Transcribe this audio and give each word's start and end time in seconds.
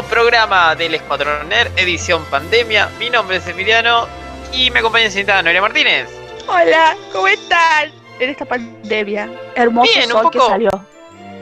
nuevo 0.00 0.08
programa 0.08 0.74
del 0.74 0.94
Escuadrón 0.94 1.48
Nerd, 1.48 1.70
edición 1.76 2.24
pandemia. 2.26 2.88
Mi 2.98 3.10
nombre 3.10 3.36
es 3.36 3.46
Emiliano 3.46 4.06
y 4.52 4.70
me 4.70 4.78
acompaña 4.78 5.06
en 5.06 5.10
señorita 5.10 5.42
Noelia 5.42 5.60
Martínez. 5.60 6.08
Hola, 6.46 6.96
¿cómo 7.12 7.28
están? 7.28 7.90
En 8.18 8.30
esta 8.30 8.44
pandemia. 8.44 9.30
Hermoso 9.56 9.92
Bien, 9.92 10.06
un 10.06 10.22
sol 10.22 10.30
que 10.30 10.38
salió. 10.38 10.70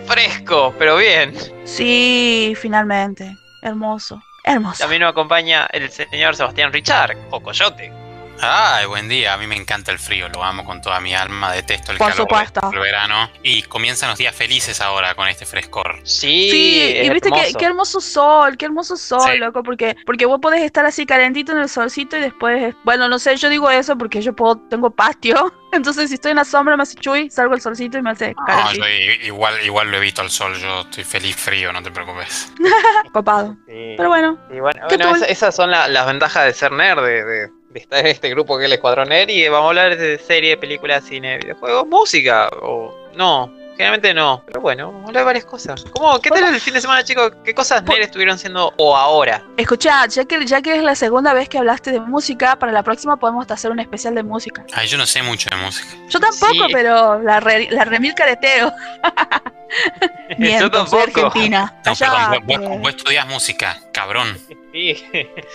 Fresco, 0.07 0.75
pero 0.79 0.96
bien. 0.96 1.34
Sí, 1.64 2.54
finalmente. 2.61 3.36
Hermoso. 3.62 4.21
Hermoso. 4.44 4.79
También 4.79 5.02
nos 5.02 5.11
acompaña 5.11 5.68
el 5.72 5.90
señor 5.90 6.34
Sebastián 6.34 6.72
Richard, 6.72 7.16
o 7.30 7.40
Coyote. 7.40 7.93
Ay, 8.41 8.86
buen 8.86 9.09
día. 9.09 9.34
A 9.34 9.36
mí 9.39 9.46
me 9.46 9.57
encanta 9.57 9.91
el 9.91 9.98
frío, 9.98 10.29
lo 10.29 10.45
amo 10.45 10.64
con 10.64 10.80
toda 10.80 11.00
mi 11.00 11.14
alma. 11.14 11.52
Detesto 11.52 11.91
el 11.93 11.98
Por 11.98 12.11
calor, 12.11 12.23
supuesto. 12.29 12.71
el 12.72 12.79
verano. 12.79 13.31
Y 13.43 13.62
comienzan 13.62 14.11
los 14.11 14.18
días 14.18 14.35
felices 14.35 14.81
ahora 14.81 15.14
con 15.14 15.26
este 15.29 15.45
frescor. 15.45 16.00
Sí, 16.04 16.48
Sí, 16.50 16.96
y 17.03 17.11
viste 17.11 17.31
que, 17.31 17.39
hermoso. 17.40 17.59
qué 17.59 17.64
hermoso 17.64 18.00
sol, 18.00 18.57
qué 18.57 18.67
hermoso 18.67 18.96
sol, 18.96 19.32
Sí. 19.32 19.39
loco, 19.39 19.62
porque, 19.62 19.96
porque 20.07 20.25
vos 20.26 20.39
podés 20.40 20.62
estar 20.62 20.86
así 20.86 21.04
calentito 21.04 21.50
en 21.53 21.59
el 21.59 21.68
solcito 21.68 22.17
y 22.17 22.21
después, 22.21 22.75
bueno, 22.85 23.09
no 23.09 23.18
sé, 23.18 23.36
yo 23.36 23.48
digo 23.48 23.71
eso 23.71 23.96
porque 23.98 24.21
yo 24.22 24.32
puedo, 24.35 24.57
tengo 24.70 24.90
patio, 24.90 25.53
entonces 25.73 26.09
si 26.09 26.14
estoy 26.14 26.31
en 26.31 26.36
la 26.36 26.45
sombra 26.45 26.76
me 26.76 26.84
hace 26.84 26.95
chuy, 26.95 27.31
salgo 27.31 27.54
al 27.54 27.61
solcito 27.61 27.98
y 27.98 28.03
me 28.03 28.11
hace 28.11 28.34
No, 28.39 28.45
calentito, 28.46 28.86
yo 28.86 29.26
igual, 29.26 29.54
igual 29.64 29.90
lo 29.90 29.96
evito 29.96 30.23
al 30.23 30.31
sol. 30.31 30.54
Yo 30.59 30.82
estoy 30.82 31.03
feliz 31.04 31.34
frío, 31.36 31.73
no 31.73 31.82
te 31.82 31.90
preocupes. 31.90 32.53
copado. 33.12 33.56
Sí. 33.67 33.95
Pero 33.97 34.09
bueno, 34.09 34.39
Y 34.55 34.61
bueno, 34.61 34.86
¿Qué 34.89 34.97
bueno, 34.97 35.17
esa- 35.17 35.27
esas 35.27 35.56
son 35.56 35.70
la- 35.73 35.89
las 35.89 36.06
ventajas 36.06 36.45
de 36.45 36.55
ser 36.55 36.70
nerd, 36.73 37.03
de, 37.05 37.25
de- 37.25 37.58
estar 37.83 38.00
en 38.00 38.06
este 38.06 38.31
grupo 38.31 38.56
que 38.56 38.64
es 38.64 38.67
el 38.67 38.75
Escuadrón. 38.75 39.09
Y 39.28 39.48
vamos 39.48 39.67
a 39.67 39.69
hablar 39.69 39.97
de 39.97 40.19
serie, 40.19 40.56
películas, 40.56 41.05
cine, 41.05 41.39
videojuegos, 41.39 41.87
música. 41.87 42.48
O 42.62 42.95
no, 43.17 43.53
generalmente 43.78 44.12
no. 44.12 44.42
Pero 44.47 44.61
bueno, 44.61 44.89
vamos 44.89 45.05
a 45.05 45.07
hablar 45.09 45.23
de 45.23 45.27
varias 45.27 45.45
cosas. 45.47 45.83
¿Cómo, 45.93 46.21
¿Qué 46.21 46.29
tal 46.31 46.53
el 46.55 46.61
fin 46.61 46.75
de 46.75 46.81
semana, 46.83 47.03
chicos? 47.05 47.33
¿Qué 47.45 47.55
cosas 47.55 47.81
Por- 47.83 47.95
nerd 47.95 48.05
estuvieron 48.05 48.35
haciendo 48.35 48.75
o 48.77 48.95
ahora? 48.97 49.43
escuchá, 49.57 50.07
ya 50.07 50.25
que, 50.27 50.45
ya 50.45 50.61
que 50.61 50.77
es 50.77 50.83
la 50.83 50.95
segunda 50.95 51.33
vez 51.33 51.48
que 51.48 51.57
hablaste 51.59 51.93
de 51.93 52.01
música, 52.01 52.57
para 52.57 52.73
la 52.73 52.83
próxima 52.83 53.17
podemos 53.17 53.51
hacer 53.51 53.70
un 53.70 53.81
especial 53.81 54.15
de 54.15 54.23
música. 54.23 54.65
Ay, 54.75 54.87
yo 54.89 54.98
no 54.98 55.07
sé 55.07 55.23
mucho 55.23 55.48
de 55.48 55.57
música. 55.57 55.89
Yo 56.11 56.20
tampoco, 56.20 56.53
Sí. 56.67 56.73
pero 56.73 57.23
la, 57.23 57.41
re- 57.41 57.69
la 57.70 57.85
remil 57.85 58.15
careteo. 58.15 58.73
Yo 60.31 60.37
Miento, 60.39 60.87
soy 60.87 61.01
tampoco. 61.05 61.27
argentina. 61.27 61.75
No, 61.85 61.95
perdón, 61.95 62.17
Allá, 62.19 62.29
vos, 62.29 62.39
vos- 62.47 62.61
eh, 62.70 62.79
vos 62.81 62.89
estudias 62.91 63.27
música, 63.27 63.79
cabrón. 63.92 64.39
Sí. 64.73 65.05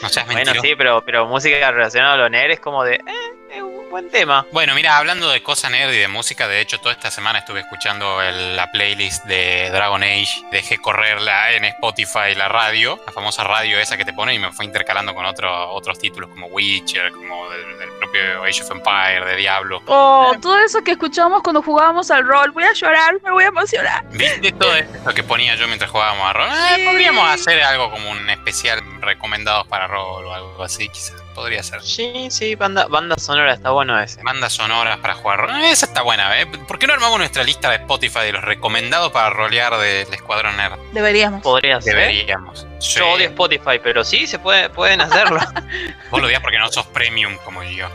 No 0.03 0.09
seas 0.09 0.25
Bueno, 0.27 0.39
mentiroso. 0.39 0.61
sí, 0.61 0.73
pero, 0.77 1.03
pero 1.05 1.25
música 1.27 1.71
relacionada 1.71 2.13
a 2.13 2.17
lo 2.17 2.29
nerd 2.29 2.51
es 2.51 2.59
como 2.59 2.83
de. 2.83 2.95
Eh, 2.95 3.61
buen 3.93 4.09
tema. 4.09 4.45
Bueno, 4.51 4.73
mira, 4.73 4.97
hablando 4.97 5.29
de 5.29 5.43
cosas 5.43 5.69
nerd 5.69 5.91
y 5.93 5.97
de 5.99 6.07
música, 6.07 6.47
de 6.47 6.59
hecho, 6.61 6.79
toda 6.79 6.93
esta 6.93 7.11
semana 7.11 7.37
estuve 7.39 7.59
escuchando 7.59 8.23
el- 8.23 8.55
la 8.55 8.71
playlist 8.71 9.23
de 9.25 9.69
Dragon 9.69 10.01
Age. 10.01 10.43
Dejé 10.51 10.79
correrla 10.79 11.51
en 11.51 11.65
Spotify 11.65 12.33
la 12.35 12.47
radio, 12.49 12.99
la 13.05 13.11
famosa 13.13 13.43
radio 13.43 13.77
esa 13.79 13.95
que 13.95 14.03
te 14.03 14.11
pone, 14.11 14.33
y 14.33 14.39
me 14.39 14.51
fue 14.51 14.65
intercalando 14.65 15.13
con 15.13 15.25
otro- 15.25 15.69
otros 15.71 15.99
títulos 15.99 16.31
como 16.31 16.47
Witcher, 16.47 17.11
como 17.11 17.47
del, 17.51 17.77
del 17.77 17.89
propio 17.99 18.43
Age 18.43 18.63
of 18.63 18.71
Empire, 18.71 19.25
de 19.25 19.35
Diablo. 19.35 19.81
Oh, 19.85 20.33
todo 20.41 20.57
eso 20.59 20.83
que 20.83 20.91
escuchábamos 20.93 21.43
cuando 21.43 21.61
jugábamos 21.61 22.09
al 22.09 22.25
rol. 22.27 22.49
Voy 22.49 22.63
a 22.63 22.73
llorar, 22.73 23.13
me 23.23 23.29
voy 23.29 23.43
a 23.43 23.47
emocionar. 23.49 24.03
¿Viste 24.09 24.51
todo 24.53 24.75
esto 24.75 25.13
que 25.13 25.21
ponía 25.23 25.53
yo 25.55 25.67
mientras 25.67 25.91
jugábamos 25.91 26.27
a 26.27 26.33
rol? 26.33 26.49
Eh, 26.49 26.75
Sí. 26.77 26.85
podríamos 26.85 27.29
hacer 27.29 27.61
algo 27.61 27.91
como 27.91 28.09
un 28.09 28.27
especial 28.29 28.81
recomendados 29.01 29.67
para 29.67 29.85
rol 29.85 30.25
o 30.25 30.33
algo 30.33 30.63
así, 30.63 30.89
quizás. 30.89 31.13
Podría 31.33 31.63
ser. 31.63 31.81
Sí, 31.81 32.27
sí, 32.29 32.55
banda, 32.55 32.85
banda 32.87 33.15
sonora 33.17 33.53
está 33.53 33.71
bueno 33.71 33.99
ese. 33.99 34.21
Bandas 34.23 34.53
sonoras 34.53 34.97
para 34.99 35.15
jugar 35.15 35.49
Esa 35.63 35.87
está 35.87 36.01
buena, 36.01 36.39
¿eh? 36.39 36.45
¿Por 36.45 36.77
qué 36.77 36.87
no 36.87 36.93
armamos 36.93 37.17
nuestra 37.17 37.43
lista 37.43 37.69
de 37.69 37.77
Spotify 37.77 38.19
de 38.19 38.33
los 38.33 38.43
recomendados 38.43 39.11
para 39.11 39.29
rolear 39.31 39.77
del 39.77 40.13
Escuadrón 40.13 40.55
Nerd? 40.57 40.77
Deberíamos. 40.91 41.41
Podría 41.41 41.81
ser. 41.81 41.95
Deberíamos. 41.95 42.67
Sí. 42.79 42.99
Yo 42.99 43.09
odio 43.11 43.27
Spotify, 43.29 43.79
pero 43.81 44.03
sí, 44.03 44.27
se 44.27 44.37
puede, 44.39 44.69
pueden 44.69 45.01
hacerlo. 45.01 45.39
Vos 46.11 46.21
lo 46.21 46.27
odias 46.27 46.41
porque 46.41 46.59
no 46.59 46.71
sos 46.71 46.85
premium 46.87 47.37
como 47.43 47.63
yo. 47.63 47.87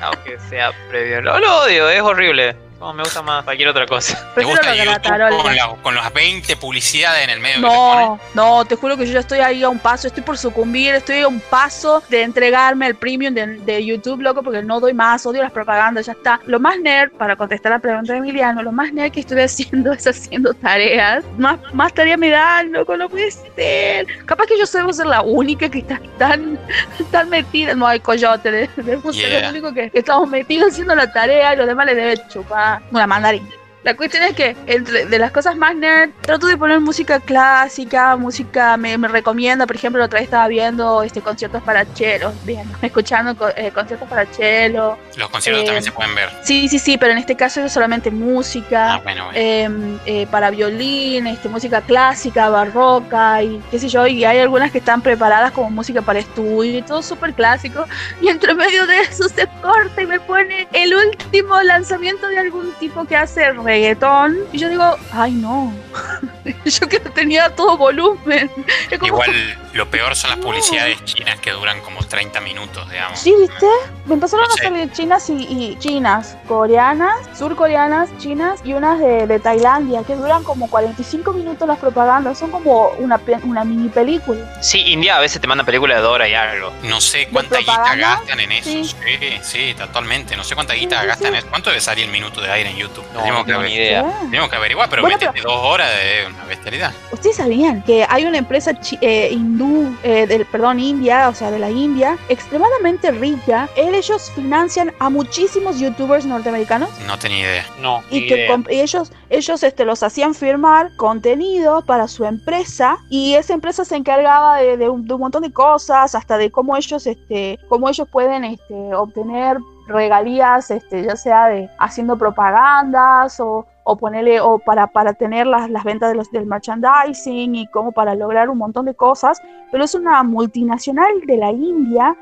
Aunque 0.00 0.38
sea 0.48 0.72
previo. 0.88 1.20
Lo, 1.20 1.38
lo 1.40 1.62
odio, 1.64 1.88
es 1.88 2.00
horrible. 2.00 2.67
No, 2.80 2.92
me 2.92 3.02
gusta 3.02 3.22
más 3.22 3.42
cualquier 3.42 3.68
otra 3.70 3.86
cosa. 3.86 4.32
¿Te 4.36 4.44
gusta 4.44 4.72
YouTube 4.72 5.02
con, 5.42 5.56
la- 5.56 5.76
con 5.82 5.94
las 5.96 6.12
20 6.12 6.56
publicidades 6.58 7.24
en 7.24 7.30
el 7.30 7.40
medio 7.40 7.56
que? 7.56 7.60
No, 7.62 8.20
no, 8.34 8.64
te 8.64 8.76
juro 8.76 8.96
que 8.96 9.04
yo 9.04 9.14
ya 9.14 9.18
estoy 9.18 9.40
ahí 9.40 9.64
a 9.64 9.68
un 9.68 9.80
paso, 9.80 10.06
estoy 10.06 10.22
por 10.22 10.38
sucumbir, 10.38 10.94
estoy 10.94 11.22
a 11.22 11.28
un 11.28 11.40
paso 11.40 12.00
de 12.08 12.22
entregarme 12.22 12.86
el 12.86 12.94
premium 12.94 13.34
de, 13.34 13.46
de 13.58 13.84
YouTube, 13.84 14.20
loco, 14.20 14.44
porque 14.44 14.62
no 14.62 14.78
doy 14.78 14.94
más, 14.94 15.26
odio 15.26 15.42
las 15.42 15.50
propagandas, 15.50 16.06
ya 16.06 16.12
está. 16.12 16.40
Lo 16.46 16.60
más 16.60 16.78
nerd, 16.78 17.10
para 17.10 17.34
contestar 17.34 17.72
la 17.72 17.80
pregunta 17.80 18.12
de 18.12 18.20
Emiliano, 18.20 18.62
lo 18.62 18.70
más 18.70 18.92
nerd 18.92 19.10
que 19.10 19.20
estuve 19.20 19.42
haciendo 19.44 19.92
es 19.92 20.06
haciendo 20.06 20.54
tareas. 20.54 21.24
Más, 21.36 21.58
más 21.72 21.92
tarea 21.92 22.16
me 22.16 22.30
dan, 22.30 22.70
loco, 22.70 22.96
no 22.96 23.08
puede 23.08 23.32
ser. 23.32 24.06
Capaz 24.24 24.46
que 24.46 24.56
yo 24.56 24.64
debo 24.72 24.92
ser 24.92 25.06
la 25.06 25.22
única 25.22 25.68
que 25.68 25.80
está 25.80 26.00
tan, 26.16 26.56
tan 27.10 27.28
metida, 27.28 27.74
no 27.74 27.88
hay 27.88 27.98
coyote, 27.98 28.52
de- 28.52 28.70
debemos 28.76 29.16
ser 29.16 29.28
Yeah. 29.28 29.40
los 29.40 29.50
únicos 29.50 29.72
que, 29.72 29.90
que 29.90 29.98
estamos 29.98 30.28
metidos 30.28 30.70
haciendo 30.72 30.94
la 30.94 31.12
tarea 31.12 31.52
y 31.54 31.56
los 31.56 31.66
demás 31.66 31.86
les 31.86 31.96
debe 31.96 32.28
chupar 32.28 32.67
una 32.90 33.06
mandarina. 33.06 33.57
La 33.88 33.96
cuestión 33.96 34.22
es 34.22 34.34
que 34.34 34.54
entre 34.66 35.06
de 35.06 35.18
las 35.18 35.32
cosas 35.32 35.56
más 35.56 35.74
nerd, 35.74 36.10
trato 36.20 36.46
de 36.46 36.58
poner 36.58 36.78
música 36.78 37.20
clásica, 37.20 38.16
música 38.16 38.76
me, 38.76 38.98
me 38.98 39.08
recomienda, 39.08 39.66
por 39.66 39.76
ejemplo, 39.76 39.98
la 39.98 40.04
otra 40.04 40.18
vez 40.18 40.26
estaba 40.26 40.46
viendo 40.46 41.02
este 41.02 41.22
conciertos 41.22 41.62
para 41.62 41.86
cello, 41.86 42.34
viendo, 42.44 42.76
escuchando 42.82 43.34
eh, 43.56 43.70
conciertos 43.72 44.06
para 44.06 44.26
cello. 44.26 44.98
Los 45.16 45.30
conciertos 45.30 45.62
Eh, 45.62 45.64
también 45.64 45.82
se 45.82 45.92
pueden 45.92 46.14
ver. 46.14 46.28
Sí, 46.42 46.68
sí, 46.68 46.78
sí, 46.78 46.98
pero 46.98 47.12
en 47.12 47.18
este 47.18 47.34
caso 47.34 47.62
es 47.62 47.72
solamente 47.72 48.10
música. 48.10 48.96
Ah, 48.96 49.00
bueno, 49.02 49.24
bueno. 49.24 49.38
eh, 49.40 49.98
eh, 50.04 50.26
para 50.30 50.50
violín, 50.50 51.26
este, 51.26 51.48
música 51.48 51.80
clásica, 51.80 52.50
barroca 52.50 53.42
y 53.42 53.58
qué 53.70 53.78
sé 53.78 53.88
yo, 53.88 54.06
y 54.06 54.22
hay 54.26 54.38
algunas 54.40 54.70
que 54.70 54.78
están 54.78 55.00
preparadas 55.00 55.52
como 55.52 55.70
música 55.70 56.02
para 56.02 56.18
estudio 56.18 56.76
y 56.76 56.82
todo 56.82 57.00
súper 57.00 57.32
clásico, 57.32 57.86
y 58.20 58.28
entre 58.28 58.52
medio 58.52 58.86
de 58.86 59.00
eso 59.00 59.30
se 59.30 59.48
corta 59.62 60.02
y 60.02 60.06
me 60.06 60.20
pone 60.20 60.68
el 60.74 60.94
último 60.94 61.62
lanzamiento 61.62 62.28
de 62.28 62.38
algún 62.38 62.70
tipo 62.74 63.06
que 63.06 63.16
hace 63.16 63.46
reggaetón, 63.78 64.36
y 64.52 64.58
yo 64.58 64.68
digo, 64.68 64.96
ay 65.12 65.32
no, 65.32 65.72
yo 66.64 66.88
que 66.88 67.00
tenía 67.00 67.54
todo 67.54 67.76
volumen. 67.76 68.50
Como, 68.98 69.06
Igual 69.06 69.58
lo 69.74 69.88
peor 69.90 70.14
son 70.16 70.30
las 70.30 70.38
No. 70.38 70.44
publicidades 70.46 71.04
chinas 71.04 71.38
que 71.40 71.52
duran 71.52 71.80
como 71.82 72.02
30 72.04 72.40
minutos, 72.40 72.88
digamos. 72.90 73.18
Sí, 73.18 73.34
¿viste? 73.38 73.66
Me 74.06 74.14
empezaron 74.14 74.46
No 74.46 74.52
a 74.54 74.56
sé. 74.56 74.62
salir 74.64 74.90
chinas 74.92 75.28
y, 75.30 75.34
y 75.34 75.76
chinas, 75.78 76.36
coreanas, 76.48 77.14
surcoreanas, 77.38 78.08
chinas 78.18 78.60
y 78.64 78.72
unas 78.72 78.98
de, 78.98 79.26
de 79.26 79.38
Tailandia 79.38 80.02
que 80.04 80.14
duran 80.16 80.42
como 80.42 80.68
45 80.68 81.32
minutos 81.32 81.66
las 81.68 81.78
propagandas. 81.78 82.38
Son 82.38 82.50
como 82.50 82.88
una, 82.98 83.20
una 83.44 83.64
mini 83.64 83.88
película. 83.88 84.60
Sí, 84.62 84.80
India 84.86 85.16
a 85.16 85.20
veces 85.20 85.40
te 85.40 85.46
manda 85.46 85.64
películas 85.64 85.98
de 85.98 86.02
Dora 86.02 86.28
y 86.28 86.34
algo. 86.34 86.72
No 86.84 87.00
sé 87.00 87.28
cuánta 87.32 87.58
guita 87.58 87.94
gastan 87.96 88.40
en 88.40 88.52
eso. 88.52 88.70
Sí. 88.70 88.84
Sí, 88.84 89.38
sí, 89.42 89.74
totalmente. 89.76 90.36
No 90.36 90.44
sé 90.44 90.54
cuánta 90.54 90.74
guita 90.74 91.00
sí, 91.00 91.06
gastan 91.06 91.22
sí. 91.26 91.28
en 91.28 91.34
eso. 91.36 91.46
¿Cuánto 91.48 91.70
debe 91.70 91.80
salir 91.80 92.04
el 92.06 92.10
minuto 92.10 92.40
de 92.40 92.50
aire 92.50 92.70
en 92.70 92.76
YouTube? 92.76 93.04
No, 93.14 93.20
tenemos, 93.20 93.44
que 93.44 93.52
no, 93.52 93.60
aver- 93.60 93.67
ni 93.68 93.74
idea. 93.76 94.00
¿Eh? 94.00 94.12
tenemos 94.30 94.50
que 94.50 94.56
averiguar, 94.56 94.88
pero 94.90 95.02
Bueno, 95.02 95.16
dos 95.42 95.60
horas 95.64 95.90
de 95.90 96.26
una 96.32 96.44
bestialidad. 96.44 96.92
Ustedes 97.12 97.36
sabían 97.36 97.82
que 97.82 98.04
hay 98.08 98.24
una 98.24 98.38
empresa 98.38 98.72
eh, 99.00 99.28
hindú, 99.32 99.96
eh, 100.02 100.26
del, 100.26 100.44
perdón, 100.46 100.80
India, 100.80 101.28
o 101.28 101.34
sea, 101.34 101.50
de 101.50 101.58
la 101.58 101.70
India, 101.70 102.16
extremadamente 102.28 103.10
rica. 103.10 103.68
Ellos 103.76 104.30
financian 104.34 104.92
a 104.98 105.10
muchísimos 105.10 105.78
youtubers 105.78 106.24
norteamericanos 106.24 106.88
No 107.06 107.18
tenía 107.18 107.38
idea. 107.40 107.66
No, 107.80 108.02
y 108.10 108.20
ni 108.20 108.26
que 108.28 108.34
idea. 108.34 108.50
comp- 108.56 108.70
y 108.72 108.80
ellos 108.80 109.12
ellos 109.30 109.62
este 109.62 109.84
los 109.84 110.02
hacían 110.02 110.34
firmar 110.34 110.90
contenido 110.96 111.82
para 111.84 112.08
su 112.08 112.24
empresa 112.24 112.98
y 113.10 113.34
esa 113.34 113.52
empresa 113.54 113.84
se 113.84 113.96
encargaba 113.96 114.56
de, 114.58 114.76
de 114.78 114.88
un, 114.88 115.06
de 115.06 115.14
un 115.14 115.20
montón 115.20 115.42
de 115.42 115.52
cosas 115.52 116.14
hasta 116.14 116.38
de 116.38 116.50
cómo 116.50 116.76
ellos 116.76 117.06
este 117.06 117.58
cómo 117.68 117.88
ellos 117.88 118.08
pueden 118.10 118.44
este 118.44 118.94
obtener 118.94 119.58
regalías 119.88 120.70
este 120.70 121.02
ya 121.02 121.16
sea 121.16 121.48
de 121.48 121.68
haciendo 121.78 122.16
propagandas 122.16 123.40
o 123.40 123.66
o 123.90 123.96
ponerle 123.96 124.38
o 124.38 124.58
para, 124.58 124.88
para 124.88 125.14
tener 125.14 125.46
las, 125.46 125.70
las 125.70 125.82
ventas 125.82 126.10
de 126.10 126.14
los, 126.14 126.30
del 126.30 126.44
merchandising 126.44 127.54
y 127.54 127.66
como 127.68 127.90
para 127.90 128.14
lograr 128.14 128.50
un 128.50 128.58
montón 128.58 128.84
de 128.84 128.94
cosas, 128.94 129.40
pero 129.72 129.82
es 129.82 129.94
una 129.94 130.22
multinacional 130.22 131.22
de 131.26 131.38
la 131.38 131.52
India 131.52 132.14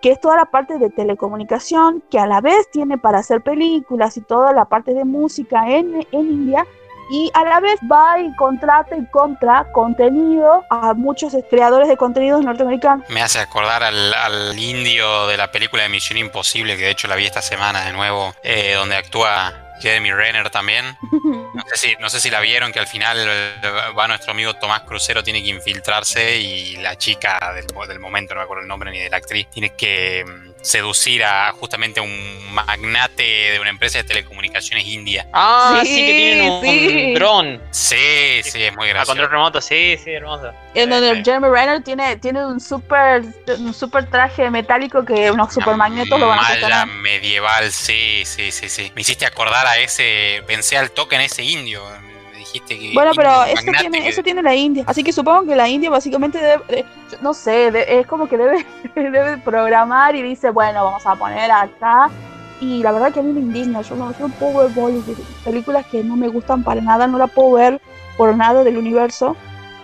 que 0.00 0.12
es 0.12 0.20
toda 0.20 0.36
la 0.36 0.44
parte 0.44 0.78
de 0.78 0.90
telecomunicación, 0.90 2.04
que 2.08 2.20
a 2.20 2.28
la 2.28 2.40
vez 2.40 2.70
tiene 2.70 2.98
para 2.98 3.18
hacer 3.18 3.42
películas 3.42 4.16
y 4.16 4.20
toda 4.20 4.52
la 4.52 4.66
parte 4.66 4.94
de 4.94 5.04
música 5.04 5.68
en, 5.68 6.06
en 6.12 6.30
India, 6.30 6.64
y 7.10 7.30
a 7.34 7.44
la 7.44 7.60
vez 7.60 7.78
va 7.90 8.20
y 8.20 8.34
contrata 8.36 8.96
y 8.96 9.06
compra 9.06 9.66
contenido 9.72 10.64
a 10.70 10.94
muchos 10.94 11.34
creadores 11.48 11.88
de 11.88 11.96
contenidos 11.96 12.44
norteamericanos. 12.44 13.08
Me 13.08 13.22
hace 13.22 13.40
acordar 13.40 13.82
al, 13.82 14.14
al 14.14 14.58
indio 14.58 15.26
de 15.26 15.36
la 15.36 15.50
película 15.50 15.82
de 15.82 15.88
Misión 15.88 16.18
Imposible, 16.18 16.76
que 16.76 16.84
de 16.84 16.90
hecho 16.90 17.08
la 17.08 17.16
vi 17.16 17.24
esta 17.26 17.42
semana 17.42 17.84
de 17.84 17.92
nuevo, 17.92 18.34
eh, 18.42 18.74
donde 18.74 18.96
actúa 18.96 19.68
Jeremy 19.80 20.12
Renner 20.12 20.50
también. 20.50 20.84
No 21.12 21.62
sé, 21.72 21.76
si, 21.76 21.96
no 22.00 22.10
sé 22.10 22.20
si 22.20 22.30
la 22.30 22.40
vieron, 22.40 22.72
que 22.72 22.80
al 22.80 22.86
final 22.86 23.16
eh, 23.18 23.52
va 23.96 24.08
nuestro 24.08 24.32
amigo 24.32 24.54
Tomás 24.54 24.82
Crucero, 24.82 25.22
tiene 25.22 25.42
que 25.42 25.50
infiltrarse 25.50 26.38
y 26.38 26.76
la 26.76 26.96
chica 26.96 27.52
del, 27.54 27.66
del 27.66 27.98
momento, 27.98 28.34
no 28.34 28.40
me 28.40 28.44
acuerdo 28.44 28.62
el 28.62 28.68
nombre 28.68 28.90
ni 28.90 28.98
de 28.98 29.10
la 29.10 29.18
actriz, 29.18 29.48
tiene 29.50 29.70
que 29.70 30.24
mm, 30.26 30.57
seducir 30.62 31.24
a 31.24 31.52
justamente 31.52 32.00
un 32.00 32.52
magnate 32.52 33.22
de 33.22 33.60
una 33.60 33.70
empresa 33.70 33.98
de 33.98 34.04
telecomunicaciones 34.04 34.84
india. 34.86 35.26
Ah, 35.32 35.80
sí, 35.82 35.88
Sí, 35.88 36.06
que 36.06 36.12
tienen 36.12 36.50
un, 36.50 36.62
sí. 36.62 37.04
un 37.08 37.14
dron 37.14 37.62
Sí, 37.70 38.40
sí, 38.42 38.62
es 38.64 38.76
muy 38.76 38.90
a 38.90 39.04
control 39.04 39.28
gracioso. 39.28 39.28
remoto. 39.28 39.60
Sí, 39.60 39.96
sí, 40.02 40.12
hermoso. 40.12 40.52
En 40.74 40.90
donde 40.90 41.14
sí. 41.16 41.22
Jeremy 41.24 41.48
Renner 41.48 41.82
tiene, 41.82 42.16
tiene 42.16 42.44
un 42.46 42.60
super 42.60 43.22
un 43.58 43.72
super 43.74 44.08
traje 44.10 44.50
metálico 44.50 45.04
que 45.04 45.30
unos 45.30 45.52
super 45.54 45.76
magnetos 45.76 46.18
lo 46.18 46.28
van 46.28 46.38
a 46.40 46.48
sostener. 46.48 46.86
medieval, 46.86 47.72
sí, 47.72 48.22
sí, 48.24 48.50
sí, 48.50 48.68
sí. 48.68 48.92
Me 48.94 49.02
hiciste 49.02 49.26
acordar 49.26 49.66
a 49.66 49.78
ese, 49.78 50.42
pensé 50.46 50.76
al 50.76 50.90
toque 50.90 51.16
en 51.16 51.22
ese 51.22 51.42
indio. 51.42 51.82
Dijiste 52.60 52.78
que. 52.78 52.94
Bueno, 52.94 53.10
pero 53.16 53.44
eso 53.44 53.62
tiene, 53.78 54.00
que- 54.02 54.08
eso 54.08 54.22
tiene 54.22 54.42
la 54.42 54.54
India. 54.54 54.84
Así 54.86 55.02
que 55.04 55.12
supongo 55.12 55.46
que 55.46 55.56
la 55.56 55.68
India 55.68 55.90
básicamente 55.90 56.38
debe, 56.38 56.62
eh, 56.68 56.84
no 57.20 57.34
sé, 57.34 57.70
de- 57.70 58.00
es 58.00 58.06
como 58.06 58.28
que 58.28 58.36
debe, 58.36 58.64
debe 58.94 59.38
programar 59.38 60.14
y 60.16 60.22
dice, 60.22 60.50
bueno, 60.50 60.84
vamos 60.84 61.06
a 61.06 61.14
poner 61.16 61.50
acá. 61.50 62.10
Y 62.60 62.82
la 62.82 62.90
verdad 62.92 63.12
que 63.12 63.20
a 63.20 63.22
mí 63.22 63.32
me 63.32 63.40
indigna, 63.40 63.82
yo 63.82 63.94
no, 63.94 64.10
yo 64.18 64.26
no 64.26 64.34
puedo 64.34 64.58
ver 64.58 64.70
Bollywood, 64.70 65.16
películas 65.44 65.86
que 65.86 66.02
no 66.02 66.16
me 66.16 66.26
gustan 66.26 66.64
para 66.64 66.80
nada, 66.80 67.06
no 67.06 67.16
la 67.16 67.28
puedo 67.28 67.52
ver 67.52 67.80
por 68.16 68.34
nada 68.36 68.64
del 68.64 68.76
universo. 68.76 69.36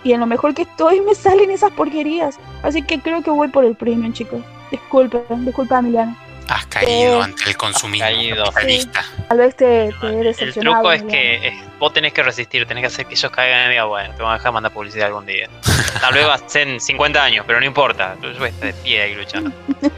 Y 0.03 0.11
en 0.13 0.19
lo 0.19 0.25
mejor 0.25 0.53
que 0.53 0.63
estoy 0.63 0.99
me 1.01 1.15
salen 1.15 1.51
esas 1.51 1.71
porquerías. 1.71 2.37
Así 2.63 2.81
que 2.81 2.99
creo 2.99 3.23
que 3.23 3.31
voy 3.31 3.47
por 3.47 3.63
el 3.65 3.75
premium, 3.75 4.11
chicos. 4.13 4.41
Disculpen, 4.71 5.45
disculpa, 5.45 5.79
Emiliano. 5.79 6.17
Has 6.47 6.65
caído 6.67 7.19
Eh, 7.19 7.23
ante 7.23 7.49
el 7.49 7.57
consumismo 7.57 8.05
caído. 8.05 8.43
capitalista. 8.45 9.03
Tal 9.29 9.37
vez 9.39 9.55
te, 9.55 9.91
te 9.99 10.07
he 10.07 10.17
El 10.19 10.23
decepcionado. 10.25 10.75
truco 10.83 10.91
es 10.91 11.03
que 11.03 11.57
vos 11.79 11.93
tenés 11.93 12.13
que 12.13 12.23
resistir, 12.23 12.65
tenés 12.65 12.81
que 12.83 12.87
hacer 12.87 13.05
que 13.05 13.13
ellos 13.15 13.31
caigan 13.31 13.67
y 13.67 13.69
digan, 13.71 13.87
bueno, 13.87 14.13
te 14.15 14.23
van 14.23 14.33
a 14.33 14.37
dejar 14.37 14.51
mandar 14.53 14.71
publicidad 14.71 15.07
algún 15.07 15.25
día. 15.25 15.47
Tal 16.01 16.13
vez 16.13 16.27
va 16.27 16.35
a 16.35 16.49
ser 16.49 16.67
en 16.67 16.79
50 16.79 17.23
años, 17.23 17.43
pero 17.47 17.59
no 17.59 17.65
importa. 17.65 18.15
Tú 18.21 18.27
estás 18.29 18.59
de 18.61 18.73
pie 18.73 19.01
ahí 19.01 19.15
luchando. 19.15 19.51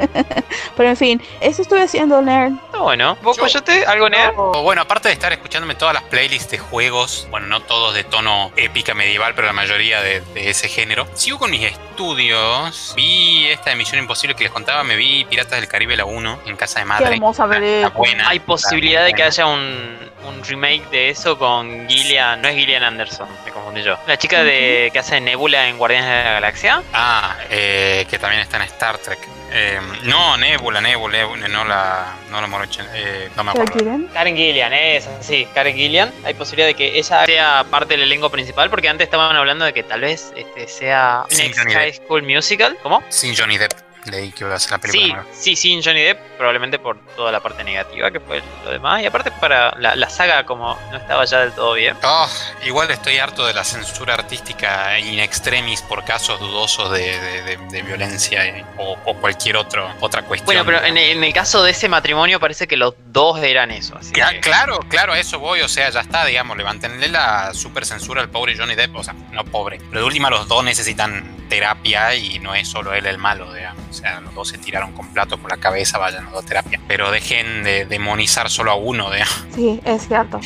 Pero 0.75 0.89
en 0.89 0.97
fin, 0.97 1.21
eso 1.41 1.61
estoy 1.63 1.79
haciendo, 1.81 2.21
nerd. 2.21 2.53
Está 2.65 2.79
bueno. 2.79 3.17
¿Vos, 3.23 3.37
Yo- 3.37 3.43
Coyote? 3.43 3.85
¿Algo 3.85 4.09
nerd? 4.09 4.33
O, 4.37 4.61
Bueno, 4.61 4.83
aparte 4.83 5.07
de 5.09 5.13
estar 5.13 5.31
escuchándome 5.33 5.73
todas 5.75 5.93
las 5.95 6.03
playlists 6.03 6.51
de 6.51 6.59
juegos, 6.59 7.27
bueno, 7.31 7.47
no 7.47 7.61
todos 7.61 7.95
de 7.95 8.03
tono 8.03 8.51
épica 8.55 8.93
medieval, 8.93 9.33
pero 9.33 9.47
la 9.47 9.53
mayoría 9.53 10.01
de, 10.01 10.21
de 10.33 10.49
ese 10.51 10.67
género, 10.69 11.07
sigo 11.15 11.39
con 11.39 11.49
mis 11.49 11.63
estudios. 11.63 12.93
Vi 12.95 13.47
esta 13.47 13.71
emisión 13.71 13.99
imposible 13.99 14.35
que 14.35 14.43
les 14.43 14.51
contaba, 14.53 14.83
me 14.83 14.95
vi 14.95 15.25
Piratas 15.25 15.59
del 15.59 15.67
Caribe 15.67 15.95
la 15.97 16.05
1 16.05 16.39
en 16.45 16.55
casa 16.55 16.79
de 16.79 16.83
Qué 16.85 16.89
madre. 16.89 17.13
hermosa 17.15 17.47
La 17.47 17.53
película. 17.55 17.89
buena. 17.89 18.29
Hay 18.29 18.39
posibilidad 18.39 19.03
de 19.05 19.13
que 19.13 19.23
haya 19.23 19.45
un, 19.47 19.97
un 20.27 20.43
remake 20.43 20.89
de 20.89 21.09
eso 21.09 21.37
con 21.37 21.87
Gillian. 21.87 22.41
No 22.41 22.47
es 22.47 22.55
Gillian 22.55 22.83
Anderson, 22.83 23.27
me 23.45 23.51
confundí 23.51 23.83
yo. 23.83 23.97
La 24.07 24.17
chica 24.17 24.43
de 24.43 24.89
que 24.91 24.99
hace 24.99 25.19
Nebula 25.21 25.67
en 25.67 25.77
Guardianes 25.77 26.09
de 26.09 26.23
la 26.23 26.31
Galaxia. 26.33 26.83
Ah, 26.93 27.35
eh, 27.49 28.05
que 28.09 28.19
también 28.19 28.41
está 28.41 28.57
en 28.57 28.63
Star 28.63 28.97
Trek. 28.97 29.19
Eh, 29.51 29.79
no, 30.03 30.35
Nebula, 30.37 30.81
Nebula, 30.81 31.17
Nebula, 31.19 31.47
no 31.47 31.63
la, 31.63 32.13
no 32.29 32.41
la 32.41 32.47
morochen, 32.47 32.85
eh, 32.93 33.29
no 33.35 33.43
me 33.45 33.53
¿Qué 33.53 33.61
acuerdo. 33.61 33.73
quieren? 33.79 34.07
Karen 34.13 34.35
Gillian, 34.35 34.73
esa, 34.73 35.23
sí, 35.23 35.47
Karen 35.53 35.75
Gillian. 35.75 36.11
Hay 36.25 36.33
posibilidad 36.33 36.67
de 36.67 36.73
que 36.73 36.97
ella 36.99 37.25
sea 37.25 37.65
parte 37.69 37.93
del 37.93 38.03
elenco 38.03 38.29
principal, 38.29 38.69
porque 38.69 38.89
antes 38.89 39.05
estaban 39.05 39.35
hablando 39.35 39.63
de 39.63 39.73
que 39.73 39.83
tal 39.83 40.01
vez 40.01 40.33
este 40.35 40.67
sea 40.67 41.23
Sí, 41.29 41.43
Next 41.43 41.59
Johnny 41.59 41.73
High 41.73 41.93
School 41.93 42.23
Musical. 42.23 42.77
¿Cómo? 42.83 43.01
Sin 43.07 43.35
Johnny 43.37 43.57
Depp, 43.57 43.71
leí 44.07 44.31
que 44.31 44.43
iba 44.43 44.53
a 44.55 44.59
ser 44.59 44.71
la 44.71 44.77
película 44.79 45.05
Sí, 45.05 45.11
nueva. 45.13 45.25
sí, 45.33 45.55
sin 45.55 45.83
Johnny 45.83 46.01
Depp, 46.01 46.19
probablemente 46.37 46.79
por 46.79 46.99
toda 47.15 47.31
la 47.31 47.39
parte 47.39 47.63
negativa 47.63 48.09
que 48.11 48.19
fue 48.19 48.41
lo 48.65 48.71
demás. 48.71 49.01
Y 49.03 49.05
aparte 49.05 49.31
para 49.31 49.73
la, 49.79 49.95
la 49.95 50.09
saga 50.09 50.45
como 50.45 50.77
no 50.91 50.97
estaba 50.97 51.25
ya 51.25 51.39
del 51.39 51.51
todo 51.53 51.73
bien. 51.73 51.95
Oh, 52.03 52.27
igual 52.65 52.89
estoy 52.91 53.17
harto 53.19 53.45
de 53.45 53.53
la 53.53 53.63
censura 53.63 54.13
artística 54.15 54.97
in 54.99 55.19
extremis 55.19 55.81
por 55.81 56.03
casos 56.03 56.39
dudosos 56.39 56.91
de, 56.91 57.19
de- 57.19 57.41
de- 57.43 57.57
de 57.67 57.81
violencia 57.81 58.65
o, 58.77 58.97
o 59.05 59.15
cualquier 59.17 59.57
otro, 59.57 59.89
otra 59.99 60.21
cuestión. 60.23 60.45
Bueno, 60.45 60.65
pero 60.65 60.83
en, 60.83 60.97
en 60.97 61.23
el 61.23 61.33
caso 61.33 61.63
de 61.63 61.71
ese 61.71 61.89
matrimonio 61.89 62.39
parece 62.39 62.67
que 62.67 62.77
los 62.77 62.93
dos 63.07 63.39
eran 63.41 63.71
eso. 63.71 63.97
Así 63.97 64.13
que- 64.13 64.39
Claro, 64.41 64.79
claro, 64.89 65.13
a 65.13 65.19
eso 65.19 65.39
voy, 65.39 65.61
o 65.61 65.67
sea, 65.67 65.89
ya 65.89 66.01
está, 66.01 66.25
digamos, 66.25 66.55
levantenle 66.57 67.07
la 67.09 67.53
super 67.53 67.85
censura 67.85 68.21
al 68.21 68.29
pobre 68.29 68.55
Johnny 68.57 68.75
Depp, 68.75 68.95
o 68.95 69.03
sea, 69.03 69.13
no 69.31 69.43
pobre, 69.45 69.79
pero 69.89 70.01
de 70.01 70.05
última 70.07 70.29
los 70.29 70.47
dos 70.47 70.63
necesitan 70.63 71.35
terapia 71.49 72.13
y 72.15 72.39
no 72.39 72.53
es 72.55 72.67
solo 72.67 72.93
él 72.93 73.05
el 73.05 73.17
malo, 73.17 73.53
digamos, 73.53 73.96
sea, 73.97 74.21
los 74.21 74.33
dos 74.33 74.49
se 74.49 74.57
tiraron 74.57 74.93
con 74.93 75.07
platos 75.13 75.39
por 75.39 75.51
la 75.51 75.57
cabeza, 75.57 75.97
vayan 75.97 76.27
a 76.27 76.41
terapia, 76.41 76.79
pero 76.87 77.11
dejen 77.11 77.63
de 77.63 77.85
demonizar 77.85 78.49
solo 78.49 78.71
a 78.71 78.75
uno, 78.75 79.11
digamos. 79.11 79.45
Sí, 79.53 79.79
es 79.83 80.07
cierto. 80.07 80.39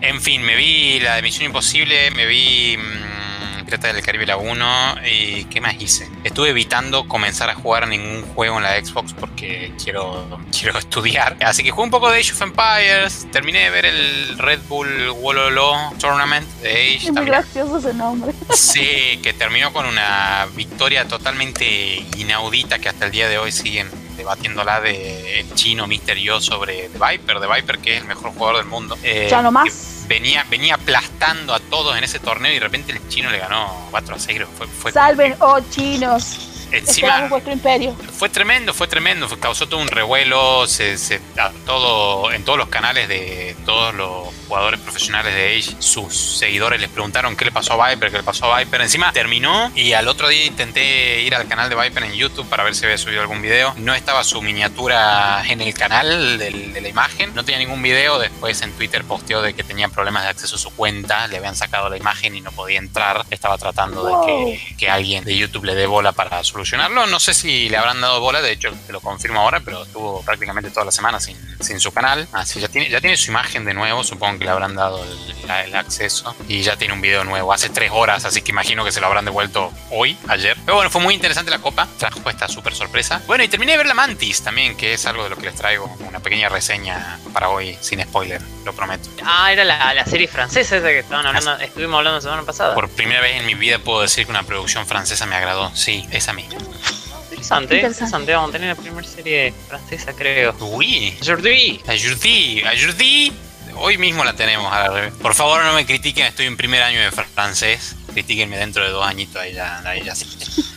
En 0.00 0.20
fin, 0.20 0.42
me 0.42 0.56
vi 0.56 1.00
la 1.00 1.16
de 1.16 1.22
Misión 1.22 1.46
Imposible, 1.46 2.10
me 2.10 2.26
vi 2.26 2.76
mm, 2.76 3.35
Pirata 3.66 3.92
del 3.92 4.02
Caribe 4.02 4.26
la 4.26 4.36
1 4.36 4.94
y 5.10 5.44
¿qué 5.46 5.60
más 5.60 5.74
hice? 5.80 6.08
Estuve 6.22 6.50
evitando 6.50 7.08
comenzar 7.08 7.50
a 7.50 7.54
jugar 7.54 7.88
ningún 7.88 8.22
juego 8.22 8.58
en 8.58 8.62
la 8.62 8.82
Xbox 8.82 9.12
porque 9.12 9.72
quiero, 9.82 10.40
quiero 10.58 10.78
estudiar. 10.78 11.36
Así 11.40 11.64
que 11.64 11.70
jugué 11.70 11.84
un 11.84 11.90
poco 11.90 12.10
de 12.10 12.20
Age 12.20 12.32
of 12.32 12.42
Empires, 12.42 13.26
terminé 13.32 13.64
de 13.64 13.70
ver 13.70 13.86
el 13.86 14.38
Red 14.38 14.60
Bull 14.68 15.10
Wololo 15.10 15.92
Tournament 15.98 16.48
de 16.62 16.70
Age. 16.70 17.08
Es 17.08 17.12
muy 17.12 17.26
gracioso 17.26 17.78
ese 17.78 17.92
nombre. 17.92 18.32
Sí, 18.54 19.18
que 19.22 19.32
terminó 19.32 19.72
con 19.72 19.84
una 19.84 20.46
victoria 20.54 21.06
totalmente 21.08 22.06
inaudita 22.16 22.78
que 22.78 22.88
hasta 22.88 23.06
el 23.06 23.10
día 23.10 23.28
de 23.28 23.38
hoy 23.38 23.50
siguen 23.50 24.05
debatiéndola 24.16 24.80
de 24.80 25.40
el 25.40 25.54
chino. 25.54 25.86
Yo 26.18 26.40
sobre 26.40 26.88
The 26.88 26.98
Viper, 26.98 27.40
The 27.40 27.46
Viper 27.46 27.78
que 27.78 27.94
es 27.96 28.00
el 28.02 28.08
mejor 28.08 28.32
jugador 28.32 28.56
del 28.58 28.66
mundo. 28.66 28.96
Eh, 29.02 29.28
Ya 29.30 29.42
no 29.42 29.50
que 29.50 29.52
más. 29.52 30.04
Venía, 30.08 30.44
venía 30.48 30.74
aplastando 30.74 31.52
a 31.54 31.60
todos 31.60 31.96
en 31.96 32.04
ese 32.04 32.18
torneo 32.18 32.50
y 32.52 32.54
de 32.54 32.60
repente 32.60 32.92
el 32.92 33.08
chino 33.08 33.30
le 33.30 33.38
ganó 33.38 33.88
4 33.90 34.14
a 34.14 34.18
0. 34.18 34.48
Fue, 34.56 34.66
fue 34.66 34.92
Salven, 34.92 35.34
oh 35.40 35.60
chinos. 35.70 36.55
Encima 36.72 37.28
vuestro 37.28 37.52
imperio. 37.52 37.96
fue 38.18 38.28
tremendo, 38.28 38.74
fue 38.74 38.88
tremendo, 38.88 39.28
fue- 39.28 39.38
causó 39.38 39.68
todo 39.68 39.80
un 39.80 39.88
revuelo, 39.88 40.66
se, 40.66 40.98
se- 40.98 41.20
todo, 41.64 42.32
en 42.32 42.44
todos 42.44 42.58
los 42.58 42.68
canales 42.68 43.08
de 43.08 43.56
todos 43.64 43.94
los 43.94 44.28
jugadores 44.48 44.78
profesionales 44.80 45.34
de 45.34 45.56
Age, 45.58 45.76
sus 45.80 46.14
seguidores 46.38 46.80
les 46.80 46.88
preguntaron 46.90 47.34
qué 47.36 47.44
le 47.46 47.52
pasó 47.52 47.80
a 47.80 47.88
Viper, 47.88 48.10
qué 48.10 48.18
le 48.18 48.22
pasó 48.22 48.52
a 48.52 48.58
Viper. 48.58 48.80
Encima 48.80 49.12
terminó 49.12 49.70
y 49.74 49.92
al 49.92 50.06
otro 50.08 50.28
día 50.28 50.44
intenté 50.44 51.22
ir 51.22 51.34
al 51.34 51.48
canal 51.48 51.68
de 51.68 51.74
Viper 51.76 52.04
en 52.04 52.12
YouTube 52.12 52.48
para 52.48 52.62
ver 52.62 52.74
si 52.74 52.84
había 52.84 52.98
subido 52.98 53.20
algún 53.20 53.42
video. 53.42 53.74
No 53.78 53.94
estaba 53.94 54.22
su 54.24 54.40
miniatura 54.42 55.42
en 55.48 55.60
el 55.60 55.74
canal 55.74 56.38
del- 56.38 56.72
de 56.72 56.80
la 56.80 56.88
imagen, 56.88 57.34
no 57.34 57.44
tenía 57.44 57.58
ningún 57.58 57.82
video. 57.82 58.18
Después 58.18 58.62
en 58.62 58.72
Twitter 58.72 59.04
posteó 59.04 59.42
de 59.42 59.54
que 59.54 59.64
tenía 59.64 59.88
problemas 59.88 60.22
de 60.24 60.28
acceso 60.30 60.56
a 60.56 60.58
su 60.58 60.70
cuenta, 60.70 61.26
le 61.28 61.38
habían 61.38 61.56
sacado 61.56 61.88
la 61.88 61.96
imagen 61.96 62.34
y 62.36 62.40
no 62.40 62.52
podía 62.52 62.78
entrar. 62.78 63.24
Estaba 63.30 63.58
tratando 63.58 64.04
de 64.04 64.26
que, 64.26 64.76
que 64.76 64.88
alguien 64.90 65.24
de 65.24 65.36
YouTube 65.36 65.64
le 65.64 65.74
dé 65.74 65.86
bola 65.86 66.12
para 66.12 66.42
solucionarlo. 66.56 67.06
No 67.06 67.20
sé 67.20 67.34
si 67.34 67.68
le 67.68 67.76
habrán 67.76 68.00
dado 68.00 68.20
bola, 68.20 68.40
de 68.40 68.50
hecho 68.52 68.72
te 68.86 68.92
lo 68.92 69.00
confirmo 69.00 69.40
ahora, 69.40 69.60
pero 69.60 69.82
estuvo 69.82 70.22
prácticamente 70.22 70.70
toda 70.70 70.86
la 70.86 70.92
semana 70.92 71.20
sin, 71.20 71.36
sin 71.60 71.78
su 71.80 71.92
canal. 71.92 72.26
Así 72.32 72.60
ya 72.60 72.68
tiene, 72.68 72.88
ya 72.88 73.00
tiene 73.00 73.16
su 73.16 73.30
imagen 73.30 73.64
de 73.66 73.74
nuevo, 73.74 74.02
supongo 74.02 74.38
que 74.38 74.44
le 74.46 74.50
habrán 74.50 74.74
dado 74.74 75.04
el, 75.04 75.50
el 75.66 75.74
acceso. 75.76 76.34
Y 76.48 76.62
ya 76.62 76.76
tiene 76.76 76.94
un 76.94 77.00
video 77.02 77.24
nuevo 77.24 77.52
hace 77.52 77.68
tres 77.68 77.90
horas, 77.92 78.24
así 78.24 78.40
que 78.40 78.52
imagino 78.52 78.84
que 78.84 78.92
se 78.92 79.00
lo 79.00 79.06
habrán 79.06 79.26
devuelto 79.26 79.70
hoy, 79.90 80.16
ayer. 80.28 80.56
Pero 80.64 80.76
bueno, 80.76 80.90
fue 80.90 81.02
muy 81.02 81.14
interesante 81.14 81.50
la 81.50 81.58
copa, 81.58 81.86
trajo 81.98 82.20
esta 82.30 82.48
súper 82.48 82.74
sorpresa. 82.74 83.20
Bueno, 83.26 83.44
y 83.44 83.48
terminé 83.48 83.72
de 83.72 83.78
ver 83.78 83.86
la 83.86 83.94
Mantis 83.94 84.42
también, 84.42 84.76
que 84.76 84.94
es 84.94 85.04
algo 85.04 85.24
de 85.24 85.30
lo 85.30 85.36
que 85.36 85.46
les 85.46 85.54
traigo, 85.54 85.94
una 86.00 86.20
pequeña 86.20 86.48
reseña 86.48 87.18
para 87.34 87.50
hoy, 87.50 87.76
sin 87.82 88.02
spoiler, 88.02 88.40
lo 88.64 88.72
prometo. 88.72 89.10
Ah, 89.22 89.52
era 89.52 89.64
la, 89.64 89.92
la 89.92 90.06
serie 90.06 90.26
francesa 90.26 90.76
esa 90.76 90.86
que 90.86 91.00
estaban 91.00 91.26
hablando, 91.26 91.58
estuvimos 91.58 91.98
hablando 91.98 92.16
la 92.16 92.22
semana 92.22 92.42
pasada. 92.44 92.74
Por 92.74 92.88
primera 92.88 93.20
vez 93.20 93.36
en 93.36 93.46
mi 93.46 93.54
vida 93.54 93.78
puedo 93.78 94.00
decir 94.00 94.24
que 94.24 94.30
una 94.30 94.42
producción 94.42 94.86
francesa 94.86 95.26
me 95.26 95.36
agradó. 95.36 95.70
Sí, 95.74 96.06
esa 96.10 96.32
misma. 96.32 96.45
Interesante, 96.52 97.74
Interesante. 97.76 97.76
interesante. 97.76 98.32
Vamos 98.34 98.50
a 98.50 98.52
tener 98.52 98.68
la 98.76 98.82
primera 98.82 99.06
serie 99.06 99.52
francesa, 99.68 100.12
creo. 100.12 100.54
Uy, 100.60 101.14
Aujourd'hui. 101.20 101.80
Ayurdi, 101.86 102.62
Ayurdi. 102.64 103.32
Hoy 103.78 103.98
mismo 103.98 104.24
la 104.24 104.32
tenemos. 104.32 104.72
a 104.72 104.88
la. 104.88 105.10
Por 105.10 105.34
favor, 105.34 105.62
no 105.62 105.74
me 105.74 105.84
critiquen, 105.84 106.24
estoy 106.26 106.46
en 106.46 106.56
primer 106.56 106.82
año 106.82 107.00
de 107.00 107.10
francés. 107.12 107.94
Critíquenme 108.12 108.56
dentro 108.56 108.82
de 108.82 108.90
dos 108.90 109.06
añitos, 109.06 109.36
ahí 109.36 109.52
ya, 109.52 109.80
ahí 109.84 110.02
ya 110.02 110.14
sí. 110.14 110.26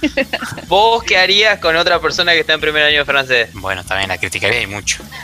¿Vos 0.67 1.01
qué 1.03 1.17
harías 1.17 1.59
con 1.59 1.77
otra 1.77 2.01
persona 2.01 2.33
que 2.33 2.39
está 2.41 2.53
en 2.53 2.59
primer 2.61 2.83
año 2.83 2.99
de 2.99 3.05
francés? 3.05 3.49
Bueno, 3.53 3.85
también 3.85 4.09
la 4.09 4.17
criticaré 4.17 4.63
y 4.63 4.67
mucho. 4.67 5.01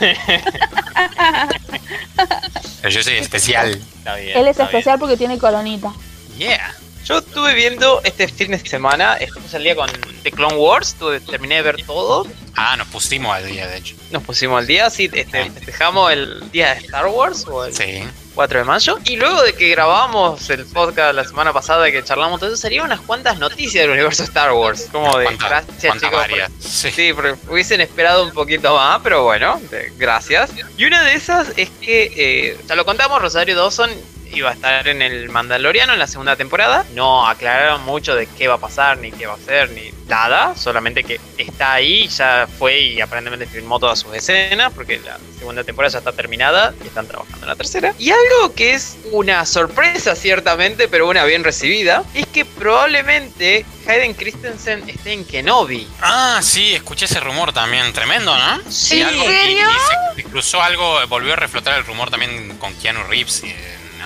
Pero 2.80 2.88
yo 2.94 3.02
soy 3.02 3.14
especial. 3.18 3.72
Está 3.98 4.14
bien. 4.16 4.38
Él 4.38 4.44
es 4.44 4.50
está 4.52 4.64
bien. 4.64 4.76
especial 4.76 4.98
porque 4.98 5.16
tiene 5.18 5.36
coronita. 5.38 5.92
Yeah. 6.38 6.74
Yo 7.06 7.18
estuve 7.18 7.54
viendo 7.54 8.00
este 8.02 8.26
fin 8.26 8.50
de 8.50 8.58
semana, 8.58 9.14
estamos 9.14 9.54
al 9.54 9.62
día 9.62 9.76
con 9.76 9.88
The 10.24 10.32
Clone 10.32 10.56
Wars, 10.56 10.96
tuve- 10.98 11.20
terminé 11.20 11.56
de 11.56 11.62
ver 11.62 11.76
todo. 11.86 12.26
Ah, 12.56 12.74
nos 12.76 12.88
pusimos 12.88 13.32
al 13.36 13.46
día, 13.46 13.68
de 13.68 13.76
hecho. 13.76 13.94
Nos 14.10 14.24
pusimos 14.24 14.58
al 14.58 14.66
día, 14.66 14.90
sí, 14.90 15.08
este, 15.12 15.48
festejamos 15.52 16.10
el 16.10 16.50
día 16.50 16.74
de 16.74 16.80
Star 16.80 17.06
Wars 17.06 17.46
o 17.46 17.64
el 17.64 17.72
Sí. 17.72 18.02
4 18.34 18.58
de 18.58 18.64
mayo. 18.64 18.98
Y 19.04 19.14
luego 19.16 19.40
de 19.42 19.52
que 19.52 19.68
grabamos 19.68 20.50
el 20.50 20.66
podcast 20.66 21.14
la 21.14 21.22
semana 21.24 21.52
pasada 21.52 21.88
que 21.92 22.02
charlamos 22.02 22.40
todo 22.40 22.48
eso, 22.52 22.56
salieron 22.60 22.86
unas 22.88 23.00
cuantas 23.02 23.38
noticias 23.38 23.82
del 23.84 23.90
universo 23.90 24.24
Star 24.24 24.52
Wars. 24.52 24.88
Como 24.90 25.16
de 25.18 25.26
¿Cuántas- 25.26 25.48
gracias 25.48 25.94
chicos. 25.94 26.10
por- 26.10 26.18
varias? 26.18 26.50
Sí. 26.58 26.90
Sí, 26.90 27.12
porque 27.12 27.36
hubiesen 27.48 27.80
esperado 27.82 28.24
un 28.24 28.32
poquito 28.32 28.74
más, 28.74 29.00
pero 29.04 29.22
bueno, 29.22 29.60
de- 29.70 29.92
gracias. 29.96 30.50
Y 30.76 30.84
una 30.86 31.04
de 31.04 31.14
esas 31.14 31.52
es 31.56 31.70
que, 31.80 32.12
eh, 32.16 32.58
ya 32.66 32.74
lo 32.74 32.84
contamos, 32.84 33.22
Rosario 33.22 33.54
Dawson 33.54 33.90
iba 34.32 34.50
a 34.50 34.52
estar 34.52 34.86
en 34.88 35.02
el 35.02 35.28
Mandaloriano 35.28 35.92
en 35.92 35.98
la 35.98 36.06
segunda 36.06 36.36
temporada. 36.36 36.84
No 36.94 37.26
aclararon 37.26 37.82
mucho 37.84 38.14
de 38.14 38.26
qué 38.26 38.48
va 38.48 38.54
a 38.54 38.58
pasar, 38.58 38.98
ni 38.98 39.10
qué 39.12 39.26
va 39.26 39.34
a 39.34 39.36
hacer, 39.36 39.70
ni 39.70 39.90
nada. 40.08 40.54
Solamente 40.56 41.04
que 41.04 41.20
está 41.38 41.74
ahí, 41.74 42.08
ya 42.08 42.48
fue 42.58 42.78
y 42.80 43.00
aparentemente 43.00 43.46
filmó 43.46 43.78
todas 43.78 43.98
sus 43.98 44.14
escenas, 44.14 44.72
porque 44.72 45.00
la 45.04 45.18
segunda 45.38 45.64
temporada 45.64 45.92
ya 45.92 45.98
está 45.98 46.12
terminada 46.12 46.74
y 46.82 46.86
están 46.86 47.06
trabajando 47.06 47.42
en 47.44 47.48
la 47.48 47.56
tercera. 47.56 47.94
Y 47.98 48.10
algo 48.10 48.54
que 48.54 48.74
es 48.74 48.96
una 49.12 49.44
sorpresa, 49.46 50.14
ciertamente, 50.16 50.88
pero 50.88 51.08
una 51.08 51.24
bien 51.24 51.44
recibida, 51.44 52.02
es 52.14 52.26
que 52.26 52.44
probablemente 52.44 53.64
Hayden 53.86 54.14
Christensen 54.14 54.88
esté 54.88 55.12
en 55.12 55.24
Kenobi. 55.24 55.86
Ah, 56.00 56.40
sí, 56.42 56.74
escuché 56.74 57.04
ese 57.06 57.20
rumor 57.20 57.52
también. 57.52 57.92
Tremendo, 57.92 58.36
¿no? 58.36 58.60
Sí, 58.70 59.00
¿En 59.00 59.08
algo, 59.08 59.24
y- 59.24 59.26
serio? 59.26 59.66
y 59.70 60.16
se, 60.16 60.22
se 60.22 60.28
cruzó 60.28 60.62
algo, 60.62 61.06
volvió 61.08 61.32
a 61.32 61.36
reflotar 61.36 61.78
el 61.78 61.84
rumor 61.84 62.10
también 62.10 62.56
con 62.58 62.74
Keanu 62.74 63.04
Reeves 63.04 63.42
en 63.44 63.54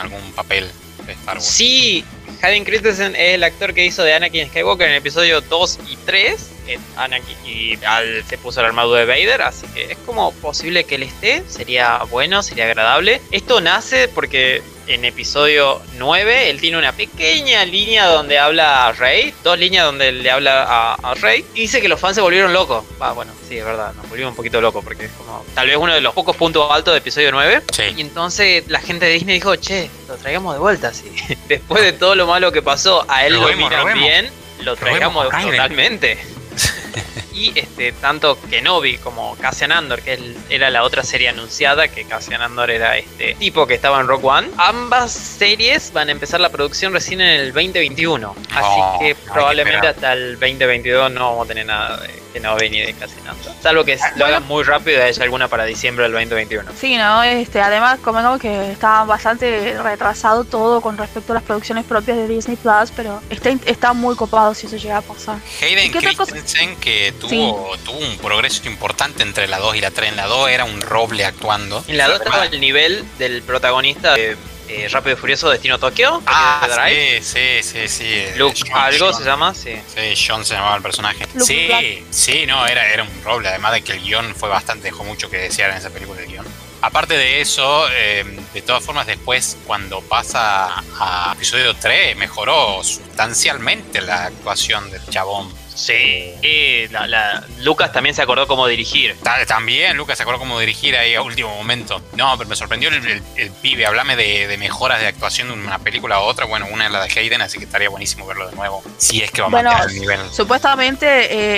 algún 0.00 0.33
papel 0.33 0.69
de 1.07 1.12
Star 1.12 1.37
Wars. 1.37 1.47
Sí, 1.47 2.04
Hayden 2.42 2.64
Christensen 2.64 3.14
es 3.16 3.35
el 3.35 3.45
actor 3.45 3.75
que 3.75 3.85
hizo 3.85 4.02
de 4.02 4.14
Anakin 4.14 4.49
Skywalker 4.49 4.87
en 4.87 4.92
el 4.92 4.99
episodio 4.99 5.40
2 5.40 5.78
y 5.88 5.97
3. 6.07 6.50
en 6.69 6.80
Anakin 6.97 7.37
y 7.45 7.78
al- 7.85 8.23
se 8.28 8.38
puso 8.38 8.62
la 8.62 8.69
armadura 8.69 9.00
de 9.00 9.07
Vader, 9.07 9.42
así 9.42 9.66
que 9.75 9.90
es 9.92 9.99
como 10.07 10.33
posible 10.35 10.85
que 10.85 10.95
él 10.95 11.02
esté. 11.02 11.42
Sería 11.49 11.99
bueno, 12.11 12.42
sería 12.45 12.66
agradable. 12.66 13.21
Esto 13.33 13.61
nace 13.61 14.07
porque 14.07 14.62
en 14.94 15.04
episodio 15.04 15.80
9 15.99 16.50
él 16.50 16.61
tiene 16.61 16.76
una 16.78 16.92
pequeña 16.92 17.64
línea 17.64 18.06
donde 18.06 18.38
habla 18.38 18.87
a 18.88 18.92
Rey, 18.92 19.32
dos 19.44 19.59
líneas 19.59 19.85
donde 19.87 20.12
le 20.12 20.30
habla 20.30 20.64
a, 20.64 20.94
a 20.94 21.14
Rey. 21.14 21.44
Y 21.54 21.61
dice 21.62 21.80
que 21.80 21.88
los 21.88 22.00
fans 22.00 22.16
se 22.16 22.20
volvieron 22.20 22.52
locos. 22.52 22.85
Ah, 22.99 23.12
bueno, 23.12 23.32
sí, 23.49 23.56
es 23.59 23.64
verdad, 23.64 23.92
nos 23.94 24.09
volvimos 24.09 24.30
un 24.30 24.37
poquito 24.37 24.61
locos 24.61 24.82
porque 24.85 25.04
es 25.06 25.11
como 25.12 25.44
tal 25.54 25.68
vez 25.68 25.76
uno 25.76 25.94
de 25.94 26.00
los 26.00 26.12
pocos 26.14 26.35
puntos 26.37 26.70
altos 26.70 26.92
de 26.94 26.99
episodio 26.99 27.30
9. 27.32 27.62
Y 27.68 27.75
Sí. 27.75 27.82
entonces 28.00 28.64
la 28.68 28.80
gente 28.80 29.06
de 29.06 29.12
Disney 29.12 29.35
dijo, 29.37 29.54
che, 29.56 29.88
lo 30.09 30.16
traigamos 30.16 30.54
de 30.54 30.61
vuelta, 30.61 30.92
sí. 30.92 31.11
Después 31.49 31.82
de 31.82 31.92
todo 31.92 32.14
lo 32.14 32.26
malo 32.26 32.50
que 32.52 32.62
pasó, 32.62 33.04
a 33.09 33.26
él 33.26 33.35
lo, 33.35 33.42
Robemos, 33.42 33.70
miran 33.70 33.94
bien, 33.99 34.30
lo 34.62 34.76
traigamos 34.76 35.28
totalmente. 35.30 36.18
y 37.32 37.52
este, 37.58 37.92
tanto 37.92 38.38
Kenobi 38.49 38.99
como 38.99 39.37
Cassian 39.37 39.72
Andor, 39.72 40.00
que 40.02 40.14
él- 40.14 40.37
era 40.49 40.70
la 40.70 40.82
otra 40.82 41.02
serie 41.02 41.28
anunciada, 41.28 41.88
que 41.88 42.04
Cassian 42.04 42.42
Andor 42.42 42.70
era 42.70 42.96
este 42.99 43.34
tipo 43.34 43.66
que 43.66 43.75
estaba 43.75 44.00
en 44.00 44.08
Rock 44.08 44.25
One, 44.25 44.49
ambas 44.56 45.12
series 45.12 45.92
van 45.92 46.08
a 46.08 46.12
empezar 46.12 46.40
la 46.40 46.49
producción 46.50 46.92
recién 46.92 47.20
en 47.20 47.40
el 47.40 47.52
2021. 47.52 48.34
Así 48.50 48.80
Oh, 48.82 48.99
que 49.00 49.14
probablemente 49.14 49.87
hasta 49.88 50.12
el 50.12 50.38
2022 50.38 51.10
no 51.12 51.30
vamos 51.30 51.44
a 51.44 51.49
tener 51.49 51.66
nada 51.66 51.96
de 51.99 52.20
Kenobi 52.32 52.70
ni 52.70 52.80
de 52.80 52.92
Cassian 52.94 53.26
Andor. 53.28 53.52
Salvo 53.62 53.84
que 53.84 53.99
lo 54.16 54.26
hagan 54.26 54.46
muy 54.46 54.62
rápido 54.62 54.99
y 54.99 55.02
haya 55.02 55.22
alguna 55.25 55.49
para 55.49 55.64
diciembre 55.64 56.04
del 56.04 56.12
2021. 56.12 56.70
Sí, 56.78 56.96
¿no? 56.96 57.22
Este, 57.22 57.60
además, 57.60 57.99
como 58.00 58.38
que 58.38 58.72
está 58.72 59.04
bastante 59.04 59.76
retrasado 59.82 60.44
todo 60.44 60.80
con 60.80 60.96
respecto 60.99 61.32
a 61.32 61.34
las 61.34 61.42
producciones 61.44 61.84
propias 61.84 62.16
de 62.16 62.28
Disney 62.28 62.56
Plus, 62.56 62.92
pero 62.94 63.20
está, 63.30 63.50
está 63.66 63.92
muy 63.92 64.14
copado 64.16 64.54
si 64.54 64.66
eso 64.66 64.76
llega 64.76 64.99
a 64.99 65.02
pasar. 65.02 65.38
Hayden 65.62 65.87
¿Y 65.87 65.90
qué 65.90 65.99
otra 65.99 66.14
cosa? 66.14 66.32
Christensen 66.32 66.76
que 66.76 67.12
tuvo, 67.29 67.77
tuvo 67.85 67.99
un 67.99 68.17
progreso 68.19 68.62
importante 68.67 69.23
entre 69.23 69.47
la 69.47 69.59
2 69.59 69.77
y 69.77 69.81
la 69.81 69.91
3. 69.91 70.11
En 70.11 70.17
la 70.17 70.27
2 70.27 70.49
era 70.50 70.65
un 70.65 70.81
roble 70.81 71.25
actuando. 71.25 71.85
En 71.87 71.97
la 71.97 72.09
2 72.09 72.21
estaba 72.21 72.45
el 72.47 72.61
nivel 72.61 73.05
del 73.19 73.43
protagonista 73.43 74.15
de 74.15 74.37
eh, 74.69 74.89
Rápido 74.89 75.17
y 75.17 75.19
Furioso 75.19 75.49
Destino 75.50 75.79
Tokio. 75.79 76.23
Ah, 76.27 76.65
de 76.69 76.75
Drive. 76.75 77.23
sí, 77.23 77.62
sí, 77.62 77.89
sí, 77.89 77.89
sí. 77.89 78.25
Luke 78.37 78.61
John- 78.69 78.79
algo 78.81 79.07
John. 79.12 79.19
se 79.19 79.25
llama, 79.25 79.55
sí. 79.55 79.81
Sí, 79.95 80.25
John 80.29 80.45
se 80.45 80.55
llamaba 80.55 80.77
el 80.77 80.83
personaje. 80.83 81.27
Luke 81.35 81.45
sí, 81.45 81.67
Black. 81.67 81.85
sí, 82.11 82.47
no, 82.47 82.65
era, 82.67 82.87
era 82.93 83.03
un 83.03 83.23
roble. 83.25 83.49
Además 83.49 83.73
de 83.73 83.83
que 83.83 83.93
el 83.93 84.00
guion 84.03 84.35
fue 84.37 84.49
bastante, 84.49 84.85
dejó 84.85 85.03
mucho 85.05 85.29
que 85.29 85.39
desear 85.39 85.71
en 85.73 85.79
esa 85.79 85.91
película 85.91 86.21
el 86.21 86.29
guion. 86.29 86.47
Aparte 86.83 87.15
de 87.19 87.41
eso, 87.43 87.87
eh, 87.91 88.25
de 88.55 88.62
todas 88.62 88.83
formas, 88.83 89.07
después, 89.07 89.59
cuando 89.67 90.00
pasa 90.00 90.83
a 90.99 91.33
episodio 91.35 91.75
3, 91.75 92.17
mejoró 92.17 92.83
sustancialmente 92.83 94.00
la 94.00 94.25
actuación 94.27 94.91
del 94.91 95.05
chabón. 95.11 95.53
Sí. 95.75 96.35
Y 96.43 96.89
la, 96.89 97.07
la- 97.07 97.45
Lucas 97.61 97.93
también 97.93 98.15
se 98.15 98.23
acordó 98.23 98.47
cómo 98.47 98.67
dirigir. 98.67 99.17
Ta- 99.23 99.45
También 99.47 99.97
Lucas 99.97 100.17
se 100.17 100.23
acordó 100.23 100.39
cómo 100.39 100.59
dirigir 100.61 100.97
ahí 100.97 101.15
a 101.15 101.23
último 101.23 101.55
momento. 101.55 102.03
No, 102.17 102.37
pero 102.37 102.49
me 102.49 102.57
sorprendió 102.57 102.89
el, 102.91 102.97
el- 103.07 103.23
el 103.37 103.50
pibe. 103.50 103.87
Hablame 103.87 104.17
de, 104.17 104.47
de 104.47 104.57
mejoras 104.59 105.00
de 105.00 105.07
actuación 105.07 105.49
de 105.49 105.55
una 105.55 105.79
película 105.79 106.17
a 106.17 106.21
otra. 106.21 106.45
Bueno, 106.47 106.67
una 106.71 106.87
es 106.87 106.93
la 106.93 107.03
de 107.05 107.11
Hayden, 107.19 107.41
así 107.43 107.59
que 107.59 107.65
estaría 107.65 107.89
buenísimo 107.89 108.27
verlo 108.27 108.49
de 108.49 108.57
nuevo. 108.57 108.83
Si 108.99 109.23
es 109.23 109.31
que 109.31 109.41
va 109.43 109.49
a 109.49 109.50
Bueno, 109.50 109.71
mantener 109.71 109.95
el 109.95 110.00
nivel. 110.00 110.21
Supuestamente 110.33 111.07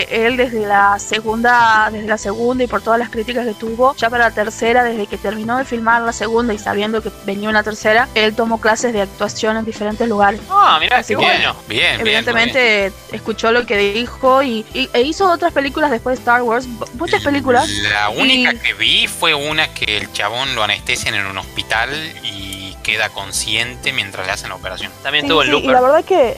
eh, 0.03 0.27
él 0.27 0.37
desde 0.37 0.67
la 0.67 0.99
segunda, 0.99 1.89
desde 1.91 2.07
la 2.07 2.19
segunda 2.19 2.65
y 2.65 2.67
por 2.67 2.83
todas 2.83 2.99
las 2.99 3.11
críticas 3.11 3.47
que 3.47 3.55
tuvo, 3.55 3.95
ya 3.97 4.09
para 4.11 4.25
la 4.29 4.31
tercera, 4.35 4.85
desde 4.85 5.07
que 5.07 5.19
terminó 5.19 5.59
de 5.59 5.65
filmar 5.65 6.03
la 6.03 6.13
segunda 6.13 6.55
y 6.55 6.59
sabiendo 6.59 7.03
que 7.03 7.11
venía 7.25 7.49
una 7.49 7.63
tercera, 7.63 8.09
él 8.15 8.35
tomó 8.35 8.61
clases 8.61 8.93
de 8.93 9.03
actuación 9.03 9.57
en 9.57 9.65
diferentes 9.65 10.09
lugares. 10.09 10.41
Ah, 10.51 10.79
mirá, 10.81 10.97
qué 10.97 11.01
Así 11.01 11.09
que- 11.15 11.17
bueno. 11.17 11.57
Bien, 11.69 11.97
bien. 11.97 12.01
Evidentemente 12.01 12.93
escuchó 13.13 13.51
lo 13.53 13.67
que 13.67 13.77
dijo 13.77 14.02
y, 14.43 14.65
y- 14.75 14.89
e 14.93 15.03
hizo 15.03 15.31
otras 15.31 15.53
películas 15.53 15.91
después 15.91 16.17
de 16.17 16.21
Star 16.23 16.43
Wars, 16.43 16.67
muchas 16.95 17.23
películas. 17.23 17.69
La 17.69 18.09
única 18.11 18.53
Y- 18.53 18.59
que 18.59 18.75
vi 18.75 19.07
fue 19.07 19.35
una 19.35 19.73
que 19.75 19.97
el 19.99 20.13
chabón 20.13 20.55
lo 20.55 20.63
anestesian 20.63 21.15
en 21.15 21.27
un 21.27 21.39
hospital 21.39 21.89
y 22.23 22.77
queda 22.83 23.09
consciente 23.11 23.93
mientras 23.93 24.27
le 24.27 24.33
hacen 24.33 24.49
la 24.51 24.57
operación. 24.57 24.91
También 25.03 25.23
Sí, 25.25 25.27
estuvo 25.33 25.43
sí, 25.43 25.65
y 25.65 25.69
la 25.69 25.81
verdad 25.81 26.05
que 26.05 26.37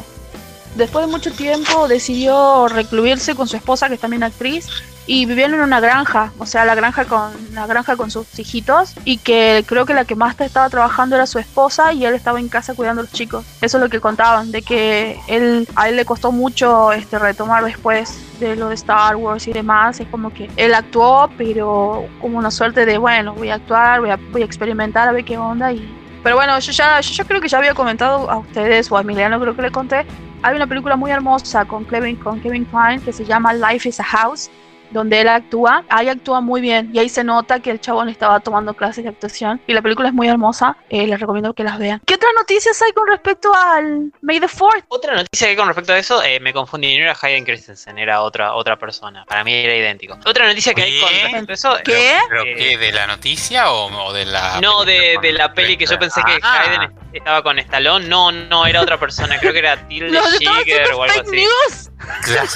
después 0.74 1.06
de 1.06 1.10
mucho 1.10 1.32
tiempo 1.32 1.88
decidió 1.88 2.68
recluirse 2.68 3.34
con 3.34 3.48
su 3.48 3.56
esposa, 3.56 3.88
que 3.88 3.94
es 3.94 4.00
también 4.00 4.22
actriz, 4.22 4.68
y 5.06 5.26
vivían 5.26 5.54
en 5.54 5.60
una 5.60 5.80
granja, 5.80 6.32
o 6.38 6.46
sea, 6.46 6.64
la 6.64 6.74
granja 6.74 7.04
con 7.04 7.32
la 7.52 7.66
granja 7.66 7.96
con 7.96 8.10
sus 8.10 8.38
hijitos, 8.38 8.94
y 9.04 9.18
que 9.18 9.64
creo 9.66 9.86
que 9.86 9.94
la 9.94 10.04
que 10.04 10.14
más 10.14 10.38
estaba 10.40 10.68
trabajando 10.70 11.16
era 11.16 11.26
su 11.26 11.38
esposa 11.38 11.92
y 11.92 12.04
él 12.04 12.14
estaba 12.14 12.40
en 12.40 12.48
casa 12.48 12.74
cuidando 12.74 13.00
a 13.00 13.04
los 13.04 13.12
chicos. 13.12 13.44
Eso 13.60 13.76
es 13.76 13.82
lo 13.82 13.90
que 13.90 14.00
contaban, 14.00 14.50
de 14.50 14.62
que 14.62 15.20
él 15.28 15.68
a 15.76 15.88
él 15.88 15.96
le 15.96 16.04
costó 16.04 16.32
mucho 16.32 16.92
este 16.92 17.18
retomar 17.18 17.64
después 17.64 18.18
de 18.40 18.56
lo 18.56 18.68
de 18.68 18.74
Star 18.74 19.16
Wars 19.16 19.46
y 19.46 19.52
demás, 19.52 20.00
es 20.00 20.08
como 20.08 20.32
que 20.32 20.50
él 20.56 20.74
actuó, 20.74 21.30
pero 21.36 22.06
como 22.20 22.38
una 22.38 22.50
suerte 22.50 22.86
de, 22.86 22.98
bueno, 22.98 23.34
voy 23.34 23.50
a 23.50 23.54
actuar, 23.54 24.00
voy 24.00 24.10
a, 24.10 24.18
voy 24.32 24.42
a 24.42 24.44
experimentar 24.44 25.08
a 25.08 25.12
ver 25.12 25.24
qué 25.24 25.38
onda 25.38 25.72
y 25.72 26.00
pero 26.24 26.36
bueno, 26.36 26.58
yo 26.58 26.72
ya, 26.72 27.00
yo 27.02 27.12
ya 27.12 27.24
creo 27.24 27.38
que 27.38 27.48
ya 27.48 27.58
había 27.58 27.74
comentado 27.74 28.30
a 28.30 28.38
ustedes 28.38 28.90
o 28.90 28.96
a 28.96 29.02
Emiliano 29.02 29.38
creo 29.38 29.54
que 29.54 29.60
le 29.60 29.70
conté. 29.70 30.06
Hay 30.42 30.56
una 30.56 30.66
película 30.66 30.96
muy 30.96 31.10
hermosa 31.10 31.66
con 31.66 31.84
Kevin, 31.84 32.16
con 32.16 32.40
Kevin 32.40 32.64
Kline 32.64 33.00
que 33.00 33.12
se 33.12 33.26
llama 33.26 33.52
Life 33.52 33.86
is 33.86 34.00
a 34.00 34.04
House, 34.04 34.50
donde 34.94 35.20
él 35.20 35.28
actúa. 35.28 35.84
Ahí 35.90 36.08
actúa 36.08 36.40
muy 36.40 36.62
bien 36.62 36.90
y 36.94 36.98
ahí 36.98 37.08
se 37.10 37.22
nota 37.24 37.60
que 37.60 37.70
el 37.70 37.80
chabón 37.80 38.08
estaba 38.08 38.40
tomando 38.40 38.72
clases 38.74 39.04
de 39.04 39.10
actuación. 39.10 39.60
Y 39.66 39.74
la 39.74 39.82
película 39.82 40.08
es 40.08 40.14
muy 40.14 40.28
hermosa, 40.28 40.76
eh, 40.88 41.06
les 41.06 41.20
recomiendo 41.20 41.52
que 41.52 41.64
las 41.64 41.78
vean. 41.78 42.00
¿Qué 42.06 42.14
otras 42.14 42.32
noticias 42.36 42.80
hay 42.80 42.92
con 42.92 43.06
respecto 43.06 43.52
al 43.54 44.12
May 44.22 44.40
the 44.40 44.46
4th? 44.46 44.84
Otra 44.88 45.14
noticia 45.14 45.46
que 45.46 45.50
hay 45.50 45.56
con 45.56 45.66
respecto 45.66 45.92
a 45.92 45.98
eso, 45.98 46.22
eh, 46.22 46.40
me 46.40 46.52
confundí, 46.54 46.96
no 46.96 47.04
era 47.04 47.16
Hayden 47.20 47.44
Christensen, 47.44 47.98
era 47.98 48.22
otra 48.22 48.54
otra 48.54 48.78
persona. 48.78 49.24
Para 49.26 49.44
mí 49.44 49.52
era 49.52 49.74
idéntico. 49.76 50.16
Otra 50.24 50.46
noticia 50.46 50.72
que 50.72 50.82
hay 50.82 51.00
con 51.00 51.08
¿Qué? 51.10 51.22
respecto 51.24 51.50
a 51.50 51.54
eso. 51.54 51.76
¿Qué? 51.84 52.18
¿Pero 52.28 52.44
Eh, 52.44 52.54
qué? 52.56 52.78
¿De 52.78 52.92
la 52.92 53.06
noticia 53.06 53.70
o, 53.72 54.06
o 54.06 54.12
de 54.12 54.24
la.? 54.26 54.60
No, 54.60 54.84
de, 54.84 54.94
película 54.94 55.20
de 55.22 55.32
la 55.32 55.52
peli 55.54 55.76
que 55.76 55.86
yo 55.86 55.98
pensé 55.98 56.22
que 56.24 56.38
Ah. 56.42 56.60
Hayden 56.62 57.03
estaba 57.18 57.42
con 57.42 57.58
Stallone. 57.58 58.06
No, 58.08 58.30
no, 58.32 58.66
era 58.66 58.80
otra 58.82 58.98
persona. 58.98 59.38
Creo 59.38 59.52
que 59.52 59.58
era 59.60 59.76
Schigger 59.88 60.16
haciendo 60.16 60.98
o 60.98 61.02
algo 61.02 61.14
fake 61.14 61.26
así. 61.26 61.36
news. 61.36 61.90
Claro. 62.24 62.48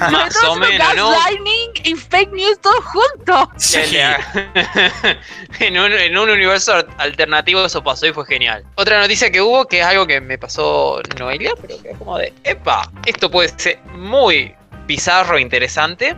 Más 0.12 0.44
o 0.44 0.56
menos, 0.56 0.94
¿no? 0.94 1.10
gaslighting 1.10 1.70
y 1.84 1.94
fake 1.94 2.32
news 2.32 2.60
todo 2.60 2.80
junto. 2.82 3.50
Sí. 3.56 3.78
En, 5.60 5.78
un, 5.78 5.92
en 5.92 6.16
un 6.18 6.30
universo 6.30 6.74
al- 6.74 6.86
alternativo 6.98 7.64
eso 7.64 7.82
pasó 7.82 8.06
y 8.06 8.12
fue 8.12 8.26
genial. 8.26 8.64
Otra 8.76 9.00
noticia 9.00 9.30
que 9.30 9.40
hubo, 9.40 9.66
que 9.66 9.80
es 9.80 9.86
algo 9.86 10.06
que 10.06 10.20
me 10.20 10.38
pasó 10.38 11.00
Noelia, 11.18 11.52
pero 11.60 11.80
que 11.82 11.90
es 11.90 11.98
como 11.98 12.18
de, 12.18 12.32
epa, 12.44 12.90
esto 13.06 13.30
puede 13.30 13.48
ser 13.58 13.78
muy 13.94 14.54
bizarro 14.86 15.36
e 15.36 15.40
interesante, 15.40 16.16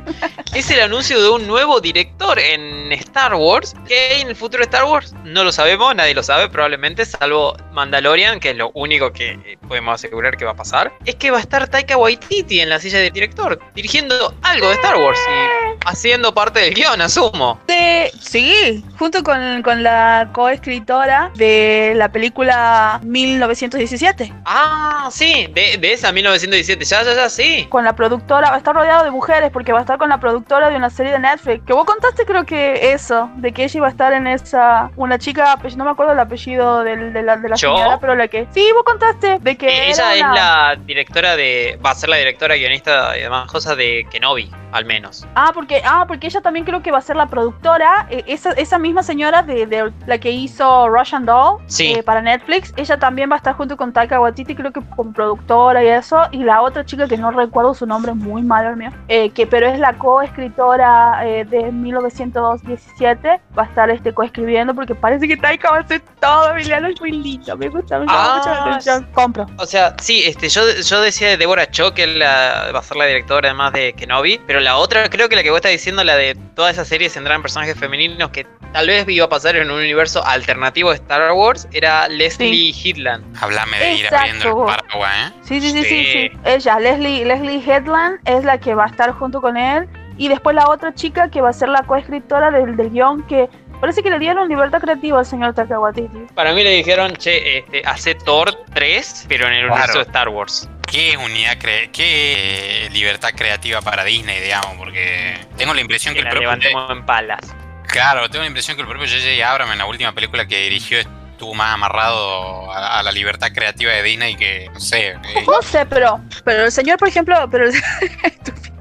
es 0.54 0.70
el 0.70 0.80
anuncio 0.80 1.20
de 1.20 1.28
un 1.28 1.46
nuevo 1.46 1.80
director 1.80 2.38
en 2.38 2.92
Star 2.92 3.34
Wars. 3.34 3.74
¿Qué 3.86 3.98
hay 3.98 4.20
en 4.22 4.28
el 4.28 4.36
futuro 4.36 4.60
de 4.60 4.64
Star 4.64 4.84
Wars? 4.84 5.14
No 5.24 5.44
lo 5.44 5.52
sabemos, 5.52 5.94
nadie 5.94 6.14
lo 6.14 6.22
sabe 6.22 6.48
probablemente, 6.48 7.04
salvo 7.04 7.56
Mandalorian, 7.72 8.40
que 8.40 8.50
es 8.50 8.56
lo 8.56 8.70
único 8.74 9.12
que 9.12 9.58
podemos 9.66 9.94
asegurar 9.94 10.36
que 10.36 10.44
va 10.44 10.52
a 10.52 10.56
pasar. 10.56 10.92
Es 11.04 11.16
que 11.16 11.30
va 11.30 11.38
a 11.38 11.40
estar 11.40 11.66
Taika 11.68 11.96
Waititi 11.96 12.60
en 12.60 12.70
la 12.70 12.78
silla 12.78 12.98
de 12.98 13.10
director, 13.10 13.58
dirigiendo 13.74 14.34
algo 14.42 14.68
de 14.68 14.74
Star 14.74 14.96
Wars 14.96 15.18
y 15.18 15.78
haciendo 15.86 16.34
parte 16.34 16.60
del 16.60 16.74
guion, 16.74 17.00
asumo. 17.00 17.60
De, 17.66 18.10
sí, 18.20 18.84
junto 18.98 19.22
con, 19.22 19.62
con 19.62 19.82
la 19.82 20.30
coescritora 20.32 21.30
de 21.34 21.92
la 21.96 22.10
película 22.10 23.00
1917. 23.02 24.32
Ah, 24.44 25.08
sí, 25.10 25.48
de, 25.52 25.78
de 25.78 25.92
esa 25.92 26.12
1917, 26.12 26.84
ya, 26.84 27.02
ya, 27.02 27.14
ya, 27.14 27.30
sí. 27.30 27.66
Con 27.68 27.84
la 27.84 27.94
productora, 27.94 28.50
a 28.58 28.60
estar 28.60 28.74
rodeado 28.74 29.04
de 29.04 29.10
mujeres 29.10 29.50
porque 29.50 29.72
va 29.72 29.78
a 29.78 29.82
estar 29.82 29.98
con 29.98 30.08
la 30.08 30.18
productora 30.20 30.70
de 30.70 30.76
una 30.76 30.90
serie 30.90 31.12
de 31.12 31.18
Netflix. 31.18 31.64
Que 31.64 31.72
vos 31.72 31.84
contaste, 31.84 32.24
creo 32.24 32.44
que 32.44 32.92
eso, 32.92 33.30
de 33.36 33.52
que 33.52 33.64
ella 33.64 33.78
iba 33.78 33.86
a 33.86 33.90
estar 33.90 34.12
en 34.12 34.26
esa. 34.26 34.90
Una 34.96 35.18
chica, 35.18 35.56
no 35.76 35.84
me 35.84 35.90
acuerdo 35.90 36.12
el 36.12 36.20
apellido 36.20 36.82
del- 36.84 37.12
de, 37.12 37.22
la, 37.22 37.36
de 37.36 37.48
la 37.48 37.56
¿Yo? 37.56 37.74
señora, 37.76 37.98
pero 38.00 38.14
la 38.14 38.28
que. 38.28 38.46
Sí, 38.52 38.68
vos 38.74 38.84
contaste 38.84 39.38
de 39.40 39.56
que. 39.56 39.88
Ella 39.90 40.14
era 40.14 40.28
es 40.30 40.34
la 40.34 40.76
directora 40.84 41.36
de. 41.36 41.78
Va 41.84 41.90
a 41.90 41.94
ser 41.94 42.08
la 42.08 42.16
directora, 42.16 42.54
guionista 42.56 43.16
y 43.16 43.20
demás 43.22 43.50
cosas 43.50 43.76
de 43.76 44.06
Kenobi. 44.10 44.50
al 44.72 44.84
menos. 44.84 45.26
Ah, 45.34 45.50
porque, 45.54 45.80
ah, 45.84 46.04
porque 46.06 46.26
ella 46.26 46.40
también 46.42 46.64
creo 46.66 46.82
que 46.82 46.90
va 46.90 46.98
a 46.98 47.02
ser 47.02 47.16
la 47.16 47.26
productora. 47.26 48.06
eh, 48.10 48.22
esa, 48.26 48.50
esa 48.52 48.78
misma 48.78 49.02
señora 49.02 49.42
de, 49.42 49.66
de 49.66 49.92
la 50.06 50.18
que 50.18 50.30
hizo 50.30 50.88
Russian 50.88 51.24
Doll 51.24 51.58
Sí. 51.66 51.94
eh, 51.94 52.02
para 52.02 52.20
Netflix, 52.20 52.72
ella 52.76 52.98
también 52.98 53.30
va 53.30 53.34
a 53.34 53.38
estar 53.38 53.54
junto 53.54 53.76
con 53.76 53.92
Taika 53.92 54.20
Waititi, 54.20 54.54
creo 54.54 54.72
que 54.72 54.80
como 54.96 55.12
productora 55.12 55.82
y 55.82 55.88
eso. 55.88 56.20
Y 56.32 56.44
la 56.44 56.60
otra 56.62 56.84
chica 56.84 57.06
que 57.08 57.16
no 57.16 57.30
recuerdo 57.30 57.72
su 57.74 57.86
nombre, 57.86 58.12
muy 58.12 58.42
malo 58.48 58.70
el 58.70 58.76
mío, 58.76 58.90
eh, 59.06 59.30
que 59.30 59.46
pero 59.46 59.68
es 59.68 59.78
la 59.78 59.92
coescritora 59.92 61.20
eh, 61.24 61.44
de 61.44 61.70
1917, 61.70 63.40
va 63.56 63.62
a 63.62 63.66
estar 63.66 63.90
este 63.90 64.12
coescribiendo 64.12 64.74
porque 64.74 64.94
parece 64.94 65.28
que 65.28 65.36
Taika 65.36 65.70
va 65.70 65.76
a 65.78 65.80
hacer 65.80 66.02
todo. 66.20 66.50
Emiliano 66.50 66.88
es 66.88 67.00
muy 67.00 67.12
lindo, 67.12 67.56
me 67.56 67.68
gusta, 67.68 67.98
me 67.98 68.06
llama 68.06 68.18
Ah, 68.18 68.36
mucho 68.38 68.50
la 68.50 68.64
atención. 68.64 69.08
Compro. 69.12 69.46
O 69.58 69.66
sea, 69.66 69.94
sí, 70.00 70.22
este, 70.24 70.48
yo, 70.48 70.62
yo 70.84 71.00
decía 71.00 71.28
de 71.28 71.36
Deborah 71.36 71.70
Cho, 71.70 71.92
que 71.94 72.06
la, 72.06 72.70
va 72.74 72.80
a 72.80 72.82
ser 72.82 72.96
la 72.96 73.04
directora 73.06 73.48
además 73.48 73.72
de 73.72 73.92
Kenobi, 73.92 74.40
pero 74.46 74.60
la 74.60 74.76
otra, 74.76 75.08
creo 75.08 75.28
que 75.28 75.36
la 75.36 75.42
que 75.42 75.50
vos 75.50 75.58
estás 75.58 75.72
diciendo, 75.72 76.02
la 76.02 76.16
de 76.16 76.34
todas 76.54 76.72
esas 76.72 76.88
series 76.88 77.12
tendrán 77.14 77.42
personajes 77.42 77.78
femeninos 77.78 78.30
que 78.30 78.46
tal 78.72 78.86
vez 78.86 79.08
iba 79.08 79.24
a 79.26 79.28
pasar 79.28 79.56
en 79.56 79.70
un 79.70 79.78
universo 79.78 80.24
alternativo 80.24 80.90
de 80.90 80.96
Star 80.96 81.32
Wars, 81.32 81.68
era 81.72 82.08
Leslie 82.08 82.72
Hitland. 82.74 83.24
Hablame 83.40 83.78
de 83.78 83.94
ir 83.94 84.14
abriendo 84.14 84.48
el 84.68 84.76
paraguas, 84.76 85.14
¿eh? 85.30 85.32
Sí, 85.42 85.60
sí, 85.60 85.70
sí, 85.70 85.82
sí, 85.84 85.88
Sí. 85.88 86.04
sí. 86.12 86.30
Ella, 86.44 86.78
Leslie, 86.78 87.24
Leslie 87.24 87.62
Headland, 87.66 88.18
es 88.24 88.44
la 88.44 88.58
que 88.58 88.74
va 88.74 88.84
a 88.84 88.88
estar 88.88 89.12
junto 89.12 89.40
con 89.40 89.56
él. 89.56 89.88
Y 90.16 90.28
después 90.28 90.54
la 90.56 90.68
otra 90.68 90.92
chica 90.94 91.30
que 91.30 91.40
va 91.40 91.50
a 91.50 91.52
ser 91.52 91.68
la 91.68 91.82
coescritora 91.82 92.50
del, 92.50 92.76
del 92.76 92.90
guion 92.90 93.22
que 93.28 93.48
parece 93.80 94.02
que 94.02 94.10
le 94.10 94.18
dieron 94.18 94.48
libertad 94.48 94.80
creativa 94.80 95.20
al 95.20 95.24
señor 95.26 95.54
Taika 95.54 95.78
Waititi. 95.78 96.26
Para 96.34 96.52
mí 96.52 96.64
le 96.64 96.70
dijeron, 96.70 97.14
che, 97.16 97.58
este, 97.58 97.82
hace 97.86 98.16
Thor 98.16 98.52
3, 98.74 99.26
pero 99.28 99.46
en 99.46 99.52
el 99.52 99.58
Claro. 99.60 99.74
universo 99.74 99.98
de 99.98 100.04
Star 100.04 100.28
Wars. 100.28 100.68
Qué 100.90 101.16
unidad, 101.18 101.56
cre- 101.58 101.90
qué 101.92 102.86
eh, 102.86 102.90
libertad 102.90 103.28
creativa 103.36 103.80
para 103.82 104.02
Disney, 104.04 104.40
digamos, 104.40 104.74
porque 104.76 105.34
tengo 105.56 105.72
la 105.74 105.80
impresión 105.82 106.14
que 106.14 106.22
Que 106.22 106.28
el 106.28 106.34
la 106.34 106.40
propio... 106.40 106.48
levantemos 106.48 106.90
en 106.90 107.06
palas. 107.06 107.54
Claro, 107.88 108.28
tengo 108.28 108.42
la 108.42 108.48
impresión 108.48 108.76
que 108.76 108.82
el 108.82 108.88
propio 108.88 109.06
J.J. 109.06 109.50
Abrams 109.50 109.72
en 109.72 109.78
la 109.78 109.86
última 109.86 110.12
película 110.12 110.46
que 110.46 110.62
dirigió 110.62 110.98
estuvo 110.98 111.54
más 111.54 111.72
amarrado 111.72 112.70
a, 112.72 112.98
a 112.98 113.02
la 113.02 113.12
libertad 113.12 113.48
creativa 113.54 113.92
de 113.92 114.02
Disney 114.02 114.34
que, 114.36 114.68
no 114.72 114.80
sé, 114.80 115.10
eh, 115.10 115.44
No 115.46 115.62
sé, 115.62 115.86
pero, 115.86 116.20
pero 116.44 116.64
el 116.64 116.72
señor, 116.72 116.98
por 116.98 117.08
ejemplo, 117.08 117.48
pero 117.50 117.66
Estúpido. 118.22 118.76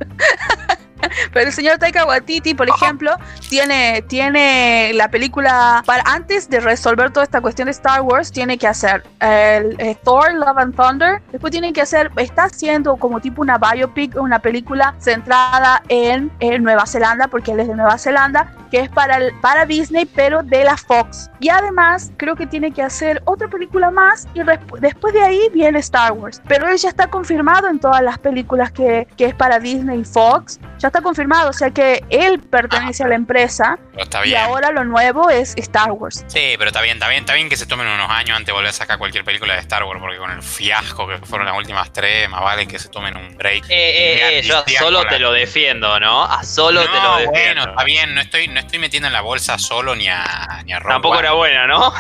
Pero 1.34 1.48
el 1.48 1.54
señor 1.54 1.78
Taika 1.78 2.06
Waititi, 2.06 2.54
por 2.54 2.70
ejemplo, 2.70 3.12
tiene, 3.50 4.02
tiene 4.08 4.92
la 4.94 5.10
película 5.10 5.84
para 5.86 6.04
antes 6.06 6.50
de 6.50 6.60
resolver 6.60 7.12
toda 7.12 7.24
esta 7.24 7.42
cuestión 7.42 7.66
de 7.68 7.72
Star 7.72 8.02
Wars, 8.02 8.32
tiene 8.32 8.58
que 8.58 8.68
hacer 8.68 9.04
el, 9.20 9.76
eh, 9.80 9.96
Thor, 10.04 10.34
Love 10.34 10.58
and 10.58 10.76
Thunder. 10.76 11.22
Después 11.32 11.52
tiene 11.52 11.74
que 11.74 11.82
hacer, 11.82 12.12
está 12.18 12.46
haciendo 12.46 12.96
como 12.98 13.20
tipo 13.20 13.42
una 13.42 13.58
biopic, 13.58 14.16
una 14.20 14.40
película 14.40 14.96
centrada 15.00 15.82
en, 15.90 16.32
en 16.40 16.64
Nueva 16.64 16.86
Zelanda, 16.86 17.28
porque 17.28 17.52
él 17.52 17.60
es 17.60 17.68
de 17.68 17.76
Nueva 17.76 17.98
Zelanda, 17.98 18.52
que 18.72 18.80
es 18.82 18.90
para, 18.90 19.18
el- 19.18 19.34
para 19.42 19.66
Disney, 19.66 20.06
pero 20.06 20.44
de 20.44 20.64
la 20.64 20.78
Fox. 20.78 21.30
Y 21.40 21.50
además, 21.50 22.12
creo 22.18 22.36
que 22.36 22.48
tiene 22.48 22.72
que 22.72 22.82
hacer 22.84 23.22
otra 23.26 23.48
película 23.48 23.92
más 23.92 24.28
y 24.34 24.42
después 24.80 25.14
de 25.14 25.22
ahí 25.24 25.40
viene 25.54 25.80
Star 25.80 26.12
Wars. 26.14 26.42
Pero 26.48 26.68
él 26.68 26.78
ya 26.78 26.90
está 26.90 27.08
confirmado 27.08 27.68
en 27.70 27.80
todas 27.80 28.02
las 28.02 28.18
películas 28.18 28.72
que, 28.72 29.08
que 29.18 29.26
es 29.26 29.36
para 29.36 29.60
Disney 29.60 30.02
y 30.02 30.04
Fox. 30.06 30.60
Ya 30.80 30.87
está 30.88 31.02
confirmado, 31.02 31.50
o 31.50 31.54
sea 31.54 31.72
que 31.72 32.04
él 32.10 32.40
pertenece 32.40 33.04
a 33.04 33.08
la 33.08 33.16
empresa 33.16 33.78
pero 33.92 34.04
está 34.04 34.26
y 34.26 34.36
ahora 34.36 34.72
lo 34.72 34.84
nuevo 34.84 35.30
es 35.30 35.54
Star 35.58 35.92
Wars. 35.92 36.24
Sí, 36.28 36.56
pero 36.58 36.68
está 36.70 36.82
bien, 36.82 36.98
está 36.98 37.10
bien, 37.10 37.22
está 37.22 37.34
bien 37.34 37.50
que 37.50 37.58
se 37.58 37.66
tomen 37.66 37.88
unos 37.88 38.10
años 38.10 38.38
antes 38.38 38.48
de 38.48 38.54
volver 38.54 38.70
a 38.70 38.74
sacar 38.74 38.98
cualquier 38.98 39.24
película 39.24 39.54
de 39.54 39.60
Star 39.62 39.84
Wars, 39.84 40.00
porque 40.00 40.18
con 40.18 40.32
el 40.32 40.42
fiasco 40.42 41.08
que 41.08 41.18
fueron 41.20 41.46
las 41.48 41.58
últimas 41.58 41.92
tres, 41.94 42.30
más 42.30 42.42
vale 42.42 42.68
que 42.68 42.80
se 42.80 42.90
tomen 42.90 43.16
un 43.18 43.36
break. 43.38 43.66
Eh, 43.66 43.70
eh, 43.70 44.40
eh, 44.40 44.42
yo 44.44 44.58
a 44.58 44.66
solo 44.80 45.06
te 45.06 45.20
lo 45.20 45.32
defiendo, 45.32 46.00
¿no? 46.00 46.24
A 46.24 46.44
solo 46.44 46.82
te 46.82 47.00
lo 47.00 47.18
defiendo. 47.18 47.32
bueno, 47.32 47.64
está 47.72 47.84
bien, 47.84 48.16
no 48.16 48.22
estoy, 48.22 48.48
no 48.48 48.60
estoy 48.60 48.80
metiendo 48.80 49.08
en 49.08 49.14
la 49.14 49.22
bolsa 49.22 49.58
solo 49.58 49.96
ni 49.96 50.08
a, 50.08 50.64
ni 50.66 50.74
a 50.74 50.80
Tampoco 50.80 51.16
One. 51.16 51.20
era 51.20 51.34
buena, 51.34 51.68
¿no? 51.68 51.94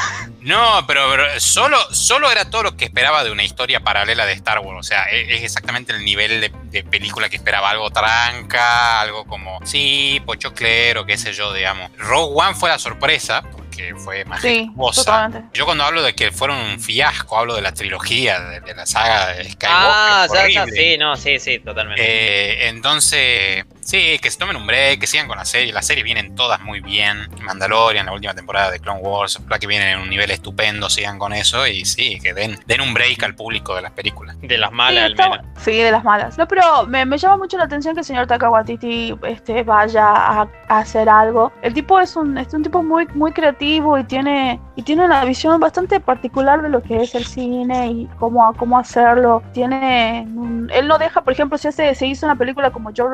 No, 0.48 0.86
pero, 0.88 1.10
pero 1.10 1.40
solo, 1.42 1.78
solo 1.94 2.32
era 2.32 2.50
todo 2.50 2.64
lo 2.64 2.78
que 2.78 2.86
esperaba 2.86 3.24
de 3.26 3.32
una 3.32 3.44
historia 3.44 3.82
paralela 3.82 4.26
de 4.26 4.32
Star 4.34 4.60
Wars. 4.60 4.80
O 4.80 4.84
sea, 4.84 5.04
e- 5.12 5.36
es, 5.36 5.44
exactamente 5.44 5.92
el 5.92 6.06
nivel 6.06 6.40
de, 6.40 6.52
de 6.64 6.84
película 6.84 7.28
que 7.30 7.36
esperaba. 7.36 7.70
Algo 7.70 7.90
tranca, 7.90 9.02
algo 9.02 9.26
como, 9.26 9.60
sí, 9.66 10.22
pochoclero, 10.26 11.06
qué 11.06 11.18
sé 11.18 11.34
yo, 11.34 11.52
digamos. 11.54 11.92
Rogue 11.98 12.32
One 12.34 12.56
fue 12.56 12.70
la 12.70 12.80
sorpresa, 12.80 13.42
porque 13.52 13.94
fue 13.98 14.20
Sí, 14.42 14.70
majestuosa. 14.70 15.04
totalmente. 15.04 15.58
Yo 15.58 15.66
cuando 15.66 15.84
hablo 15.84 16.02
de 16.02 16.16
que 16.16 16.32
fueron 16.32 16.58
un 16.60 16.80
fiasco, 16.80 17.38
hablo 17.38 17.54
de 17.56 17.62
la 17.62 17.74
trilogía, 17.74 18.40
de, 18.40 18.62
de 18.62 18.74
la 18.74 18.86
saga 18.86 19.34
de 19.34 19.44
Skywalker. 19.52 19.68
Ah, 19.70 20.28
ya, 20.34 20.48
ya, 20.50 20.66
sí, 20.66 20.98
no, 20.98 21.18
sí, 21.18 21.40
sí, 21.40 21.60
totalmente. 21.60 22.02
Eh, 22.04 22.70
entonces, 22.70 23.66
sí, 23.88 24.20
que 24.22 24.30
se 24.30 24.38
tomen 24.38 24.56
un 24.58 24.68
break, 24.68 25.00
que 25.00 25.08
sigan 25.08 25.28
con 25.28 25.38
la 25.38 25.46
serie. 25.46 25.72
Las 25.74 25.88
series 25.88 26.04
vienen 26.04 26.36
todas 26.36 26.60
muy 26.62 26.82
bien. 26.82 27.30
Mandalorian, 27.42 28.06
la 28.06 28.14
última 28.14 28.34
temporada 28.34 28.70
de 28.72 28.80
Clone 28.80 29.00
Wars, 29.02 29.40
la 29.50 29.58
que 29.60 29.68
vienen 29.68 29.88
en 29.90 30.00
un 30.00 30.10
nivel 30.10 30.30
estupendo, 30.32 30.90
sigan 30.90 31.18
con 31.18 31.34
eso. 31.34 31.66
Y 31.66 31.86
sí, 31.86 32.20
que 32.22 32.34
den, 32.34 32.60
den 32.66 32.82
un 32.82 32.94
break 32.94 33.24
al 33.24 33.36
público 33.36 33.76
de 33.76 33.82
las 33.82 33.92
películas. 33.92 34.36
de 34.42 34.58
las 34.58 34.70
Sí, 34.70 34.76
malas, 34.76 35.04
al 35.06 35.12
está- 35.12 35.30
menos. 35.30 35.46
sí, 35.60 35.78
de 35.78 35.92
las 35.92 36.04
malas. 36.04 36.38
No, 36.38 36.48
pero 36.48 36.86
me, 36.88 37.06
me 37.06 37.18
llama 37.18 37.38
mucho 37.38 37.58
la 37.58 37.64
atención 37.64 37.94
que 37.96 38.02
el 38.02 38.06
señor 38.06 38.28
Taika 38.28 38.50
Waititi 38.50 39.16
este, 39.24 39.64
vaya 39.64 40.06
a, 40.08 40.48
a 40.68 40.78
hacer 40.80 41.08
algo. 41.10 41.52
El 41.62 41.74
tipo 41.74 42.00
es 42.00 42.16
un, 42.16 42.38
es 42.38 42.54
un 42.54 42.64
tipo 42.64 42.84
muy, 42.84 43.08
muy 43.14 43.32
creativo 43.32 43.98
y 43.98 44.04
tiene, 44.04 44.60
y 44.76 44.84
tiene 44.84 45.06
una 45.06 45.24
visión 45.26 45.60
bastante 45.60 46.00
particular 46.00 46.62
de 46.62 46.70
lo 46.70 46.82
que 46.84 47.02
es 47.04 47.16
el 47.16 47.26
cine 47.26 47.88
y 47.88 48.08
cómo, 48.20 48.54
cómo 48.56 48.78
hacerlo. 48.78 49.42
Tiene, 49.54 50.26
un- 50.36 50.70
él 50.74 50.88
no 50.88 50.98
deja, 50.98 51.22
por 51.22 51.34
ejemplo, 51.34 51.58
si 51.58 51.68
hace, 51.70 51.96
se 51.96 52.06
hizo 52.08 52.26
una 52.26 52.36
película 52.36 52.72
como 52.72 52.92
Jojo, 52.96 53.10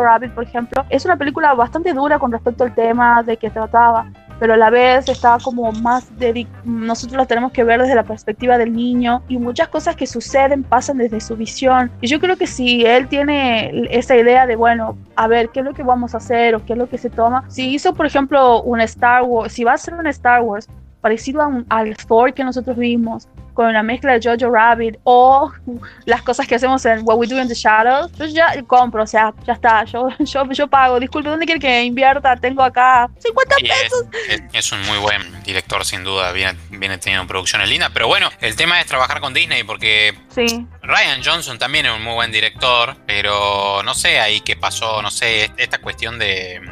Jojo 0.00 0.04
Rabbit, 0.04 0.32
por 0.32 0.44
ejemplo, 0.44 0.84
es 0.88 1.04
una 1.04 1.16
película 1.16 1.54
bastante 1.54 1.92
dura 1.92 2.18
con 2.18 2.32
respecto 2.32 2.64
al 2.64 2.74
tema 2.74 3.22
de 3.22 3.36
que 3.36 3.50
trataba 3.50 4.06
pero 4.40 4.54
a 4.54 4.56
la 4.56 4.70
vez 4.70 5.06
está 5.10 5.36
como 5.44 5.70
más 5.70 6.10
nosotros 6.64 7.18
la 7.18 7.26
tenemos 7.26 7.52
que 7.52 7.62
ver 7.62 7.78
desde 7.82 7.94
la 7.94 8.04
perspectiva 8.04 8.56
del 8.56 8.72
niño 8.72 9.22
y 9.28 9.36
muchas 9.36 9.68
cosas 9.68 9.94
que 9.96 10.06
suceden 10.06 10.62
pasan 10.64 10.96
desde 10.96 11.20
su 11.20 11.36
visión. 11.36 11.90
Y 12.00 12.06
yo 12.06 12.18
creo 12.18 12.36
que 12.38 12.46
si 12.46 12.86
él 12.86 13.06
tiene 13.06 13.86
esa 13.90 14.16
idea 14.16 14.46
de 14.46 14.56
bueno 14.56 14.96
a 15.14 15.28
ver 15.28 15.50
qué 15.50 15.60
es 15.60 15.66
lo 15.66 15.74
que 15.74 15.82
vamos 15.82 16.14
a 16.14 16.16
hacer 16.16 16.54
o 16.54 16.64
qué 16.64 16.72
es 16.72 16.78
lo 16.78 16.88
que 16.88 16.96
se 16.96 17.10
toma 17.10 17.44
si 17.48 17.68
hizo 17.74 17.92
por 17.92 18.06
ejemplo 18.06 18.62
un 18.62 18.80
Star 18.80 19.24
Wars 19.24 19.52
si 19.52 19.62
va 19.62 19.74
a 19.74 19.78
ser 19.78 19.92
un 19.92 20.06
Star 20.06 20.40
Wars 20.40 20.66
parecido 21.02 21.42
a 21.42 21.46
un- 21.46 21.66
al 21.68 21.94
Thor 21.96 22.32
que 22.32 22.42
nosotros 22.42 22.78
vimos 22.78 23.28
con 23.60 23.68
una 23.68 23.82
mezcla 23.82 24.18
de 24.18 24.20
Jojo 24.26 24.50
Rabbit 24.50 24.96
o 25.04 25.52
las 26.06 26.22
cosas 26.22 26.46
que 26.46 26.54
hacemos 26.54 26.82
en 26.86 27.00
What 27.04 27.16
We 27.18 27.26
Do 27.26 27.38
in 27.38 27.46
the 27.46 27.52
Shadows, 27.54 28.10
yo 28.16 28.24
ya 28.24 28.62
compro, 28.66 29.02
o 29.02 29.06
sea, 29.06 29.34
ya 29.46 29.52
está, 29.52 29.84
yo, 29.84 30.08
yo, 30.20 30.50
yo 30.50 30.66
pago. 30.66 30.98
Disculpe, 30.98 31.28
¿dónde 31.28 31.44
quiere 31.44 31.60
que 31.60 31.82
invierta? 31.82 32.34
Tengo 32.36 32.62
acá 32.62 33.10
50 33.18 33.56
Y 33.60 33.66
es, 33.68 33.92
es- 34.30 34.42
es 34.54 34.72
un 34.72 34.80
muy 34.86 34.96
buen 34.96 35.42
director, 35.42 35.84
sin 35.84 36.04
duda. 36.04 36.32
Viene, 36.32 36.58
viene 36.70 36.96
teniendo 36.96 37.26
producciones 37.26 37.68
lindas. 37.68 37.90
Pero 37.92 38.06
bueno, 38.08 38.30
el 38.40 38.56
tema 38.56 38.80
es 38.80 38.86
trabajar 38.86 39.20
con 39.20 39.34
Disney 39.34 39.62
porque 39.62 40.14
Sí, 40.34 40.66
Ryan 40.82 41.20
Johnson 41.22 41.58
también 41.58 41.84
es 41.84 41.92
un 41.92 42.02
muy 42.02 42.14
buen 42.14 42.32
director, 42.32 42.96
pero 43.06 43.82
no 43.84 43.92
sé 43.92 44.20
ahí 44.20 44.40
qué 44.40 44.56
pasó, 44.56 45.02
no 45.02 45.10
sé, 45.10 45.50
esta 45.58 45.76
cuestión 45.82 46.18
de, 46.18 46.62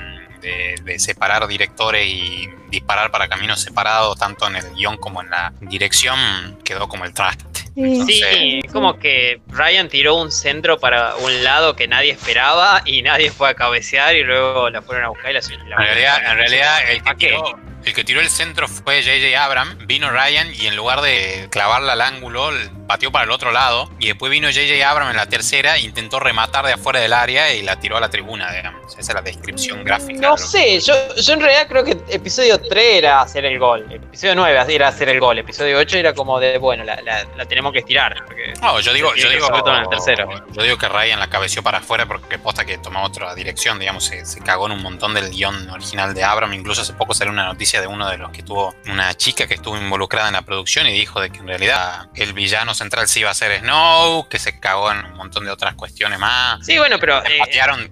de- 0.41 0.77
de 0.83 0.99
separar 0.99 1.47
directores 1.49 2.07
y 2.07 2.49
disparar 2.71 3.11
para 3.11 3.29
caminos 3.29 3.61
separados, 3.61 4.19
tanto 4.19 4.47
en 4.47 4.57
el 4.57 4.75
guion 4.75 4.97
como 4.99 5.23
en 5.23 5.31
la 5.31 5.53
dirección, 5.61 6.59
quedó 6.65 6.89
como 6.89 7.05
el 7.05 7.13
traste. 7.15 7.45
sí. 7.75 8.03
Sí, 8.07 8.23
Sí. 8.33 8.61
como 8.73 8.99
que 8.99 9.41
Ryan 9.49 9.89
tiró 9.89 10.17
un 10.17 10.33
centro 10.33 10.79
para 10.81 11.15
un 11.17 11.45
lado 11.45 11.77
que 11.77 11.87
nadie 11.89 12.11
esperaba 12.13 12.83
y 12.85 13.03
nadie 13.03 13.31
fue 13.31 13.49
a 13.51 13.55
cabecear 13.55 14.17
y 14.17 14.25
luego 14.25 14.69
la 14.71 14.83
fueron 14.83 15.05
a 15.05 15.09
buscar 15.09 15.31
y 15.31 15.35
la 15.35 15.41
En 15.41 15.77
realidad, 15.77 16.19
en 16.31 16.37
realidad 16.37 16.91
el, 16.91 17.03
que 17.03 17.11
¿A 17.11 17.15
qué? 17.15 17.27
tiró, 17.29 17.61
el 17.89 17.95
que 17.95 18.05
tiró 18.05 18.21
el 18.21 18.31
centro 18.31 18.69
fue 18.69 19.03
J.J. 19.03 19.43
Abrams, 19.43 19.87
vino 19.87 20.11
Ryan 20.11 20.53
y 20.55 20.67
en 20.67 20.77
lugar 20.77 21.01
de 21.01 21.49
clavarla 21.51 21.95
al 21.95 22.01
ángulo, 22.01 22.51
pateó 22.87 23.11
para 23.13 23.25
el 23.25 23.31
otro 23.31 23.51
lado 23.53 23.91
y 23.99 24.07
después 24.09 24.31
vino 24.31 24.49
J.J. 24.49 24.89
Abrams 24.89 25.11
en 25.11 25.17
la 25.17 25.27
tercera 25.27 25.79
intentó 25.79 26.21
rematar 26.21 26.65
de 26.67 26.73
afuera 26.75 27.01
del 27.01 27.13
área 27.13 27.53
y 27.55 27.63
la 27.63 27.79
tiró 27.81 27.97
a 27.97 28.01
la 28.01 28.09
tribuna, 28.11 28.53
digamos. 28.53 28.93
Esa 28.93 29.01
es 29.01 29.15
la 29.15 29.23
descripción 29.23 29.85
gráfica. 29.85 30.21
No 30.21 30.37
sé, 30.37 30.81
yo, 30.81 30.95
yo 31.17 31.33
en 31.35 31.41
realidad 31.41 31.67
creo 31.69 31.85
que 31.85 31.97
episodio 32.09 32.59
3 32.61 32.85
era 32.99 33.21
hacer 33.21 33.45
el 33.45 33.59
gol, 33.59 33.87
episodio 33.91 34.35
9 34.35 34.65
era 34.75 34.89
hacer 34.89 35.09
el 35.09 35.21
gol, 35.21 35.39
episodio 35.39 35.79
8 35.79 35.97
era 35.99 36.13
como 36.15 36.39
de, 36.41 36.59
bueno, 36.59 36.85
la, 36.85 37.01
la- 37.03 37.25
la 37.37 37.45
tenemos 37.47 37.73
que 37.73 37.81
estirar. 37.81 38.17
No, 38.63 38.81
yo 38.81 38.93
digo, 38.93 39.15
yo 39.15 39.29
digo, 39.31 39.47
yo 40.53 40.63
digo 40.63 40.79
que 40.79 40.89
Ryan 40.89 41.19
la 41.21 41.29
cabeció 41.29 41.63
para 41.63 41.79
afuera 41.79 42.07
porque 42.07 42.39
posta 42.39 42.65
que 42.65 42.79
tomó 42.79 43.03
otra 43.05 43.35
dirección, 43.35 43.79
digamos, 43.79 44.05
se, 44.05 44.25
se 44.27 44.41
cagó 44.41 44.67
en 44.67 44.73
un 44.73 44.83
montón 44.83 45.15
del 45.15 45.31
guion 45.31 45.69
original 45.71 46.15
de 46.15 46.25
Abrams. 46.25 46.55
Incluso 46.55 46.83
hace 46.83 46.93
poco 46.95 47.15
salió 47.15 47.33
una 47.33 47.45
noticia 47.45 47.78
de 47.81 47.87
uno 47.87 48.09
de 48.09 48.19
los 48.19 48.31
que 48.31 48.43
tuvo 48.43 48.75
una 48.87 49.15
chica 49.15 49.47
que 49.47 49.55
estuvo 49.55 49.77
involucrada 49.77 50.29
en 50.29 50.35
la 50.35 50.43
producción 50.43 50.87
y 50.87 50.93
dijo 50.93 51.21
de 51.21 51.31
que 51.31 51.39
en 51.39 51.49
realidad 51.49 52.09
el 52.15 52.33
villano 52.33 52.75
central 52.75 53.09
sí 53.09 53.21
iba 53.21 53.31
a 53.31 53.35
ser 53.35 53.61
Snow, 53.61 54.29
que 54.29 54.39
se 54.39 54.59
cagó 54.59 54.91
en 54.93 55.05
un 55.05 55.15
montón 55.15 55.45
de 55.45 55.51
otras 55.51 55.75
cuestiones 55.75 56.19
más. 56.19 56.65
Sí, 56.65 56.79
bueno, 56.79 56.99
pero 56.99 57.23
eh, 57.25 57.39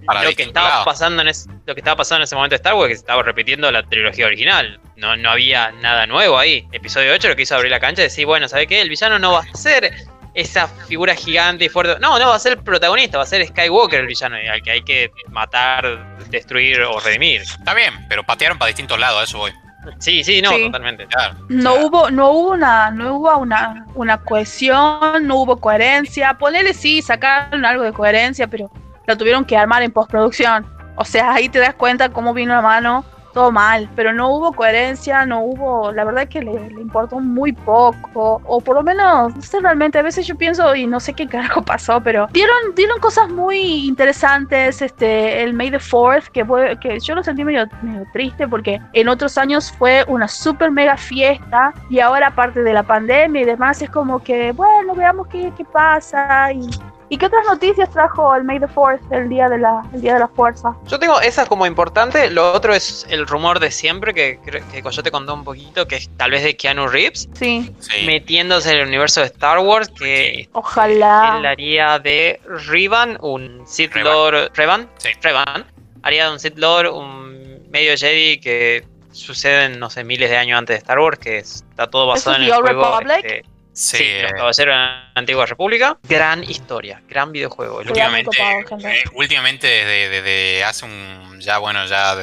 para 0.05 0.23
lo 0.23 0.33
que 0.33 0.43
estaba 0.43 0.69
lados. 0.69 0.85
pasando 0.85 1.21
en 1.21 1.29
ese, 1.29 1.49
lo 1.65 1.73
que 1.73 1.81
estaba 1.81 1.97
pasando 1.97 2.21
en 2.21 2.23
ese 2.23 2.35
momento 2.35 2.53
de 2.53 2.57
Star 2.57 2.73
Wars 2.73 2.85
es 2.85 2.89
que 2.89 2.95
se 2.95 3.01
estaba 3.01 3.23
repitiendo 3.23 3.71
la 3.71 3.83
trilogía 3.83 4.25
original. 4.25 4.79
No, 4.95 5.15
no 5.15 5.29
había 5.29 5.71
nada 5.71 6.07
nuevo 6.07 6.37
ahí. 6.37 6.67
Episodio 6.71 7.13
8 7.13 7.29
lo 7.29 7.35
que 7.35 7.43
hizo 7.43 7.55
abrir 7.55 7.71
la 7.71 7.79
cancha 7.79 8.01
y 8.01 8.05
decir, 8.05 8.25
bueno, 8.25 8.47
¿sabe 8.47 8.67
qué? 8.67 8.81
El 8.81 8.89
villano 8.89 9.19
no 9.19 9.33
va 9.33 9.41
a 9.41 9.57
ser 9.57 9.93
esa 10.37 10.67
figura 10.67 11.15
gigante 11.15 11.65
y 11.65 11.69
fuerte. 11.69 11.99
No, 11.99 12.19
no, 12.19 12.29
va 12.29 12.35
a 12.35 12.39
ser 12.39 12.53
el 12.53 12.63
protagonista, 12.63 13.17
va 13.17 13.23
a 13.23 13.27
ser 13.27 13.45
Skywalker 13.45 14.01
el 14.01 14.07
villano, 14.07 14.35
al 14.35 14.61
que 14.61 14.71
hay 14.71 14.81
que 14.83 15.11
matar, 15.29 16.15
destruir 16.29 16.81
o 16.81 16.99
redimir. 16.99 17.41
Está 17.41 17.73
bien, 17.73 18.07
pero 18.07 18.23
patearon 18.23 18.57
para 18.57 18.67
distintos 18.67 18.99
lados, 18.99 19.21
a 19.21 19.23
eso 19.23 19.39
voy. 19.39 19.51
Sí, 19.99 20.23
sí, 20.23 20.41
no, 20.41 20.49
Sí. 20.51 20.65
totalmente. 20.65 21.05
Claro. 21.07 21.35
No 21.49 21.75
hubo, 21.75 22.09
no 22.09 22.31
hubo 22.31 22.51
una, 22.53 22.91
no 22.91 23.15
hubo 23.15 23.37
una, 23.37 23.85
una 23.95 24.17
cohesión, 24.23 25.25
no 25.27 25.35
hubo 25.37 25.57
coherencia. 25.57 26.33
Ponele 26.35 26.73
sí, 26.73 27.01
sacaron 27.01 27.65
algo 27.65 27.83
de 27.83 27.93
coherencia, 27.93 28.47
pero 28.47 28.69
lo 29.05 29.17
tuvieron 29.17 29.45
que 29.45 29.57
armar 29.57 29.81
en 29.83 29.91
postproducción. 29.91 30.65
O 30.95 31.05
sea, 31.05 31.33
ahí 31.33 31.49
te 31.49 31.59
das 31.59 31.75
cuenta 31.75 32.09
cómo 32.09 32.33
vino 32.33 32.53
la 32.53 32.61
mano, 32.61 33.05
todo 33.37 33.51
mal. 33.51 33.87
Pero 33.95 34.13
no 34.13 34.31
hubo 34.31 34.51
coherencia, 34.51 35.23
no 35.27 35.41
hubo, 35.41 35.91
la 35.91 36.03
verdad 36.03 36.27
que 36.27 36.41
le, 36.41 36.71
le 36.71 36.81
importó 36.81 37.19
muy 37.19 37.53
poco. 37.53 38.41
O 38.45 38.59
por 38.59 38.77
lo 38.77 38.81
menos, 38.81 39.35
no 39.35 39.41
sé 39.43 39.59
realmente, 39.59 39.99
a 39.99 40.01
veces 40.01 40.25
yo 40.25 40.35
pienso 40.35 40.73
y 40.73 40.87
no 40.87 40.99
sé 40.99 41.13
qué 41.13 41.27
carajo 41.27 41.61
pasó, 41.73 42.01
pero 42.01 42.27
dieron, 42.33 42.73
dieron 42.75 42.99
cosas 42.99 43.29
muy 43.29 43.87
interesantes. 43.87 44.81
Este, 44.81 45.43
el 45.43 45.53
May 45.53 45.69
the 45.69 45.77
4th, 45.77 46.29
que, 46.29 46.43
fue, 46.43 46.79
que 46.79 46.99
yo 46.99 47.13
lo 47.13 47.23
sentí 47.23 47.43
medio, 47.43 47.67
medio 47.83 48.07
triste 48.11 48.47
porque 48.47 48.81
en 48.93 49.07
otros 49.07 49.37
años 49.37 49.71
fue 49.71 50.03
una 50.07 50.27
super 50.27 50.71
mega 50.71 50.97
fiesta 50.97 51.75
y 51.91 51.99
ahora 51.99 52.27
aparte 52.27 52.63
de 52.63 52.73
la 52.73 52.81
pandemia 52.81 53.41
y 53.43 53.45
demás 53.45 53.79
es 53.83 53.91
como 53.91 54.17
que, 54.23 54.51
bueno, 54.53 54.95
veamos 54.95 55.27
qué, 55.27 55.53
qué 55.55 55.63
pasa 55.63 56.51
y, 56.51 56.67
y 57.09 57.17
qué 57.17 57.25
otras 57.27 57.45
noticias 57.45 57.89
trajo 57.91 58.35
el 58.35 58.43
May 58.43 58.59
the 58.59 58.65
4th, 58.67 58.99
el 59.11 59.29
día 59.29 59.47
de 59.49 59.57
la, 59.57 59.81
el 59.93 60.01
día 60.01 60.15
de 60.15 60.19
la 60.19 60.27
fuerza. 60.27 60.75
Yo 60.87 60.99
tengo 60.99 61.19
esa 61.21 61.45
como 61.45 61.65
importante, 61.65 62.29
lo 62.29 62.51
otro 62.53 62.73
es 62.73 63.05
el 63.09 63.25
rumor 63.27 63.59
de 63.59 63.71
siempre 63.71 64.13
que, 64.13 64.39
creo 64.43 64.63
que 64.71 64.83
Coyote 64.83 65.09
contó 65.11 65.33
un 65.33 65.43
poquito, 65.43 65.87
que 65.87 65.95
es 65.95 66.09
tal 66.17 66.31
vez 66.31 66.43
de 66.43 66.57
Keanu 66.57 66.87
Reeves, 66.87 67.29
Sí, 67.33 67.73
sí. 67.79 68.05
metiéndose 68.05 68.71
en 68.73 68.79
el 68.81 68.87
universo 68.87 69.21
de 69.21 69.27
Star 69.27 69.59
Wars, 69.59 69.89
que 69.89 70.49
ojalá. 70.53 71.37
él 71.39 71.45
haría 71.45 71.99
de 71.99 72.41
Revan, 72.45 73.17
un 73.21 73.63
Sith 73.65 73.93
Revan. 73.93 74.13
Lord. 74.13 74.51
Revan, 74.55 74.89
Sí. 74.97 75.09
Revan, 75.21 75.65
haría 76.03 76.25
de 76.27 76.31
un 76.33 76.39
Sith 76.39 76.57
Lord, 76.57 76.87
un 76.93 77.67
medio 77.69 77.95
Jedi 77.97 78.39
que 78.39 78.85
suceden, 79.11 79.79
no 79.79 79.89
sé, 79.89 80.03
miles 80.03 80.29
de 80.29 80.37
años 80.37 80.57
antes 80.59 80.75
de 80.75 80.77
Star 80.79 80.99
Wars, 80.99 81.17
que 81.19 81.37
está 81.39 81.87
todo 81.87 82.03
¿Eso 82.15 82.29
basado 82.29 82.35
es 82.35 82.41
en 82.41 82.47
The 82.47 82.51
el 82.51 82.57
Old 82.57 82.65
juego. 82.67 82.99
Republic? 82.99 83.25
este, 83.25 83.45
Sí, 83.77 83.97
sí, 83.97 84.03
eh, 84.05 84.23
los 84.23 84.31
caballeros 84.31 84.57
de 84.57 84.65
la 84.65 85.11
antigua 85.13 85.45
república. 85.45 85.99
Gran 86.09 86.43
historia, 86.43 86.99
gran 87.07 87.31
videojuego. 87.31 87.77
Últimamente, 87.77 88.31
copado, 88.65 88.89
eh, 88.89 89.03
últimamente 89.13 89.67
desde, 89.67 90.09
desde 90.09 90.63
hace 90.63 90.85
un, 90.85 91.39
ya 91.39 91.59
bueno, 91.59 91.85
ya 91.85 92.15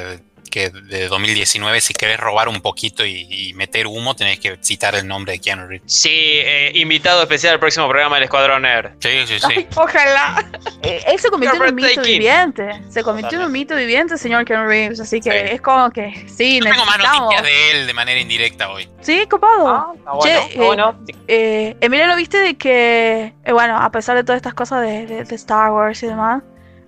que 0.55 0.69
de 0.69 1.09
2019, 1.09 1.81
si 1.81 1.93
querés 1.93 2.17
robar 2.17 2.47
un 2.47 2.61
poquito 2.61 3.05
y, 3.05 3.27
y 3.29 3.53
meter 3.55 3.87
humo, 3.87 4.15
tenés 4.15 4.39
que 4.39 4.57
citar 4.61 4.95
el 4.95 5.05
nombre 5.05 5.33
de 5.33 5.39
Keanu 5.39 5.67
Reeves. 5.67 5.91
Sí, 5.91 6.09
eh, 6.13 6.71
invitado 6.75 7.21
especial 7.21 7.55
al 7.55 7.59
próximo 7.59 7.89
programa 7.89 8.15
del 8.15 8.23
Escuadrón 8.23 8.61
Nerd. 8.61 8.91
Sí, 8.99 9.09
sí, 9.27 9.33
Ay, 9.43 9.55
sí. 9.55 9.67
ojalá. 9.75 10.45
Eh, 10.81 11.03
él 11.07 11.19
se 11.19 11.29
convirtió 11.29 11.61
en 11.61 11.69
un 11.69 11.75
mito 11.75 12.01
viviente. 12.01 12.69
Se 12.89 13.03
convirtió 13.03 13.37
en 13.41 13.47
un 13.47 13.51
mito 13.51 13.75
viviente, 13.75 14.17
señor 14.17 14.45
Keanu 14.45 14.65
Reeves. 14.69 15.01
Así 15.01 15.19
que 15.19 15.29
Sí. 15.31 15.37
es 15.55 15.61
como 15.61 15.89
que 15.91 16.25
sí, 16.29 16.59
Yo 16.59 16.69
tengo 16.71 16.85
más 16.85 16.99
noticias 16.99 17.43
de 17.43 17.71
él 17.71 17.87
de 17.87 17.93
manera 17.93 18.17
indirecta 18.21 18.69
hoy. 18.69 18.87
Sí, 19.01 19.25
copado. 19.29 19.67
Ah, 19.67 19.93
bueno, 20.13 20.47
Che, 20.49 20.57
bueno. 20.57 20.99
Eh, 21.27 21.75
Emilia, 21.81 22.07
¿lo 22.07 22.15
viste 22.15 22.37
de 22.37 22.55
que, 22.55 23.33
eh, 23.43 23.51
bueno, 23.51 23.77
a 23.77 23.91
pesar 23.91 24.15
de 24.15 24.23
todas 24.23 24.37
estas 24.37 24.53
cosas 24.53 24.81
de, 24.83 25.05
de- 25.05 25.23
de 25.25 25.35
Star 25.35 25.71
Wars 25.71 26.01
y 26.01 26.07
demás, 26.07 26.41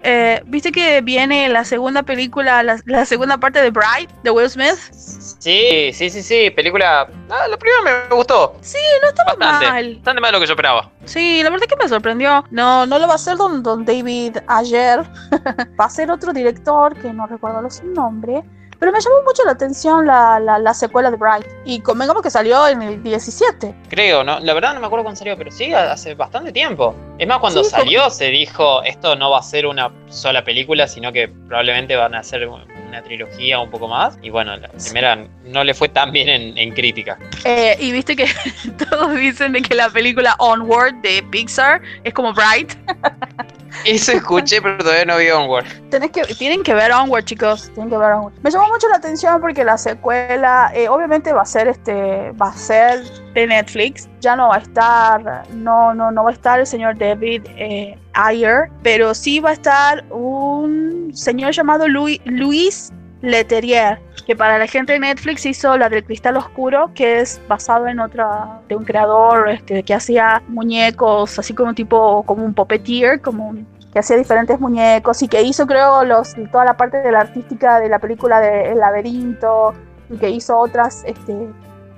eh, 0.10 0.42
¿viste 0.46 0.72
que 0.72 1.02
viene 1.02 1.50
la 1.50 1.66
segunda 1.66 2.02
película, 2.02 2.64
la, 2.64 2.80
la 2.86 3.04
segunda 3.06 3.38
parte 3.38 3.62
de 3.62 3.72
Bright, 3.72 4.10
de 4.24 4.32
Will 4.32 4.50
Smith? 4.50 4.78
Sí, 4.92 5.92
sí, 5.94 6.10
sí, 6.10 6.24
sí, 6.24 6.50
película. 6.50 7.10
Ah, 7.30 7.48
la 7.50 7.58
primera 7.58 8.08
me 8.10 8.16
gustó. 8.16 8.56
Sí, 8.62 8.78
no 9.02 9.10
estaba 9.10 9.34
Bastante. 9.36 9.68
mal. 9.68 9.96
Bastante 9.96 10.22
más 10.22 10.30
de 10.30 10.32
lo 10.32 10.40
que 10.40 10.48
yo 10.48 10.54
esperaba. 10.54 10.90
Sí, 11.04 11.44
la 11.44 11.50
verdad 11.50 11.68
que 11.68 11.76
me 11.76 11.90
sorprendió. 11.90 12.46
No, 12.52 12.86
no 12.86 13.00
lo 13.00 13.06
va 13.08 13.14
a 13.14 13.16
hacer 13.16 13.36
don, 13.36 13.62
don 13.62 13.84
David 13.84 14.38
ayer. 14.48 15.02
va 15.80 15.86
a 15.86 15.90
ser 15.90 16.10
otro 16.10 16.32
director 16.32 16.96
que 17.02 17.12
no 17.12 17.28
recuerdo 17.28 17.70
su 17.70 17.86
nombre. 17.88 18.44
Pero 18.80 18.92
me 18.92 19.00
llamó 19.02 19.16
mucho 19.24 19.44
la 19.46 19.52
atención 19.54 20.06
la, 20.06 20.40
la, 20.40 20.60
la 20.60 20.74
secuela 20.74 21.10
de 21.10 21.18
Bright. 21.18 21.46
Y 21.66 21.80
convengamos 21.80 22.22
que 22.22 22.30
salió 22.30 22.68
en 22.68 22.82
el 22.82 23.02
17. 23.04 23.74
Creo, 23.90 24.24
¿no? 24.24 24.40
La 24.40 24.54
verdad 24.54 24.74
no 24.74 24.80
me 24.80 24.86
acuerdo 24.86 25.04
cuándo 25.04 25.18
salió, 25.18 25.36
pero 25.38 25.52
sí, 25.52 25.74
hace 25.74 26.14
bastante 26.16 26.52
tiempo. 26.52 26.96
Es 27.18 27.28
más, 27.28 27.40
cuando 27.40 27.64
Sí, 27.64 27.72
salió 27.72 28.10
se 28.10 28.26
dijo, 28.26 28.84
esto 28.84 29.16
no 29.16 29.32
va 29.32 29.40
a 29.40 29.44
ser 29.44 29.66
una 29.66 29.92
sola 30.10 30.44
película, 30.44 30.88
sino 30.88 31.12
que 31.12 31.28
probablemente 31.28 31.96
van 31.96 32.14
a 32.14 32.24
ser 32.24 32.48
una 32.48 33.02
trilogía 33.04 33.60
un 33.60 33.70
poco 33.72 33.88
más. 33.88 34.18
Y 34.22 34.30
bueno, 34.30 34.56
la 34.56 34.70
primera 34.70 35.28
no 35.44 35.64
le 35.64 35.74
fue 35.74 35.90
tan 35.90 36.12
bien 36.12 36.30
en, 36.30 36.58
en 36.58 36.74
crítica. 36.74 37.18
Eh, 37.46 37.76
y 37.80 37.92
viste 37.92 38.16
que 38.16 38.28
todos 38.90 39.16
dicen 39.16 39.54
de 39.54 39.62
que 39.62 39.74
la 39.76 39.90
película 39.90 40.36
Onward 40.40 40.94
de 41.02 41.24
Pixar 41.32 41.82
es 42.04 42.14
como 42.14 42.34
Bright. 42.34 42.74
Eso 43.86 44.12
escuché, 44.12 44.62
pero 44.62 44.78
todavía 44.78 45.06
no 45.06 45.18
vi 45.18 45.30
Onward. 45.30 45.66
Tenés 45.90 46.12
que, 46.12 46.24
tienen 46.36 46.64
que 46.64 46.74
ver 46.74 46.92
Onward, 46.92 47.24
chicos. 47.26 47.72
Tienen 47.74 47.90
que 47.90 47.98
ver 47.98 48.12
Onward. 48.12 48.34
Me 48.42 48.52
llamó 48.52 48.68
mucho 48.68 48.88
la 48.90 48.98
atención 48.98 49.40
porque 49.42 49.64
la 49.64 49.78
secuela, 49.78 50.72
eh, 50.74 50.90
obviamente, 50.90 51.34
va 51.34 51.42
a 51.42 51.46
ser 51.46 51.68
este, 51.68 52.32
va 52.32 52.50
a 52.50 52.54
ser 52.54 53.04
de 53.34 53.48
Netflix. 53.48 54.10
Ya 54.22 54.36
no 54.36 54.50
va 54.50 54.56
a 54.56 54.60
estar, 54.60 55.48
no, 55.52 55.94
no, 55.94 56.12
no 56.12 56.24
va 56.24 56.32
a 56.32 56.34
estar 56.34 56.60
el 56.60 56.68
señor 56.68 56.98
David 56.98 57.44
eh, 57.56 57.98
Ayer, 58.14 58.70
pero 58.82 59.14
sí 59.14 59.40
va 59.40 59.52
a 59.52 59.54
estar 59.54 60.04
un 60.10 61.12
señor 61.14 61.52
llamado 61.52 61.88
Luis 61.88 62.92
Leterrier, 63.22 64.00
que 64.26 64.36
para 64.36 64.58
la 64.58 64.68
gente 64.68 64.94
de 64.94 65.00
Netflix 65.00 65.46
hizo 65.46 65.78
la 65.78 65.90
del 65.90 66.04
Cristal 66.04 66.38
Oscuro, 66.38 66.92
que 66.94 67.20
es 67.20 67.42
basado 67.48 67.88
en 67.88 68.00
otra 68.00 68.60
de 68.68 68.76
un 68.76 68.84
creador 68.84 69.50
este, 69.50 69.84
que 69.84 69.94
hacía 69.94 70.44
muñecos, 70.48 71.40
así 71.40 71.54
como 71.54 71.74
tipo 71.74 72.24
como 72.24 72.44
un 72.44 72.54
puppeteer, 72.54 73.22
como 73.22 73.50
un 73.50 73.68
que 73.92 74.00
hacía 74.00 74.18
diferentes 74.18 74.60
muñecos 74.60 75.24
y 75.24 75.28
que 75.28 75.42
hizo 75.42 75.66
creo 75.66 76.04
los 76.04 76.36
toda 76.52 76.66
la 76.66 76.76
parte 76.76 76.98
de 76.98 77.12
la 77.12 77.22
artística 77.22 77.80
de 77.80 77.90
la 77.90 78.00
película 78.00 78.40
de 78.40 78.72
El 78.72 78.80
laberinto 78.80 79.74
y 80.10 80.18
que 80.18 80.30
hizo 80.30 80.58
otras 80.58 81.04
este 81.06 81.34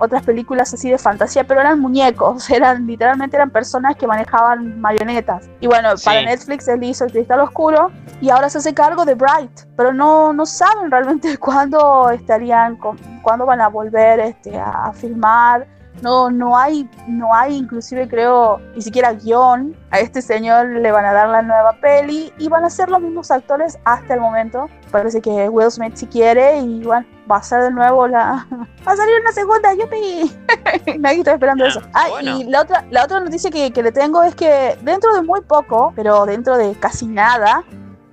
otras 0.00 0.22
películas 0.24 0.74
así 0.74 0.90
de 0.90 0.98
fantasía, 0.98 1.44
pero 1.44 1.60
eran 1.60 1.78
muñecos, 1.78 2.50
eran 2.58 2.86
literalmente 2.86 3.36
eran 3.36 3.50
personas 3.50 3.94
que 3.96 4.06
manejaban 4.06 4.80
marionetas. 4.80 5.48
Y 5.60 5.66
bueno, 5.68 5.96
Sí. 5.96 6.06
para 6.06 6.22
Netflix 6.22 6.66
él 6.68 6.82
hizo 6.82 7.04
El 7.04 7.12
Cristal 7.12 7.40
Oscuro 7.40 7.90
y 8.20 8.30
ahora 8.30 8.50
se 8.50 8.58
hace 8.58 8.74
cargo 8.74 9.04
de 9.04 9.14
Bright, 9.14 9.60
pero 9.76 9.92
no, 9.92 10.32
no 10.32 10.46
saben 10.46 10.90
realmente 10.90 11.36
cuándo 11.38 12.10
estarían, 12.10 12.76
cuándo 13.22 13.46
van 13.46 13.60
a 13.60 13.68
volver 13.68 14.18
este, 14.20 14.58
a, 14.58 14.86
a 14.86 14.92
filmar. 14.92 15.66
No, 16.02 16.30
no 16.30 16.56
hay, 16.56 16.88
no 17.06 17.34
hay 17.34 17.56
inclusive 17.56 18.08
creo 18.08 18.58
ni 18.74 18.80
siquiera 18.80 19.12
guion. 19.12 19.76
A 19.90 19.98
este 19.98 20.22
señor 20.22 20.66
le 20.68 20.90
van 20.92 21.04
a 21.04 21.12
dar 21.12 21.28
la 21.28 21.42
nueva 21.42 21.72
peli 21.82 22.32
y 22.38 22.48
van 22.48 22.64
a 22.64 22.70
ser 22.70 22.88
los 22.88 23.02
mismos 23.02 23.30
actores 23.30 23.76
hasta 23.84 24.14
el 24.14 24.20
momento. 24.20 24.66
Parece 24.90 25.20
que 25.20 25.48
Will 25.48 25.70
Smith 25.70 25.94
si 25.94 26.06
quiere 26.06 26.58
y 26.58 26.82
bueno, 26.82 27.06
va 27.30 27.36
a 27.36 27.42
ser 27.42 27.62
de 27.62 27.70
nuevo 27.70 28.08
la... 28.08 28.46
Va 28.86 28.92
a 28.92 28.96
salir 28.96 29.14
una 29.20 29.30
segunda, 29.32 29.72
yupi. 29.74 30.32
Nadie 30.98 31.18
está 31.18 31.34
esperando 31.34 31.64
Ah, 31.64 31.68
eso. 31.68 31.82
Ah, 31.94 32.06
bueno. 32.10 32.40
y 32.40 32.44
la 32.44 32.62
otra, 32.62 32.84
la 32.90 33.04
otra 33.04 33.20
noticia 33.20 33.50
que, 33.50 33.70
que 33.72 33.82
le 33.82 33.92
tengo 33.92 34.22
es 34.22 34.34
que 34.34 34.76
dentro 34.82 35.14
de 35.14 35.22
muy 35.22 35.40
poco, 35.42 35.92
pero 35.94 36.24
dentro 36.26 36.56
de 36.56 36.74
casi 36.74 37.06
nada, 37.06 37.62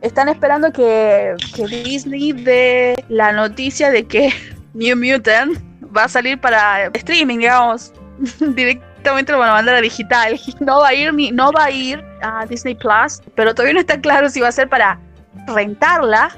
están 0.02 0.30
esperando 0.30 0.72
que, 0.72 1.36
que 1.56 1.66
Disney 1.68 2.32
dé 2.34 3.04
la 3.10 3.32
noticia 3.32 3.90
de 3.90 4.06
que 4.06 4.30
New 4.74 4.96
Mutant 4.98 5.58
va 5.96 6.04
a 6.04 6.08
salir 6.10 6.40
para 6.40 6.86
streaming, 6.94 7.40
digamos. 7.40 7.92
Directamente 8.40 9.32
lo 9.32 9.40
van 9.40 9.50
a 9.50 9.54
mandar 9.54 9.76
a 9.76 9.82
digital. 9.82 10.40
No 10.60 10.82
va 10.82 10.90
a 10.90 10.94
ir 10.94 11.14
ni, 11.14 11.32
no 11.32 11.52
va 11.52 11.66
a 11.66 11.72
ir 11.72 12.04
a 12.22 12.46
Disney 12.46 12.76
Plus, 12.76 13.22
pero 13.36 13.56
todavía 13.56 13.74
no 13.74 13.80
está 13.80 14.00
claro 14.00 14.30
si 14.30 14.42
va 14.42 14.50
a 14.50 14.52
ser 14.52 14.68
para 14.70 15.00
rentarla 15.48 16.30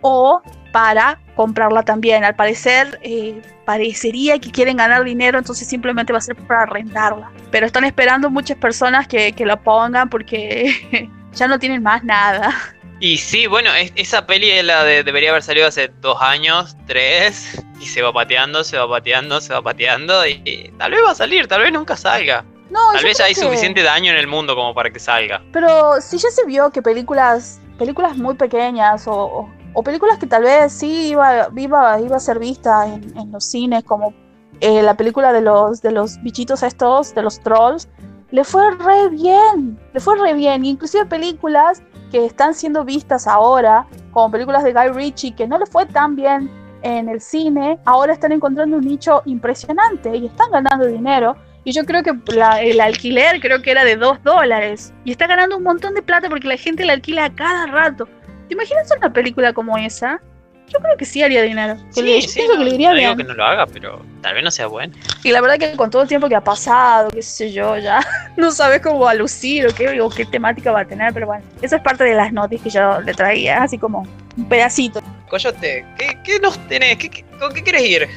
o 0.00 0.42
para 0.72 1.18
comprarla 1.36 1.82
también. 1.82 2.24
Al 2.24 2.34
parecer, 2.34 2.98
eh, 3.02 3.40
parecería 3.64 4.38
que 4.38 4.50
quieren 4.50 4.76
ganar 4.76 5.04
dinero, 5.04 5.38
entonces 5.38 5.66
simplemente 5.68 6.12
va 6.12 6.18
a 6.18 6.22
ser 6.22 6.36
para 6.36 6.66
rentarla. 6.66 7.30
Pero 7.50 7.66
están 7.66 7.84
esperando 7.84 8.30
muchas 8.30 8.56
personas 8.58 9.06
que, 9.08 9.32
que 9.32 9.46
la 9.46 9.56
pongan 9.60 10.08
porque 10.10 11.08
ya 11.32 11.46
no 11.48 11.58
tienen 11.58 11.82
más 11.82 12.02
nada. 12.04 12.54
Y 13.00 13.18
sí, 13.18 13.46
bueno, 13.46 13.72
es- 13.74 13.92
esa 13.94 14.26
peli 14.26 14.50
es 14.50 14.64
la 14.64 14.82
de, 14.84 15.04
debería 15.04 15.30
haber 15.30 15.42
salido 15.44 15.68
hace 15.68 15.88
dos 16.00 16.20
años, 16.20 16.76
tres, 16.86 17.62
y 17.80 17.86
se 17.86 18.02
va 18.02 18.12
pateando, 18.12 18.64
se 18.64 18.76
va 18.76 18.88
pateando, 18.88 19.40
se 19.40 19.52
va 19.54 19.62
pateando, 19.62 20.26
y, 20.26 20.42
y 20.44 20.72
tal 20.78 20.90
vez 20.90 21.00
va 21.06 21.12
a 21.12 21.14
salir, 21.14 21.46
tal 21.46 21.62
vez 21.62 21.72
nunca 21.72 21.96
salga. 21.96 22.44
No, 22.70 22.80
Tal 22.92 23.04
vez 23.04 23.16
ya 23.16 23.24
hay 23.26 23.34
que- 23.34 23.40
suficiente 23.40 23.82
daño 23.84 24.10
en 24.12 24.18
el 24.18 24.26
mundo 24.26 24.54
como 24.56 24.74
para 24.74 24.90
que 24.90 24.98
salga. 24.98 25.40
Pero 25.52 26.00
si 26.00 26.18
ya 26.18 26.28
se 26.30 26.44
vio 26.44 26.70
que 26.70 26.82
películas, 26.82 27.60
películas 27.78 28.16
muy 28.16 28.34
pequeñas 28.34 29.06
o, 29.06 29.12
o- 29.14 29.54
o 29.74 29.82
películas 29.82 30.18
que 30.18 30.26
tal 30.26 30.42
vez 30.42 30.72
sí 30.72 31.08
iba, 31.10 31.48
iba, 31.56 32.00
iba 32.00 32.16
a 32.16 32.20
ser 32.20 32.38
vista 32.38 32.86
en, 32.86 33.16
en 33.16 33.30
los 33.32 33.44
cines, 33.44 33.84
como 33.84 34.12
eh, 34.60 34.82
la 34.82 34.94
película 34.96 35.32
de 35.32 35.40
los, 35.40 35.82
de 35.82 35.92
los 35.92 36.20
bichitos 36.22 36.62
estos, 36.62 37.14
de 37.14 37.22
los 37.22 37.40
trolls, 37.40 37.88
le 38.30 38.44
fue 38.44 38.70
re 38.72 39.08
bien, 39.08 39.78
le 39.94 40.00
fue 40.00 40.16
re 40.18 40.34
bien. 40.34 40.64
Inclusive 40.64 41.06
películas 41.06 41.82
que 42.10 42.24
están 42.26 42.54
siendo 42.54 42.84
vistas 42.84 43.26
ahora, 43.26 43.86
como 44.12 44.30
películas 44.30 44.64
de 44.64 44.72
Guy 44.72 44.88
Ritchie, 44.88 45.34
que 45.34 45.46
no 45.46 45.58
le 45.58 45.66
fue 45.66 45.86
tan 45.86 46.16
bien, 46.16 46.50
en 46.82 47.08
el 47.08 47.20
cine, 47.20 47.78
ahora 47.86 48.12
están 48.12 48.30
encontrando 48.32 48.76
un 48.76 48.84
nicho 48.84 49.22
impresionante 49.24 50.16
y 50.16 50.26
están 50.26 50.50
ganando 50.52 50.86
dinero. 50.86 51.36
Y 51.64 51.72
yo 51.72 51.84
creo 51.84 52.02
que 52.04 52.12
la- 52.34 52.62
el 52.62 52.80
alquiler 52.80 53.40
creo 53.40 53.60
que 53.62 53.72
era 53.72 53.84
de 53.84 53.96
2 53.96 54.22
dólares. 54.22 54.92
Y 55.04 55.10
está 55.10 55.26
ganando 55.26 55.56
un 55.56 55.64
montón 55.64 55.94
de 55.94 56.02
plata 56.02 56.28
porque 56.28 56.46
la 56.48 56.56
gente 56.56 56.84
la 56.84 56.92
alquila 56.94 57.26
a 57.26 57.34
cada 57.34 57.66
rato. 57.66 58.08
¿Te 58.48 58.54
imaginas 58.54 58.90
una 58.96 59.12
película 59.12 59.52
como 59.52 59.76
esa? 59.78 60.20
Yo 60.68 60.78
creo 60.80 60.96
que 60.98 61.06
sí 61.06 61.22
haría 61.22 61.42
dinero. 61.42 61.78
Que 61.94 62.02
le- 62.02 62.20
yo 62.20 62.28
pienso 62.34 62.52
no, 62.54 62.58
que 62.58 62.64
le 62.66 62.74
iría 62.74 62.90
no 62.90 62.96
digo 62.96 63.16
que 63.16 63.24
no 63.24 63.32
lo 63.34 63.44
haga, 63.44 63.66
pero 63.66 64.04
tal 64.20 64.34
vez 64.34 64.44
no 64.44 64.50
sea 64.50 64.66
bueno. 64.66 64.94
Y 65.24 65.30
la 65.32 65.40
verdad 65.40 65.56
que 65.58 65.74
con 65.76 65.88
todo 65.90 66.02
el 66.02 66.08
tiempo 66.08 66.28
que 66.28 66.34
ha 66.36 66.42
pasado, 66.44 67.08
qué 67.10 67.22
sé 67.22 67.52
yo, 67.52 67.78
ya 67.78 68.00
no 68.36 68.50
sabes 68.50 68.82
cómo 68.82 69.00
va 69.00 69.12
a 69.12 69.14
lucir 69.14 69.66
o 69.66 69.74
qué, 69.74 69.98
o 70.00 70.10
qué 70.10 70.26
temática 70.26 70.70
va 70.70 70.80
a 70.80 70.84
tener, 70.84 71.14
pero 71.14 71.26
bueno, 71.26 71.42
eso 71.62 71.76
es 71.76 71.82
parte 71.82 72.04
de 72.04 72.14
las 72.14 72.32
noticias 72.34 72.64
que 72.64 72.70
yo 72.70 73.00
le 73.00 73.14
traía, 73.14 73.62
así 73.62 73.78
como 73.78 74.06
un 74.36 74.48
pedacito. 74.48 75.00
Coyote, 75.30 75.86
¿qué, 75.98 76.18
qué 76.22 76.38
nos 76.38 76.58
tenés? 76.68 76.98
¿Qué, 76.98 77.08
qué- 77.10 77.24
con 77.38 77.52
qué 77.54 77.62
quieres 77.62 77.82
ir? 77.82 78.08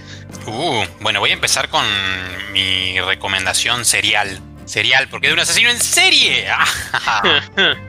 Uh, 0.48 0.84
bueno, 1.02 1.20
voy 1.22 1.30
a 1.30 1.34
empezar 1.34 1.70
con 1.70 1.86
mi 2.52 3.00
recomendación 3.00 3.86
serial. 3.86 4.40
Serial, 4.66 5.08
porque 5.10 5.28
de 5.28 5.34
un 5.34 5.40
asesino 5.40 5.70
en 5.70 5.80
serie. 5.80 6.48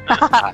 Ah, 0.08 0.52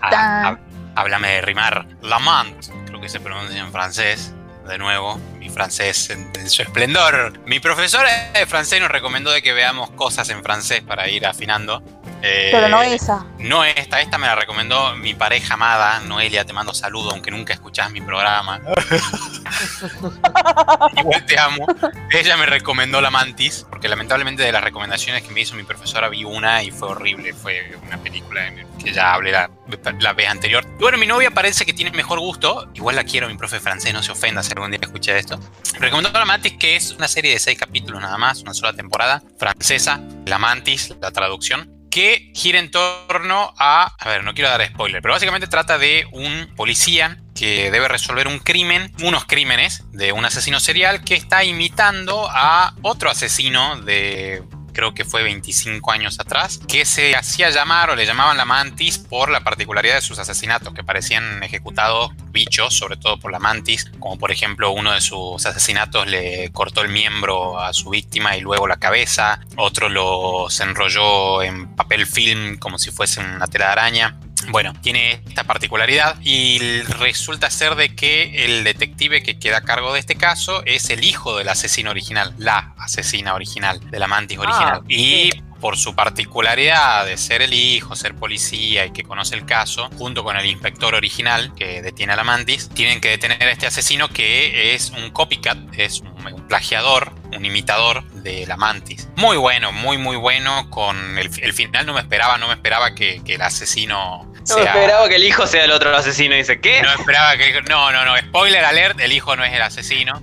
ah, 0.00 0.58
háblame 0.94 1.28
de 1.32 1.40
rimar. 1.42 1.86
Lamant, 2.02 2.66
creo 2.86 3.00
que 3.00 3.08
se 3.08 3.20
pronuncia 3.20 3.60
en 3.60 3.72
francés. 3.72 4.34
De 4.68 4.78
nuevo, 4.78 5.18
mi 5.38 5.50
francés 5.50 6.10
en, 6.10 6.48
su 6.48 6.62
esplendor. 6.62 7.40
Mi 7.46 7.58
profesora 7.58 8.30
de 8.32 8.46
francés 8.46 8.80
nos 8.80 8.90
recomendó 8.90 9.32
de 9.32 9.42
que 9.42 9.52
veamos 9.52 9.90
cosas 9.90 10.28
en 10.30 10.42
francés 10.42 10.82
para 10.82 11.08
ir 11.08 11.26
afinando. 11.26 11.82
Eh, 12.22 12.50
Pero 12.52 12.68
no 12.68 12.82
esa. 12.82 13.26
No 13.38 13.64
esta, 13.64 14.00
esta 14.00 14.16
me 14.16 14.28
la 14.28 14.36
recomendó 14.36 14.94
mi 14.94 15.12
pareja 15.12 15.54
amada, 15.54 15.98
Noelia, 16.00 16.44
te 16.44 16.52
mando 16.52 16.72
saludo, 16.72 17.10
aunque 17.10 17.32
nunca 17.32 17.52
escuchás 17.52 17.90
mi 17.90 18.00
programa. 18.00 18.60
Igual 20.96 21.26
te 21.26 21.38
amo. 21.38 21.66
Ella 22.10 22.36
me 22.36 22.46
recomendó 22.46 23.00
la 23.00 23.10
Mantis, 23.10 23.66
porque 23.68 23.88
lamentablemente 23.88 24.44
de 24.44 24.52
las 24.52 24.62
recomendaciones 24.62 25.24
que 25.24 25.32
me 25.32 25.40
hizo 25.40 25.56
mi 25.56 25.64
profesora 25.64 26.08
vi 26.08 26.22
una 26.22 26.62
y 26.62 26.70
fue 26.70 26.90
horrible. 26.90 27.32
Fue 27.32 27.76
una 27.84 27.98
película 27.98 28.52
que 28.78 28.92
ya 28.92 29.14
hablé 29.14 29.32
la, 29.32 29.50
la 29.98 30.12
vez 30.12 30.28
anterior. 30.28 30.64
Y 30.78 30.82
bueno, 30.82 30.98
mi 30.98 31.06
novia 31.06 31.32
parece 31.32 31.66
que 31.66 31.72
tiene 31.72 31.90
mejor 31.90 32.20
gusto. 32.20 32.70
Igual 32.74 32.94
la 32.94 33.02
quiero, 33.02 33.28
mi 33.28 33.36
profe 33.36 33.58
francés, 33.58 33.92
no 33.92 34.02
se 34.02 34.12
ofenda 34.12 34.44
si 34.44 34.52
algún 34.52 34.70
día 34.70 34.78
escuché 34.80 35.18
esto. 35.18 35.40
Me 35.74 35.86
recomendó 35.86 36.12
la 36.12 36.24
Mantis, 36.24 36.52
que 36.52 36.76
es 36.76 36.92
una 36.92 37.08
serie 37.08 37.32
de 37.32 37.40
seis 37.40 37.58
capítulos 37.58 38.00
nada 38.00 38.16
más, 38.16 38.42
una 38.42 38.54
sola 38.54 38.72
temporada, 38.72 39.20
francesa. 39.38 40.00
La 40.26 40.38
Mantis, 40.38 40.94
la 41.00 41.10
traducción 41.10 41.71
que 41.92 42.32
gira 42.34 42.58
en 42.58 42.70
torno 42.70 43.52
a, 43.58 43.94
a 43.98 44.08
ver, 44.08 44.24
no 44.24 44.32
quiero 44.32 44.48
dar 44.48 44.66
spoiler, 44.66 45.02
pero 45.02 45.12
básicamente 45.12 45.46
trata 45.46 45.76
de 45.76 46.06
un 46.10 46.50
policía 46.56 47.18
que 47.34 47.70
debe 47.70 47.86
resolver 47.86 48.28
un 48.28 48.38
crimen, 48.38 48.90
unos 49.02 49.26
crímenes 49.26 49.84
de 49.92 50.12
un 50.12 50.24
asesino 50.24 50.58
serial 50.58 51.04
que 51.04 51.14
está 51.14 51.44
imitando 51.44 52.26
a 52.30 52.72
otro 52.80 53.10
asesino 53.10 53.78
de 53.82 54.42
creo 54.72 54.94
que 54.94 55.04
fue 55.04 55.22
25 55.22 55.90
años 55.92 56.18
atrás, 56.20 56.60
que 56.68 56.84
se 56.84 57.14
hacía 57.14 57.50
llamar 57.50 57.90
o 57.90 57.96
le 57.96 58.06
llamaban 58.06 58.36
la 58.36 58.44
mantis 58.44 58.98
por 58.98 59.30
la 59.30 59.40
particularidad 59.40 59.96
de 59.96 60.00
sus 60.00 60.18
asesinatos, 60.18 60.74
que 60.74 60.84
parecían 60.84 61.42
ejecutados 61.42 62.12
bichos, 62.30 62.74
sobre 62.74 62.96
todo 62.96 63.18
por 63.18 63.30
la 63.30 63.38
mantis, 63.38 63.90
como 63.98 64.18
por 64.18 64.32
ejemplo 64.32 64.70
uno 64.70 64.92
de 64.92 65.00
sus 65.00 65.44
asesinatos 65.44 66.06
le 66.06 66.50
cortó 66.52 66.82
el 66.82 66.88
miembro 66.88 67.60
a 67.60 67.72
su 67.72 67.90
víctima 67.90 68.36
y 68.36 68.40
luego 68.40 68.66
la 68.66 68.76
cabeza, 68.76 69.40
otro 69.56 69.88
los 69.88 70.58
enrolló 70.60 71.42
en 71.42 71.74
papel 71.74 72.06
film 72.06 72.58
como 72.58 72.78
si 72.78 72.90
fuese 72.90 73.20
una 73.20 73.46
tela 73.46 73.66
de 73.66 73.72
araña. 73.72 74.18
Bueno, 74.48 74.72
tiene 74.82 75.22
esta 75.26 75.44
particularidad 75.44 76.16
y 76.22 76.82
resulta 76.82 77.50
ser 77.50 77.74
de 77.76 77.94
que 77.94 78.44
el 78.44 78.64
detective 78.64 79.22
que 79.22 79.38
queda 79.38 79.58
a 79.58 79.62
cargo 79.62 79.92
de 79.92 80.00
este 80.00 80.16
caso 80.16 80.62
es 80.64 80.90
el 80.90 81.04
hijo 81.04 81.36
del 81.36 81.48
asesino 81.48 81.90
original, 81.90 82.34
la 82.38 82.74
asesina 82.78 83.34
original, 83.34 83.80
de 83.90 83.98
la 83.98 84.08
mantis 84.08 84.38
original. 84.38 84.80
Ah, 84.82 84.86
y 84.88 85.30
por 85.60 85.78
su 85.78 85.94
particularidad 85.94 87.06
de 87.06 87.16
ser 87.16 87.40
el 87.40 87.54
hijo, 87.54 87.94
ser 87.94 88.16
policía 88.16 88.84
y 88.84 88.90
que 88.90 89.04
conoce 89.04 89.36
el 89.36 89.46
caso, 89.46 89.88
junto 89.96 90.24
con 90.24 90.36
el 90.36 90.44
inspector 90.44 90.92
original 90.96 91.54
que 91.54 91.80
detiene 91.82 92.14
a 92.14 92.16
la 92.16 92.24
mantis, 92.24 92.68
tienen 92.68 93.00
que 93.00 93.10
detener 93.10 93.40
a 93.40 93.50
este 93.52 93.68
asesino 93.68 94.08
que 94.08 94.74
es 94.74 94.90
un 94.90 95.10
copycat, 95.10 95.58
es 95.78 96.00
un, 96.00 96.08
un 96.08 96.48
plagiador, 96.48 97.12
un 97.36 97.44
imitador 97.44 98.04
de 98.10 98.44
la 98.46 98.56
mantis. 98.56 99.08
Muy 99.16 99.36
bueno, 99.36 99.70
muy 99.70 99.98
muy 99.98 100.16
bueno. 100.16 100.68
Con 100.68 101.16
el, 101.16 101.30
el 101.40 101.52
final 101.52 101.86
no 101.86 101.94
me 101.94 102.00
esperaba, 102.00 102.38
no 102.38 102.48
me 102.48 102.54
esperaba 102.54 102.96
que, 102.96 103.22
que 103.24 103.36
el 103.36 103.42
asesino 103.42 104.31
No 104.48 104.54
sea- 104.54 104.64
esperaba 104.64 105.08
que 105.08 105.16
el 105.16 105.24
hijo 105.24 105.46
sea 105.46 105.64
el 105.64 105.70
otro 105.70 105.94
asesino. 105.96 106.34
Dice, 106.34 106.60
¿qué? 106.60 106.82
no 106.82 106.90
esperaba 106.92 107.36
que. 107.36 107.62
No, 107.68 107.92
no, 107.92 108.04
no. 108.04 108.16
Spoiler 108.18 108.64
alert: 108.64 109.00
el 109.00 109.12
hijo 109.12 109.36
no 109.36 109.44
es 109.44 109.52
el 109.52 109.62
asesino. 109.62 110.20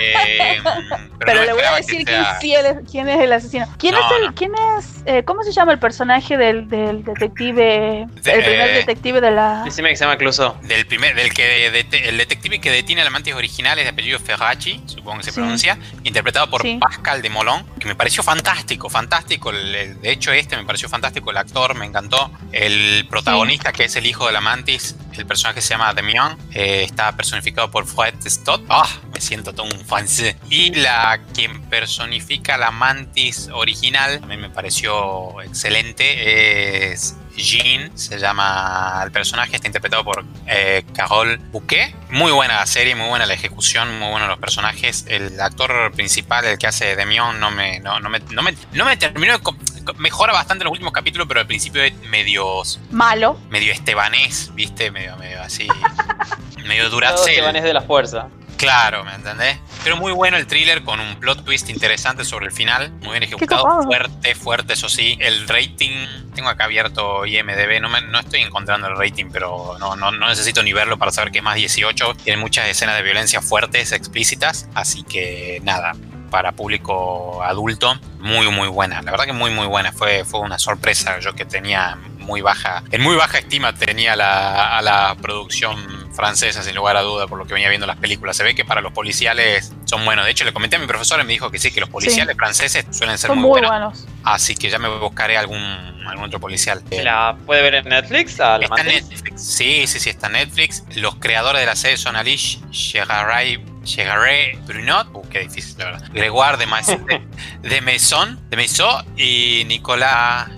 Eh, 0.00 0.58
Pero, 1.18 1.40
no 1.40 1.46
le 1.46 1.52
voy 1.54 1.62
a 1.62 1.70
que 1.70 1.76
decir 1.76 2.04
sea- 2.06 2.38
quién, 2.38 2.40
sí 2.40 2.54
es- 2.54 2.90
quién 2.90 3.08
es 3.08 3.20
el 3.20 3.32
asesino. 3.32 3.66
¿Quién 3.78 3.94
No, 3.94 4.00
es 4.00 4.16
el, 4.20 4.26
no. 4.26 4.34
quién 4.34 4.52
es, 4.78 5.02
eh, 5.06 5.22
cómo 5.24 5.42
se 5.42 5.52
llama 5.52 5.72
el 5.72 5.78
personaje 5.78 6.36
del, 6.36 6.68
del 6.68 7.04
detective, 7.04 8.06
De- 8.22 8.32
el 8.32 8.44
primer 8.44 8.74
detective 8.74 9.20
de 9.20 9.30
la... 9.30 9.62
Decime 9.64 9.88
que 9.90 9.96
se 9.96 10.04
llama 10.04 10.16
Clouseau. 10.16 10.56
Del 10.62 10.86
primer, 10.86 11.14
del 11.14 11.32
que 11.32 11.70
dete- 11.72 12.08
el 12.08 12.18
detective 12.18 12.60
que 12.60 12.70
detiene 12.70 13.02
al 13.02 13.10
mantis 13.10 13.34
original 13.34 13.78
es 13.78 13.84
de 13.84 13.90
apellido 13.90 14.18
Ferracci, 14.18 14.82
supongo 14.86 15.18
que 15.18 15.24
se 15.24 15.30
Sí. 15.30 15.36
pronuncia, 15.40 15.78
interpretado 16.04 16.48
por 16.50 16.62
Sí. 16.62 16.78
Pascal 16.80 17.22
de 17.22 17.30
Molon, 17.30 17.64
que 17.78 17.86
me 17.88 17.94
pareció 17.94 18.22
fantástico, 18.22 18.88
fantástico. 18.90 19.50
el- 19.50 19.74
el- 19.74 20.00
de 20.00 20.10
hecho, 20.12 20.32
este 20.32 20.56
me 20.56 20.64
pareció 20.64 20.88
fantástico, 20.88 21.30
el 21.30 21.36
actor 21.38 21.74
me 21.74 21.86
encantó. 21.86 22.30
El 22.52 23.06
protagonista, 23.08 23.72
que 23.72 23.84
es 23.84 23.96
el 23.96 24.06
hijo 24.06 24.26
de 24.26 24.32
la 24.32 24.40
mantis, 24.40 24.96
el 25.18 25.26
personaje 25.26 25.60
se 25.60 25.70
llama 25.70 25.92
Demian, 25.94 26.36
eh, 26.52 26.82
está 26.84 27.12
personificado 27.16 27.70
por 27.70 27.86
Fred 27.86 28.14
Stott. 28.26 28.64
Ah, 28.68 28.88
me 29.12 29.20
siento 29.20 29.52
todo 29.52 29.66
un 29.66 29.84
francés. 29.84 30.36
Y 30.50 30.74
la 30.74 31.20
quien 31.34 31.62
personifica 31.62 32.56
la 32.56 32.70
mantis 32.70 33.48
original, 33.52 34.20
también 34.20 34.40
me 34.40 34.50
pareció 34.50 35.40
excelente, 35.42 36.92
es 36.92 37.16
Jean, 37.42 37.96
se 37.96 38.18
llama 38.18 39.00
el 39.04 39.10
personaje, 39.12 39.56
está 39.56 39.68
interpretado 39.68 40.04
por 40.04 40.24
eh, 40.46 40.84
Carole 40.94 41.36
Bouquet. 41.52 41.94
Muy 42.10 42.32
buena 42.32 42.56
la 42.56 42.66
serie, 42.66 42.94
muy 42.94 43.08
buena 43.08 43.26
la 43.26 43.34
ejecución, 43.34 43.98
muy 43.98 44.10
buenos 44.10 44.28
los 44.28 44.38
personajes. 44.38 45.04
El 45.08 45.40
actor 45.40 45.92
principal, 45.92 46.44
el 46.44 46.58
que 46.58 46.66
hace 46.66 46.96
Demion, 46.96 47.38
no 47.40 47.50
me, 47.50 47.80
no, 47.80 48.00
no 48.00 48.08
me, 48.08 48.20
no 48.30 48.42
me, 48.42 48.54
no 48.72 48.84
me 48.84 48.96
terminó 48.96 49.32
de... 49.34 49.40
co- 49.42 49.56
Mejora 49.98 50.32
bastante 50.32 50.62
en 50.62 50.66
los 50.66 50.72
últimos 50.72 50.92
capítulos, 50.92 51.28
pero 51.28 51.38
al 51.38 51.46
principio 51.46 51.80
es 51.84 51.94
medio, 52.10 52.62
Malo. 52.90 53.38
medio 53.50 53.72
estebanés, 53.72 54.50
¿viste? 54.54 54.90
Medio, 54.90 55.16
medio 55.16 55.40
así... 55.42 55.68
medio 56.66 56.90
duracel. 56.90 57.28
Estebanes 57.34 57.62
de 57.62 57.72
la 57.72 57.82
fuerza. 57.82 58.28
Claro, 58.56 59.04
¿me 59.04 59.14
entendés? 59.14 59.58
Pero 59.84 59.96
muy 59.96 60.12
bueno 60.12 60.36
el 60.36 60.46
thriller 60.46 60.82
con 60.82 60.98
un 60.98 61.16
plot 61.16 61.44
twist 61.44 61.68
interesante 61.68 62.24
sobre 62.24 62.46
el 62.46 62.52
final. 62.52 62.90
Muy 63.00 63.10
bien 63.10 63.22
ejecutado. 63.22 63.62
Fuerte, 63.84 64.34
fuerte, 64.34 64.72
eso 64.72 64.88
sí. 64.88 65.16
El 65.20 65.46
rating, 65.46 66.06
tengo 66.34 66.48
acá 66.48 66.64
abierto 66.64 67.26
IMDB. 67.26 67.80
No, 67.80 67.88
me- 67.88 68.00
no 68.00 68.18
estoy 68.18 68.40
encontrando 68.40 68.88
el 68.88 68.96
rating, 68.96 69.26
pero 69.32 69.76
no, 69.78 69.94
no, 69.96 70.10
no 70.10 70.28
necesito 70.28 70.62
ni 70.62 70.72
verlo 70.72 70.96
para 70.96 71.12
saber 71.12 71.30
que 71.32 71.38
es 71.38 71.44
más 71.44 71.56
18. 71.56 72.14
Tiene 72.24 72.40
muchas 72.40 72.66
escenas 72.68 72.96
de 72.96 73.02
violencia 73.02 73.40
fuertes, 73.42 73.92
explícitas. 73.92 74.68
Así 74.74 75.02
que 75.04 75.60
nada, 75.62 75.92
para 76.30 76.52
público 76.52 77.42
adulto, 77.42 77.98
muy, 78.18 78.50
muy 78.50 78.68
buena. 78.68 79.02
La 79.02 79.10
verdad 79.10 79.26
que 79.26 79.32
muy, 79.32 79.50
muy 79.50 79.66
buena. 79.66 79.92
Fue, 79.92 80.24
fue 80.24 80.40
una 80.40 80.58
sorpresa. 80.58 81.18
Yo 81.20 81.34
que 81.34 81.44
tenía 81.44 81.96
muy 82.26 82.40
baja, 82.42 82.82
en 82.90 83.00
muy 83.00 83.16
baja 83.16 83.38
estima 83.38 83.72
tenía 83.72 84.16
la, 84.16 84.76
a 84.76 84.82
la 84.82 85.16
producción 85.20 85.76
francesa, 86.14 86.62
sin 86.62 86.74
lugar 86.74 86.96
a 86.96 87.02
duda, 87.02 87.26
por 87.26 87.38
lo 87.38 87.46
que 87.46 87.54
venía 87.54 87.68
viendo 87.68 87.86
las 87.86 87.96
películas. 87.96 88.36
Se 88.36 88.42
ve 88.42 88.54
que 88.54 88.64
para 88.64 88.80
los 88.80 88.92
policiales 88.92 89.72
son 89.84 90.04
buenos. 90.04 90.24
De 90.24 90.30
hecho, 90.30 90.44
le 90.44 90.52
comenté 90.52 90.76
a 90.76 90.78
mi 90.78 90.86
profesor 90.86 91.20
y 91.20 91.24
me 91.24 91.32
dijo 91.32 91.50
que 91.50 91.58
sí, 91.58 91.70
que 91.70 91.80
los 91.80 91.88
policiales 91.88 92.36
franceses 92.36 92.86
suelen 92.90 93.16
ser 93.18 93.28
Son 93.28 93.38
muy, 93.38 93.50
muy 93.50 93.60
buenos. 93.60 93.70
buenos. 93.70 94.06
Así 94.24 94.54
que 94.56 94.68
ya 94.70 94.78
me 94.78 94.88
buscaré 94.88 95.36
algún, 95.38 95.60
algún 96.06 96.24
otro 96.24 96.40
policial. 96.40 96.82
¿La 96.90 97.36
puede 97.46 97.62
ver 97.62 97.76
en 97.76 97.88
Netflix? 97.88 98.40
¿A 98.40 98.58
la 98.58 98.64
Está 98.64 98.80
en 98.80 98.86
Mantis? 98.86 99.08
Netflix. 99.08 99.42
Sí, 99.42 99.86
sí, 99.86 100.00
sí, 100.00 100.10
está 100.10 100.26
en 100.26 100.32
Netflix. 100.34 100.82
Los 100.96 101.14
creadores 101.16 101.60
de 101.60 101.66
la 101.66 101.76
serie 101.76 101.96
son 101.96 102.16
Alice 102.16 102.58
Chegaray. 102.70 103.64
Chegaré 103.84 104.58
Brunot, 104.66 105.08
uh, 105.14 105.22
qué 105.28 105.40
difícil, 105.40 105.78
la 105.78 105.84
verdad. 105.84 106.08
Gregoire 106.12 106.56
de, 106.56 106.66
de, 106.66 107.22
de 107.68 107.80
Maison, 107.82 108.40
de 108.50 108.56
Maison 108.56 109.06
y 109.16 109.62
Nicolas 109.66 110.48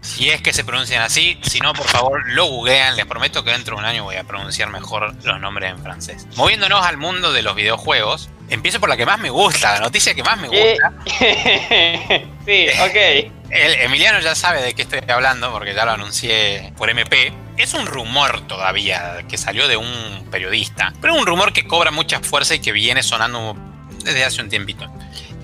Si 0.00 0.30
es 0.30 0.42
que 0.42 0.52
se 0.52 0.64
pronuncian 0.64 1.02
así, 1.02 1.38
si 1.42 1.60
no, 1.60 1.72
por 1.72 1.86
favor, 1.86 2.22
lo 2.32 2.46
googlean. 2.46 2.96
Les 2.96 3.06
prometo 3.06 3.44
que 3.44 3.52
dentro 3.52 3.76
de 3.76 3.82
un 3.82 3.86
año 3.86 4.04
voy 4.04 4.16
a 4.16 4.24
pronunciar 4.24 4.68
mejor 4.68 5.14
los 5.24 5.40
nombres 5.40 5.70
en 5.70 5.78
francés. 5.78 6.26
Moviéndonos 6.36 6.84
al 6.84 6.96
mundo 6.96 7.32
de 7.32 7.42
los 7.42 7.54
videojuegos, 7.54 8.28
empiezo 8.48 8.80
por 8.80 8.88
la 8.88 8.96
que 8.96 9.06
más 9.06 9.18
me 9.20 9.30
gusta, 9.30 9.74
la 9.74 9.80
noticia 9.80 10.14
que 10.14 10.22
más 10.22 10.38
me 10.38 10.48
gusta. 10.48 10.92
sí, 12.46 12.66
ok. 12.80 13.32
El 13.50 13.74
Emiliano 13.82 14.20
ya 14.20 14.34
sabe 14.34 14.62
de 14.62 14.74
qué 14.74 14.82
estoy 14.82 15.00
hablando 15.08 15.52
porque 15.52 15.74
ya 15.74 15.84
lo 15.84 15.92
anuncié 15.92 16.72
por 16.76 16.90
MP. 16.90 17.32
Es 17.56 17.74
un 17.74 17.86
rumor 17.86 18.40
todavía 18.48 19.24
que 19.28 19.38
salió 19.38 19.68
de 19.68 19.76
un 19.76 20.26
periodista, 20.30 20.92
pero 21.00 21.14
un 21.14 21.24
rumor 21.24 21.52
que 21.52 21.66
cobra 21.66 21.92
mucha 21.92 22.20
fuerza 22.20 22.56
y 22.56 22.58
que 22.58 22.72
viene 22.72 23.02
sonando 23.02 23.56
desde 24.02 24.24
hace 24.24 24.42
un 24.42 24.48
tiempito. 24.48 24.90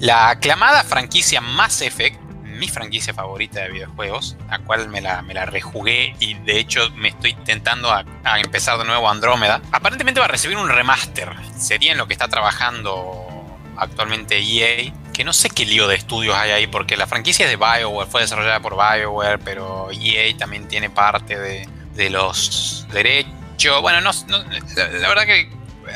La 0.00 0.30
aclamada 0.30 0.82
franquicia 0.82 1.40
Mass 1.40 1.82
Effect, 1.82 2.18
mi 2.60 2.68
franquicia 2.68 3.12
favorita 3.14 3.60
de 3.60 3.70
videojuegos, 3.70 4.36
la 4.48 4.58
cual 4.60 4.88
me 4.88 5.00
la, 5.00 5.22
me 5.22 5.34
la 5.34 5.46
rejugué 5.46 6.14
y 6.20 6.34
de 6.34 6.60
hecho 6.60 6.90
me 6.90 7.08
estoy 7.08 7.30
intentando 7.30 7.90
a, 7.90 8.04
empezar 8.38 8.78
de 8.78 8.84
nuevo 8.84 9.08
Andrómeda. 9.10 9.62
Aparentemente 9.72 10.20
va 10.20 10.26
a 10.26 10.28
recibir 10.28 10.56
un 10.58 10.68
remaster. 10.68 11.32
Sería 11.58 11.92
en 11.92 11.98
lo 11.98 12.06
que 12.06 12.12
está 12.12 12.28
trabajando 12.28 13.26
actualmente 13.76 14.38
EA. 14.38 14.92
Que 15.12 15.24
no 15.24 15.32
sé 15.32 15.50
qué 15.50 15.66
lío 15.66 15.88
de 15.88 15.96
estudios 15.96 16.36
hay 16.36 16.50
ahí, 16.52 16.66
porque 16.66 16.96
la 16.96 17.06
franquicia 17.06 17.44
es 17.46 17.50
de 17.50 17.56
BioWare, 17.56 18.08
fue 18.08 18.20
desarrollada 18.22 18.60
por 18.60 18.76
BioWare, 18.76 19.38
pero 19.38 19.88
EA 19.90 20.36
también 20.36 20.68
tiene 20.68 20.88
parte 20.88 21.38
de, 21.38 21.68
de 21.94 22.10
los 22.10 22.86
derechos. 22.92 23.82
Bueno, 23.82 24.00
no, 24.00 24.10
no- 24.28 24.44
la, 24.76 24.88
la 24.88 25.08
verdad 25.08 25.24
que 25.24 25.50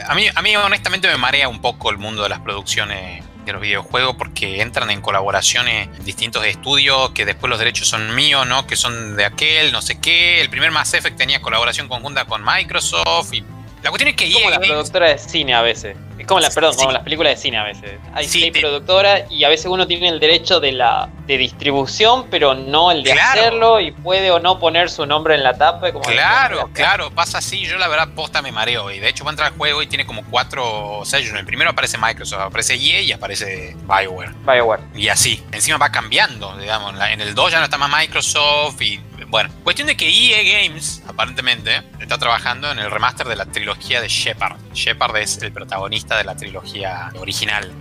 a 0.07 0.15
mí, 0.15 0.27
a 0.35 0.43
mí 0.43 0.57
honestamente 0.57 1.09
me 1.09 1.17
marea 1.17 1.49
un 1.49 1.61
poco 1.61 1.91
el 1.91 1.99
mundo 1.99 2.23
de 2.23 2.29
las 2.29 2.41
producciones 2.41 3.24
de 3.45 3.53
los 3.53 3.61
videojuegos 3.63 4.17
porque 4.17 4.61
entran 4.63 4.91
en 4.91 5.01
colaboraciones 5.01 5.89
en 5.97 6.05
distintos 6.05 6.45
estudios 6.47 7.11
que 7.11 7.25
después 7.25 7.49
los 7.51 7.59
derechos 7.59 7.89
son 7.89 8.15
míos, 8.15 8.47
¿no? 8.47 8.67
Que 8.67 8.77
son 8.77 9.17
de 9.17 9.25
aquel, 9.25 9.73
no 9.73 9.83
sé 9.83 10.01
qué. 10.01 10.41
El 10.41 10.51
primer 10.51 10.71
Mass 10.71 10.95
Effect 10.95 11.17
tenía 11.17 11.41
colaboración 11.41 11.89
conjunta 11.89 12.25
con 12.25 12.43
Microsoft 12.45 13.33
y 13.33 13.43
la 13.83 13.91
cuestión 13.91 14.09
es 14.09 14.17
que 14.17 14.33
Como 14.33 14.47
EA 14.51 14.55
Games- 14.57 14.69
productoras 14.69 15.11
de 15.23 15.31
cine 15.31 15.55
a 15.55 15.63
veces. 15.63 15.97
Es 16.25 16.29
como 16.29 16.41
la, 16.41 16.49
perdón, 16.51 16.73
Sí. 16.73 16.79
como 16.81 16.93
las 16.93 17.03
películas 17.03 17.35
de 17.35 17.37
cine 17.37 17.59
a 17.59 17.65
veces. 17.65 18.01
Hay 18.15 18.27
Sí, 18.27 18.51
te- 18.51 18.61
productoras 18.61 19.31
y 19.31 19.45
a 19.45 19.49
veces 19.51 19.67
uno 19.67 19.87
tiene 19.87 20.09
el 20.09 20.19
derecho 20.21 20.59
de 20.59 20.73
la 20.73 21.11
de 21.27 21.37
distribución, 21.39 22.27
pero 22.31 22.55
no 22.55 22.91
el 22.91 23.03
de 23.03 23.13
Claro. 23.13 23.41
hacerlo 23.41 23.81
y 23.81 23.91
puede 23.93 24.31
o 24.31 24.39
no 24.41 24.59
poner 24.59 24.91
su 24.91 25.05
nombre 25.07 25.35
en 25.35 25.43
la 25.43 25.55
tapa. 25.57 25.93
Como 25.93 26.05
Claro, 26.05 26.71
claro, 26.73 27.11
pasa 27.11 27.39
así. 27.39 27.65
Yo 27.67 27.77
la 27.79 27.89
verdad 27.89 28.09
posta 28.15 28.41
me 28.43 28.53
mareo. 28.53 28.91
Y 28.91 29.01
de 29.01 29.09
hecho 29.09 29.25
va 29.25 29.31
a 29.31 29.33
entrar 29.33 29.53
al 29.53 29.59
juego 29.59 29.83
y 29.83 29.87
tiene 29.87 30.05
como 30.07 30.23
cuatro 30.31 31.03
sellos. 31.05 31.31
En 31.31 31.37
el 31.39 31.47
primero 31.47 31.71
aparece 31.71 31.99
Microsoft, 31.99 32.41
aparece 32.41 32.75
EA 32.75 33.01
y 33.03 33.13
aparece 33.13 33.77
BioWare. 33.87 34.33
BioWare. 34.47 34.83
Y 34.95 35.09
así. 35.09 35.43
Encima 35.53 35.77
va 35.79 35.91
cambiando, 35.91 36.57
digamos. 36.57 36.95
En 37.11 37.21
el 37.21 37.35
2 37.35 37.53
ya 37.53 37.59
no 37.59 37.65
está 37.65 37.77
más 37.79 37.91
Microsoft 37.91 38.81
y 38.83 38.99
bueno. 39.35 39.51
Cuestión 39.65 39.89
de 39.89 39.97
que 39.97 40.09
EA 40.09 40.63
Games, 40.63 41.03
aparentemente, 41.09 41.83
está 41.99 42.19
trabajando 42.19 42.71
en 42.71 42.79
el 42.79 42.89
remaster 42.89 43.27
de 43.27 43.35
la 43.35 43.47
trilogía 43.47 44.01
de 44.01 44.07
Shepard. 44.07 44.57
Shepard 44.73 45.17
es 45.17 45.39
el 45.39 45.51
protagonista 45.51 46.17
de 46.17 46.23
la 46.23 46.37
trilogía 46.37 47.11
original. 47.19 47.73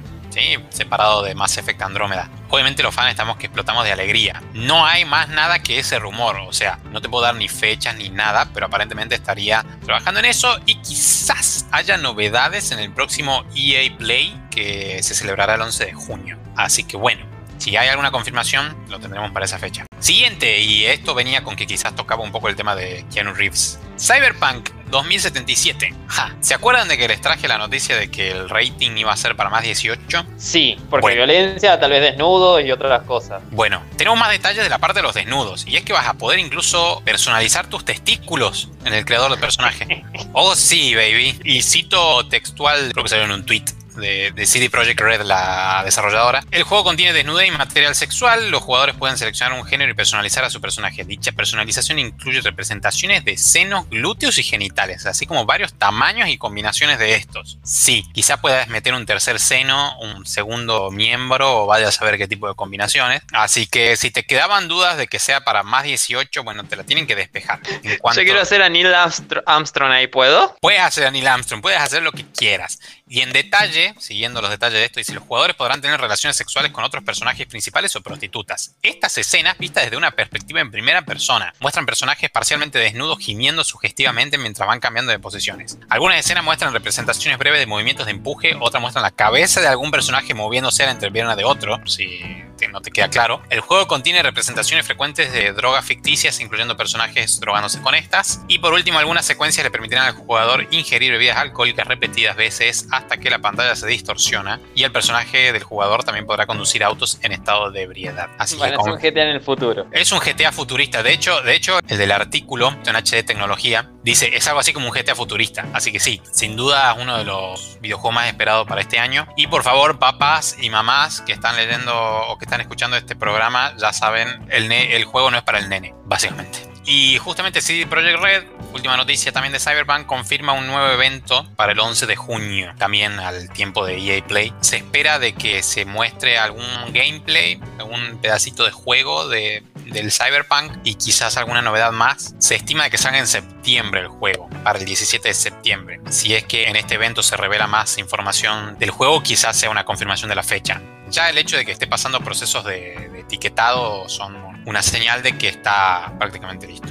Separado 0.69 1.21
de 1.21 1.35
Mass 1.35 1.59
Effect 1.59 1.79
Andrómeda. 1.83 2.27
Obviamente 2.49 2.81
los 2.81 2.95
fans 2.95 3.11
estamos 3.11 3.37
que 3.37 3.45
explotamos 3.45 3.83
de 3.83 3.91
alegría. 3.91 4.41
No 4.53 4.83
hay 4.83 5.05
más 5.05 5.29
nada 5.29 5.59
que 5.59 5.77
ese 5.77 5.99
rumor. 5.99 6.37
O 6.37 6.53
sea, 6.53 6.79
no 6.91 7.01
te 7.01 7.07
puedo 7.07 7.23
dar 7.23 7.35
ni 7.35 7.47
fechas 7.47 7.95
ni 7.97 8.09
nada, 8.09 8.49
pero 8.51 8.65
aparentemente 8.65 9.13
estaría 9.13 9.63
trabajando 9.85 10.21
en 10.21 10.25
eso 10.25 10.59
y 10.65 10.81
quizás 10.81 11.67
haya 11.71 11.97
novedades 11.97 12.71
en 12.71 12.79
el 12.79 12.91
próximo 12.91 13.45
EA 13.55 13.95
Play 13.95 14.41
que 14.49 15.03
se 15.03 15.13
celebrará 15.13 15.53
el 15.53 15.61
11 15.61 15.85
de 15.85 15.93
junio. 15.93 16.39
Así 16.55 16.83
que 16.83 16.97
bueno, 16.97 17.27
si 17.63 17.77
hay 17.77 17.87
alguna 17.87 18.11
confirmación, 18.11 18.75
lo 18.89 18.99
tendremos 18.99 19.31
para 19.31 19.45
esa 19.45 19.57
fecha. 19.57 19.85
Siguiente, 19.99 20.59
y 20.59 20.83
esto 20.85 21.15
venía 21.15 21.45
con 21.45 21.55
que 21.55 21.65
quizás 21.65 21.95
tocaba 21.95 22.21
un 22.23 22.33
poco 22.33 22.49
el 22.49 22.57
tema 22.57 22.75
de 22.75 23.05
Keanu 23.13 23.33
Reeves. 23.33 23.79
Cyberpunk 23.97 24.69
2077. 24.89 25.93
Ja, 26.07 26.35
¿Se 26.41 26.53
acuerdan 26.53 26.89
de 26.89 26.97
que 26.97 27.07
les 27.07 27.21
traje 27.21 27.47
la 27.47 27.57
noticia 27.57 27.95
de 27.95 28.11
que 28.11 28.31
el 28.31 28.49
rating 28.49 28.91
iba 28.97 29.13
a 29.13 29.15
ser 29.15 29.37
para 29.37 29.49
más 29.49 29.63
18? 29.63 30.25
Sí, 30.35 30.75
porque 30.89 31.03
Bueno. 31.03 31.25
violencia, 31.25 31.79
tal 31.79 31.91
vez 31.91 32.01
desnudo 32.01 32.59
y 32.59 32.69
otras 32.69 33.03
cosas. 33.03 33.41
Bueno, 33.51 33.81
tenemos 33.95 34.19
más 34.19 34.29
detalles 34.31 34.61
de 34.63 34.69
la 34.69 34.77
parte 34.79 34.99
de 34.99 35.03
los 35.03 35.13
desnudos. 35.15 35.65
Y 35.65 35.77
es 35.77 35.83
que 35.83 35.93
vas 35.93 36.07
a 36.07 36.15
poder 36.15 36.39
incluso 36.39 37.01
personalizar 37.05 37.67
tus 37.67 37.85
testículos 37.85 38.69
en 38.83 38.93
el 38.93 39.05
creador 39.05 39.31
del 39.31 39.39
personaje. 39.39 40.03
Oh, 40.35 40.55
sí, 40.55 40.95
baby. 40.95 41.39
Y 41.43 41.61
cito 41.61 42.27
textual, 42.27 42.91
creo 42.91 43.03
que 43.03 43.09
salió 43.09 43.25
en 43.25 43.31
un 43.31 43.45
tweet. 43.45 43.65
De, 43.95 44.31
de 44.31 44.45
CD 44.45 44.69
Projekt 44.69 44.99
Red, 44.99 45.21
la 45.21 45.81
desarrolladora. 45.85 46.43
El 46.51 46.63
juego 46.63 46.83
contiene 46.83 47.13
desnudez 47.13 47.47
y 47.47 47.51
material 47.51 47.95
sexual. 47.95 48.49
Los 48.49 48.61
jugadores 48.63 48.95
pueden 48.95 49.17
seleccionar 49.17 49.57
un 49.59 49.65
género 49.65 49.91
y 49.91 49.93
personalizar 49.93 50.43
a 50.43 50.49
su 50.49 50.59
personaje. 50.61 51.03
Dicha 51.03 51.31
personalización 51.31 51.99
incluye 51.99 52.41
representaciones 52.41 53.23
de 53.25 53.37
senos, 53.37 53.89
glúteos 53.89 54.37
y 54.37 54.43
genitales, 54.43 55.05
así 55.05 55.25
como 55.25 55.45
varios 55.45 55.73
tamaños 55.73 56.29
y 56.29 56.37
combinaciones 56.37 56.99
de 56.99 57.15
estos. 57.15 57.57
Sí, 57.63 58.03
quizá 58.13 58.37
puedas 58.41 58.67
meter 58.69 58.93
un 58.93 59.05
tercer 59.05 59.39
seno, 59.39 59.97
un 59.99 60.25
segundo 60.25 60.89
miembro 60.91 61.63
o 61.63 61.65
vaya 61.67 61.89
a 61.89 61.91
saber 61.91 62.17
qué 62.17 62.27
tipo 62.27 62.47
de 62.47 62.55
combinaciones. 62.55 63.21
Así 63.33 63.67
que 63.67 63.95
si 63.97 64.11
te 64.11 64.23
quedaban 64.23 64.67
dudas 64.67 64.97
de 64.97 65.07
que 65.07 65.19
sea 65.19 65.41
para 65.41 65.63
más 65.63 65.83
18, 65.83 66.43
bueno, 66.43 66.63
te 66.65 66.75
la 66.75 66.83
tienen 66.83 67.07
que 67.07 67.15
despejar. 67.15 67.59
En 67.83 67.97
cuanto- 67.97 68.21
Yo 68.21 68.25
quiero 68.25 68.41
hacer 68.41 68.61
a 68.61 68.69
Neil 68.69 68.87
Armstr- 68.87 69.43
Armstrong 69.45 69.91
ahí, 69.91 70.07
¿puedo? 70.07 70.55
Puedes 70.61 70.81
hacer 70.81 71.05
a 71.05 71.11
Neil 71.11 71.27
Armstrong, 71.27 71.61
puedes 71.61 71.79
hacer 71.79 72.01
lo 72.03 72.11
que 72.11 72.25
quieras. 72.25 72.79
Y 73.07 73.21
en 73.21 73.33
detalle, 73.33 73.93
siguiendo 73.99 74.41
los 74.41 74.49
detalles 74.49 74.79
de 74.79 74.85
esto, 74.85 74.99
dice, 74.99 75.13
los 75.13 75.23
jugadores 75.23 75.55
podrán 75.55 75.81
tener 75.81 75.99
relaciones 75.99 76.37
sexuales 76.37 76.71
con 76.71 76.83
otros 76.83 77.03
personajes 77.03 77.45
principales 77.47 77.95
o 77.95 78.01
prostitutas. 78.01 78.75
Estas 78.81 79.17
escenas, 79.17 79.57
vistas 79.57 79.83
desde 79.83 79.97
una 79.97 80.11
perspectiva 80.11 80.61
en 80.61 80.71
primera 80.71 81.03
persona, 81.03 81.53
muestran 81.59 81.85
personajes 81.85 82.29
parcialmente 82.29 82.79
desnudos 82.79 83.19
gimiendo 83.19 83.63
sugestivamente 83.63 84.37
mientras 84.37 84.67
van 84.67 84.79
cambiando 84.79 85.11
de 85.11 85.19
posiciones. 85.19 85.77
Algunas 85.89 86.19
escenas 86.19 86.43
muestran 86.43 86.73
representaciones 86.73 87.37
breves 87.37 87.59
de 87.59 87.65
movimientos 87.65 88.05
de 88.05 88.11
empuje, 88.13 88.55
otras 88.59 88.81
muestran 88.81 89.03
la 89.03 89.11
cabeza 89.11 89.59
de 89.61 89.67
algún 89.67 89.91
personaje 89.91 90.33
moviéndose 90.33 90.83
a 90.83 90.87
la 90.87 90.93
entrepierna 90.93 91.35
de 91.35 91.43
otro, 91.43 91.85
si 91.85 92.43
no 92.71 92.81
te 92.81 92.91
queda 92.91 93.09
claro. 93.09 93.43
El 93.49 93.59
juego 93.59 93.87
contiene 93.87 94.23
representaciones 94.23 94.85
frecuentes 94.85 95.33
de 95.33 95.51
drogas 95.51 95.85
ficticias, 95.85 96.39
incluyendo 96.39 96.77
personajes 96.77 97.39
drogándose 97.39 97.81
con 97.81 97.93
estas. 97.95 98.41
Y 98.47 98.59
por 98.59 98.73
último, 98.73 98.99
algunas 98.99 99.25
secuencias 99.25 99.65
le 99.65 99.71
permitirán 99.71 100.05
al 100.05 100.13
jugador 100.13 100.67
ingerir 100.71 101.11
bebidas 101.11 101.37
alcohólicas 101.37 101.87
repetidas 101.87 102.35
veces 102.35 102.87
hasta 103.03 103.17
que 103.17 103.29
la 103.29 103.39
pantalla 103.39 103.75
se 103.75 103.87
distorsiona. 103.87 104.59
Y 104.75 104.83
el 104.83 104.91
personaje 104.91 105.53
del 105.53 105.63
jugador 105.63 106.03
también 106.03 106.25
podrá 106.25 106.45
conducir 106.45 106.83
autos 106.83 107.19
en 107.21 107.31
estado 107.31 107.71
de 107.71 107.83
ebriedad. 107.83 108.29
Así 108.37 108.57
Bueno, 108.57 108.77
que 108.77 108.89
es 108.89 108.95
un 108.95 108.99
GTA 108.99 109.21
en 109.23 109.29
el 109.29 109.41
futuro. 109.41 109.85
es 109.91 110.11
un 110.11 110.19
GTA 110.19 110.51
futurista. 110.51 111.03
De 111.03 111.13
hecho, 111.13 111.41
de 111.41 111.55
hecho, 111.55 111.79
el 111.87 111.97
del 111.97 112.11
artículo 112.11 112.75
en 112.85 112.95
HD 112.95 113.23
Tecnología 113.23 113.89
dice 114.03 114.35
es 114.35 114.47
algo 114.47 114.59
así 114.59 114.73
como 114.73 114.87
un 114.87 114.93
GTA 114.93 115.15
futurista. 115.15 115.65
Así 115.73 115.91
que 115.91 115.99
sí, 115.99 116.21
sin 116.31 116.55
duda 116.55 116.91
es 116.91 117.01
uno 117.01 117.17
de 117.17 117.25
los 117.25 117.77
videojuegos 117.81 118.15
más 118.15 118.27
esperados 118.27 118.67
para 118.67 118.81
este 118.81 118.99
año. 118.99 119.27
Y 119.37 119.47
por 119.47 119.63
favor, 119.63 119.99
papás 119.99 120.57
y 120.61 120.69
mamás 120.69 121.21
que 121.21 121.33
están 121.33 121.55
leyendo 121.55 121.93
o 121.93 122.37
que 122.37 122.45
están 122.45 122.61
escuchando 122.61 122.97
este 122.97 123.15
programa, 123.15 123.73
ya 123.77 123.93
saben, 123.93 124.45
el, 124.49 124.71
el 124.71 125.03
juego 125.05 125.29
no 125.31 125.37
es 125.37 125.43
para 125.43 125.59
el 125.59 125.69
nene, 125.69 125.93
básicamente. 126.05 126.72
Y 126.85 127.17
justamente 127.17 127.61
CD 127.61 127.87
Projekt 127.87 128.19
Red, 128.19 128.43
última 128.73 128.97
noticia 128.97 129.31
también 129.31 129.53
de 129.53 129.59
Cyberpunk, 129.59 130.05
confirma 130.05 130.51
un 130.53 130.67
nuevo 130.67 130.89
evento 130.89 131.47
para 131.55 131.71
el 131.71 131.79
11 131.79 132.05
de 132.07 132.15
junio, 132.15 132.73
también 132.77 133.19
al 133.19 133.49
tiempo 133.49 133.85
de 133.85 133.97
EA 133.97 134.25
Play. 134.25 134.53
Se 134.59 134.77
espera 134.77 135.17
de 135.17 135.33
que 135.33 135.63
se 135.63 135.85
muestre 135.85 136.37
algún 136.37 136.65
gameplay, 136.91 137.59
algún 137.79 138.19
pedacito 138.21 138.65
de 138.65 138.71
juego 138.71 139.29
de, 139.29 139.63
del 139.85 140.11
Cyberpunk 140.11 140.73
y 140.83 140.95
quizás 140.95 141.37
alguna 141.37 141.61
novedad 141.61 141.93
más. 141.93 142.35
Se 142.39 142.55
estima 142.55 142.89
que 142.89 142.97
salga 142.97 143.19
en 143.19 143.27
septiembre 143.27 144.01
el 144.01 144.07
juego, 144.07 144.49
para 144.63 144.79
el 144.79 144.85
17 144.85 145.29
de 145.29 145.33
septiembre. 145.33 146.01
Si 146.09 146.35
es 146.35 146.43
que 146.43 146.65
en 146.65 146.75
este 146.75 146.95
evento 146.95 147.23
se 147.23 147.37
revela 147.37 147.67
más 147.67 147.97
información 147.97 148.77
del 148.77 148.91
juego, 148.91 149.23
quizás 149.23 149.57
sea 149.57 149.69
una 149.69 149.85
confirmación 149.85 150.27
de 150.27 150.35
la 150.35 150.43
fecha. 150.43 150.81
Ya 151.09 151.29
el 151.29 151.37
hecho 151.37 151.55
de 151.55 151.65
que 151.65 151.71
esté 151.71 151.87
pasando 151.87 152.19
procesos 152.21 152.65
de 152.65 153.19
etiquetado 153.19 154.09
son 154.09 154.52
una 154.65 154.81
señal 154.81 155.21
de 155.23 155.37
que 155.37 155.47
está 155.49 156.13
prácticamente 156.19 156.67
listo. 156.67 156.87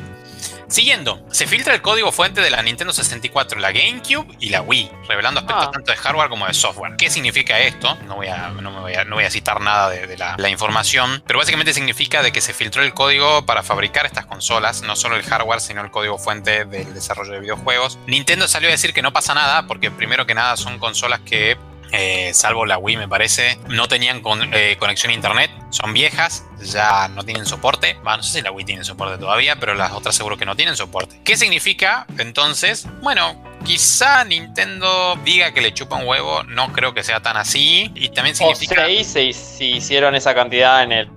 Siguiendo, 0.69 1.23
se 1.31 1.47
filtra 1.47 1.75
el 1.75 1.83
código 1.83 2.11
fuente 2.13 2.41
de 2.41 2.49
la 2.49 2.63
Nintendo 2.63 2.95
64, 2.95 3.61
la 3.61 3.73
GameCube 3.73 4.27
y 4.41 4.49
la 4.49 4.63
Wii, 4.63 4.91
revelando 5.07 5.41
aspectos 5.41 5.67
Ah. 5.69 5.71
tanto 5.71 5.91
de 5.93 5.99
hardware 5.99 6.31
como 6.31 6.47
de 6.47 6.55
software. 6.55 6.97
¿Qué 6.97 7.11
significa 7.11 7.59
esto? 7.61 7.95
No 8.07 8.17
voy 8.17 8.29
a, 8.29 8.49
no 8.49 8.71
me 8.71 8.81
voy 8.81 8.95
a, 8.95 9.05
no 9.05 9.17
voy 9.17 9.25
a 9.25 9.31
citar 9.31 9.61
nada 9.61 9.91
de, 9.91 10.07
de 10.07 10.17
la, 10.17 10.35
la 10.39 10.49
información, 10.49 11.23
pero 11.27 11.39
básicamente 11.39 11.75
significa 11.75 12.23
de 12.23 12.33
que 12.33 12.41
se 12.41 12.55
filtró 12.55 12.83
el 12.83 12.95
código 12.95 13.45
para 13.45 13.63
fabricar 13.63 14.07
estas 14.07 14.25
consolas, 14.25 14.81
no 14.81 14.97
solo 14.97 15.17
el 15.17 15.25
hardware, 15.25 15.61
sino 15.61 15.83
el 15.83 15.91
código 15.91 16.17
fuente 16.17 16.65
del 16.65 16.95
desarrollo 16.95 17.33
de 17.33 17.41
videojuegos. 17.41 17.99
Nintendo 18.07 18.49
salió 18.49 18.71
a 18.71 18.73
decir 18.73 18.95
que 18.95 19.03
no 19.03 19.13
pasa 19.13 19.35
nada, 19.35 19.67
porque 19.67 19.91
primero 19.91 20.25
que 20.25 20.35
nada 20.35 20.57
son 20.57 20.79
consolas 20.79 21.21
que 21.21 21.59
eh, 21.93 22.33
salvo 22.35 22.67
la 22.67 22.79
Wii 22.79 22.97
me 22.97 23.09
parece, 23.09 23.59
no 23.69 23.87
tenían 23.89 24.21
con- 24.21 24.53
eh, 24.55 24.77
conexión 24.79 25.11
a 25.11 25.15
internet, 25.15 25.51
son 25.71 25.93
viejas, 25.93 26.45
ya 26.63 27.09
no 27.09 27.23
tienen 27.25 27.47
soporte, 27.47 27.97
no 28.05 28.23
sé 28.23 28.39
si 28.39 28.43
la 28.43 28.51
Wii 28.51 28.65
tiene 28.65 28.85
soporte 28.85 29.19
todavía, 29.19 29.57
pero 29.57 29.75
las 29.75 29.93
otras 29.93 30.15
seguro 30.15 30.37
que 30.37 30.45
no 30.47 30.55
tienen 30.57 30.77
soporte. 30.77 31.21
¿Qué 31.25 31.37
significa 31.37 32.07
entonces? 32.19 32.87
Bueno, 33.03 33.43
quizá 33.65 34.25
Nintendo 34.25 35.17
diga 35.25 35.53
que 35.53 35.61
le 35.61 35.73
chupa 35.75 35.97
un 35.97 36.07
huevo, 36.07 36.43
no 36.45 36.73
creo 36.73 36.95
que 36.95 37.03
sea 37.03 37.21
tan 37.21 37.37
así, 37.37 37.91
y 37.95 38.09
también 38.11 38.35
O 38.35 38.39
significa... 38.39 38.87
se, 39.05 39.33
se 39.33 39.65
hicieron 39.65 40.15
esa 40.15 40.35
cantidad 40.35 40.83
en 40.83 40.93
el, 40.93 41.09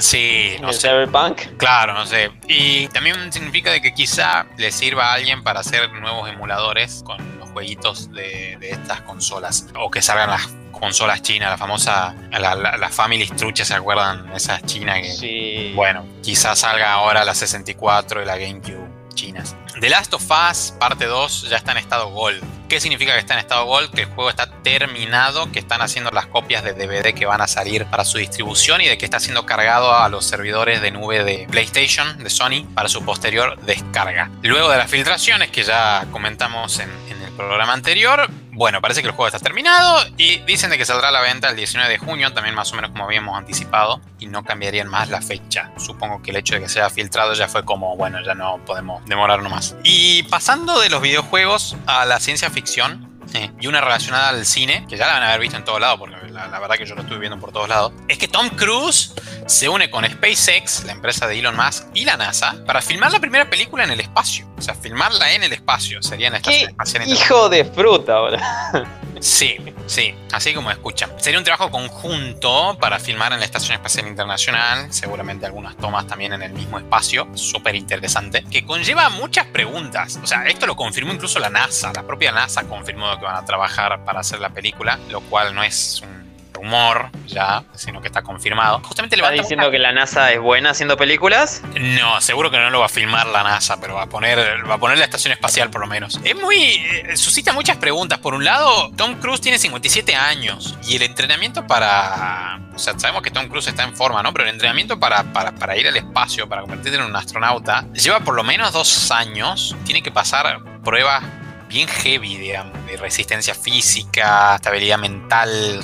Sí, 0.00 0.52
en 0.56 0.62
no 0.62 0.68
el 0.68 0.74
sé. 0.74 0.88
Cyberpunk. 0.88 1.56
Claro, 1.56 1.94
no 1.94 2.06
sé. 2.06 2.30
Y 2.48 2.88
también 2.88 3.32
significa 3.32 3.70
de 3.70 3.80
que 3.80 3.92
quizá 3.94 4.46
le 4.56 4.70
sirva 4.72 5.10
a 5.10 5.14
alguien 5.14 5.42
para 5.42 5.60
hacer 5.60 5.90
nuevos 5.92 6.28
emuladores 6.28 7.02
con 7.04 7.39
jueguitos 7.52 8.12
de, 8.12 8.56
de 8.60 8.70
estas 8.70 9.02
consolas. 9.02 9.66
O 9.76 9.90
que 9.90 10.02
salgan 10.02 10.30
las 10.30 10.48
consolas 10.72 11.22
chinas, 11.22 11.50
la 11.50 11.58
famosa, 11.58 12.14
la, 12.30 12.54
la, 12.54 12.76
la 12.76 12.88
Family 12.88 13.26
Trucha, 13.28 13.64
¿se 13.64 13.74
acuerdan? 13.74 14.32
Esas 14.34 14.62
chinas 14.64 15.00
que... 15.00 15.12
Sí. 15.12 15.72
Bueno, 15.74 16.06
quizás 16.22 16.60
salga 16.60 16.92
ahora 16.92 17.24
la 17.24 17.34
64 17.34 18.22
y 18.22 18.26
la 18.26 18.36
GameCube 18.36 19.00
chinas. 19.14 19.54
The 19.78 19.88
Last 19.88 20.12
of 20.14 20.24
Us, 20.30 20.74
parte 20.78 21.06
2, 21.06 21.48
ya 21.48 21.56
está 21.56 21.72
en 21.72 21.78
estado 21.78 22.08
Gold. 22.10 22.42
¿Qué 22.68 22.80
significa 22.80 23.12
que 23.12 23.18
está 23.18 23.34
en 23.34 23.40
estado 23.40 23.64
Gold? 23.66 23.90
Que 23.92 24.02
el 24.02 24.08
juego 24.08 24.30
está 24.30 24.50
terminado, 24.62 25.50
que 25.52 25.58
están 25.58 25.80
haciendo 25.80 26.10
las 26.10 26.26
copias 26.26 26.62
de 26.62 26.72
DVD 26.72 27.14
que 27.14 27.26
van 27.26 27.40
a 27.40 27.46
salir 27.46 27.86
para 27.86 28.04
su 28.04 28.18
distribución 28.18 28.80
y 28.80 28.86
de 28.86 28.98
que 28.98 29.04
está 29.04 29.20
siendo 29.20 29.46
cargado 29.46 29.94
a 29.94 30.08
los 30.08 30.24
servidores 30.24 30.80
de 30.80 30.90
nube 30.90 31.24
de 31.24 31.46
PlayStation, 31.50 32.18
de 32.18 32.30
Sony, 32.30 32.64
para 32.74 32.88
su 32.88 33.04
posterior 33.04 33.60
descarga. 33.62 34.30
Luego 34.42 34.70
de 34.70 34.78
las 34.78 34.90
filtraciones 34.90 35.50
que 35.50 35.62
ya 35.62 36.06
comentamos 36.10 36.78
en, 36.78 36.90
el 37.10 37.36
programa 37.36 37.72
anterior, 37.72 38.28
bueno, 38.52 38.82
parece 38.82 39.00
que 39.00 39.08
el 39.08 39.14
juego 39.14 39.28
está 39.28 39.38
terminado 39.38 40.04
y 40.18 40.38
dicen 40.40 40.68
de 40.68 40.76
que 40.76 40.84
saldrá 40.84 41.08
a 41.08 41.12
la 41.12 41.22
venta 41.22 41.48
el 41.48 41.56
19 41.56 41.90
de 41.90 41.98
junio, 41.98 42.32
también 42.34 42.54
más 42.54 42.70
o 42.72 42.76
menos 42.76 42.90
como 42.90 43.04
habíamos 43.04 43.38
anticipado, 43.38 44.00
y 44.18 44.26
no 44.26 44.44
cambiarían 44.44 44.88
más 44.88 45.08
la 45.08 45.22
fecha. 45.22 45.72
Supongo 45.78 46.20
que 46.22 46.32
el 46.32 46.36
hecho 46.36 46.54
de 46.54 46.60
que 46.60 46.68
sea 46.68 46.90
filtrado 46.90 47.32
ya 47.32 47.48
fue 47.48 47.64
como, 47.64 47.96
bueno, 47.96 48.22
ya 48.22 48.34
no 48.34 48.58
podemos 48.66 49.02
demorarnos 49.06 49.50
más. 49.50 49.59
Y 49.82 50.22
pasando 50.24 50.80
de 50.80 50.90
los 50.90 51.02
videojuegos 51.02 51.76
a 51.86 52.04
la 52.04 52.20
ciencia 52.20 52.50
ficción, 52.50 53.10
eh, 53.34 53.50
y 53.60 53.68
una 53.68 53.80
relacionada 53.80 54.30
al 54.30 54.44
cine, 54.44 54.84
que 54.88 54.96
ya 54.96 55.06
la 55.06 55.14
van 55.14 55.22
a 55.22 55.28
haber 55.28 55.40
visto 55.40 55.56
en 55.56 55.64
todos 55.64 55.80
lados, 55.80 55.98
porque 55.98 56.16
la, 56.32 56.48
la, 56.48 56.58
verdad 56.58 56.76
que 56.76 56.84
yo 56.84 56.96
lo 56.96 57.02
estuve 57.02 57.18
viendo 57.18 57.38
por 57.38 57.52
todos 57.52 57.68
lados, 57.68 57.92
es 58.08 58.18
que 58.18 58.26
Tom 58.26 58.48
Cruise 58.50 59.14
se 59.46 59.68
une 59.68 59.88
con 59.88 60.04
SpaceX, 60.04 60.84
la 60.84 60.92
empresa 60.92 61.28
de 61.28 61.38
Elon 61.38 61.54
Musk, 61.56 61.84
y 61.94 62.04
la 62.04 62.16
NASA, 62.16 62.56
para 62.66 62.82
filmar 62.82 63.12
la 63.12 63.20
primera 63.20 63.48
película 63.48 63.84
en 63.84 63.90
el 63.90 64.00
espacio. 64.00 64.48
O 64.58 64.62
sea, 64.62 64.74
filmarla 64.74 65.32
en 65.32 65.44
el 65.44 65.52
espacio, 65.52 66.02
sería 66.02 66.28
en 66.28 66.34
estación 66.34 66.70
espacial 66.70 67.08
Hijo 67.08 67.48
de 67.48 67.64
fruta 67.64 68.14
ahora. 68.14 68.88
Sí, 69.20 69.56
sí, 69.86 70.14
así 70.32 70.54
como 70.54 70.70
escuchan. 70.70 71.10
Sería 71.18 71.38
un 71.38 71.44
trabajo 71.44 71.70
conjunto 71.70 72.76
para 72.80 72.98
filmar 72.98 73.34
en 73.34 73.40
la 73.40 73.44
Estación 73.44 73.74
Espacial 73.74 74.06
Internacional, 74.06 74.90
seguramente 74.92 75.44
algunas 75.44 75.76
tomas 75.76 76.06
también 76.06 76.32
en 76.32 76.42
el 76.42 76.52
mismo 76.52 76.78
espacio, 76.78 77.28
súper 77.34 77.74
interesante, 77.74 78.44
que 78.50 78.64
conlleva 78.64 79.10
muchas 79.10 79.46
preguntas. 79.46 80.18
O 80.22 80.26
sea, 80.26 80.46
esto 80.46 80.66
lo 80.66 80.74
confirmó 80.74 81.12
incluso 81.12 81.38
la 81.38 81.50
NASA, 81.50 81.92
la 81.94 82.02
propia 82.02 82.32
NASA 82.32 82.64
confirmó 82.64 83.18
que 83.18 83.26
van 83.26 83.36
a 83.36 83.44
trabajar 83.44 84.02
para 84.06 84.20
hacer 84.20 84.40
la 84.40 84.48
película, 84.48 84.98
lo 85.10 85.20
cual 85.20 85.54
no 85.54 85.62
es 85.62 86.00
un 86.00 86.29
rumor 86.60 87.10
ya, 87.26 87.64
sino 87.74 88.00
que 88.00 88.08
está 88.08 88.22
confirmado. 88.22 88.80
Justamente 88.84 89.16
¿Está 89.16 89.30
diciendo 89.30 89.70
que 89.70 89.78
la 89.78 89.92
NASA 89.92 90.32
es 90.32 90.40
buena 90.40 90.70
haciendo 90.70 90.96
películas? 90.96 91.62
No, 91.78 92.20
seguro 92.20 92.50
que 92.50 92.58
no 92.58 92.70
lo 92.70 92.80
va 92.80 92.86
a 92.86 92.88
filmar 92.88 93.26
la 93.26 93.42
NASA, 93.42 93.80
pero 93.80 93.94
va 93.94 94.02
a 94.02 94.08
poner, 94.08 94.38
va 94.68 94.74
a 94.74 94.78
poner 94.78 94.98
la 94.98 95.04
estación 95.04 95.32
espacial 95.32 95.70
por 95.70 95.80
lo 95.80 95.86
menos. 95.86 96.20
Es 96.24 96.36
muy. 96.36 96.56
Eh, 96.56 97.16
suscita 97.16 97.52
muchas 97.52 97.76
preguntas. 97.76 98.18
Por 98.18 98.34
un 98.34 98.44
lado, 98.44 98.90
Tom 98.96 99.16
Cruise 99.16 99.40
tiene 99.40 99.58
57 99.58 100.14
años 100.14 100.76
y 100.86 100.96
el 100.96 101.02
entrenamiento 101.02 101.66
para. 101.66 102.60
O 102.74 102.78
sea, 102.78 102.98
sabemos 102.98 103.22
que 103.22 103.30
Tom 103.30 103.48
Cruise 103.48 103.68
está 103.68 103.82
en 103.82 103.94
forma, 103.94 104.22
¿no? 104.22 104.32
Pero 104.32 104.44
el 104.44 104.54
entrenamiento 104.54 104.98
para, 104.98 105.24
para, 105.32 105.52
para 105.52 105.76
ir 105.76 105.86
al 105.88 105.96
espacio, 105.96 106.48
para 106.48 106.62
convertirse 106.62 106.98
en 106.98 107.04
un 107.04 107.14
astronauta, 107.14 107.86
lleva 107.92 108.20
por 108.20 108.34
lo 108.34 108.44
menos 108.44 108.72
dos 108.72 109.10
años. 109.10 109.76
Tiene 109.84 110.02
que 110.02 110.10
pasar 110.10 110.60
pruebas 110.82 111.22
bien 111.70 111.88
heavy, 111.88 112.36
digamos, 112.36 112.84
de 112.84 112.96
resistencia 112.96 113.54
física, 113.54 114.56
estabilidad 114.56 114.98
mental. 114.98 115.80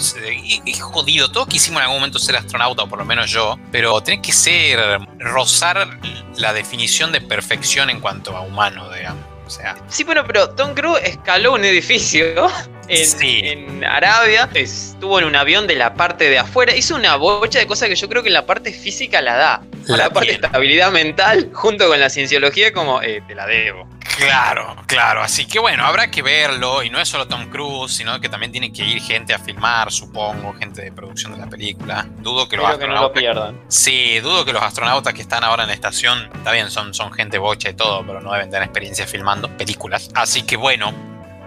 Es 0.66 0.80
jodido. 0.82 1.30
Todos 1.30 1.46
quisimos 1.46 1.78
en 1.78 1.84
algún 1.84 2.00
momento 2.00 2.18
ser 2.18 2.36
astronauta, 2.36 2.82
o 2.82 2.88
por 2.88 2.98
lo 2.98 3.04
menos 3.04 3.30
yo, 3.30 3.56
pero 3.70 4.00
tiene 4.02 4.20
que 4.20 4.32
ser 4.32 5.00
rozar 5.18 5.88
la 6.36 6.52
definición 6.52 7.12
de 7.12 7.20
perfección 7.20 7.88
en 7.88 8.00
cuanto 8.00 8.36
a 8.36 8.40
humano, 8.40 8.90
digamos. 8.92 9.24
O 9.46 9.50
sea. 9.50 9.76
Sí, 9.86 10.02
bueno, 10.02 10.24
pero 10.26 10.50
Tom 10.50 10.74
Cruise 10.74 11.00
escaló 11.04 11.54
un 11.54 11.64
edificio 11.64 12.50
en, 12.88 13.84
Arabia, 13.84 14.48
estuvo 14.54 15.20
en 15.20 15.24
un 15.24 15.36
avión 15.36 15.68
de 15.68 15.76
la 15.76 15.94
parte 15.94 16.28
de 16.28 16.38
afuera, 16.38 16.74
hizo 16.74 16.96
una 16.96 17.14
bocha 17.14 17.60
de 17.60 17.66
cosas 17.68 17.88
que 17.88 17.94
yo 17.94 18.08
creo 18.08 18.24
que 18.24 18.28
en 18.28 18.34
la 18.34 18.44
parte 18.44 18.72
física 18.72 19.22
la 19.22 19.36
da. 19.36 19.62
La, 19.86 20.10
parte 20.10 20.30
de 20.30 20.34
estabilidad 20.34 20.90
mental, 20.90 21.50
junto 21.52 21.86
con 21.86 22.00
la 22.00 22.10
cienciología, 22.10 22.72
como 22.72 23.00
eh, 23.02 23.22
te 23.28 23.36
la 23.36 23.46
debo. 23.46 23.88
Claro, 24.16 24.76
claro. 24.86 25.22
Así 25.22 25.46
que 25.46 25.58
bueno, 25.58 25.84
habrá 25.84 26.10
que 26.10 26.22
verlo. 26.22 26.82
Y 26.82 26.90
no 26.90 26.98
es 26.98 27.08
solo 27.08 27.26
Tom 27.26 27.48
Cruise, 27.50 27.92
sino 27.92 28.20
que 28.20 28.28
también 28.28 28.52
tiene 28.52 28.72
que 28.72 28.84
ir 28.84 29.00
gente 29.00 29.34
a 29.34 29.38
filmar, 29.38 29.92
supongo, 29.92 30.54
gente 30.54 30.82
de 30.82 30.92
producción 30.92 31.32
de 31.32 31.38
la 31.38 31.46
película. 31.46 32.06
Dudo 32.18 32.48
que 32.48 32.56
los 32.56 32.66
astronautas. 32.66 33.02
no 33.02 33.08
lo 33.08 33.12
pierdan. 33.12 33.60
Sí, 33.68 34.20
dudo 34.20 34.44
que 34.44 34.52
los 34.52 34.62
astronautas 34.62 35.12
que 35.14 35.22
están 35.22 35.44
ahora 35.44 35.64
en 35.64 35.68
la 35.68 35.74
estación, 35.74 36.30
está 36.34 36.52
bien, 36.52 36.70
son, 36.70 36.94
son 36.94 37.12
gente 37.12 37.38
bocha 37.38 37.70
y 37.70 37.74
todo, 37.74 38.04
pero 38.06 38.20
no 38.20 38.32
deben 38.32 38.50
tener 38.50 38.64
experiencia 38.64 39.06
filmando 39.06 39.48
películas. 39.56 40.10
Así 40.14 40.42
que 40.42 40.56
bueno, 40.56 40.92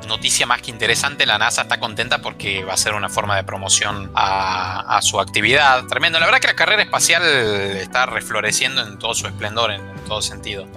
noticia 0.07 0.45
más 0.45 0.61
que 0.61 0.71
interesante, 0.71 1.25
la 1.25 1.37
NASA 1.37 1.63
está 1.63 1.79
contenta 1.79 2.19
porque 2.19 2.63
va 2.63 2.73
a 2.73 2.77
ser 2.77 2.93
una 2.93 3.09
forma 3.09 3.35
de 3.35 3.43
promoción 3.43 4.11
a, 4.15 4.97
a, 4.97 5.01
su 5.01 5.19
actividad. 5.19 5.85
Tremendo. 5.87 6.19
La 6.19 6.25
verdad 6.25 6.39
que 6.39 6.47
la 6.47 6.55
carrera 6.55 6.81
espacial 6.81 7.23
está 7.23 8.05
refloreciendo 8.05 8.81
en 8.81 8.99
todo 8.99 9.13
su 9.13 9.27
esplendor, 9.27 9.71
en, 9.71 9.81
en 9.81 10.05
todo 10.05 10.21
sentido 10.21 10.67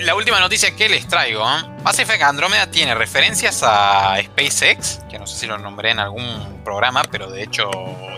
la 0.00 0.14
última 0.14 0.40
noticia 0.40 0.74
que 0.74 0.88
les 0.88 1.06
traigo, 1.08 1.42
¿eh? 1.48 1.62
Mass 1.82 1.98
Effect 1.98 2.22
Andromeda 2.22 2.70
tiene 2.70 2.94
referencias 2.94 3.62
a 3.62 4.16
SpaceX, 4.22 5.00
que 5.10 5.18
no 5.18 5.26
sé 5.26 5.38
si 5.38 5.46
lo 5.46 5.58
nombré 5.58 5.90
en 5.90 6.00
algún 6.00 6.60
programa, 6.64 7.02
pero 7.10 7.30
de 7.30 7.42
hecho 7.42 7.70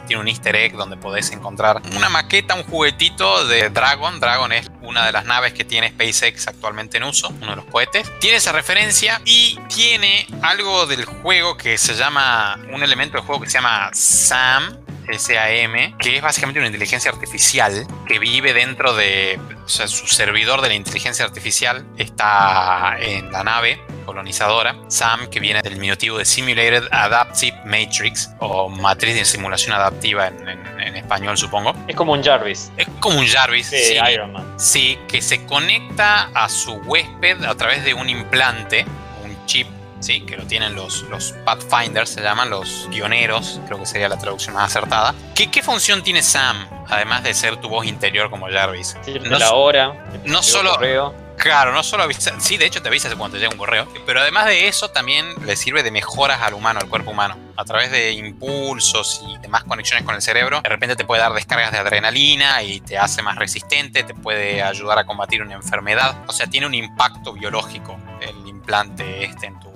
tiene 0.07 0.23
un 0.23 0.29
easter 0.29 0.57
egg 0.57 0.73
donde 0.73 0.97
podés 0.97 1.31
encontrar 1.31 1.81
una 1.97 2.09
maqueta, 2.09 2.55
un 2.55 2.65
juguetito 2.65 3.47
de 3.47 3.71
Dragon. 3.71 4.19
Dragon 4.19 4.53
es 4.53 4.71
una 4.83 5.07
de 5.07 5.13
las 5.13 5.25
naves 5.25 5.53
que 5.53 5.65
tiene 5.65 5.91
SpaceX 5.91 6.49
actualmente 6.49 6.97
en 6.97 7.05
uso, 7.05 7.29
uno 7.41 7.51
de 7.51 7.57
los 7.57 7.65
cohetes. 7.67 8.11
Tiene 8.21 8.39
esa 8.39 8.53
referencia 8.53 9.21
y 9.25 9.59
tiene 9.69 10.27
algo 10.43 10.87
del 10.87 11.05
juego 11.05 11.57
que 11.57 11.79
se 11.79 11.95
llama, 11.95 12.59
un 12.73 12.83
elemento 12.83 13.19
del 13.19 13.27
juego 13.27 13.43
que 13.43 13.49
se 13.49 13.59
llama 13.59 13.91
SAM, 13.93 14.79
SAM, 15.19 15.97
que 15.99 16.17
es 16.17 16.23
básicamente 16.23 16.61
una 16.61 16.67
inteligencia 16.69 17.11
artificial 17.11 17.87
que 18.07 18.19
vive 18.19 18.53
dentro 18.53 18.95
de, 18.95 19.39
o 19.65 19.69
sea, 19.69 19.89
su 19.89 20.07
servidor 20.07 20.61
de 20.61 20.69
la 20.69 20.75
inteligencia 20.75 21.25
artificial 21.25 21.85
está 21.97 22.97
en 23.01 23.31
la 23.33 23.45
nave 23.45 23.81
colonizadora, 24.05 24.77
SAM, 24.89 25.31
que 25.31 25.39
viene 25.39 25.63
del 25.63 25.75
diminutivo 25.75 26.19
de 26.19 26.25
Simulated 26.25 26.85
Adaptive 26.91 27.57
Matrix, 27.65 28.31
o 28.41 28.69
matriz 28.69 29.15
de 29.15 29.25
simulación 29.25 29.75
adaptiva 29.75 30.27
en, 30.27 30.49
en, 30.49 30.81
en 30.81 30.97
español, 30.97 31.39
supongo. 31.39 31.75
Es 31.87 31.95
como 31.95 32.13
un 32.13 32.23
Jarvis. 32.23 32.73
Es 32.77 32.89
como 32.99 33.19
un 33.21 33.27
Jarvis, 33.27 33.69
sí, 33.69 33.99
Iron 34.13 34.33
Man. 34.33 34.55
Sí, 34.59 34.99
que 35.07 35.23
se 35.23 35.47
conecta 35.47 36.31
a 36.35 36.49
su 36.49 36.73
huésped 36.73 37.45
a 37.45 37.55
través 37.55 37.85
de 37.85 37.95
un 37.95 38.09
implante, 38.09 38.85
un 39.23 39.47
chip 39.47 39.69
¿sí? 40.01 40.23
que 40.23 40.37
lo 40.37 40.45
tienen 40.45 40.75
los, 40.75 41.03
los 41.03 41.33
Pathfinders, 41.45 42.11
se 42.11 42.23
llaman 42.23 42.51
los 42.51 42.89
pioneros, 42.91 43.61
creo 43.67 43.79
que 43.79 43.87
sería 43.87 44.09
la 44.09 44.19
traducción 44.19 44.55
más 44.55 44.71
acertada. 44.71 45.15
¿Qué, 45.35 45.51
qué 45.51 45.63
función 45.63 46.03
tiene 46.03 46.23
Sam, 46.23 46.67
además 46.89 47.23
de 47.23 47.35
ser 47.35 47.57
tu 47.57 47.69
voz 47.69 47.87
interior 47.87 48.31
como 48.31 48.49
Jarvis? 48.49 48.97
No, 49.23 49.39
la 49.39 49.53
hora, 49.55 50.07
no 50.25 50.43
solo... 50.43 50.73
Correo. 50.73 51.31
Claro, 51.41 51.73
no 51.73 51.83
solo 51.83 52.03
avisa, 52.03 52.39
sí, 52.39 52.59
de 52.59 52.67
hecho 52.67 52.83
te 52.83 52.89
avisa 52.89 53.09
cuando 53.17 53.39
te 53.39 53.41
llega 53.41 53.51
un 53.51 53.59
correo, 53.59 53.89
pero 54.05 54.21
además 54.21 54.45
de 54.45 54.69
eso 54.69 54.91
también 54.91 55.25
le 55.47 55.57
sirve 55.57 55.83
de 55.83 55.91
mejoras 55.91 56.43
al 56.43 56.53
humano, 56.53 56.81
al 56.81 56.89
cuerpo 56.91 57.13
humano. 57.13 57.39
A 57.57 57.65
través 57.65 57.91
de 57.91 58.13
impulsos 58.13 59.23
y 59.27 59.39
demás 59.39 59.65
conexiones 59.65 60.05
con 60.05 60.15
el 60.15 60.21
cerebro, 60.21 60.61
de 60.61 60.69
repente 60.69 60.97
te 60.97 61.07
puede 61.07 61.23
dar 61.23 61.33
descargas 61.33 61.73
de 61.73 61.79
adrenalina 61.79 62.63
y 62.63 62.81
te 62.81 62.99
hace 62.99 63.23
más 63.23 63.37
resistente, 63.37 64.03
te 64.03 64.13
puede 64.13 64.63
ayudar 64.63 64.99
a 64.99 65.05
combatir 65.05 65.41
una 65.41 65.55
enfermedad. 65.55 66.25
O 66.27 66.33
sea, 66.33 66.47
tiene 66.47 66.67
un 66.67 66.75
impacto 66.75 67.33
biológico 67.33 67.99
el 68.21 68.47
implante 68.47 69.25
este 69.25 69.47
en 69.47 69.59
tu 69.61 69.70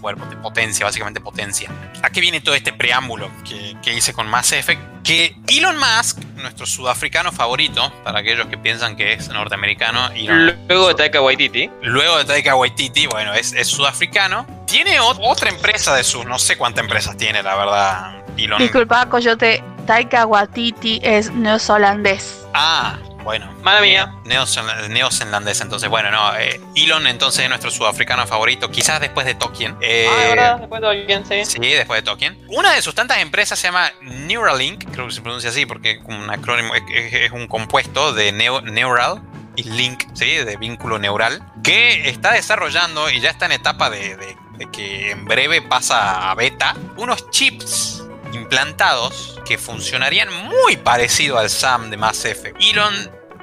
cuerpo, 0.00 0.24
de 0.26 0.36
potencia, 0.36 0.86
básicamente 0.86 1.20
potencia. 1.20 1.70
Aquí 2.02 2.20
viene 2.20 2.40
todo 2.40 2.54
este 2.54 2.72
preámbulo 2.72 3.30
que, 3.44 3.76
que, 3.82 3.94
hice 3.94 4.12
con 4.12 4.28
Mass 4.28 4.52
Effect, 4.52 4.80
que 5.02 5.36
Elon 5.48 5.76
Musk, 5.76 6.18
nuestro 6.36 6.66
sudafricano 6.66 7.32
favorito, 7.32 7.92
para 8.04 8.20
aquellos 8.20 8.46
que 8.46 8.58
piensan 8.58 8.96
que 8.96 9.12
es 9.14 9.28
norteamericano, 9.28 10.10
Elon 10.14 10.56
luego 10.68 10.88
de 10.88 10.94
Taika 10.94 11.20
Waititi, 11.20 11.70
luego 11.82 12.18
de 12.18 12.24
Taika 12.24 12.56
Waititi, 12.56 13.06
bueno, 13.06 13.34
es, 13.34 13.52
es 13.52 13.68
sudafricano, 13.68 14.46
tiene 14.66 14.98
otra 15.00 15.50
empresa 15.50 15.94
de 15.94 16.04
sus, 16.04 16.24
no 16.24 16.38
sé 16.38 16.56
cuántas 16.56 16.84
empresas 16.84 17.16
tiene, 17.16 17.42
la 17.42 17.56
verdad. 17.56 18.24
Elon. 18.36 18.58
Disculpa, 18.58 19.06
Coyote, 19.06 19.62
Taika 19.86 20.24
Waititi 20.26 21.00
es 21.02 21.30
neozelandés. 21.32 22.46
Ah, 22.54 22.96
bueno. 23.22 23.52
Mala 23.62 23.80
mía. 23.80 24.14
Neozelandés, 24.24 25.60
entonces, 25.60 25.88
bueno, 25.88 26.10
no. 26.10 26.36
Eh, 26.36 26.60
Elon, 26.74 27.06
entonces, 27.06 27.44
es 27.44 27.48
nuestro 27.48 27.70
sudafricano 27.70 28.26
favorito, 28.26 28.70
quizás 28.70 29.00
después 29.00 29.26
de 29.26 29.34
Tolkien. 29.34 29.76
Eh, 29.80 30.08
ah, 30.10 30.28
¿verdad? 30.28 30.58
Después 30.58 30.80
de 30.80 30.86
Tolkien, 30.86 31.26
sí. 31.26 31.44
Sí, 31.44 31.68
después 31.70 31.98
de 31.98 32.02
Tolkien. 32.02 32.38
Una 32.48 32.72
de 32.72 32.82
sus 32.82 32.94
tantas 32.94 33.18
empresas 33.18 33.58
se 33.58 33.68
llama 33.68 33.90
Neuralink, 34.02 34.90
creo 34.92 35.06
que 35.06 35.12
se 35.12 35.20
pronuncia 35.20 35.50
así 35.50 35.66
porque 35.66 35.92
es 35.92 35.98
un 36.04 36.30
acrónimo, 36.30 36.74
es, 36.74 36.82
es 37.12 37.32
un 37.32 37.46
compuesto 37.46 38.12
de 38.12 38.32
neo, 38.32 38.60
Neural 38.62 39.22
y 39.56 39.64
Link, 39.64 40.04
¿sí? 40.14 40.36
De 40.36 40.56
vínculo 40.56 40.98
neural, 40.98 41.42
que 41.62 42.08
está 42.08 42.32
desarrollando 42.32 43.10
y 43.10 43.20
ya 43.20 43.30
está 43.30 43.46
en 43.46 43.52
etapa 43.52 43.90
de, 43.90 44.16
de, 44.16 44.36
de 44.58 44.70
que 44.70 45.10
en 45.10 45.24
breve 45.24 45.62
pasa 45.62 46.30
a 46.30 46.34
beta 46.34 46.76
unos 46.96 47.30
chips 47.30 48.04
implantados 48.32 49.38
que 49.44 49.58
funcionarían 49.58 50.28
muy 50.44 50.76
parecido 50.76 51.38
al 51.38 51.50
SAM 51.50 51.90
de 51.90 51.96
Mass 51.96 52.24
Effect. 52.24 52.56
Elon 52.60 52.94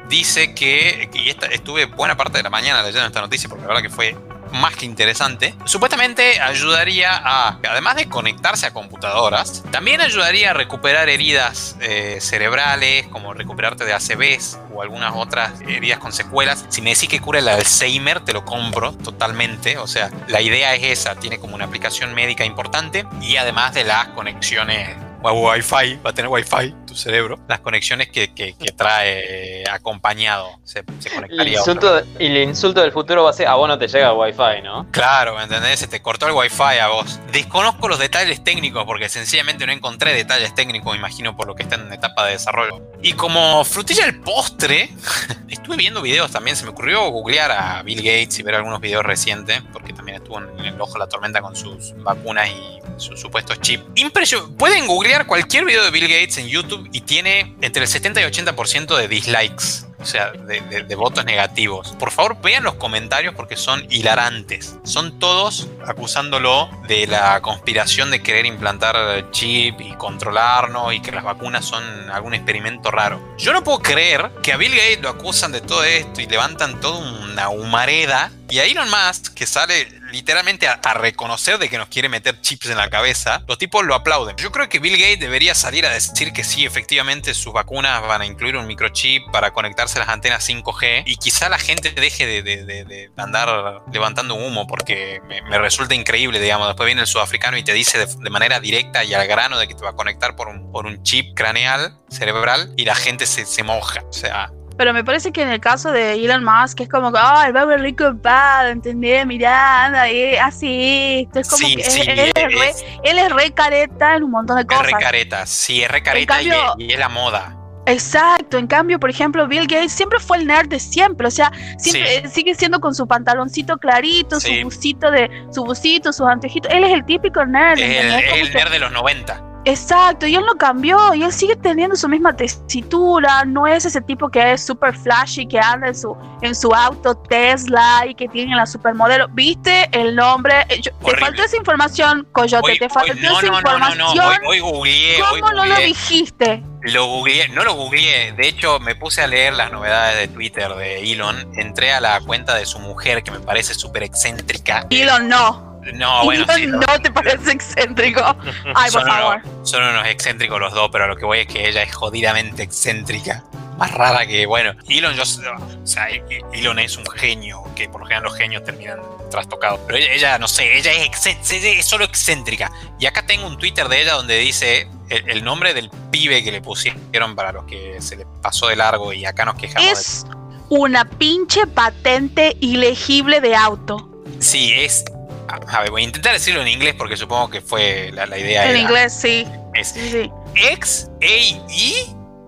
dice 0.09 0.53
que, 0.53 1.09
y 1.13 1.29
esta, 1.29 1.47
estuve 1.47 1.85
buena 1.85 2.15
parte 2.15 2.37
de 2.37 2.43
la 2.43 2.49
mañana 2.49 2.81
leyendo 2.81 3.07
esta 3.07 3.21
noticia 3.21 3.49
porque 3.49 3.63
la 3.63 3.67
verdad 3.67 3.83
que 3.83 3.89
fue 3.89 4.15
más 4.51 4.75
que 4.75 4.85
interesante. 4.85 5.55
Supuestamente 5.65 6.39
ayudaría 6.39 7.11
a, 7.15 7.59
además 7.69 7.95
de 7.95 8.07
conectarse 8.07 8.65
a 8.67 8.73
computadoras, 8.73 9.63
también 9.71 10.01
ayudaría 10.01 10.51
a 10.51 10.53
recuperar 10.53 11.09
heridas 11.09 11.77
eh, 11.81 12.17
cerebrales, 12.21 13.07
como 13.07 13.33
recuperarte 13.33 13.85
de 13.85 13.93
ACVs 13.93 14.59
o 14.73 14.81
algunas 14.81 15.13
otras 15.15 15.59
heridas 15.61 15.99
con 15.99 16.11
secuelas. 16.11 16.65
Si 16.69 16.81
me 16.81 16.91
decís 16.93 17.09
que 17.09 17.19
cura 17.19 17.39
el 17.39 17.47
Alzheimer, 17.47 18.21
te 18.21 18.33
lo 18.33 18.45
compro 18.45 18.93
totalmente. 18.93 19.77
O 19.77 19.87
sea, 19.87 20.11
la 20.27 20.41
idea 20.41 20.75
es 20.75 20.83
esa, 20.83 21.15
tiene 21.15 21.39
como 21.39 21.55
una 21.55 21.65
aplicación 21.65 22.13
médica 22.13 22.45
importante 22.45 23.05
y 23.21 23.37
además 23.37 23.73
de 23.73 23.83
las 23.83 24.07
conexiones 24.09 24.95
Wi-Fi, 25.23 25.99
va 26.05 26.09
a 26.11 26.13
tener 26.13 26.29
Wi-Fi 26.29 26.73
tu 26.87 26.95
cerebro, 26.95 27.37
las 27.47 27.59
conexiones 27.59 28.09
que, 28.09 28.33
que, 28.33 28.55
trae 28.75 29.63
acompañado 29.69 30.59
se, 30.63 30.83
se 30.99 31.09
conectaría. 31.09 31.43
El 31.43 31.57
insulto, 31.59 32.01
y 32.19 32.25
el 32.25 32.37
insulto 32.37 32.81
del 32.81 32.91
futuro 32.91 33.23
va 33.23 33.29
a 33.29 33.33
ser, 33.33 33.47
a 33.47 33.55
vos 33.55 33.67
no 33.67 33.77
te 33.77 33.87
llega 33.87 34.09
el 34.09 34.17
Wi-Fi, 34.17 34.61
¿no? 34.63 34.87
Claro, 34.91 35.35
¿me 35.35 35.43
entendés? 35.43 35.79
Se 35.79 35.87
te 35.87 36.01
cortó 36.01 36.27
el 36.27 36.33
Wi-Fi 36.33 36.79
a 36.81 36.87
vos. 36.87 37.19
Desconozco 37.31 37.87
los 37.87 37.99
detalles 37.99 38.43
técnicos 38.43 38.85
porque 38.85 39.09
sencillamente 39.09 39.65
no 39.65 39.73
encontré 39.73 40.13
detalles 40.13 40.55
técnicos, 40.55 40.95
imagino, 40.95 41.35
por 41.35 41.47
lo 41.47 41.55
que 41.55 41.63
está 41.63 41.75
en 41.75 41.91
etapa 41.91 42.25
de 42.25 42.33
desarrollo. 42.33 42.81
Y 43.01 43.13
como 43.13 43.63
frutilla 43.63 44.05
del 44.05 44.19
postre, 44.21 44.89
estuve 45.49 45.77
viendo 45.77 46.01
videos 46.01 46.31
también, 46.31 46.55
se 46.55 46.63
me 46.63 46.71
ocurrió 46.71 47.09
googlear 47.09 47.51
a 47.51 47.83
Bill 47.83 47.99
Gates 47.99 48.39
y 48.39 48.43
ver 48.43 48.55
algunos 48.55 48.79
videos 48.79 49.03
recientes, 49.03 49.61
porque 49.73 49.93
también 49.93 50.17
estuvo 50.17 50.39
en 50.39 50.65
el 50.65 50.79
ojo 50.81 50.93
de 50.93 50.99
la 50.99 51.07
tormenta 51.07 51.41
con 51.41 51.55
sus 51.55 51.93
vacunas 51.97 52.49
y 52.49 52.79
sus 52.97 53.19
supuestos 53.19 53.59
chips. 53.61 53.83
Impresionante. 53.95 54.55
Pueden 54.57 54.87
googlear 54.87 55.25
cualquier 55.27 55.65
video 55.65 55.83
de 55.83 55.91
Bill 55.91 56.07
Gates 56.07 56.37
en 56.37 56.47
YouTube 56.47 56.76
y 56.91 57.01
tiene 57.01 57.55
entre 57.61 57.83
el 57.83 57.87
70 57.87 58.21
y 58.21 58.23
80% 58.23 58.97
de 58.97 59.07
dislikes. 59.07 59.87
O 59.99 60.05
sea, 60.05 60.31
de, 60.31 60.95
votos 60.95 61.25
negativos. 61.25 61.95
Por 61.97 62.11
favor, 62.11 62.39
vean 62.41 62.63
los 62.63 62.75
comentarios 62.75 63.33
porque 63.33 63.57
son 63.57 63.85
hilarantes. 63.89 64.77
Son 64.83 65.17
todos 65.17 65.67
acusándolo 65.87 66.69
de 66.87 67.07
la 67.07 67.41
conspiración 67.41 68.11
de 68.11 68.21
querer 68.21 68.45
implantar 68.45 69.31
chip 69.31 69.81
y 69.81 69.93
controlarnos 69.93 70.93
y 70.93 71.01
que 71.01 71.11
las 71.11 71.23
vacunas 71.23 71.65
son 71.65 71.83
algún 72.11 72.35
experimento 72.35 72.91
raro. 72.91 73.19
Yo 73.39 73.53
no 73.53 73.63
puedo 73.63 73.79
creer 73.79 74.31
que 74.43 74.53
a 74.53 74.57
Bill 74.57 74.75
Gates 74.75 75.01
lo 75.01 75.09
acusan 75.09 75.51
de 75.51 75.61
todo 75.61 75.83
esto 75.83 76.21
y 76.21 76.27
levantan 76.27 76.79
toda 76.79 76.99
una 76.99 77.49
humareda. 77.49 78.31
Y 78.49 78.59
a 78.59 78.65
Elon 78.65 78.89
Musk, 78.89 79.33
que 79.33 79.45
sale 79.45 79.87
literalmente 80.11 80.67
a, 80.67 80.93
reconocer 80.93 81.57
de 81.57 81.69
que 81.69 81.77
nos 81.77 81.89
quiere 81.89 82.07
meter 82.07 82.39
chips 82.41 82.69
en 82.69 82.77
la 82.77 82.89
cabeza, 82.89 83.43
los 83.47 83.57
tipos 83.57 83.85
lo 83.85 83.93
aplauden. 83.93 84.35
Yo 84.37 84.51
creo 84.51 84.69
que 84.69 84.79
Bill 84.79 84.97
Gates 84.97 85.19
debería 85.19 85.53
salir 85.53 85.85
a 85.85 85.89
decir 85.89 86.31
que 86.31 86.43
sí, 86.43 86.65
efectivamente 86.65 87.33
sus 87.33 87.53
vacunas 87.53 88.01
van 88.07 88.21
a 88.21 88.25
incluir 88.25 88.55
un 88.55 88.65
microchip 88.65 89.23
para 89.31 89.51
conectarse 89.51 89.97
a 89.97 90.05
las 90.05 90.09
antenas 90.09 90.47
5G 90.47 91.03
y 91.05 91.17
quizá 91.17 91.49
la 91.49 91.59
gente 91.59 91.91
deje 91.91 92.25
de, 92.25 93.11
andar 93.17 93.83
levantando 93.91 94.35
humo 94.35 94.65
porque 94.65 95.21
me, 95.27 95.57
resulta 95.59 95.93
increíble, 95.93 96.39
digamos, 96.39 96.67
después 96.67 96.85
viene 96.85 97.01
el 97.01 97.07
sudafricano 97.07 97.57
y 97.57 97.63
te 97.63 97.73
dice 97.73 98.05
de, 98.05 98.29
manera 98.29 98.59
directa 98.59 99.03
y 99.03 99.13
al 99.13 99.27
grano 99.27 99.57
de 99.57 99.67
que 99.67 99.75
te 99.75 99.83
va 99.83 99.89
a 99.89 99.95
conectar 99.95 100.35
por 100.35 100.47
un, 100.47 101.03
chip 101.03 101.35
craneal, 101.35 101.99
cerebral, 102.09 102.73
y 102.75 102.85
la 102.85 102.95
gente 102.95 103.25
se, 103.25 103.45
se 103.45 103.63
moja. 103.63 104.01
O 104.09 104.13
sea, 104.13 104.51
pero 104.77 104.93
me 104.93 105.03
parece 105.03 105.31
que 105.31 105.41
en 105.41 105.49
el 105.49 105.59
caso 105.59 105.91
de 105.91 106.13
Elon 106.13 106.43
Musk 106.43 106.81
es 106.81 106.89
como 106.89 107.11
que, 107.11 107.19
oh, 107.19 107.43
el 107.43 107.53
Barbie 107.53 107.77
rico 107.77 108.15
pado, 108.21 108.69
¿entendés? 108.69 109.25
Mirá, 109.25 109.85
anda, 109.85 110.03
así. 110.43 111.27
Es 111.33 111.49
como 111.49 111.67
que 111.67 111.73
él, 111.73 113.17
es, 113.17 113.31
re, 113.33 113.51
careta 113.53 114.15
en 114.15 114.23
un 114.23 114.31
montón 114.31 114.57
de 114.57 114.65
cosas. 114.65 114.85
Es 114.85 114.93
re 114.93 114.99
careta, 114.99 115.45
sí, 115.45 115.83
es 115.83 115.89
re 115.89 116.03
careta 116.03 116.41
y, 116.41 116.91
es, 116.91 116.99
la 116.99 117.09
moda. 117.09 117.55
Exacto, 117.87 118.57
en 118.57 118.67
cambio, 118.67 118.99
por 118.99 119.09
ejemplo, 119.09 119.47
Bill 119.47 119.65
Gates 119.65 119.93
siempre 119.93 120.19
fue 120.19 120.37
el 120.37 120.45
nerd 120.45 120.67
de 120.67 120.77
siempre, 120.77 121.27
o 121.27 121.31
sea, 121.31 121.51
siempre 121.77 122.29
sigue 122.29 122.53
siendo 122.53 122.81
con 122.81 122.93
su 122.93 123.07
pantaloncito 123.07 123.77
clarito, 123.77 124.41
su 124.41 124.51
busito 124.61 125.09
de 125.09 125.29
su 125.51 125.63
busito, 125.63 126.11
sus 126.11 126.27
anteojitos. 126.27 126.71
Él 126.71 126.83
es 126.83 126.91
el 126.91 127.05
típico 127.05 127.45
nerd. 127.45 127.79
Es 127.79 128.03
el, 128.03 128.39
el 128.39 128.53
nerd 128.53 128.71
de 128.71 128.79
los 128.79 128.91
90. 128.91 129.46
Exacto, 129.67 130.25
y 130.25 130.35
él 130.35 130.45
no 130.45 130.55
cambió, 130.55 131.13
y 131.13 131.23
él 131.23 131.33
sigue 131.33 131.57
teniendo 131.57 131.97
su 131.97 132.07
misma 132.07 132.33
tesitura, 132.33 133.43
no 133.43 133.67
es 133.67 133.83
ese 133.83 133.99
tipo 133.99 134.29
que 134.29 134.53
es 134.53 134.65
super 134.65 134.95
flashy, 134.95 135.45
que 135.45 135.59
anda 135.59 135.89
en 135.89 135.95
su, 135.95 136.15
en 136.41 136.55
su 136.55 136.73
auto 136.73 137.15
Tesla 137.15 138.05
y 138.07 138.15
que 138.15 138.29
tiene 138.29 138.55
la 138.55 138.65
supermodelo. 138.65 139.27
¿Viste 139.33 139.89
el 139.91 140.15
nombre? 140.15 140.61
Eh, 140.69 140.81
te 140.81 141.17
faltó 141.17 141.43
esa 141.43 141.57
información, 141.57 142.25
Coyote, 142.31 142.77
te 142.79 142.87
faltó 142.87 143.11
esa 143.11 143.45
información. 143.45 143.97
No, 143.97 144.15
no, 144.15 144.47
hoy, 144.47 144.59
googleé, 144.59 145.19
¿Cómo 145.19 145.51
no 145.51 145.65
lo 145.65 145.75
dijiste? 145.75 146.63
Lo 146.83 147.05
googleé, 147.07 147.49
no 147.49 147.65
lo 147.65 147.73
googleé, 147.73 148.31
de 148.31 148.47
hecho 148.47 148.79
me 148.79 148.95
puse 148.95 149.21
a 149.21 149.27
leer 149.27 149.53
las 149.53 149.73
novedades 149.73 150.17
de 150.17 150.27
Twitter 150.29 150.73
de 150.75 151.11
Elon, 151.11 151.35
entré 151.57 151.91
a 151.91 151.99
la 151.99 152.21
cuenta 152.21 152.55
de 152.55 152.65
su 152.65 152.79
mujer 152.79 153.21
que 153.21 153.31
me 153.31 153.41
parece 153.41 153.73
súper 153.73 154.03
excéntrica. 154.03 154.87
Elon 154.89 155.27
no. 155.27 155.66
No, 155.93 156.23
bueno, 156.23 156.45
no, 156.67 157.01
te 157.01 157.11
parece 157.11 157.51
excéntrico. 157.51 158.21
Ay, 158.75 158.91
por 158.91 159.05
favor. 159.05 159.41
son 159.63 159.83
unos 159.83 160.07
excéntricos 160.07 160.59
los 160.59 160.73
dos, 160.73 160.89
pero 160.91 161.07
lo 161.07 161.15
que 161.15 161.25
voy 161.25 161.39
es 161.39 161.47
que 161.47 161.67
ella 161.67 161.83
es 161.83 161.93
jodidamente 161.93 162.63
excéntrica. 162.63 163.43
Más 163.77 163.91
rara 163.91 164.25
que, 164.25 164.47
bueno, 164.47 164.73
Elon, 164.89 165.13
yo, 165.13 165.21
o 165.21 165.87
sea, 165.87 166.07
Elon 166.51 166.79
es 166.79 166.97
un 166.97 167.05
genio, 167.05 167.63
que 167.75 167.87
por 167.87 168.01
lo 168.01 168.07
general 168.07 168.23
los 168.23 168.35
genios 168.35 168.63
terminan 168.63 168.99
trastocados. 169.29 169.79
Pero 169.85 169.99
ella, 169.99 170.39
no 170.39 170.47
sé, 170.47 170.77
ella 170.77 170.91
es, 170.93 171.27
es, 171.27 171.85
solo 171.85 172.03
excéntrica. 172.03 172.71
Y 172.99 173.05
acá 173.05 173.27
tengo 173.27 173.45
un 173.45 173.57
Twitter 173.59 173.87
de 173.87 174.01
ella 174.01 174.13
donde 174.13 174.39
dice 174.39 174.87
el, 175.09 175.43
nombre 175.43 175.75
del 175.75 175.91
pibe 176.11 176.43
que 176.43 176.51
le 176.51 176.61
pusieron 176.61 177.35
para 177.35 177.51
los 177.51 177.65
que 177.65 178.01
se 178.01 178.15
le 178.15 178.25
pasó 178.41 178.67
de 178.67 178.75
largo 178.75 179.13
y 179.13 179.25
acá 179.25 179.45
nos 179.45 179.55
quejamos. 179.55 179.91
Es 179.91 180.25
una 180.69 181.05
pinche 181.05 181.67
patente 181.67 182.57
ilegible 182.59 183.41
de 183.41 183.55
auto. 183.55 184.09
Sí, 184.39 184.73
es 184.73 185.05
a 185.47 185.81
ver, 185.81 185.91
voy 185.91 186.01
a 186.01 186.05
intentar 186.05 186.33
decirlo 186.33 186.61
en 186.61 186.67
inglés 186.67 186.95
porque 186.97 187.17
supongo 187.17 187.49
que 187.49 187.61
fue 187.61 188.11
la, 188.13 188.37
idea. 188.37 188.69
En 188.69 188.77
inglés, 188.77 189.13
sí. 189.13 189.47
Es 189.73 189.89
sí. 189.89 190.31
X, 190.55 191.09
A, 191.21 191.25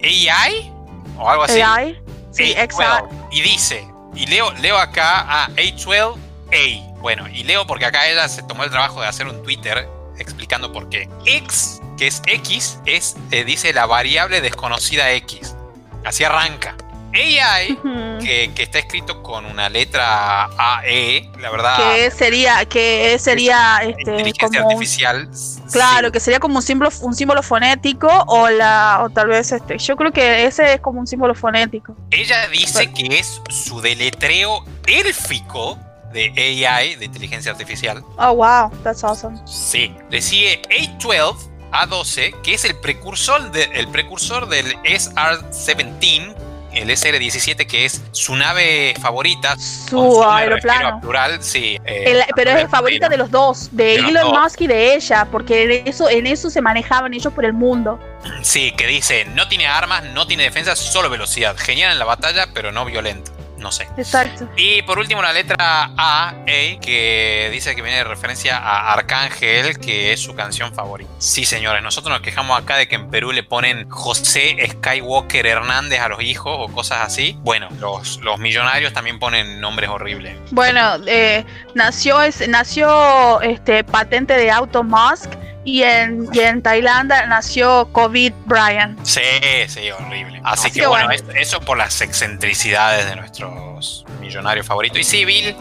E, 0.01 0.29
AI 0.29 0.71
o 1.17 1.29
algo 1.29 1.43
así. 1.43 1.61
AI, 1.61 2.01
sí, 2.31 2.53
exacto. 2.57 3.09
Y 3.31 3.41
dice, 3.41 3.85
y 4.15 4.25
leo, 4.25 4.51
leo 4.53 4.77
acá 4.77 5.43
a 5.43 5.49
A12A. 5.49 6.99
Bueno, 6.99 7.27
y 7.29 7.43
leo 7.43 7.65
porque 7.65 7.85
acá 7.85 8.07
ella 8.07 8.27
se 8.27 8.43
tomó 8.43 8.63
el 8.63 8.69
trabajo 8.69 9.01
de 9.01 9.07
hacer 9.07 9.27
un 9.27 9.41
Twitter 9.43 9.87
explicando 10.17 10.71
por 10.71 10.89
qué. 10.89 11.07
X, 11.25 11.79
que 11.97 12.07
es 12.07 12.21
X, 12.25 12.79
es, 12.85 13.15
eh, 13.31 13.43
dice 13.43 13.71
la 13.73 13.85
variable 13.85 14.41
desconocida 14.41 15.11
X. 15.11 15.55
Así 16.03 16.23
arranca. 16.23 16.75
AI, 17.14 17.78
que, 18.20 18.51
está 18.57 18.80
escrito 18.80 19.22
con 19.24 19.45
una 19.45 19.70
letra 19.70 20.49
AE, 20.57 21.30
la 21.39 21.49
verdad. 21.49 21.78
Que 21.78 22.12
sería, 22.12 22.66
que 22.66 23.18
sería 23.20 23.80
este, 23.84 24.12
inteligencia 24.12 24.62
artificial. 24.62 25.30
Claro, 25.72 26.12
que 26.12 26.20
sería 26.20 26.39
como 26.39 26.57
un 26.57 26.62
símbolo, 26.62 26.91
un 27.01 27.16
símbolo 27.16 27.43
fonético 27.43 28.07
o 28.28 28.49
la, 28.49 29.01
o 29.03 29.10
tal 29.10 29.28
vez 29.28 29.51
este, 29.51 29.78
yo 29.78 29.95
creo 29.95 30.12
que 30.12 30.45
ese 30.45 30.76
es 30.76 30.82
como 30.82 30.99
un 30.99 31.07
símbolo 31.07 31.36
fonético. 31.36 31.95
Ella 32.12 32.47
dice 32.47 32.91
que 32.91 33.20
es 33.20 33.41
su 33.49 33.82
deletreo 33.82 34.64
élfico 34.88 35.78
de 36.12 36.66
AI, 36.68 36.95
de 36.95 37.05
inteligencia 37.05 37.51
artificial. 37.51 38.03
Oh 38.18 38.34
wow, 38.34 38.72
that's 38.84 39.03
awesome. 39.03 39.39
Sí, 39.45 39.93
le 40.10 40.22
sigue 40.22 40.62
A12, 40.70 41.36
A12, 41.72 42.41
que 42.41 42.53
es 42.55 42.66
el 42.66 42.76
precursor, 42.76 43.51
de, 43.51 43.64
el 43.74 43.88
precursor 43.89 44.47
del 44.47 44.76
SR-17 44.84 46.48
el 46.74 46.89
SR-17, 46.89 47.67
que 47.67 47.86
es 47.86 48.01
su 48.11 48.36
nave 48.36 48.93
favorita. 49.01 49.55
Su 49.57 50.24
aeroplano. 50.24 50.99
Plural, 51.01 51.43
sí. 51.43 51.80
Eh, 51.86 52.22
pero 52.36 52.51
es 52.51 52.70
favorita 52.70 53.09
de 53.09 53.17
los 53.17 53.32
dos, 53.32 53.70
de, 53.72 53.95
Elon 53.95 54.32
Musk 54.32 54.61
y 54.61 54.67
de 54.67 54.95
ella, 54.95 55.28
porque 55.32 55.63
en 55.63 55.88
eso, 55.88 56.09
en 56.09 56.28
eso 56.28 56.49
se 56.49 56.61
manejaban 56.61 57.13
ellos 57.13 57.34
por 57.34 57.45
el 57.45 57.53
mundo. 57.53 57.99
Sí, 58.41 58.72
que 58.72 58.88
dice, 58.88 59.26
no 59.26 59.47
tiene 59.47 59.67
armas, 59.67 60.03
no 60.13 60.28
tiene 60.28 60.43
defensa, 60.43 60.76
solo 60.76 61.09
velocidad. 61.09 61.55
Genial 61.57 61.93
en 61.93 61.99
la 61.99 62.05
batalla, 62.05 62.47
pero 62.53 62.72
no 62.72 62.86
violento 62.86 63.38
no 63.60 63.72
sé. 63.72 63.88
Exacto. 63.97 64.49
Y 64.55 64.82
por 64.84 64.99
último 64.99 65.22
la 65.22 65.34
letra 65.34 65.55
A, 65.60 66.30
A, 66.30 66.34
que 66.45 67.49
dice 67.51 67.76
que 67.76 67.82
viene 67.82 67.97
de 67.97 68.03
referencia 68.03 68.57
a 68.57 68.93
Arcángel, 68.93 69.80
que 69.80 70.14
es 70.14 70.22
su 70.22 70.36
canción 70.36 70.74
favorita. 70.74 71.12
Sí, 71.18 71.45
señores, 71.45 71.84
nosotros 71.84 72.12
nos 72.14 72.22
quejamos 72.22 72.60
acá 72.60 72.78
de 72.78 72.88
que 72.88 72.95
en 72.95 73.10
Perú 73.10 73.32
le 73.32 73.43
ponen 73.43 73.89
José 73.89 74.57
Skywalker 74.72 75.45
Hernández 75.45 75.99
a 75.99 76.10
los 76.10 76.22
hijos 76.22 76.55
o 76.57 76.72
cosas 76.74 77.01
así. 77.01 77.38
Bueno, 77.41 77.70
los, 77.80 78.18
los 78.22 78.39
millonarios 78.39 78.93
también 78.93 79.20
ponen 79.20 79.60
nombres 79.62 79.89
horribles. 79.89 80.36
Bueno, 80.51 80.97
eh, 81.07 81.45
nació, 81.76 82.22
es, 82.22 82.47
nació 82.47 83.41
este, 83.41 83.84
patente 83.84 84.34
de 84.34 84.51
Auto 84.51 84.84
Musk 84.84 85.32
y 85.64 85.84
en, 85.84 86.30
en 86.34 86.62
Tailandia 86.62 87.26
nació 87.26 87.89
COVID 87.91 88.34
Brian. 88.45 88.97
Sí, 89.03 89.22
sí, 89.68 89.91
horrible. 89.91 90.41
Así, 90.43 90.72
que, 90.72 90.88
bueno, 90.88 91.10
eso 91.36 91.60
por 91.62 91.78
las 91.78 92.01
excentricidades 92.01 93.05
de 93.10 93.16
nuestros 93.16 94.05
millonarios 94.20 94.66
favoritos. 94.66 94.99
Y 94.99 95.03
sí, 95.03 95.26
Bill 95.26 95.55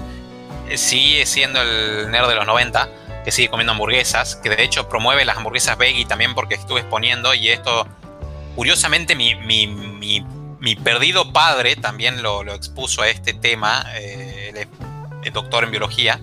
eh, 0.69 0.79
sigue 0.79 1.27
siendo 1.27 1.61
el 1.61 2.11
nerd 2.11 2.29
de 2.29 2.35
los 2.37 2.47
90, 2.47 2.89
que 3.25 3.33
sigue 3.33 3.49
comiendo 3.49 3.73
hamburguesas, 3.73 4.37
que 4.37 4.51
de 4.51 4.63
hecho 4.63 4.89
promueve 4.89 5.25
las 5.25 5.37
hamburguesas 5.37 5.77
veggie 5.77 6.07
también 6.07 6.35
porque 6.35 6.55
estuve 6.55 6.81
exponiendo 6.81 7.35
y 7.35 7.49
esto, 7.49 7.87
curiosamente, 8.55 9.15
mi, 9.15 9.35
mi, 9.35 9.67
mi, 9.67 10.25
mi 10.61 10.77
perdido 10.77 11.33
padre 11.33 11.77
también 11.77 12.23
lo, 12.23 12.45
lo, 12.45 12.55
expuso 12.55 13.03
a 13.03 13.09
este 13.09 13.35
tema. 13.35 13.85
Eh, 13.97 14.67
doctor 15.33 15.65
en 15.65 15.71
biología, 15.71 16.21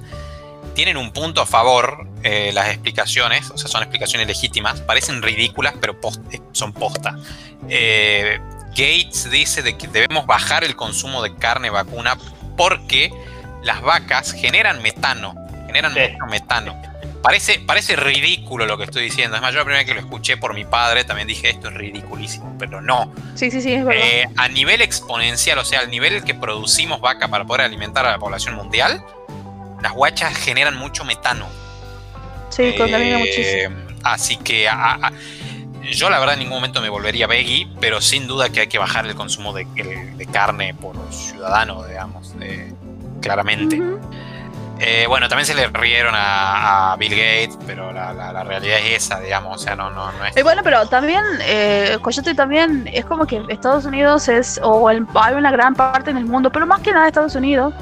tienen 0.76 0.98
un 0.98 1.12
punto 1.12 1.42
a 1.42 1.48
favor 1.48 2.08
eh, 2.22 2.52
las 2.54 2.68
explicaciones, 2.68 3.50
o 3.50 3.58
sea, 3.58 3.68
son 3.68 3.82
explicaciones 3.82 4.28
legítimas, 4.28 4.82
parecen 4.82 5.24
ridículas, 5.24 5.74
pero 5.82 5.98
eh, 6.32 6.40
son 6.52 6.74
posta. 6.74 7.18
Eh, 7.68 8.40
Gates 8.70 9.32
dice 9.32 9.64
de 9.64 9.78
que 9.78 9.88
debemos 9.88 10.28
bajar 10.28 10.64
el 10.64 10.76
consumo 10.76 11.24
de 11.24 11.34
carne 11.36 11.70
vacuna 11.70 12.18
porque 12.58 13.12
las 13.64 13.82
vacas 13.82 14.34
generan 14.34 14.82
metano, 14.84 15.34
generan 15.66 15.94
mucho 15.94 16.26
metano. 16.30 16.80
Parece, 17.24 17.60
parece 17.60 17.96
ridículo 17.96 18.68
lo 18.68 18.78
que 18.78 18.84
estoy 18.84 19.04
diciendo. 19.04 19.36
Es 19.36 19.42
más, 19.42 19.52
yo 19.52 19.60
la 19.60 19.64
primera 19.64 19.80
vez 19.80 19.88
que 19.88 19.96
lo 19.96 20.02
escuché 20.02 20.38
por 20.38 20.54
mi 20.54 20.64
padre 20.64 21.06
también 21.06 21.28
dije 21.28 21.50
esto 21.50 21.70
es 21.70 21.74
ridiculísimo, 21.74 22.56
pero 22.60 22.82
no. 22.82 23.12
Sí, 23.34 23.50
sí, 23.50 23.62
sí, 23.62 23.74
es 23.74 23.84
verdad. 23.84 24.32
a 24.36 24.48
nivel 24.50 24.82
exponencial, 24.82 25.58
o 25.58 25.66
sea, 25.66 25.80
al 25.80 25.90
nivel 25.90 26.24
que 26.24 26.36
producimos 26.36 27.02
vaca 27.02 27.30
para 27.30 27.46
poder 27.46 27.62
alimentar 27.62 28.06
a 28.06 28.12
la 28.12 28.20
población 28.20 28.56
mundial, 28.56 29.04
las 29.82 29.94
guachas 29.94 30.36
generan 30.36 30.76
mucho 30.76 31.06
metano. 31.06 31.48
Sí, 32.50 32.74
contamina 32.78 33.18
eh, 33.18 33.20
muchísimo. 33.20 33.76
Así 34.04 34.38
que 34.38 34.68
yo 35.92 36.10
la 36.10 36.20
verdad 36.20 36.34
en 36.34 36.40
ningún 36.40 36.58
momento 36.58 36.82
me 36.82 36.90
volvería 36.90 37.28
veggie, 37.28 37.68
pero 37.80 38.02
sin 38.02 38.28
duda 38.28 38.50
que 38.50 38.62
hay 38.62 38.68
que 38.68 38.78
bajar 38.78 39.06
el 39.06 39.16
consumo 39.16 39.54
de, 39.54 39.68
carne 40.32 40.74
por 40.74 40.96
ciudadano, 41.12 41.84
digamos, 41.86 42.34
claramente. 43.22 43.82
Eh, 44.80 45.06
bueno, 45.08 45.30
también 45.30 45.46
se 45.46 45.54
le 45.54 45.68
rieron 45.68 46.14
a, 46.18 46.96
Bill 47.00 47.12
Gates, 47.12 47.58
pero 47.66 47.94
la, 47.94 48.44
realidad 48.44 48.80
es 48.80 49.06
esa, 49.06 49.20
digamos, 49.20 49.56
o 49.56 49.64
sea, 49.64 49.76
no, 49.76 49.90
no, 49.90 50.12
no 50.12 50.26
es... 50.26 50.36
Y 50.36 50.42
bueno, 50.42 50.62
pero 50.64 50.86
también, 50.88 51.24
eh, 51.42 51.98
Coyote 52.02 52.36
también 52.36 52.90
es 52.92 53.06
como 53.06 53.26
que 53.26 53.42
Estados 53.48 53.86
Unidos 53.86 54.28
es, 54.28 54.60
o 54.62 54.88
hay 54.90 55.34
una 55.34 55.52
gran 55.52 55.76
parte 55.76 56.12
en 56.12 56.18
el 56.18 56.26
mundo, 56.26 56.52
pero 56.52 56.66
más 56.66 56.82
que 56.82 56.92
nada 56.92 57.08
Estados 57.08 57.36
Unidos, 57.36 57.74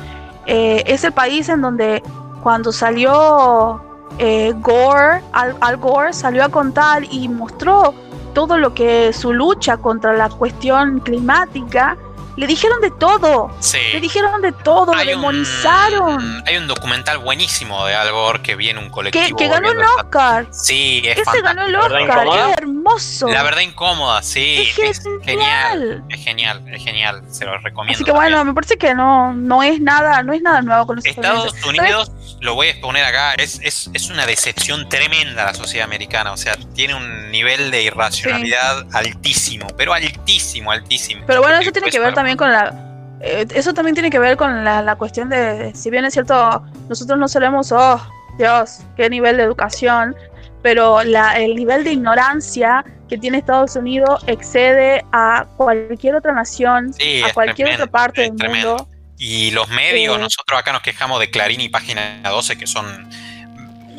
eh, 0.46 0.84
es 0.88 1.04
el 1.04 1.12
país 1.12 1.50
en 1.50 1.62
donde 1.62 2.04
cuando 2.42 2.72
salió 2.72 3.82
eh, 4.18 4.54
Gore, 4.60 5.24
Al, 5.32 5.78
Gore 5.78 6.14
salió 6.14 6.44
a 6.44 6.50
contar 6.50 7.04
y 7.10 7.28
mostró 7.30 7.94
todo 8.34 8.58
lo 8.58 8.74
que 8.74 9.14
su 9.14 9.34
lucha 9.34 9.78
contra 9.78 10.14
la 10.14 10.30
cuestión 10.30 11.00
climática 11.00 11.98
le 12.36 12.48
dijeron 12.48 12.82
de 12.82 12.92
todo. 12.92 13.52
Le 13.94 14.00
dijeron 14.00 14.42
de 14.42 14.52
todo, 14.52 14.94
lo 14.94 15.06
demonizaron. 15.06 16.44
hay 16.46 16.58
un 16.58 16.68
documental 16.68 17.20
buenísimo 17.20 17.86
de 17.86 17.96
Al 17.96 18.12
Gore 18.12 18.42
que 18.42 18.56
viene 18.56 18.80
un 18.80 18.90
colectivo. 18.90 19.38
Que, 19.38 19.48
ganó 19.48 19.72
el 19.72 19.80
Oscar. 19.80 20.48
Sí, 20.52 21.02
es 21.06 21.18
Ese 21.18 21.42
ganó 21.42 21.66
el 21.66 21.76
Oscar, 21.76 22.28
es 22.28 22.58
hermoso. 22.58 23.28
La 23.28 23.44
verdad 23.44 23.62
incómoda, 23.62 24.22
sí. 24.22 24.72
Es, 24.82 25.04
genial. 25.24 26.04
Es 26.10 26.24
genial, 26.24 26.64
es 26.68 26.84
genial. 26.84 27.22
Se 27.30 27.46
lo 27.46 27.58
recomiendo. 27.60 27.96
Así 27.96 28.04
que 28.04 28.12
bueno, 28.12 28.44
me 28.44 28.54
parece 28.54 28.78
que 28.78 28.94
no, 28.96 29.34
no 29.34 29.64
es 29.64 29.80
nada, 29.80 30.24
no 30.24 30.34
es 30.34 30.42
nada 30.42 30.62
nuevo 30.62 30.88
con 30.88 30.96
los 30.98 31.06
Estados 31.06 31.54
Unidos 31.66 32.12
lo 32.44 32.56
voy 32.56 32.68
a 32.68 32.72
exponer 32.72 33.06
acá, 33.06 33.34
es, 33.36 33.60
es, 33.64 34.10
una 34.10 34.26
decepción 34.26 34.90
tremenda 34.90 35.46
la 35.46 35.54
sociedad 35.54 35.86
americana, 35.86 36.34
o 36.34 36.38
sea, 36.38 36.58
tiene 36.76 36.94
un 36.94 37.32
nivel 37.32 37.72
de 37.72 37.84
irracionalidad 37.84 38.86
altísimo, 38.94 39.68
pero 39.78 39.94
altísimo, 39.94 40.70
altísimo. 40.70 41.24
Pero 41.26 41.42
bueno, 41.42 41.60
eso 41.60 41.72
tiene 41.72 41.90
que 41.90 42.00
ver 42.00 42.14
también 42.14 42.23
con 42.38 42.52
la... 42.52 42.74
Eh, 43.22 43.46
eso 43.54 43.74
también 43.74 43.94
tiene 43.94 44.10
que 44.10 44.20
ver 44.20 44.36
con 44.36 44.64
la, 44.64 44.96
cuestión 44.96 45.30
de, 45.30 45.72
si 45.76 45.90
bien 45.90 46.04
es 46.06 46.14
cierto, 46.14 46.64
nosotros 46.90 47.18
no 47.18 47.28
solemos, 47.28 47.72
oh, 47.72 48.02
Dios, 48.38 48.80
qué 48.98 49.10
nivel 49.10 49.38
de 49.38 49.44
educación, 49.44 50.16
pero 50.62 51.04
la, 51.04 51.38
el 51.38 51.56
nivel 51.56 51.84
de 51.84 51.94
ignorancia 51.94 52.84
que 53.08 53.18
tiene 53.18 53.38
Estados 53.38 53.76
Unidos 53.76 54.24
excede 54.28 55.06
a 55.12 55.46
cualquier 55.56 56.16
otra 56.16 56.34
nación, 56.34 56.94
a 57.26 57.34
cualquier 57.34 57.74
otra 57.74 57.88
parte 57.88 58.22
del 58.24 58.50
mundo. 58.50 58.88
Y 59.18 59.52
los 59.52 59.70
medios, 59.70 60.20
nosotros 60.20 60.60
acá 60.60 60.74
nos 60.74 60.82
quejamos 60.82 61.20
de 61.20 61.30
Clarín 61.30 61.62
y 61.62 61.70
Página 61.70 62.22
12, 62.24 62.58
que 62.58 62.68
son 62.68 63.10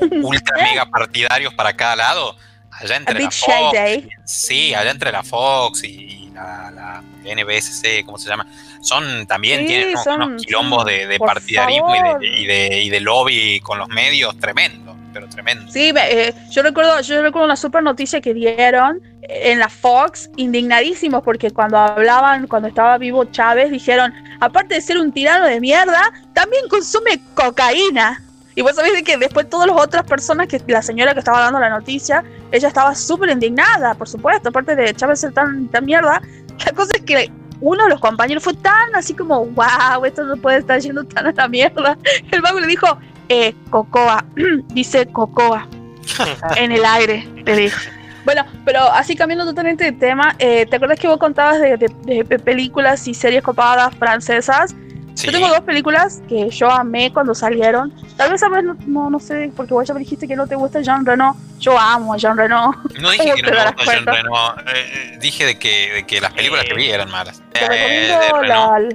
ultra 0.22 0.62
mega 0.62 0.86
partidarios 0.86 1.54
para 1.54 1.74
cada 1.74 1.96
lado. 1.96 2.36
Allá 2.80 2.96
entre 2.96 3.20
la 3.20 3.30
Fox. 3.30 3.78
Sí, 4.24 4.74
allá 4.74 4.90
entre 4.90 5.12
la 5.12 5.22
Fox 5.22 5.84
y 5.84 6.30
la, 6.34 6.70
la 6.70 7.02
NBSC, 7.24 8.04
¿cómo 8.04 8.18
se 8.18 8.28
llama? 8.28 8.46
Son 8.80 9.26
también 9.26 9.66
tienen 9.66 9.96
unos, 10.06 10.44
quilombos 10.44 10.84
de, 10.84 11.18
partidarismo 11.18 11.94
y 12.20 12.46
de, 12.46 12.82
y 12.82 12.90
de, 12.90 13.00
lobby 13.00 13.60
con 13.60 13.78
los 13.78 13.88
medios 13.88 14.38
tremendo, 14.38 14.94
pero 15.12 15.26
tremendo. 15.28 15.72
Sí, 15.72 15.92
eh, 15.96 16.34
yo 16.50 16.62
recuerdo, 16.62 17.00
yo 17.00 17.22
recuerdo 17.22 17.46
una 17.46 17.56
super 17.56 17.82
noticia 17.82 18.20
que 18.20 18.34
dieron 18.34 19.00
en 19.22 19.58
la 19.58 19.70
Fox, 19.70 20.28
indignadísimos 20.36 21.22
porque 21.22 21.50
cuando 21.50 21.78
hablaban, 21.78 22.46
cuando 22.46 22.68
estaba 22.68 22.98
vivo 22.98 23.24
Chávez, 23.24 23.70
dijeron, 23.70 24.12
aparte 24.40 24.74
de 24.74 24.80
ser 24.82 24.98
un 24.98 25.12
tirano 25.12 25.46
de 25.46 25.60
mierda, 25.60 26.12
también 26.34 26.68
consume 26.68 27.20
cocaína. 27.34 28.22
Y 28.54 28.62
vos 28.62 28.76
sabés 28.76 29.02
que 29.02 29.16
después 29.16 29.48
todas 29.48 29.66
las 29.66 29.76
otras 29.76 30.04
personas, 30.04 30.46
que 30.46 30.60
la 30.68 30.82
señora 30.82 31.12
que 31.12 31.18
estaba 31.18 31.40
dando 31.40 31.58
la 31.58 31.70
noticia, 31.70 32.22
ella 32.52 32.68
estaba 32.68 32.94
súper 32.94 33.30
indignada, 33.30 33.94
por 33.94 34.08
supuesto, 34.08 34.50
aparte 34.50 34.76
de 34.76 34.94
Chávez 34.94 35.20
ser 35.20 35.32
tan, 35.32 35.68
tan 35.68 35.84
mierda. 35.84 36.22
La 36.64 36.72
cosa 36.72 36.92
es 36.94 37.02
que 37.02 37.32
uno 37.60 37.84
de 37.84 37.90
los 37.90 38.00
compañeros 38.00 38.44
fue 38.44 38.54
tan 38.54 38.94
así 38.94 39.14
como, 39.14 39.46
wow, 39.46 40.04
esto 40.04 40.22
no 40.24 40.36
puede 40.36 40.58
estar 40.58 40.78
yendo 40.80 41.04
tan 41.04 41.26
a 41.26 41.32
la 41.32 41.48
mierda. 41.48 41.98
El 42.30 42.42
vago 42.42 42.60
le 42.60 42.66
dijo, 42.66 42.98
eh, 43.28 43.54
Cocoa, 43.70 44.24
dice 44.68 45.06
Cocoa, 45.06 45.68
en 46.56 46.72
el 46.72 46.84
aire, 46.84 47.28
le 47.44 47.56
dijo. 47.56 47.80
Bueno, 48.24 48.44
pero 48.64 48.80
así 48.80 49.16
cambiando 49.16 49.44
totalmente 49.44 49.84
de 49.84 49.92
tema, 49.92 50.34
eh, 50.38 50.64
¿te 50.66 50.76
acuerdas 50.76 50.98
que 50.98 51.08
vos 51.08 51.18
contabas 51.18 51.60
de, 51.60 52.40
películas 52.42 53.06
y 53.06 53.14
series 53.14 53.42
copadas 53.42 53.94
francesas? 53.96 54.74
Yo 55.22 55.32
tengo 55.32 55.48
dos 55.48 55.60
películas 55.60 56.20
que 56.28 56.50
yo 56.50 56.70
amé 56.70 57.12
cuando 57.12 57.34
salieron. 57.34 57.92
Tal 58.16 58.30
vez 58.30 58.42
a 58.42 58.48
vez 58.48 58.64
no, 58.64 59.10
no, 59.10 59.20
sé, 59.20 59.52
porque 59.56 59.72
vos 59.72 59.86
ya 59.86 59.94
me 59.94 60.00
dijiste 60.00 60.26
que 60.26 60.36
no 60.36 60.46
te 60.46 60.56
gusta 60.56 60.80
Jean 60.80 61.06
Reno. 61.06 61.36
Yo 61.60 61.78
amo 61.78 62.14
a 62.14 62.16
Jean 62.16 62.36
Reno. 62.36 62.72
No 63.00 63.10
dije 63.10 63.32
que 63.36 63.42
no 63.42 63.50
me 63.50 63.64
gusta 63.66 63.84
Jean 63.84 64.06
Reno. 64.06 64.56
Eh, 64.58 64.72
eh, 64.74 65.18
dije 65.20 65.46
de 65.46 65.58
que, 65.58 65.92
de 65.94 66.06
que 66.06 66.20
las 66.20 66.32
películas 66.32 66.64
que 66.64 66.74
vi 66.74 66.90
eran 66.90 67.10
malas. 67.10 67.42
Te 67.52 67.60
recomiendo 67.60 68.42
la, 68.42 68.88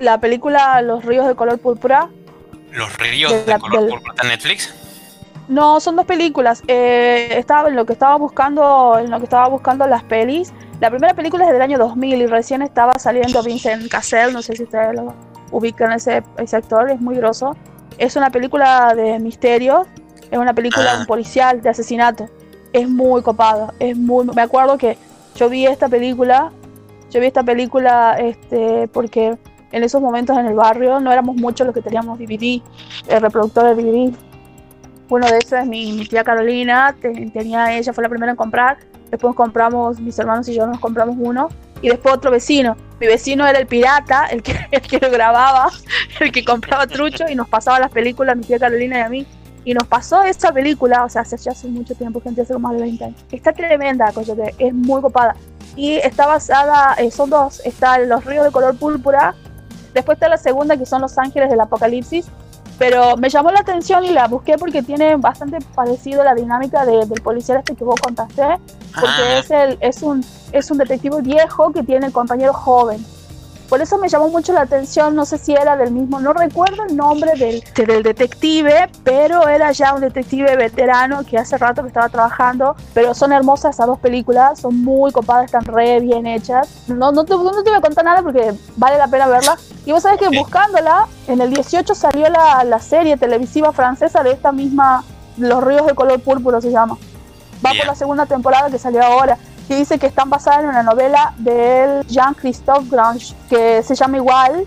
la, 0.00 0.18
película 0.18 0.82
Los 0.82 1.04
ríos 1.04 1.26
de 1.26 1.34
color 1.34 1.58
púrpura. 1.58 2.08
¿Los 2.72 2.96
ríos 2.98 3.32
de, 3.46 3.58
color 3.58 3.88
púrpura 3.88 4.12
está 4.12 4.22
en 4.24 4.28
Netflix? 4.30 4.74
No, 5.46 5.78
son 5.78 5.94
dos 5.96 6.06
películas. 6.06 6.62
Eh, 6.66 7.28
estaba 7.30 7.68
en 7.68 7.76
lo 7.76 7.86
que 7.86 7.92
estaba 7.92 8.16
buscando, 8.16 8.98
en 8.98 9.10
lo 9.10 9.18
que 9.18 9.24
estaba 9.24 9.48
buscando 9.48 9.86
las 9.86 10.02
pelis. 10.02 10.52
La 10.80 10.90
primera 10.90 11.14
película 11.14 11.44
es 11.44 11.52
del 11.52 11.62
año 11.62 11.78
2000 11.78 12.22
y 12.22 12.26
recién 12.26 12.62
estaba 12.62 12.98
saliendo 12.98 13.42
Vincent 13.42 13.88
Cassel, 13.88 14.32
no 14.32 14.42
sé 14.42 14.56
si 14.56 14.64
ustedes 14.64 14.94
lo 14.94 15.14
ubican 15.56 15.92
ese, 15.92 16.22
ese 16.38 16.56
actor, 16.56 16.90
es 16.90 17.00
muy 17.00 17.16
groso. 17.16 17.56
Es 17.98 18.16
una 18.16 18.30
película 18.30 18.94
de 18.94 19.18
misterio, 19.18 19.86
es 20.30 20.38
una 20.38 20.52
película 20.52 21.00
ah. 21.00 21.04
policial 21.06 21.62
de 21.62 21.68
asesinato. 21.68 22.28
Es 22.72 22.88
muy 22.88 23.22
copada, 23.22 23.72
es 23.78 23.96
muy 23.96 24.26
me 24.26 24.42
acuerdo 24.42 24.76
que 24.76 24.98
yo 25.36 25.48
vi 25.48 25.66
esta 25.66 25.88
película, 25.88 26.50
yo 27.10 27.20
vi 27.20 27.26
esta 27.26 27.44
película 27.44 28.16
este 28.18 28.88
porque 28.88 29.38
en 29.70 29.84
esos 29.84 30.02
momentos 30.02 30.36
en 30.36 30.46
el 30.46 30.54
barrio 30.54 30.98
no 30.98 31.12
éramos 31.12 31.36
muchos 31.36 31.66
los 31.66 31.74
que 31.74 31.82
teníamos 31.82 32.18
DVD, 32.18 32.60
el 33.08 33.20
reproductor 33.20 33.64
de 33.64 33.82
DVD 33.82 34.14
uno 35.08 35.26
de 35.26 35.38
esos 35.38 35.52
es 35.52 35.66
mi, 35.66 36.06
tía 36.06 36.24
Carolina, 36.24 36.94
tenía 37.00 37.76
ella, 37.76 37.92
fue 37.92 38.02
la 38.02 38.08
primera 38.08 38.32
en 38.32 38.36
comprar. 38.36 38.78
Después 39.10 39.34
compramos, 39.34 40.00
mis 40.00 40.18
hermanos 40.18 40.48
y 40.48 40.54
yo 40.54 40.66
nos 40.66 40.80
compramos 40.80 41.16
uno. 41.18 41.48
Y 41.84 41.90
después 41.90 42.14
otro 42.14 42.30
vecino. 42.30 42.78
Mi 42.98 43.06
vecino 43.06 43.46
era 43.46 43.58
el 43.58 43.66
pirata, 43.66 44.24
el 44.28 44.42
que, 44.42 44.56
el 44.70 44.80
que 44.80 44.98
lo 44.98 45.10
grababa, 45.10 45.68
el 46.18 46.32
que 46.32 46.42
compraba 46.42 46.86
trucho 46.86 47.28
y 47.28 47.34
nos 47.34 47.46
pasaba 47.46 47.78
las 47.78 47.90
películas, 47.90 48.38
mi 48.38 48.42
tía 48.42 48.58
Carolina 48.58 49.00
y 49.00 49.02
a 49.02 49.08
mí. 49.10 49.26
Y 49.66 49.74
nos 49.74 49.86
pasó 49.86 50.22
esa 50.22 50.50
película, 50.50 51.04
o 51.04 51.10
sea, 51.10 51.20
hace, 51.20 51.36
hace 51.36 51.68
mucho 51.68 51.94
tiempo, 51.94 52.22
gente, 52.22 52.40
hace 52.40 52.56
más 52.56 52.72
de 52.72 52.80
20 52.80 53.04
años. 53.04 53.24
Está 53.30 53.52
tremenda, 53.52 54.10
Coyote, 54.12 54.54
es 54.56 54.72
muy 54.72 55.02
copada. 55.02 55.36
Y 55.76 55.96
está 55.96 56.26
basada, 56.26 56.94
eh, 56.94 57.10
son 57.10 57.28
dos, 57.28 57.60
está 57.66 57.98
Los 57.98 58.24
ríos 58.24 58.46
de 58.46 58.50
color 58.50 58.78
púrpura, 58.78 59.34
después 59.92 60.16
está 60.16 60.30
la 60.30 60.38
segunda 60.38 60.78
que 60.78 60.86
son 60.86 61.02
Los 61.02 61.18
ángeles 61.18 61.50
del 61.50 61.60
apocalipsis, 61.60 62.24
pero 62.78 63.16
me 63.16 63.28
llamó 63.28 63.50
la 63.50 63.60
atención 63.60 64.04
y 64.04 64.10
la 64.10 64.26
busqué 64.26 64.56
porque 64.58 64.82
tiene 64.82 65.16
bastante 65.16 65.58
parecido 65.74 66.24
la 66.24 66.34
dinámica 66.34 66.84
del 66.84 67.08
policial 67.22 67.58
este 67.58 67.76
que 67.76 67.84
vos 67.84 68.00
contaste, 68.00 68.42
porque 68.94 69.22
ah. 69.22 69.38
es, 69.38 69.50
el, 69.50 69.78
es, 69.80 70.02
un, 70.02 70.24
es 70.52 70.70
un 70.70 70.78
detective 70.78 71.22
viejo 71.22 71.72
que 71.72 71.82
tiene 71.82 72.06
el 72.06 72.12
compañero 72.12 72.52
joven. 72.52 73.04
Por 73.68 73.80
eso 73.80 73.98
me 73.98 74.08
llamó 74.08 74.28
mucho 74.28 74.52
la 74.52 74.62
atención, 74.62 75.14
no 75.16 75.24
sé 75.24 75.38
si 75.38 75.52
era 75.52 75.76
del 75.76 75.90
mismo, 75.90 76.20
no 76.20 76.32
recuerdo 76.32 76.84
el 76.84 76.96
nombre 76.96 77.32
del, 77.36 77.64
del 77.74 78.02
detective, 78.02 78.88
pero 79.02 79.48
era 79.48 79.72
ya 79.72 79.94
un 79.94 80.00
detective 80.00 80.56
veterano 80.56 81.24
que 81.24 81.38
hace 81.38 81.56
rato 81.56 81.82
que 81.82 81.88
estaba 81.88 82.08
trabajando, 82.08 82.76
pero 82.92 83.14
son 83.14 83.32
hermosas 83.32 83.74
esas 83.74 83.86
dos 83.86 83.98
películas, 83.98 84.60
son 84.60 84.82
muy 84.82 85.12
copadas, 85.12 85.46
están 85.46 85.64
re 85.64 86.00
bien 86.00 86.26
hechas. 86.26 86.68
No, 86.88 87.10
no, 87.10 87.24
te, 87.24 87.34
no 87.34 87.62
te 87.62 87.70
voy 87.70 87.78
a 87.78 87.80
contar 87.80 88.04
nada 88.04 88.22
porque 88.22 88.54
vale 88.76 88.98
la 88.98 89.08
pena 89.08 89.26
verla. 89.26 89.56
Y 89.86 89.92
vos 89.92 90.02
sabés 90.02 90.18
que 90.18 90.28
buscándola, 90.28 91.06
en 91.26 91.40
el 91.40 91.50
18 91.50 91.94
salió 91.94 92.28
la, 92.28 92.64
la 92.64 92.78
serie 92.78 93.16
televisiva 93.16 93.72
francesa 93.72 94.22
de 94.22 94.32
esta 94.32 94.52
misma, 94.52 95.04
Los 95.36 95.64
ríos 95.64 95.86
de 95.86 95.94
color 95.94 96.20
púrpura 96.20 96.60
se 96.60 96.70
llama. 96.70 96.96
Va 97.64 97.70
por 97.70 97.86
la 97.86 97.94
segunda 97.94 98.26
temporada 98.26 98.70
que 98.70 98.78
salió 98.78 99.02
ahora 99.02 99.38
que 99.66 99.76
dice 99.76 99.98
que 99.98 100.06
están 100.06 100.30
basadas 100.30 100.64
en 100.64 100.68
una 100.68 100.82
novela 100.82 101.34
del 101.38 102.06
Jean-Christophe 102.06 102.88
Grange, 102.90 103.34
que 103.48 103.82
se 103.82 103.94
llama 103.94 104.16
igual, 104.16 104.66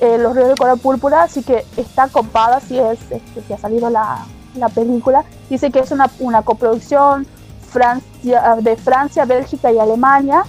eh, 0.00 0.16
Los 0.18 0.34
ríos 0.34 0.48
de 0.48 0.54
color 0.54 0.78
púrpura, 0.78 1.24
así 1.24 1.42
que 1.42 1.64
está 1.76 2.08
copada 2.08 2.60
si 2.60 2.78
es 2.78 3.00
este, 3.10 3.42
si 3.46 3.52
ha 3.52 3.58
salido 3.58 3.90
la, 3.90 4.24
la, 4.54 4.68
película. 4.68 5.24
Dice 5.50 5.70
que 5.70 5.80
es 5.80 5.90
una, 5.90 6.08
una 6.20 6.42
coproducción 6.42 7.26
Francia, 7.68 8.56
de 8.60 8.76
Francia, 8.76 9.24
Bélgica 9.24 9.72
y 9.72 9.78
Alemania 9.78 10.44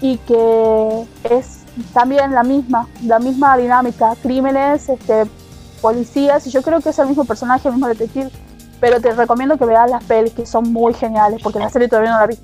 y 0.00 0.18
que 0.18 1.06
es 1.24 1.60
también 1.92 2.34
la 2.34 2.42
misma, 2.42 2.88
la 3.04 3.18
misma 3.18 3.56
dinámica, 3.56 4.14
crímenes, 4.22 4.88
este, 4.88 5.24
policías, 5.80 6.46
y 6.46 6.50
yo 6.50 6.62
creo 6.62 6.80
que 6.80 6.90
es 6.90 6.98
el 6.98 7.08
mismo 7.08 7.24
personaje, 7.24 7.68
el 7.68 7.74
mismo 7.74 7.88
detective, 7.88 8.30
pero 8.80 9.00
te 9.00 9.12
recomiendo 9.12 9.56
que 9.56 9.66
veas 9.66 9.90
las 9.90 10.04
pelis 10.04 10.32
que 10.32 10.46
son 10.46 10.72
muy 10.72 10.94
geniales, 10.94 11.40
porque 11.42 11.58
la 11.58 11.70
serie 11.70 11.88
todavía 11.88 12.12
no 12.12 12.20
la 12.20 12.26
vi. 12.26 12.38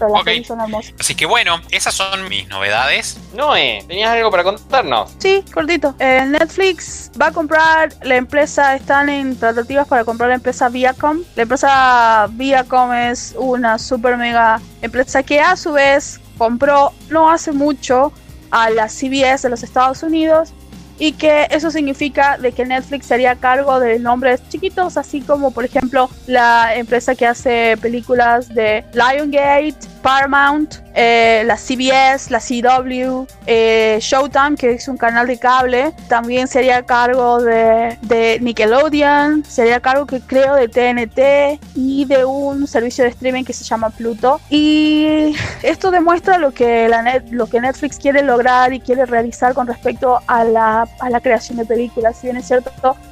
Pero 0.00 0.14
las 0.14 0.24
pelis 0.24 0.46
son 0.46 0.60
hermosas. 0.60 0.94
Así 0.98 1.14
que 1.14 1.26
bueno, 1.26 1.60
esas 1.70 1.94
son 1.94 2.28
mis 2.28 2.48
novedades. 2.48 3.18
Noé, 3.34 3.84
¿tenías 3.86 4.10
algo 4.10 4.30
para 4.30 4.42
contarnos? 4.42 5.12
Sí, 5.18 5.44
cortito. 5.52 5.94
Eh, 5.98 6.24
Netflix 6.26 7.10
va 7.20 7.26
a 7.26 7.32
comprar 7.32 7.92
la 8.02 8.16
empresa, 8.16 8.74
están 8.74 9.10
en 9.10 9.38
tratativas 9.38 9.86
para 9.86 10.04
comprar 10.04 10.30
la 10.30 10.36
empresa 10.36 10.70
Viacom. 10.70 11.22
La 11.36 11.42
empresa 11.42 12.28
Viacom 12.30 12.92
es 12.94 13.34
una 13.36 13.78
super 13.78 14.16
mega 14.16 14.60
empresa 14.80 15.22
que 15.22 15.38
a 15.40 15.54
su 15.56 15.72
vez 15.72 16.18
compró 16.38 16.92
no 17.10 17.30
hace 17.30 17.52
mucho 17.52 18.12
a 18.50 18.70
la 18.70 18.88
CBS 18.88 19.42
de 19.42 19.50
los 19.50 19.62
Estados 19.62 20.02
Unidos 20.02 20.54
y 21.00 21.12
que 21.12 21.48
eso 21.50 21.70
significa 21.70 22.36
de 22.36 22.52
que 22.52 22.64
Netflix 22.64 23.06
sería 23.06 23.34
cargo 23.34 23.80
de 23.80 23.98
nombres 23.98 24.40
chiquitos, 24.50 24.96
así 24.98 25.22
como 25.22 25.50
por 25.50 25.64
ejemplo 25.64 26.10
la 26.26 26.76
empresa 26.76 27.14
que 27.14 27.26
hace 27.26 27.76
películas 27.80 28.48
de 28.54 28.84
Liongate, 28.92 29.74
Paramount, 30.02 30.76
eh, 30.94 31.42
la 31.46 31.56
CBS, 31.56 32.30
la 32.30 32.40
CW, 32.40 33.26
eh, 33.46 33.98
Showtime, 34.00 34.56
que 34.56 34.72
es 34.72 34.88
un 34.88 34.96
canal 34.96 35.26
de 35.26 35.38
cable, 35.38 35.92
también 36.08 36.48
sería 36.48 36.82
cargo 36.82 37.40
de, 37.40 37.96
de, 38.02 38.38
Nickelodeon, 38.40 39.44
sería 39.44 39.80
cargo 39.80 40.06
que 40.06 40.20
creo 40.20 40.54
de 40.54 40.68
TNT 40.68 41.60
y 41.74 42.04
de 42.06 42.24
un 42.24 42.66
servicio 42.66 43.04
de 43.04 43.10
streaming 43.10 43.44
que 43.44 43.52
se 43.52 43.64
llama 43.64 43.90
Pluto. 43.90 44.40
Y 44.50 45.34
esto 45.62 45.90
demuestra 45.90 46.38
lo 46.38 46.52
que, 46.52 46.88
la 46.88 47.02
net, 47.02 47.24
lo 47.30 47.46
que 47.46 47.60
Netflix 47.60 47.98
quiere 47.98 48.22
lograr 48.22 48.72
y 48.72 48.80
quiere 48.80 49.06
realizar 49.06 49.54
con 49.54 49.66
respecto 49.66 50.20
a 50.26 50.44
la, 50.44 50.88
a 50.98 51.10
la 51.10 51.20
creación 51.20 51.58
de 51.58 51.64
películas. 51.64 52.18
Si 52.18 52.26
bien 52.26 52.36
es 52.36 52.46
cierto, 52.46 52.70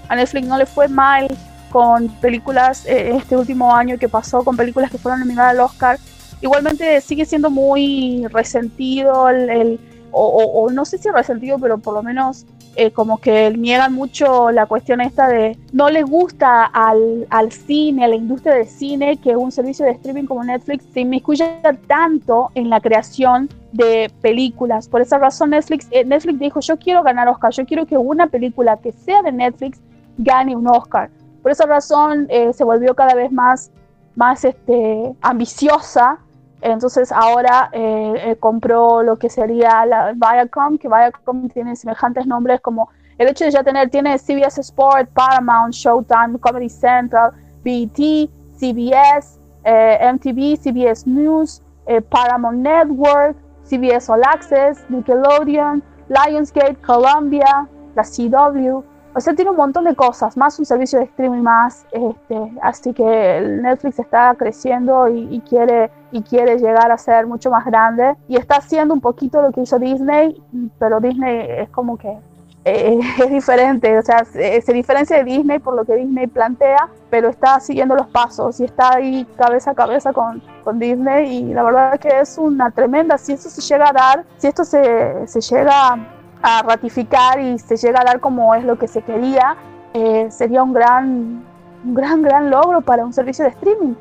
a 0.08 0.16
Netflix 0.16 0.46
no 0.46 0.58
le 0.58 0.66
fue 0.66 0.88
mal 0.88 1.28
con 1.70 2.08
películas 2.08 2.86
eh, 2.86 3.12
este 3.14 3.36
último 3.36 3.74
año 3.74 3.98
que 3.98 4.08
pasó, 4.08 4.42
con 4.42 4.56
películas 4.56 4.90
que 4.90 4.98
fueron 4.98 5.20
nominadas 5.20 5.52
al 5.52 5.60
Oscar 5.60 5.98
igualmente 6.40 7.00
sigue 7.00 7.24
siendo 7.24 7.50
muy 7.50 8.26
resentido 8.28 9.28
el, 9.28 9.78
o, 10.12 10.70
no 10.70 10.84
sé 10.84 10.98
si 10.98 11.10
resentido, 11.10 11.58
pero 11.58 11.78
por 11.78 11.94
lo 11.94 12.02
menos 12.02 12.46
eh, 12.76 12.90
como 12.90 13.18
que 13.18 13.50
niegan 13.50 13.92
mucho 13.92 14.50
la 14.50 14.66
cuestión 14.66 15.00
esta 15.00 15.26
de 15.26 15.58
no 15.72 15.90
le 15.90 16.02
gusta 16.02 16.64
al, 16.64 17.26
al, 17.30 17.50
cine, 17.50 18.04
a 18.04 18.08
la 18.08 18.14
industria 18.14 18.54
del 18.54 18.66
cine, 18.66 19.16
que 19.16 19.36
un 19.36 19.50
servicio 19.50 19.84
de 19.84 19.92
streaming 19.92 20.24
como 20.24 20.44
Netflix 20.44 20.84
se 20.92 21.00
inmiscuya 21.00 21.60
tanto 21.86 22.50
en 22.54 22.70
la 22.70 22.80
creación 22.80 23.48
de 23.72 24.10
películas. 24.20 24.88
Por 24.88 25.00
esa 25.00 25.18
razón 25.18 25.50
Netflix, 25.50 25.88
eh, 25.90 26.04
Netflix 26.04 26.38
dijo, 26.38 26.60
yo 26.60 26.76
quiero 26.78 27.02
ganar 27.02 27.28
Oscar, 27.28 27.52
yo 27.52 27.66
quiero 27.66 27.86
que 27.86 27.96
una 27.96 28.28
película 28.28 28.76
que 28.76 28.92
sea 28.92 29.22
de 29.22 29.32
Netflix 29.32 29.80
gane 30.16 30.54
un 30.54 30.68
Oscar. 30.68 31.10
Por 31.42 31.52
esa 31.52 31.66
razón 31.66 32.26
eh, 32.28 32.52
se 32.52 32.64
volvió 32.64 32.94
cada 32.94 33.14
vez 33.14 33.32
más, 33.32 33.70
más 34.14 34.44
este, 34.44 35.14
ambiciosa 35.20 36.18
entonces 36.60 37.12
ahora 37.12 37.70
eh, 37.72 38.14
eh, 38.16 38.36
compró 38.36 39.02
lo 39.02 39.16
que 39.16 39.30
sería 39.30 39.86
la 39.86 40.12
Viacom, 40.12 40.78
que 40.78 40.88
Viacom 40.88 41.48
tiene 41.48 41.76
semejantes 41.76 42.26
nombres 42.26 42.60
como 42.60 42.90
el 43.18 43.28
hecho 43.28 43.44
de 43.44 43.50
ya 43.50 43.64
tener, 43.64 43.90
tiene 43.90 44.18
CBS 44.18 44.60
Sport, 44.60 45.10
Paramount, 45.12 45.72
Showtime, 45.72 46.38
Comedy 46.38 46.68
Central, 46.68 47.32
BET, 47.64 48.30
CBS, 48.56 49.40
eh, 49.64 50.12
MTV, 50.12 50.56
CBS 50.56 51.08
News, 51.08 51.62
Paramount 52.10 52.58
Network, 52.58 53.36
CBS 53.64 54.10
All 54.12 54.22
Access, 54.24 54.84
Nickelodeon, 54.88 55.82
Lionsgate, 56.08 56.76
Columbia, 56.76 57.68
la 57.94 58.02
CW, 58.02 58.82
o 59.18 59.20
sea, 59.20 59.34
tiene 59.34 59.50
un 59.50 59.56
montón 59.56 59.82
de 59.82 59.96
cosas, 59.96 60.36
más 60.36 60.58
un 60.60 60.64
servicio 60.64 60.98
de 61.00 61.06
streaming 61.06 61.42
más, 61.42 61.84
este, 61.90 62.52
así 62.62 62.92
que 62.92 63.58
Netflix 63.62 63.98
está 63.98 64.32
creciendo 64.36 65.08
y, 65.08 65.40
quiere 65.40 65.90
y 66.10 66.22
quiere 66.22 66.58
llegar 66.58 66.90
a 66.90 66.98
ser 66.98 67.26
mucho 67.26 67.50
más 67.50 67.64
grande. 67.64 68.14
Y 68.28 68.36
está 68.36 68.56
haciendo 68.56 68.94
un 68.94 69.00
poquito 69.00 69.42
lo 69.42 69.52
que 69.52 69.62
hizo 69.62 69.78
Disney, 69.78 70.40
pero 70.78 71.00
Disney 71.00 71.46
es 71.48 71.68
como 71.70 71.96
que 71.96 72.18
eh, 72.64 72.98
es 73.24 73.30
diferente, 73.30 73.98
o 73.98 74.02
sea, 74.02 74.24
se, 74.24 74.60
se, 74.60 74.72
diferencia 74.72 75.16
de 75.18 75.24
Disney 75.24 75.58
por 75.58 75.74
lo 75.74 75.84
que 75.84 75.96
Disney 75.96 76.26
plantea, 76.26 76.88
pero 77.08 77.28
está 77.28 77.60
siguiendo 77.60 77.94
los 77.94 78.08
pasos 78.08 78.60
y 78.60 78.64
está 78.64 78.96
ahí 78.96 79.26
cabeza 79.36 79.70
a 79.70 79.74
cabeza 79.74 80.12
con, 80.12 80.42
con 80.64 80.78
Disney. 80.78 81.36
Y 81.36 81.54
la 81.54 81.62
verdad 81.62 81.94
es 81.94 82.00
que 82.00 82.20
es 82.20 82.38
una 82.38 82.70
tremenda, 82.70 83.16
si 83.16 83.32
esto 83.32 83.48
se 83.48 83.62
llega 83.62 83.88
a 83.88 83.92
dar, 83.92 84.24
si 84.36 84.48
esto 84.48 84.64
se, 84.64 85.26
se 85.26 85.40
llega 85.40 85.98
a 86.42 86.62
ratificar 86.62 87.40
y 87.40 87.58
se 87.58 87.76
llega 87.76 88.00
a 88.00 88.04
dar 88.04 88.20
como 88.20 88.54
es 88.54 88.64
lo 88.64 88.78
que 88.78 88.86
se 88.86 89.02
quería, 89.02 89.56
eh, 89.94 90.30
sería 90.30 90.62
un 90.62 90.72
gran, 90.72 91.44
un 91.84 91.94
gran, 91.94 92.22
gran 92.22 92.50
logro 92.50 92.80
para 92.80 93.04
un 93.04 93.12
servicio 93.12 93.44
de 93.44 93.50
streaming, 93.50 93.94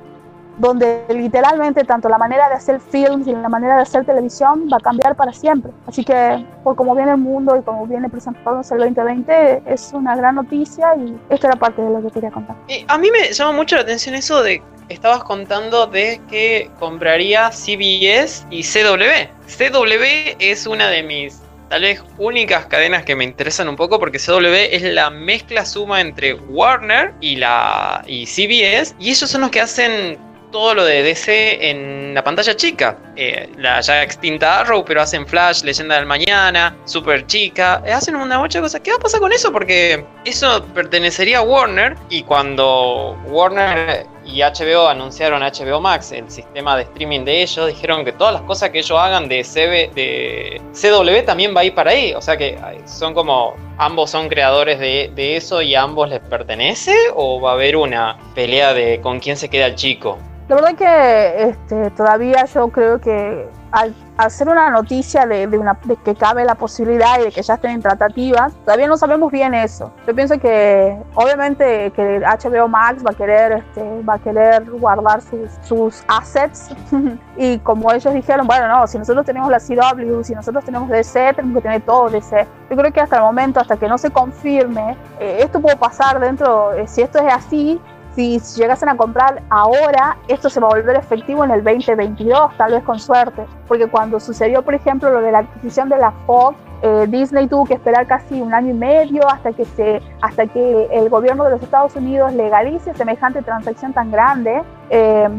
donde 0.58 1.06
literalmente 1.10 1.84
tanto 1.84 2.10
la 2.10 2.18
manera 2.18 2.50
de 2.50 2.56
hacer 2.56 2.80
films 2.80 3.28
y 3.28 3.32
la 3.34 3.50
manera 3.50 3.76
de 3.76 3.82
hacer 3.84 4.06
televisión 4.06 4.68
va 4.72 4.78
a 4.78 4.80
cambiar 4.80 5.16
para 5.16 5.32
siempre. 5.32 5.72
Así 5.86 6.04
que 6.04 6.46
por 6.64 6.76
cómo 6.76 6.96
viene 6.96 7.12
el 7.12 7.18
mundo 7.18 7.56
y 7.58 7.62
como 7.62 7.86
viene 7.86 8.10
presentándose 8.10 8.74
el 8.74 8.82
2020, 8.82 9.64
es 9.66 9.92
una 9.94 10.16
gran 10.16 10.36
noticia 10.36 10.96
y 10.96 11.16
esto 11.30 11.48
era 11.48 11.56
parte 11.56 11.82
de 11.82 11.90
lo 11.90 12.02
que 12.02 12.12
quería 12.12 12.32
contar. 12.32 12.56
Y 12.68 12.86
a 12.88 12.98
mí 12.98 13.10
me 13.12 13.32
llama 13.32 13.52
mucho 13.52 13.76
la 13.76 13.84
atención 13.84 14.16
eso 14.16 14.42
de 14.42 14.62
estabas 14.90 15.24
contando 15.24 15.88
de 15.88 16.22
que 16.30 16.72
compraría 16.80 17.52
CBS 17.52 18.46
y 18.50 18.64
CW. 18.64 19.30
CW 19.48 20.36
es 20.40 20.66
una 20.66 20.90
de 20.90 21.04
mis 21.04 21.42
tal 21.70 21.82
vez 21.82 22.02
únicas 22.18 22.66
cadenas 22.68 23.04
que 23.04 23.16
me 23.16 23.26
interesan 23.26 23.68
un 23.68 23.76
poco 23.76 24.00
porque 24.00 24.20
CW 24.20 24.72
es 24.72 24.84
la 24.84 25.10
mezcla 25.10 25.66
suma 25.66 26.00
entre 26.00 26.34
Warner 26.34 27.14
y 27.20 27.36
la 27.36 28.04
y 28.08 28.26
CBS 28.26 28.96
y 29.00 29.10
ellos 29.10 29.30
son 29.30 29.42
los 29.42 29.52
que 29.52 29.60
hacen 29.60 30.18
todo 30.52 30.74
lo 30.74 30.86
de 30.86 31.04
DC 31.04 31.70
en 31.70 32.14
la 32.14 32.24
pantalla 32.24 32.56
chica. 32.56 32.98
Eh, 33.16 33.50
la 33.58 33.82
ya 33.82 34.04
extinta 34.04 34.60
Arrow, 34.60 34.84
pero 34.86 35.02
hacen 35.02 35.26
Flash, 35.28 35.64
Leyenda 35.64 35.96
del 35.96 36.06
Mañana, 36.06 36.76
Super 36.86 37.26
Chica. 37.26 37.82
Eh, 37.86 37.92
hacen 37.92 38.16
una 38.16 38.40
mucha 38.40 38.62
cosas. 38.62 38.82
¿Qué 38.82 38.92
va 38.92 38.98
a 38.98 39.00
pasar 39.00 39.20
con 39.20 39.32
eso? 39.32 39.52
Porque 39.52 40.06
eso 40.26 40.64
pertenecería 40.74 41.40
a 41.40 41.42
Warner 41.42 41.96
y 42.10 42.24
cuando 42.24 43.18
Warner 43.28 44.06
y 44.26 44.42
HBO 44.42 44.88
anunciaron 44.88 45.42
HBO 45.42 45.80
Max, 45.80 46.12
el 46.12 46.30
sistema 46.30 46.76
de 46.76 46.84
streaming 46.84 47.22
de 47.24 47.44
ellos, 47.44 47.68
dijeron 47.68 48.04
que 48.04 48.12
todas 48.12 48.34
las 48.34 48.42
cosas 48.44 48.72
que 48.72 48.80
ellos 48.80 49.00
hagan 49.00 49.30
de, 49.30 49.44
CB, 49.44 49.94
de 49.94 50.62
CW 50.74 51.26
también 51.26 51.56
va 51.56 51.62
a 51.62 51.66
ir 51.66 51.74
para 51.74 51.92
ahí. 51.92 52.14
O 52.14 52.22
sea 52.22 52.38
que 52.38 52.58
son 52.86 53.14
como, 53.14 53.56
ambos 53.78 54.12
son 54.12 54.28
creadores 54.28 54.80
de, 54.80 55.12
de 55.16 55.38
eso 55.38 55.62
y 55.62 55.76
a 55.76 55.84
ambos 55.84 56.10
les 56.10 56.20
pertenece 56.20 56.94
o 57.16 57.40
va 57.40 57.52
a 57.52 57.54
haber 57.54 57.78
una 57.78 58.18
pelea 58.36 58.74
de 58.74 59.00
con 59.02 59.20
quién 59.20 59.38
se 59.38 59.50
queda 59.50 59.68
el 59.68 59.76
chico. 59.76 60.18
La 60.50 60.56
verdad 60.56 60.76
que 60.76 61.50
este, 61.50 61.92
todavía 61.92 62.46
yo 62.46 62.70
creo 62.70 63.02
que 63.02 63.50
al 63.72 63.94
hacer 64.18 64.48
una 64.48 64.70
noticia 64.70 65.26
de, 65.26 65.46
una, 65.58 65.78
que 66.06 66.16
cabe 66.16 66.46
la 66.46 66.56
posibilidad 66.56 67.20
y 67.20 67.26
de 67.26 67.32
que 67.32 67.42
ya 67.42 67.56
estén 67.56 67.72
en 67.72 67.82
tratativas, 67.82 68.54
todavía 68.64 68.88
no 68.88 68.96
sabemos 68.96 69.30
bien 69.30 69.54
eso. 69.54 69.92
Yo 70.08 70.16
pienso 70.16 70.40
que 70.40 70.98
obviamente 71.16 71.92
que 71.92 72.20
HBO 72.20 72.70
Max 72.70 73.04
va 73.06 73.12
a 73.12 73.14
querer, 73.14 73.52
este, 73.52 74.02
va 74.04 74.14
a 74.14 74.20
querer 74.20 74.64
guardar 74.72 75.22
sus, 75.22 75.52
sus 75.64 76.04
assets 76.08 76.70
y 77.38 77.60
como 77.60 77.92
ellos 77.92 78.14
dijeron, 78.14 78.48
bueno, 78.48 78.70
no, 78.70 78.88
si 78.88 78.98
nosotros 78.98 79.26
tenemos 79.26 79.52
la 79.52 79.60
CW, 79.60 80.24
si 80.24 80.34
nosotros 80.34 80.64
tenemos 80.64 80.88
DC, 80.90 81.34
tenemos 81.34 81.58
que 81.58 81.62
tener 81.62 81.82
todo 81.82 82.10
DC. 82.10 82.48
Yo 82.70 82.78
creo 82.78 82.94
que 82.94 83.02
hasta 83.02 83.18
el 83.18 83.22
momento, 83.24 83.60
hasta 83.60 83.76
que 83.76 83.88
no 83.90 83.98
se 83.98 84.10
confirme, 84.12 84.96
eh, 85.20 85.40
esto 85.42 85.60
puede 85.60 85.76
pasar 85.76 86.22
dentro, 86.22 86.74
eh, 86.74 86.88
si 86.88 87.02
esto 87.02 87.20
es 87.20 87.34
así, 87.34 87.82
si 88.18 88.40
llegasen 88.56 88.90
a 88.90 88.98
comprar 88.98 89.44
ahora, 89.52 90.18
esto 90.28 90.50
se 90.50 90.60
va 90.60 90.66
a 90.66 90.72
volver 90.72 90.96
efectivo 90.96 91.46
en 91.46 91.52
el 91.52 91.64
2022, 91.64 92.58
tal 92.58 92.72
vez 92.72 92.84
con 92.84 93.00
suerte. 93.00 93.46
Porque 93.68 93.86
cuando 93.86 94.20
sucedió, 94.20 94.64
por 94.64 94.74
ejemplo, 94.74 95.12
lo 95.12 95.22
de 95.22 95.32
la 95.32 95.40
adquisición 95.40 95.88
de 95.88 96.00
la 96.00 96.12
Fox, 96.26 96.58
eh, 96.82 97.06
Disney 97.10 97.48
tuvo 97.48 97.66
que 97.66 97.76
esperar 97.76 98.08
casi 98.08 98.42
un 98.42 98.56
año 98.56 98.72
y 98.72 98.74
medio 98.74 99.28
hasta 99.30 99.52
que, 99.52 99.66
se, 99.66 100.02
hasta 100.22 100.48
que 100.48 100.88
el 100.92 101.10
gobierno 101.10 101.44
de 101.44 101.52
los 101.52 101.62
Estados 101.62 101.96
Unidos 101.96 102.34
legalice 102.34 102.92
semejante 102.96 103.44
transacción 103.44 103.94
tan 103.94 104.10
grande. 104.10 104.64
Eh, 104.90 105.30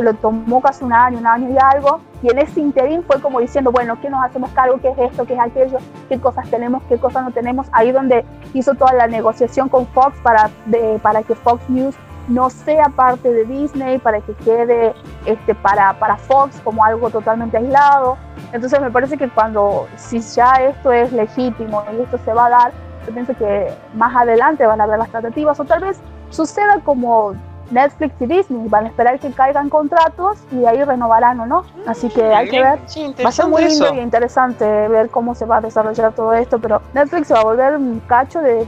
Lo 0.00 0.14
tomó 0.14 0.60
casi 0.60 0.84
un 0.84 0.92
año, 0.92 1.18
un 1.18 1.26
año 1.26 1.50
y 1.50 1.56
algo. 1.74 2.00
Y 2.22 2.30
en 2.30 2.38
ese 2.38 2.60
interín 2.60 3.02
fue 3.02 3.20
como 3.20 3.40
diciendo, 3.40 3.72
bueno, 3.72 4.00
¿qué 4.00 4.10
nos 4.10 4.24
hacemos 4.24 4.50
cargo? 4.50 4.78
¿Qué 4.80 4.90
es 4.90 5.10
esto? 5.10 5.24
¿Qué 5.24 5.34
es 5.34 5.40
aquello? 5.40 5.78
¿Qué 6.08 6.20
cosas 6.20 6.48
tenemos? 6.50 6.84
¿Qué 6.88 6.98
cosas 6.98 7.24
no 7.24 7.32
tenemos? 7.32 7.66
Ahí 7.72 7.90
donde 7.90 8.24
hizo 8.54 8.74
toda 8.74 8.92
la 8.92 9.08
negociación 9.08 9.68
con 9.68 9.88
Fox 9.88 10.16
para, 10.22 10.50
de, 10.66 11.00
para 11.02 11.22
que 11.24 11.34
Fox 11.34 11.68
News 11.68 11.96
no 12.28 12.50
sea 12.50 12.88
parte 12.90 13.32
de 13.32 13.44
Disney, 13.44 13.98
para 13.98 14.20
que 14.20 14.34
quede 14.34 14.94
este, 15.26 15.54
para, 15.54 15.98
para 15.98 16.16
Fox 16.16 16.60
como 16.62 16.84
algo 16.84 17.10
totalmente 17.10 17.56
aislado. 17.56 18.16
Entonces 18.52 18.80
me 18.80 18.90
parece 18.90 19.16
que 19.16 19.28
cuando, 19.28 19.86
si 19.96 20.20
ya 20.20 20.54
esto 20.54 20.92
es 20.92 21.12
legítimo 21.12 21.82
y 21.96 22.02
esto 22.02 22.18
se 22.24 22.32
va 22.32 22.46
a 22.46 22.50
dar, 22.50 22.72
yo 23.06 23.14
pienso 23.14 23.34
que 23.34 23.72
más 23.94 24.14
adelante 24.14 24.66
van 24.66 24.80
a 24.80 24.84
haber 24.84 24.98
las 24.98 25.10
tratativas 25.10 25.58
o 25.58 25.64
tal 25.64 25.80
vez 25.80 25.98
suceda 26.30 26.80
como 26.84 27.34
Netflix 27.70 28.14
y 28.20 28.26
Disney 28.26 28.68
van 28.68 28.86
a 28.86 28.88
esperar 28.88 29.18
que 29.18 29.30
caigan 29.30 29.68
contratos 29.68 30.38
y 30.50 30.56
de 30.56 30.68
ahí 30.68 30.84
renovarán 30.84 31.40
o 31.40 31.46
no. 31.46 31.64
Así 31.86 32.08
que 32.08 32.22
hay 32.22 32.48
que 32.48 32.62
ver. 32.62 32.78
va 33.24 33.28
a 33.28 33.32
ser 33.32 33.46
muy 33.46 33.64
lindo 33.64 33.94
y 33.94 33.98
interesante 33.98 34.64
ver 34.88 35.10
cómo 35.10 35.34
se 35.34 35.44
va 35.44 35.58
a 35.58 35.60
desarrollar 35.60 36.12
todo 36.12 36.32
esto, 36.34 36.58
pero 36.58 36.80
Netflix 36.94 37.28
se 37.28 37.34
va 37.34 37.40
a 37.40 37.44
volver 37.44 37.76
un 37.76 38.00
cacho 38.06 38.40
de, 38.40 38.64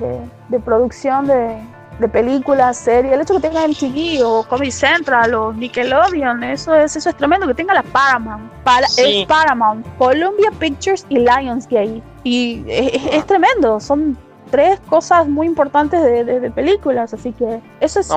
de, 0.49 0.61
producción 0.61 1.27
de, 1.27 1.59
de 2.01 2.09
películas, 2.09 2.79
series, 2.79 3.13
el 3.13 3.21
hecho 3.21 3.35
de 3.35 3.41
que 3.41 3.49
tenga 3.49 3.67
MTV 3.67 4.25
o 4.25 4.45
Comedy 4.45 4.71
Central 4.71 5.35
o 5.35 5.53
Nickelodeon, 5.53 6.43
eso 6.45 6.75
es, 6.75 6.97
eso 6.97 7.11
es 7.11 7.17
tremendo, 7.17 7.47
que 7.47 7.55
tenga 7.55 7.75
la 7.75 7.83
Paramount, 7.83 8.51
para, 8.65 8.87
es 8.97 9.27
Paramount, 9.27 9.87
Columbia 9.99 10.51
Pictures 10.59 11.07
y 11.09 11.19
Lionsgate, 11.19 12.03
y 12.25 12.65
es 12.69 13.27
tremendo, 13.27 13.81
son 13.81 14.17
tres 14.51 14.81
cosas 14.89 15.29
muy 15.29 15.47
importantes 15.47 16.03
de, 16.03 16.51
películas, 16.51 17.15
así 17.15 17.33
que 17.33 17.61
eso 17.81 18.01
es, 18.01 18.11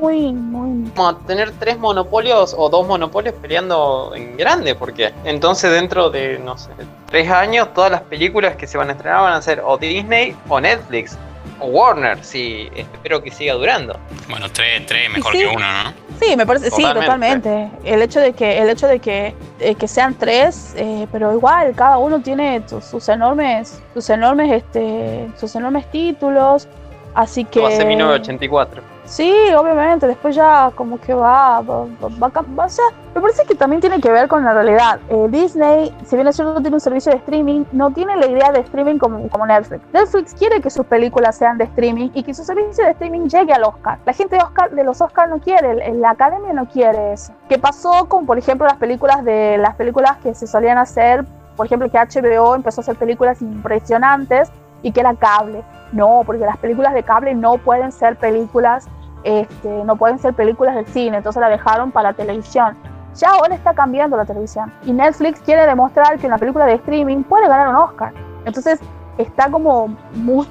muy, 0.00 0.32
muy... 0.32 0.90
Vamos 0.94 1.22
a 1.22 1.26
tener 1.26 1.50
tres 1.52 1.78
monopolios 1.78 2.54
o 2.56 2.68
dos 2.68 2.86
monopolios 2.86 3.34
peleando 3.40 4.12
en 4.14 4.36
grande, 4.36 4.74
porque 4.74 5.12
entonces 5.24 5.70
dentro 5.70 6.10
de, 6.10 6.38
no 6.38 6.58
sé, 6.58 6.70
tres 7.10 7.30
años 7.30 7.72
todas 7.74 7.90
las 7.90 8.02
películas 8.02 8.56
que 8.56 8.66
se 8.66 8.76
van 8.76 8.90
a 8.90 8.92
estrenar 8.92 9.22
van 9.22 9.32
a 9.32 9.42
ser 9.42 9.62
o 9.64 9.78
Disney 9.78 10.36
o 10.48 10.60
Netflix 10.60 11.16
Warner, 11.60 12.24
sí, 12.24 12.68
espero 12.74 13.22
que 13.22 13.30
siga 13.30 13.54
durando. 13.54 13.98
Bueno, 14.28 14.50
tres, 14.50 14.86
tres 14.86 15.10
mejor 15.10 15.32
que 15.32 15.46
uno, 15.46 15.60
¿no? 15.60 15.92
Sí, 16.20 16.36
me 16.36 16.46
parece, 16.46 16.70
sí, 16.70 16.82
totalmente. 16.82 17.70
El 17.84 18.02
hecho 18.02 18.20
de 18.20 18.32
que, 18.32 18.58
el 18.58 18.68
hecho 18.68 18.86
de 18.86 18.98
que, 18.98 19.34
eh, 19.60 19.74
que 19.74 19.88
sean 19.88 20.14
tres, 20.14 20.74
eh, 20.76 21.06
pero 21.12 21.32
igual, 21.32 21.74
cada 21.74 21.98
uno 21.98 22.20
tiene 22.20 22.62
sus, 22.66 23.08
enormes, 23.08 23.80
sus 23.94 24.08
enormes, 24.10 24.50
este, 24.52 25.28
sus 25.38 25.54
enormes 25.54 25.90
títulos. 25.90 26.68
Así 27.14 27.44
que. 27.44 27.64
Hace 27.64 27.84
1984. 27.84 28.97
Sí, 29.08 29.32
obviamente, 29.56 30.06
después 30.06 30.36
ya 30.36 30.70
como 30.74 31.00
que 31.00 31.14
va, 31.14 31.62
va, 31.62 31.86
va, 31.86 32.28
va, 32.58 32.64
o 32.66 32.68
sea, 32.68 32.84
me 33.14 33.22
parece 33.22 33.46
que 33.46 33.54
también 33.54 33.80
tiene 33.80 34.02
que 34.02 34.10
ver 34.10 34.28
con 34.28 34.44
la 34.44 34.52
realidad. 34.52 35.00
Eh, 35.08 35.28
Disney, 35.30 35.96
si 36.04 36.14
bien 36.14 36.28
es 36.28 36.36
cierto 36.36 36.60
tiene 36.60 36.76
un 36.76 36.80
servicio 36.80 37.10
de 37.12 37.16
streaming, 37.18 37.64
no 37.72 37.90
tiene 37.90 38.14
la 38.16 38.26
idea 38.26 38.52
de 38.52 38.60
streaming 38.60 38.98
como, 38.98 39.26
como 39.30 39.46
Netflix. 39.46 39.82
Netflix 39.94 40.34
quiere 40.34 40.60
que 40.60 40.68
sus 40.68 40.84
películas 40.84 41.38
sean 41.38 41.56
de 41.56 41.64
streaming 41.64 42.10
y 42.12 42.22
que 42.22 42.34
su 42.34 42.44
servicio 42.44 42.84
de 42.84 42.90
streaming 42.90 43.28
llegue 43.28 43.54
al 43.54 43.64
Oscar. 43.64 43.98
La 44.04 44.12
gente 44.12 44.36
de, 44.36 44.42
Oscar, 44.42 44.72
de 44.72 44.84
los 44.84 45.00
Oscars 45.00 45.30
no 45.30 45.40
quiere, 45.40 45.90
la 45.94 46.10
academia 46.10 46.52
no 46.52 46.68
quiere 46.68 47.14
eso. 47.14 47.32
¿Qué 47.48 47.58
pasó 47.58 48.10
con, 48.10 48.26
por 48.26 48.36
ejemplo, 48.36 48.66
las 48.66 48.76
películas 48.76 49.24
de 49.24 49.56
las 49.56 49.74
películas 49.76 50.18
que 50.18 50.34
se 50.34 50.46
solían 50.46 50.76
hacer? 50.76 51.24
Por 51.56 51.64
ejemplo, 51.64 51.90
que 51.90 51.98
HBO 51.98 52.54
empezó 52.54 52.82
a 52.82 52.82
hacer 52.82 52.96
películas 52.96 53.40
impresionantes 53.40 54.52
y 54.82 54.92
que 54.92 55.00
era 55.00 55.14
cable. 55.14 55.64
No, 55.92 56.22
porque 56.26 56.44
las 56.44 56.58
películas 56.58 56.92
de 56.92 57.02
cable 57.02 57.34
no 57.34 57.56
pueden 57.56 57.90
ser 57.90 58.16
películas 58.16 58.86
este, 59.24 59.84
no 59.84 59.96
pueden 59.96 60.18
ser 60.18 60.34
películas 60.34 60.74
del 60.74 60.86
cine, 60.86 61.18
entonces 61.18 61.40
la 61.40 61.48
dejaron 61.48 61.90
para 61.90 62.10
la 62.10 62.16
televisión. 62.16 62.76
Ya 63.14 63.30
ahora 63.30 63.54
está 63.54 63.74
cambiando 63.74 64.16
la 64.16 64.24
televisión 64.24 64.72
y 64.84 64.92
Netflix 64.92 65.40
quiere 65.40 65.66
demostrar 65.66 66.18
que 66.18 66.26
una 66.26 66.38
película 66.38 66.66
de 66.66 66.74
streaming 66.74 67.24
puede 67.24 67.48
ganar 67.48 67.68
un 67.68 67.76
Oscar. 67.76 68.12
Entonces 68.44 68.80
está 69.16 69.50
como 69.50 69.88
muy 70.14 70.46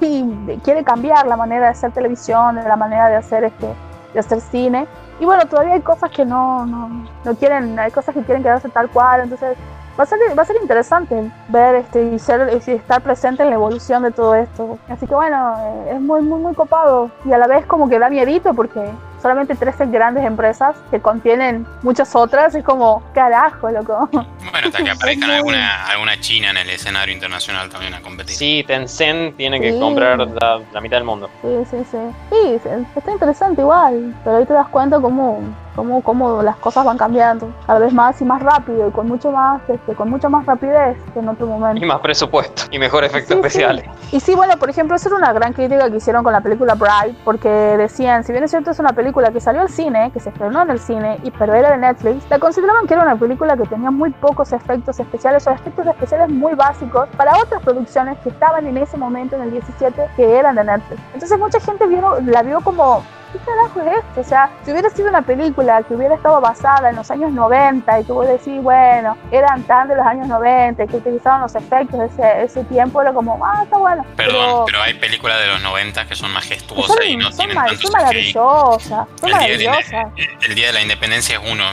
quiere 0.62 0.84
cambiar 0.84 1.26
la 1.26 1.36
manera 1.36 1.66
de 1.66 1.70
hacer 1.70 1.92
televisión, 1.92 2.56
la 2.56 2.76
manera 2.76 3.08
de 3.08 3.16
hacer 3.16 3.44
este 3.44 3.74
de 4.12 4.20
hacer 4.20 4.40
cine. 4.40 4.86
Y 5.20 5.24
bueno, 5.24 5.46
todavía 5.46 5.74
hay 5.74 5.80
cosas 5.80 6.10
que 6.10 6.24
no, 6.24 6.64
no, 6.66 7.06
no 7.24 7.34
quieren, 7.34 7.78
hay 7.78 7.90
cosas 7.90 8.14
que 8.14 8.22
quieren 8.22 8.42
quedarse 8.42 8.68
tal 8.68 8.88
cual, 8.90 9.22
entonces 9.22 9.56
va 9.98 10.04
a 10.04 10.06
ser, 10.06 10.18
va 10.38 10.42
a 10.42 10.46
ser 10.46 10.56
interesante 10.60 11.30
ver 11.48 11.74
este 11.76 12.02
y 12.04 12.18
ser 12.18 12.60
y 12.66 12.70
estar 12.70 13.02
presente 13.02 13.42
en 13.42 13.50
la 13.50 13.56
evolución 13.56 14.02
de 14.02 14.10
todo 14.10 14.34
esto. 14.34 14.78
Así 14.88 15.06
que 15.06 15.14
bueno, 15.14 15.56
eh, 15.60 15.94
es 15.94 16.00
muy 16.00 16.22
muy 16.22 16.40
muy 16.40 16.54
copado 16.54 17.10
y 17.24 17.32
a 17.32 17.38
la 17.38 17.46
vez 17.46 17.66
como 17.66 17.88
que 17.88 17.98
da 17.98 18.08
miedito 18.08 18.54
porque 18.54 18.90
solamente 19.20 19.54
13 19.54 19.86
grandes 19.86 20.24
empresas 20.24 20.76
que 20.90 21.00
contienen 21.00 21.66
muchas 21.82 22.14
otras, 22.14 22.54
es 22.54 22.64
como, 22.64 23.02
carajo, 23.12 23.70
loco. 23.70 24.08
Bueno, 24.50 24.68
hasta 24.68 24.82
que 24.82 24.90
aparezcan 24.90 25.30
alguna, 25.30 25.86
alguna 25.86 26.18
China 26.20 26.50
en 26.50 26.56
el 26.56 26.70
escenario 26.70 27.14
internacional 27.14 27.68
también 27.68 27.92
a 27.92 28.00
competir. 28.00 28.34
Sí, 28.34 28.64
Tencent 28.66 29.36
tiene 29.36 29.60
que 29.60 29.78
comprar 29.78 30.18
la, 30.18 30.80
mitad 30.80 30.96
del 30.96 31.04
mundo. 31.04 31.28
Sí, 31.42 31.48
sí, 31.70 31.84
sí. 31.90 31.98
Sí, 32.30 32.70
está 32.96 33.12
interesante 33.12 33.60
igual, 33.60 34.14
pero 34.24 34.38
ahí 34.38 34.46
te 34.46 34.54
das 34.54 34.68
cuenta 34.68 34.98
cómo, 34.98 35.42
cómo, 35.78 36.02
cómo 36.02 36.42
las 36.42 36.56
cosas 36.56 36.84
van 36.84 36.98
cambiando 36.98 37.52
cada 37.66 37.78
vez 37.78 37.92
más 37.92 38.20
y 38.20 38.24
más 38.24 38.42
rápido 38.42 38.88
y 38.88 38.90
con 38.90 39.08
mucho 39.08 39.32
más, 39.32 39.60
este, 39.68 39.94
con 39.94 40.10
mucha 40.10 40.28
más 40.28 40.46
rapidez 40.46 40.96
que 41.12 41.20
en 41.20 41.28
otro 41.28 41.46
momento. 41.46 41.84
Y 41.84 41.88
más 41.88 42.00
presupuesto 42.00 42.62
y 42.70 42.78
mejor 42.78 43.04
efectos 43.04 43.36
especiales. 43.36 43.84
Y 44.12 44.20
sí, 44.20 44.34
bueno, 44.34 44.56
por 44.58 44.70
ejemplo, 44.70 44.96
esa 44.96 45.08
era 45.08 45.16
una 45.16 45.32
gran 45.32 45.52
crítica 45.52 45.90
que 45.90 45.96
hicieron 45.96 46.22
con 46.24 46.32
la 46.32 46.40
película 46.40 46.74
Bright, 46.74 47.16
porque 47.24 47.48
decían, 47.48 48.24
si 48.24 48.32
bien 48.32 48.44
es 48.44 48.50
cierto 48.50 48.70
es 48.70 48.78
una 48.78 48.90
película 48.90 49.08
película 49.08 49.32
que 49.32 49.40
salió 49.40 49.62
al 49.62 49.70
cine, 49.70 50.10
que 50.12 50.20
se 50.20 50.28
estrenó 50.28 50.60
en 50.60 50.68
el 50.68 50.80
cine, 50.80 51.18
y 51.22 51.30
pero 51.30 51.54
era 51.54 51.70
de 51.70 51.78
Netflix, 51.78 52.28
la 52.28 52.38
consideraban 52.38 52.86
que 52.86 52.92
era 52.92 53.02
una 53.04 53.16
película 53.16 53.56
que 53.56 53.64
tenía 53.64 53.90
muy 53.90 54.10
pocos 54.10 54.52
efectos 54.52 55.00
especiales 55.00 55.46
o 55.46 55.50
efectos 55.50 55.86
especiales 55.86 56.28
muy 56.28 56.52
básicos 56.54 57.08
para 57.16 57.32
otras 57.38 57.62
producciones 57.62 58.18
que 58.18 58.28
estaban 58.28 58.66
en 58.66 58.76
ese 58.76 58.98
momento, 58.98 59.36
en 59.36 59.42
el 59.42 59.50
17, 59.52 60.10
que 60.14 60.36
eran 60.36 60.56
de 60.56 60.64
Netflix. 60.64 61.00
Entonces 61.14 61.38
mucha 61.38 61.58
gente 61.58 61.86
vio, 61.86 62.20
la 62.20 62.42
vio 62.42 62.60
como 62.60 63.02
¿qué 63.32 63.38
carajo 63.38 63.80
es 63.80 64.04
esto? 64.04 64.20
O 64.20 64.24
sea, 64.24 64.50
si 64.64 64.72
hubiera 64.72 64.90
sido 64.90 65.08
una 65.08 65.22
película 65.22 65.82
que 65.82 65.94
hubiera 65.94 66.14
estado 66.14 66.40
basada 66.40 66.90
en 66.90 66.96
los 66.96 67.10
años 67.10 67.32
90 67.32 68.00
y 68.00 68.04
que 68.04 68.12
vos 68.12 68.26
decís, 68.26 68.62
bueno, 68.62 69.16
eran 69.30 69.62
tan 69.64 69.88
de 69.88 69.96
los 69.96 70.06
años 70.06 70.28
90 70.28 70.86
que 70.86 70.96
utilizaban 70.96 71.42
los 71.42 71.54
efectos 71.54 71.98
de 72.00 72.06
ese, 72.06 72.44
ese 72.44 72.64
tiempo, 72.64 73.00
era 73.02 73.12
como, 73.12 73.38
ah, 73.44 73.60
está 73.64 73.78
bueno. 73.78 74.04
Perdón, 74.16 74.64
pero, 74.66 74.82
hay 74.82 74.94
películas 74.94 75.40
de 75.40 75.46
los 75.48 75.62
90 75.62 76.06
que 76.06 76.14
son 76.14 76.30
majestuosas 76.32 76.96
y 77.06 77.16
no 77.16 77.30
son 77.30 77.46
tienen 77.46 77.78
Son 77.78 77.92
maravillosas, 77.92 79.06
son 79.20 79.28
el 79.28 79.34
maravillosas. 79.34 79.90
Día 79.90 80.12
de, 80.16 80.46
el, 80.46 80.54
Día 80.54 80.66
de 80.68 80.72
la 80.72 80.82
Independencia 80.82 81.38
es 81.38 81.50
uno, 81.50 81.64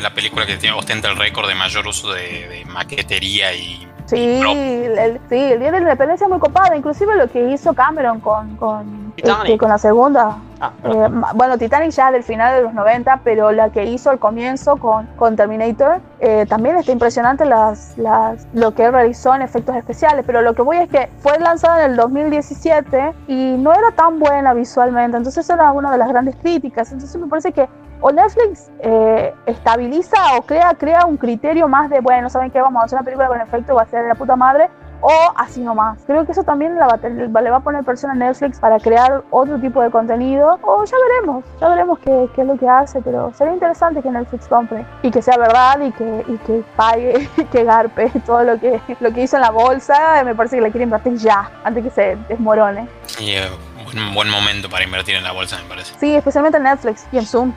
la 0.00 0.14
película 0.14 0.46
que 0.46 0.56
tiene, 0.56 0.76
ostenta 0.76 1.08
el 1.08 1.16
récord 1.16 1.48
de 1.48 1.54
mayor 1.54 1.86
uso 1.86 2.12
de, 2.12 2.48
de 2.48 2.64
maquetería 2.64 3.52
y 3.54 3.91
Sí, 4.12 4.42
el, 4.42 5.20
sí, 5.30 5.36
el 5.36 5.58
Día 5.58 5.72
de 5.72 5.78
la 5.78 5.84
Independencia 5.84 6.26
es 6.26 6.30
muy 6.30 6.38
copado, 6.38 6.74
inclusive 6.74 7.16
lo 7.16 7.28
que 7.28 7.50
hizo 7.50 7.72
Cameron 7.72 8.20
con, 8.20 8.56
con, 8.56 9.14
este, 9.16 9.56
con 9.56 9.70
la 9.70 9.78
segunda. 9.78 10.36
Ah, 10.60 10.70
eh, 10.84 11.08
bueno, 11.34 11.56
Titanic 11.56 11.92
ya 11.92 12.12
del 12.12 12.22
final 12.22 12.54
de 12.54 12.62
los 12.62 12.74
90, 12.74 13.22
pero 13.24 13.52
la 13.52 13.70
que 13.70 13.84
hizo 13.86 14.10
al 14.10 14.18
comienzo 14.18 14.76
con, 14.76 15.06
con 15.16 15.34
Terminator 15.34 16.00
eh, 16.20 16.44
también 16.46 16.76
está 16.76 16.92
impresionante 16.92 17.46
las, 17.46 17.96
las, 17.96 18.46
lo 18.52 18.74
que 18.74 18.90
realizó 18.90 19.34
en 19.34 19.40
efectos 19.40 19.74
especiales, 19.76 20.24
pero 20.26 20.42
lo 20.42 20.54
que 20.54 20.60
voy 20.60 20.76
es 20.76 20.90
que 20.90 21.08
fue 21.18 21.38
lanzada 21.38 21.82
en 21.84 21.92
el 21.92 21.96
2017 21.96 23.14
y 23.28 23.56
no 23.58 23.72
era 23.72 23.92
tan 23.96 24.18
buena 24.18 24.52
visualmente, 24.52 25.16
entonces 25.16 25.48
era 25.48 25.72
una 25.72 25.90
de 25.90 25.96
las 25.96 26.08
grandes 26.10 26.36
críticas, 26.36 26.92
entonces 26.92 27.18
me 27.18 27.28
parece 27.28 27.50
que 27.52 27.66
o 28.02 28.10
Netflix 28.10 28.70
eh, 28.80 29.32
estabiliza 29.46 30.36
o 30.36 30.42
crea, 30.42 30.74
crea 30.74 31.06
un 31.06 31.16
criterio 31.16 31.68
más 31.68 31.88
de, 31.88 32.00
bueno, 32.00 32.28
¿saben 32.28 32.50
qué? 32.50 32.60
Vamos 32.60 32.82
a 32.82 32.84
hacer 32.86 32.98
una 32.98 33.04
película 33.04 33.28
con 33.28 33.40
efecto, 33.40 33.76
va 33.76 33.82
a 33.82 33.86
ser 33.86 34.02
de 34.02 34.08
la 34.08 34.14
puta 34.16 34.36
madre, 34.36 34.68
o 35.00 35.32
así 35.36 35.60
nomás. 35.60 35.98
Creo 36.06 36.26
que 36.26 36.32
eso 36.32 36.42
también 36.42 36.74
le 36.74 37.50
va 37.50 37.56
a 37.56 37.60
poner 37.60 37.84
presión 37.84 38.10
a 38.10 38.14
Netflix 38.14 38.58
para 38.58 38.78
crear 38.78 39.22
otro 39.30 39.58
tipo 39.58 39.80
de 39.82 39.90
contenido, 39.90 40.58
o 40.62 40.84
ya 40.84 40.96
veremos, 41.08 41.44
ya 41.60 41.68
veremos 41.68 41.98
qué, 42.00 42.28
qué 42.34 42.42
es 42.42 42.46
lo 42.46 42.56
que 42.56 42.68
hace, 42.68 43.00
pero 43.02 43.32
sería 43.34 43.54
interesante 43.54 44.02
que 44.02 44.10
Netflix 44.10 44.48
compre 44.48 44.84
y 45.02 45.10
que 45.10 45.22
sea 45.22 45.36
verdad 45.36 45.80
y 45.80 45.92
que, 45.92 46.24
y 46.26 46.36
que 46.38 46.64
pague, 46.76 47.28
que 47.52 47.64
garpe 47.64 48.10
todo 48.26 48.42
lo 48.42 48.58
que, 48.58 48.80
lo 48.98 49.12
que 49.12 49.22
hizo 49.22 49.36
en 49.36 49.42
la 49.42 49.50
bolsa, 49.50 50.22
me 50.24 50.34
parece 50.34 50.56
que 50.56 50.62
le 50.62 50.70
quiere 50.70 50.84
invertir 50.84 51.14
ya, 51.16 51.50
antes 51.62 51.84
que 51.84 51.90
se 51.90 52.16
desmorone. 52.28 52.88
Y 53.20 53.30
eh, 53.30 53.48
un 53.94 54.14
buen 54.14 54.28
momento 54.28 54.68
para 54.68 54.84
invertir 54.84 55.14
en 55.14 55.24
la 55.24 55.32
bolsa, 55.32 55.58
me 55.62 55.68
parece. 55.68 55.94
Sí, 55.98 56.14
especialmente 56.14 56.58
en 56.58 56.64
Netflix 56.64 57.06
y 57.12 57.18
en 57.18 57.26
Zoom. 57.26 57.52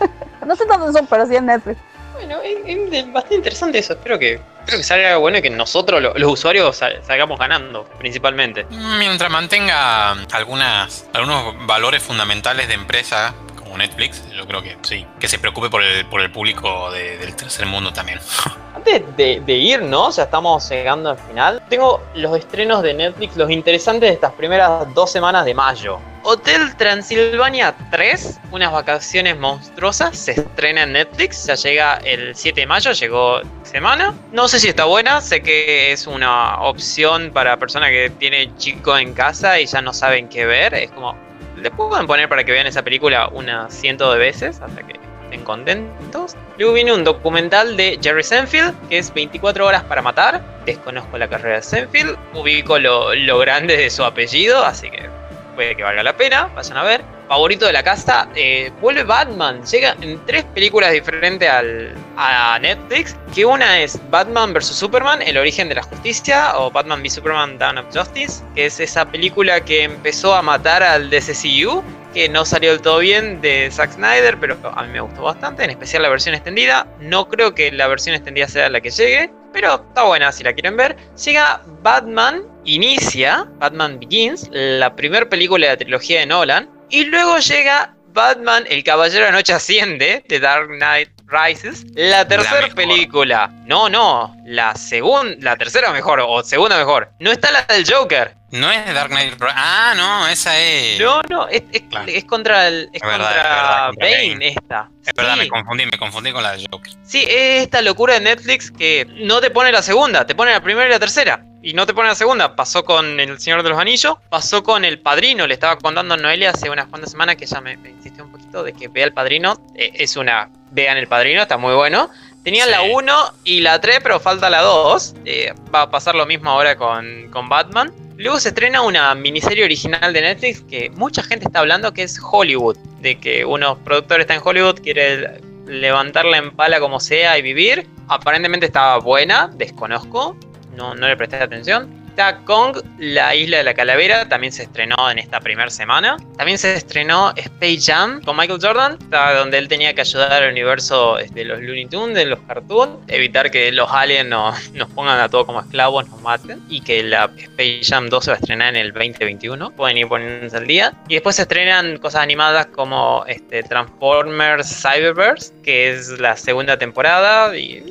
no 0.46 0.56
sé 0.56 0.66
tanto 0.66 0.88
eso, 0.88 1.06
pero 1.08 1.26
sí 1.26 1.36
en 1.36 1.46
Netflix. 1.46 1.78
Bueno, 2.14 2.38
es, 2.42 3.12
bastante 3.12 3.36
interesante 3.36 3.78
eso. 3.78 3.92
Espero 3.92 4.18
que, 4.18 4.34
espero 4.34 4.78
que 4.78 4.82
salga 4.82 5.08
algo 5.10 5.20
bueno 5.20 5.38
y 5.38 5.42
que 5.42 5.50
nosotros, 5.50 6.02
los 6.02 6.32
usuarios, 6.32 6.76
salgamos 6.76 7.38
ganando, 7.38 7.84
principalmente. 7.84 8.66
Mientras 8.98 9.30
mantenga 9.30 10.12
algunas, 10.32 11.06
algunos 11.12 11.66
valores 11.66 12.02
fundamentales 12.02 12.66
de 12.66 12.74
empresa 12.74 13.34
como 13.56 13.78
Netflix, 13.78 14.24
yo 14.32 14.46
creo 14.46 14.62
que 14.62 14.76
sí. 14.82 15.06
Que 15.20 15.28
se 15.28 15.38
preocupe 15.38 15.70
por 15.70 15.82
el, 15.82 16.06
por 16.06 16.20
el 16.20 16.32
público 16.32 16.90
del 16.90 17.36
tercer 17.36 17.66
mundo 17.66 17.92
también. 17.92 18.18
Antes 18.78 19.02
de, 19.16 19.42
de 19.44 19.54
irnos, 19.54 20.14
ya 20.14 20.22
estamos 20.22 20.70
llegando 20.70 21.10
al 21.10 21.18
final. 21.18 21.60
Tengo 21.68 22.00
los 22.14 22.38
estrenos 22.38 22.80
de 22.84 22.94
Netflix, 22.94 23.36
los 23.36 23.50
interesantes 23.50 24.08
de 24.08 24.14
estas 24.14 24.32
primeras 24.34 24.94
dos 24.94 25.10
semanas 25.10 25.44
de 25.44 25.52
mayo. 25.52 25.98
Hotel 26.22 26.76
Transilvania 26.76 27.74
3, 27.90 28.38
unas 28.52 28.70
vacaciones 28.70 29.36
monstruosas, 29.36 30.16
se 30.16 30.32
estrena 30.32 30.84
en 30.84 30.92
Netflix, 30.92 31.46
ya 31.46 31.56
llega 31.56 31.96
el 32.04 32.36
7 32.36 32.60
de 32.60 32.66
mayo, 32.68 32.92
llegó 32.92 33.40
semana. 33.64 34.14
No 34.30 34.46
sé 34.46 34.60
si 34.60 34.68
está 34.68 34.84
buena, 34.84 35.20
sé 35.22 35.42
que 35.42 35.90
es 35.90 36.06
una 36.06 36.60
opción 36.60 37.32
para 37.32 37.56
personas 37.56 37.90
que 37.90 38.10
tienen 38.10 38.56
chicos 38.58 39.00
en 39.00 39.12
casa 39.12 39.58
y 39.58 39.66
ya 39.66 39.82
no 39.82 39.92
saben 39.92 40.28
qué 40.28 40.46
ver. 40.46 40.72
Es 40.74 40.92
como, 40.92 41.16
les 41.56 41.72
pueden 41.72 42.06
poner 42.06 42.28
para 42.28 42.44
que 42.44 42.52
vean 42.52 42.68
esa 42.68 42.82
película 42.82 43.28
unas 43.32 43.74
ciento 43.74 44.12
de 44.12 44.20
veces 44.20 44.60
hasta 44.60 44.86
que 44.86 45.00
estén 45.24 45.42
contentos. 45.42 46.36
Luego 46.58 46.72
viene 46.72 46.92
un 46.92 47.04
documental 47.04 47.76
de 47.76 47.98
Jerry 48.02 48.24
Seinfeld, 48.24 48.74
que 48.88 48.98
es 48.98 49.14
24 49.14 49.64
horas 49.64 49.84
para 49.84 50.02
matar. 50.02 50.42
Desconozco 50.66 51.16
la 51.16 51.28
carrera 51.28 51.56
de 51.56 51.62
Seinfeld, 51.62 52.18
ubico 52.34 52.78
lo, 52.78 53.14
lo 53.14 53.38
grande 53.38 53.76
de 53.76 53.88
su 53.90 54.02
apellido, 54.02 54.64
así 54.64 54.90
que 54.90 55.08
puede 55.54 55.76
que 55.76 55.82
valga 55.82 56.02
la 56.02 56.16
pena, 56.16 56.48
vayan 56.54 56.76
a 56.76 56.82
ver. 56.84 57.04
Favorito 57.28 57.66
de 57.66 57.72
la 57.72 57.82
casa, 57.82 58.28
eh, 58.34 58.72
vuelve 58.80 59.02
Batman, 59.04 59.62
llega 59.64 59.96
en 60.00 60.24
tres 60.24 60.44
películas 60.54 60.92
diferentes 60.92 61.48
al, 61.48 61.94
a 62.16 62.58
Netflix, 62.58 63.16
que 63.34 63.44
una 63.44 63.80
es 63.80 64.00
Batman 64.08 64.54
vs. 64.54 64.66
Superman, 64.66 65.20
El 65.20 65.36
origen 65.36 65.68
de 65.68 65.74
la 65.74 65.82
justicia, 65.82 66.56
o 66.56 66.70
Batman 66.70 67.02
v 67.02 67.10
Superman 67.10 67.58
Dawn 67.58 67.78
of 67.78 67.86
Justice, 67.94 68.42
que 68.54 68.66
es 68.66 68.80
esa 68.80 69.04
película 69.04 69.60
que 69.60 69.82
empezó 69.82 70.34
a 70.34 70.42
matar 70.42 70.82
al 70.82 71.10
DCCU, 71.10 71.84
que 72.12 72.28
no 72.28 72.44
salió 72.44 72.70
del 72.70 72.80
todo 72.80 72.98
bien 72.98 73.40
de 73.40 73.70
Zack 73.70 73.92
Snyder, 73.92 74.38
pero 74.38 74.56
a 74.74 74.82
mí 74.82 74.92
me 74.92 75.00
gustó 75.00 75.22
bastante, 75.22 75.64
en 75.64 75.70
especial 75.70 76.02
la 76.02 76.08
versión 76.08 76.34
extendida. 76.34 76.86
No 77.00 77.28
creo 77.28 77.54
que 77.54 77.70
la 77.72 77.86
versión 77.86 78.14
extendida 78.14 78.48
sea 78.48 78.68
la 78.70 78.80
que 78.80 78.90
llegue, 78.90 79.30
pero 79.52 79.84
está 79.88 80.04
buena 80.04 80.32
si 80.32 80.44
la 80.44 80.52
quieren 80.52 80.76
ver. 80.76 80.96
Llega 81.24 81.62
Batman, 81.82 82.42
inicia 82.64 83.46
Batman 83.58 83.98
Begins, 83.98 84.48
la 84.52 84.94
primera 84.94 85.28
película 85.28 85.66
de 85.66 85.72
la 85.72 85.78
trilogía 85.78 86.20
de 86.20 86.26
Nolan, 86.26 86.70
y 86.90 87.04
luego 87.04 87.38
llega 87.38 87.94
Batman, 88.08 88.64
El 88.68 88.82
Caballero 88.84 89.26
de 89.26 89.30
la 89.30 89.36
Noche 89.36 89.52
Asciende, 89.52 90.24
de 90.26 90.40
Dark 90.40 90.68
Knight 90.68 91.10
Rises, 91.28 91.84
la 91.94 92.26
tercera 92.26 92.68
película. 92.74 93.50
No, 93.66 93.88
no, 93.88 94.34
la 94.46 94.74
segunda, 94.74 95.36
la 95.40 95.56
tercera 95.56 95.92
mejor, 95.92 96.20
o 96.26 96.42
segunda 96.42 96.78
mejor. 96.78 97.10
No 97.18 97.30
está 97.30 97.50
la 97.50 97.62
del 97.62 97.84
Joker. 97.90 98.34
No 98.50 98.70
es 98.72 98.86
de 98.86 98.94
Dark 98.94 99.10
Knight. 99.10 99.34
Ah, 99.54 99.92
no, 99.94 100.26
esa 100.26 100.58
es. 100.58 100.98
No, 100.98 101.20
no, 101.28 101.46
es, 101.48 101.62
es- 101.70 101.82
Claro. 101.82 102.06
es 102.10 102.24
contra 102.24 102.68
el, 102.68 102.88
es 102.94 103.02
Es 103.02 103.06
verdad, 103.06 103.26
contra, 103.26 103.42
verdad, 103.42 103.90
Bane, 104.00 104.32
Bane. 104.32 104.48
esta. 104.48 104.88
Es 105.04 105.14
verdad, 105.14 105.36
me 105.36 105.48
confundí, 105.48 105.84
me 105.84 105.98
confundí 105.98 106.32
con 106.32 106.42
la 106.42 106.52
de 106.56 106.66
Joker. 106.70 106.92
Sí, 107.02 107.24
es 107.28 107.62
esta 107.64 107.82
locura 107.82 108.14
de 108.14 108.20
Netflix 108.20 108.70
que 108.70 109.06
no 109.18 109.42
te 109.42 109.50
pone 109.50 109.70
la 109.70 109.82
segunda, 109.82 110.26
te 110.26 110.34
pone 110.34 110.52
la 110.52 110.62
primera 110.62 110.86
y 110.86 110.90
la 110.90 110.98
tercera. 110.98 111.44
Y 111.60 111.74
no 111.74 111.84
te 111.86 111.92
pone 111.92 112.08
la 112.08 112.14
segunda. 112.14 112.54
Pasó 112.56 112.84
con 112.84 113.18
El 113.20 113.38
Señor 113.38 113.62
de 113.64 113.68
los 113.68 113.78
Anillos, 113.78 114.16
pasó 114.30 114.62
con 114.62 114.84
El 114.84 115.00
Padrino. 115.00 115.46
Le 115.46 115.52
estaba 115.54 115.76
contando 115.76 116.14
a 116.14 116.16
Noelia 116.16 116.50
hace 116.50 116.70
unas 116.70 116.86
cuantas 116.86 117.10
semanas 117.10 117.36
que 117.36 117.44
ella 117.44 117.60
me, 117.60 117.76
me 117.76 117.90
insistió 117.90 118.24
un 118.24 118.30
poquito 118.32 118.62
de 118.62 118.72
que 118.72 118.88
vea 118.88 119.04
El 119.04 119.12
Padrino. 119.12 119.60
Eh, 119.74 119.90
es 119.94 120.16
una. 120.16 120.48
Vean 120.70 120.96
El 120.96 121.06
Padrino, 121.06 121.42
está 121.42 121.56
muy 121.56 121.74
bueno. 121.74 122.10
Tenían 122.44 122.66
Sí. 122.68 122.72
la 122.72 122.82
1 122.82 123.32
y 123.44 123.60
la 123.60 123.80
3, 123.80 124.00
pero 124.02 124.20
falta 124.20 124.48
la 124.48 124.62
2. 124.62 125.14
Eh, 125.24 125.52
va 125.74 125.82
a 125.82 125.90
pasar 125.90 126.14
lo 126.14 126.24
mismo 126.26 126.50
ahora 126.50 126.76
con, 126.76 127.28
con 127.30 127.48
Batman. 127.48 127.92
Luego 128.16 128.40
se 128.40 128.48
estrena 128.48 128.82
una 128.82 129.14
miniserie 129.14 129.64
original 129.64 130.12
de 130.12 130.20
Netflix 130.22 130.62
que 130.62 130.90
mucha 130.90 131.22
gente 131.22 131.46
está 131.46 131.60
hablando 131.60 131.92
que 131.92 132.02
es 132.02 132.18
Hollywood. 132.20 132.76
De 133.00 133.18
que 133.18 133.44
unos 133.44 133.78
productores 133.78 134.22
están 134.24 134.38
en 134.38 134.42
Hollywood, 134.44 134.80
quiere 134.80 135.40
levantarla 135.66 136.38
en 136.38 136.50
pala 136.52 136.80
como 136.80 137.00
sea 137.00 137.38
y 137.38 137.42
vivir. 137.42 137.86
Aparentemente 138.08 138.66
estaba 138.66 138.98
buena, 138.98 139.50
desconozco, 139.54 140.36
no, 140.74 140.94
no 140.94 141.06
le 141.06 141.16
presté 141.16 141.36
atención. 141.36 141.97
Está 142.18 142.38
Kong, 142.38 142.78
la 142.98 143.32
isla 143.36 143.58
de 143.58 143.62
la 143.62 143.74
calavera, 143.74 144.28
también 144.28 144.52
se 144.52 144.64
estrenó 144.64 145.08
en 145.08 145.20
esta 145.20 145.38
primera 145.38 145.70
semana. 145.70 146.16
También 146.36 146.58
se 146.58 146.74
estrenó 146.74 147.32
Space 147.36 147.78
Jam 147.80 148.20
con 148.22 148.36
Michael 148.36 148.58
Jordan, 148.60 148.98
donde 149.36 149.56
él 149.56 149.68
tenía 149.68 149.94
que 149.94 150.00
ayudar 150.00 150.42
al 150.42 150.50
universo 150.50 151.16
de 151.30 151.44
los 151.44 151.60
Looney 151.60 151.86
Tunes, 151.86 152.16
de 152.16 152.24
los 152.24 152.40
cartoons, 152.40 152.96
evitar 153.06 153.52
que 153.52 153.70
los 153.70 153.88
aliens 153.92 154.28
nos, 154.28 154.88
pongan 154.96 155.20
a 155.20 155.28
todos 155.28 155.46
como 155.46 155.60
esclavos, 155.60 156.08
nos 156.08 156.20
maten. 156.20 156.60
Y 156.68 156.80
que 156.80 157.04
la 157.04 157.30
Space 157.36 157.82
Jam 157.84 158.08
2 158.08 158.24
se 158.24 158.30
va 158.32 158.36
a 158.36 158.40
estrenar 158.40 158.74
en 158.74 158.80
el 158.80 158.92
2021, 158.92 159.70
pueden 159.76 159.98
ir 159.98 160.08
poniéndose 160.08 160.56
al 160.56 160.66
día. 160.66 160.94
Y 161.06 161.14
después 161.14 161.36
se 161.36 161.42
estrenan 161.42 161.98
cosas 161.98 162.22
animadas 162.22 162.66
como 162.66 163.24
este, 163.28 163.62
Transformers 163.62 164.82
Cyberverse, 164.82 165.52
que 165.62 165.92
es 165.92 166.18
la 166.18 166.36
segunda 166.36 166.76
temporada. 166.76 167.56
Y 167.56 167.84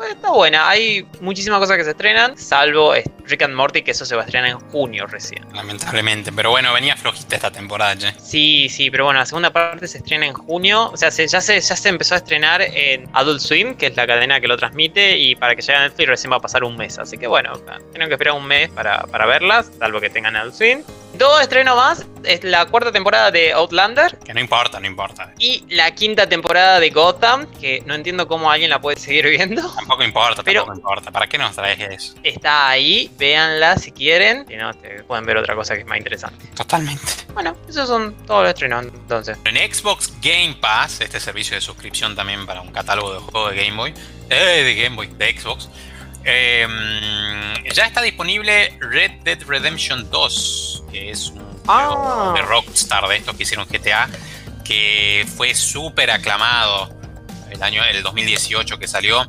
pues, 0.00 0.12
está 0.12 0.30
buena, 0.30 0.66
hay 0.66 1.06
muchísimas 1.20 1.58
cosas 1.58 1.76
que 1.76 1.84
se 1.84 1.90
estrenan, 1.90 2.34
salvo 2.38 2.94
eh, 2.94 3.04
Rick 3.26 3.42
and 3.42 3.54
Morty, 3.54 3.69
que 3.72 3.90
eso 3.92 4.04
se 4.04 4.14
va 4.16 4.22
a 4.22 4.24
estrenar 4.26 4.50
en 4.50 4.58
junio 4.58 5.06
recién. 5.06 5.46
Lamentablemente. 5.54 6.32
Pero 6.32 6.50
bueno, 6.50 6.72
venía 6.72 6.96
flojita 6.96 7.36
esta 7.36 7.50
temporada, 7.50 7.96
che. 7.96 8.12
Sí, 8.20 8.68
sí, 8.68 8.90
pero 8.90 9.04
bueno, 9.04 9.18
la 9.20 9.26
segunda 9.26 9.52
parte 9.52 9.86
se 9.88 9.98
estrena 9.98 10.26
en 10.26 10.34
junio. 10.34 10.90
O 10.92 10.96
sea, 10.96 11.10
se- 11.10 11.26
ya, 11.28 11.40
se, 11.40 11.60
ya 11.60 11.76
se 11.76 11.88
empezó 11.88 12.14
a 12.14 12.18
estrenar 12.18 12.60
en 12.62 13.08
Adult 13.12 13.40
Swim, 13.40 13.74
que 13.76 13.86
es 13.86 13.96
la 13.96 14.06
cadena 14.06 14.40
que 14.40 14.48
lo 14.48 14.56
transmite, 14.56 15.16
y 15.18 15.34
para 15.36 15.54
que 15.54 15.62
llegue 15.62 15.74
a 15.76 15.82
Netflix 15.82 16.08
recién 16.08 16.32
va 16.32 16.36
a 16.36 16.40
pasar 16.40 16.64
un 16.64 16.76
mes. 16.76 16.98
Así 16.98 17.16
que 17.18 17.26
bueno, 17.26 17.52
tienen 17.92 18.08
que 18.08 18.14
esperar 18.14 18.34
un 18.34 18.46
mes 18.46 18.68
para, 18.70 19.02
para 19.04 19.26
verlas, 19.26 19.70
salvo 19.78 20.00
que 20.00 20.10
tengan 20.10 20.36
Adult 20.36 20.54
Swim. 20.54 20.82
Dos 21.20 21.42
estrenos 21.42 21.76
más, 21.76 22.06
es 22.24 22.42
la 22.44 22.64
cuarta 22.64 22.90
temporada 22.90 23.30
de 23.30 23.52
Outlander 23.52 24.16
Que 24.24 24.32
no 24.32 24.40
importa, 24.40 24.80
no 24.80 24.86
importa. 24.86 25.34
y 25.38 25.62
la 25.68 25.94
quinta 25.94 26.26
temporada 26.26 26.80
de 26.80 26.88
Gotham, 26.88 27.44
que 27.60 27.82
no 27.84 27.94
entiendo 27.94 28.26
cómo 28.26 28.50
alguien 28.50 28.70
la 28.70 28.80
puede 28.80 28.98
seguir 28.98 29.26
viendo. 29.28 29.70
Tampoco 29.74 30.02
importa, 30.02 30.42
Pero- 30.42 30.62
tampoco 30.64 30.78
importa. 30.78 31.10
¿Para 31.10 31.26
qué 31.26 31.36
nos 31.36 31.54
traes 31.54 31.78
eso? 31.78 32.14
Está 32.22 32.70
ahí, 32.70 33.10
véanla 33.18 33.76
si 33.76 33.92
quieren. 33.92 34.46
Si 34.48 34.56
no, 34.56 34.72
te 34.72 35.02
pueden 35.02 35.26
ver 35.26 35.36
otra 35.36 35.54
cosa 35.54 35.74
que 35.74 35.80
es 35.82 35.86
más 35.86 35.98
interesante. 35.98 36.46
Totalmente. 36.56 37.02
Bueno, 37.34 37.54
esos 37.68 37.86
son 37.86 38.14
todos 38.26 38.40
los 38.44 38.48
estrenos 38.48 38.86
entonces. 38.86 39.36
En 39.44 39.56
Xbox 39.74 40.14
Game 40.22 40.56
Pass, 40.58 41.02
este 41.02 41.20
servicio 41.20 41.54
de 41.54 41.60
suscripción 41.60 42.16
también 42.16 42.46
para 42.46 42.62
un 42.62 42.72
catálogo 42.72 43.12
de 43.12 43.20
juegos 43.20 43.50
de 43.54 43.62
Game 43.62 43.76
Boy, 43.76 43.92
eh, 44.30 44.62
de 44.64 44.74
Game 44.74 44.96
Boy, 44.96 45.08
de 45.18 45.38
Xbox, 45.38 45.68
eh, 46.24 46.66
ya 47.74 47.84
está 47.86 48.02
disponible 48.02 48.74
Red 48.80 49.22
Dead 49.22 49.38
Redemption 49.46 50.10
2, 50.10 50.79
que 50.90 51.10
es 51.10 51.28
un 51.28 51.40
juego 51.40 51.62
Ah. 51.68 52.32
de 52.34 52.42
Rockstar 52.42 53.06
de 53.08 53.16
estos 53.16 53.36
que 53.36 53.42
hicieron 53.44 53.66
GTA, 53.68 54.08
que 54.64 55.26
fue 55.36 55.54
súper 55.54 56.10
aclamado 56.10 56.90
el 57.50 57.62
año 57.62 57.82
el 57.84 58.02
2018 58.02 58.78
que 58.78 58.86
salió. 58.88 59.28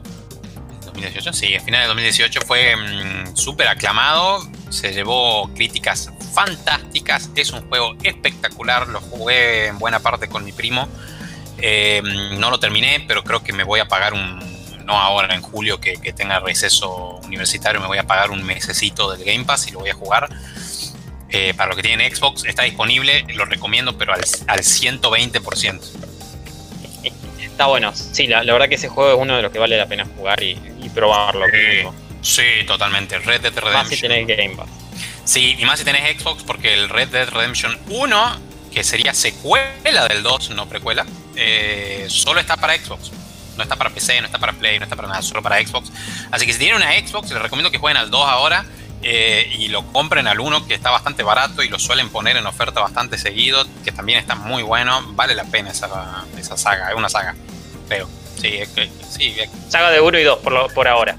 ¿2018? 0.85 1.33
Sí, 1.33 1.55
a 1.55 1.59
final 1.61 1.81
del 1.81 1.87
2018 1.89 2.41
fue 2.41 2.75
mm, 2.75 3.35
súper 3.35 3.67
aclamado, 3.67 4.45
se 4.69 4.93
llevó 4.93 5.49
críticas 5.53 6.09
fantásticas, 6.33 7.29
es 7.35 7.51
un 7.51 7.67
juego 7.69 7.93
espectacular, 8.03 8.87
lo 8.87 8.99
jugué 9.01 9.67
en 9.67 9.79
buena 9.79 9.99
parte 9.99 10.27
con 10.29 10.43
mi 10.43 10.51
primo, 10.51 10.87
Eh, 11.63 12.01
no 12.39 12.49
lo 12.49 12.59
terminé, 12.59 13.05
pero 13.07 13.23
creo 13.23 13.43
que 13.43 13.53
me 13.53 13.63
voy 13.63 13.79
a 13.79 13.87
pagar 13.87 14.13
un, 14.13 14.39
no 14.83 14.97
ahora 14.99 15.35
en 15.35 15.43
julio 15.43 15.79
que, 15.79 15.93
que 15.93 16.11
tenga 16.11 16.39
receso 16.39 17.19
universitario, 17.23 17.79
me 17.79 17.85
voy 17.85 17.99
a 17.99 18.07
pagar 18.07 18.31
un 18.31 18.41
mesecito 18.43 19.11
del 19.11 19.23
Game 19.23 19.45
Pass 19.45 19.67
y 19.67 19.71
lo 19.71 19.79
voy 19.79 19.91
a 19.91 19.93
jugar. 19.93 20.27
Eh, 21.31 21.53
para 21.55 21.67
los 21.69 21.77
que 21.77 21.83
tienen 21.83 22.13
Xbox 22.13 22.43
está 22.45 22.63
disponible, 22.63 23.23
lo 23.33 23.45
recomiendo, 23.45 23.97
pero 23.97 24.13
al, 24.13 24.21
al 24.47 24.59
120%. 24.59 25.79
Está 27.39 27.67
bueno. 27.67 27.93
Sí, 27.95 28.27
la, 28.27 28.43
la 28.43 28.53
verdad 28.53 28.67
que 28.67 28.75
ese 28.75 28.89
juego 28.89 29.11
es 29.13 29.17
uno 29.17 29.35
de 29.35 29.41
los 29.41 29.51
que 29.51 29.59
vale 29.59 29.77
la 29.77 29.85
pena 29.87 30.05
jugar 30.17 30.41
y, 30.43 30.57
y 30.81 30.89
probarlo. 30.89 31.45
Sí. 32.21 32.41
totalmente. 32.67 33.17
Red 33.19 33.41
Dead 33.41 33.53
Más 33.53 33.87
si 33.87 33.95
Redemption. 33.95 34.11
tenés 34.11 34.27
Game 34.37 34.55
Pass. 34.55 34.69
Sí, 35.23 35.55
y 35.57 35.65
más 35.65 35.79
si 35.79 35.85
tenés 35.85 36.19
Xbox, 36.19 36.43
porque 36.43 36.73
el 36.73 36.89
Red 36.89 37.09
Dead 37.09 37.29
Redemption 37.29 37.77
1, 37.89 38.39
que 38.73 38.83
sería 38.83 39.13
secuela 39.13 40.07
del 40.09 40.23
2, 40.23 40.49
no 40.51 40.67
precuela, 40.67 41.05
eh, 41.35 42.05
solo 42.09 42.39
está 42.39 42.57
para 42.57 42.75
Xbox. 42.77 43.11
No 43.57 43.63
está 43.63 43.75
para 43.75 43.89
PC, 43.89 44.19
no 44.21 44.25
está 44.27 44.39
para 44.39 44.53
Play, 44.53 44.79
no 44.79 44.85
está 44.85 44.95
para 44.95 45.07
nada, 45.09 45.21
solo 45.21 45.41
para 45.43 45.65
Xbox. 45.65 45.91
Así 46.31 46.45
que 46.45 46.53
si 46.53 46.59
tienen 46.59 46.77
una 46.77 46.91
Xbox, 46.93 47.31
les 47.31 47.41
recomiendo 47.41 47.69
que 47.69 47.77
jueguen 47.77 47.97
al 47.97 48.09
2 48.09 48.27
ahora 48.27 48.65
eh, 49.03 49.51
y 49.57 49.67
lo 49.69 49.83
compren 49.91 50.27
al 50.27 50.39
1, 50.39 50.67
que 50.67 50.73
está 50.73 50.89
bastante 50.91 51.23
barato 51.23 51.63
y 51.63 51.69
lo 51.69 51.79
suelen 51.79 52.09
poner 52.09 52.37
en 52.37 52.45
oferta 52.45 52.79
bastante 52.81 53.17
seguido, 53.17 53.65
que 53.83 53.91
también 53.91 54.19
está 54.19 54.35
muy 54.35 54.63
bueno. 54.63 55.01
Vale 55.09 55.35
la 55.35 55.43
pena 55.45 55.71
esa, 55.71 56.25
esa 56.37 56.57
saga, 56.57 56.89
es 56.89 56.95
una 56.95 57.09
saga, 57.09 57.35
creo. 57.87 58.07
Sí, 58.39 58.47
es 58.57 58.69
que- 58.69 58.89
sí, 59.09 59.35
es- 59.39 59.49
Saga 59.69 59.91
de 59.91 60.01
1 60.01 60.17
y 60.19 60.23
2 60.23 60.39
por, 60.39 60.51
lo- 60.53 60.67
por 60.69 60.87
ahora. 60.87 61.15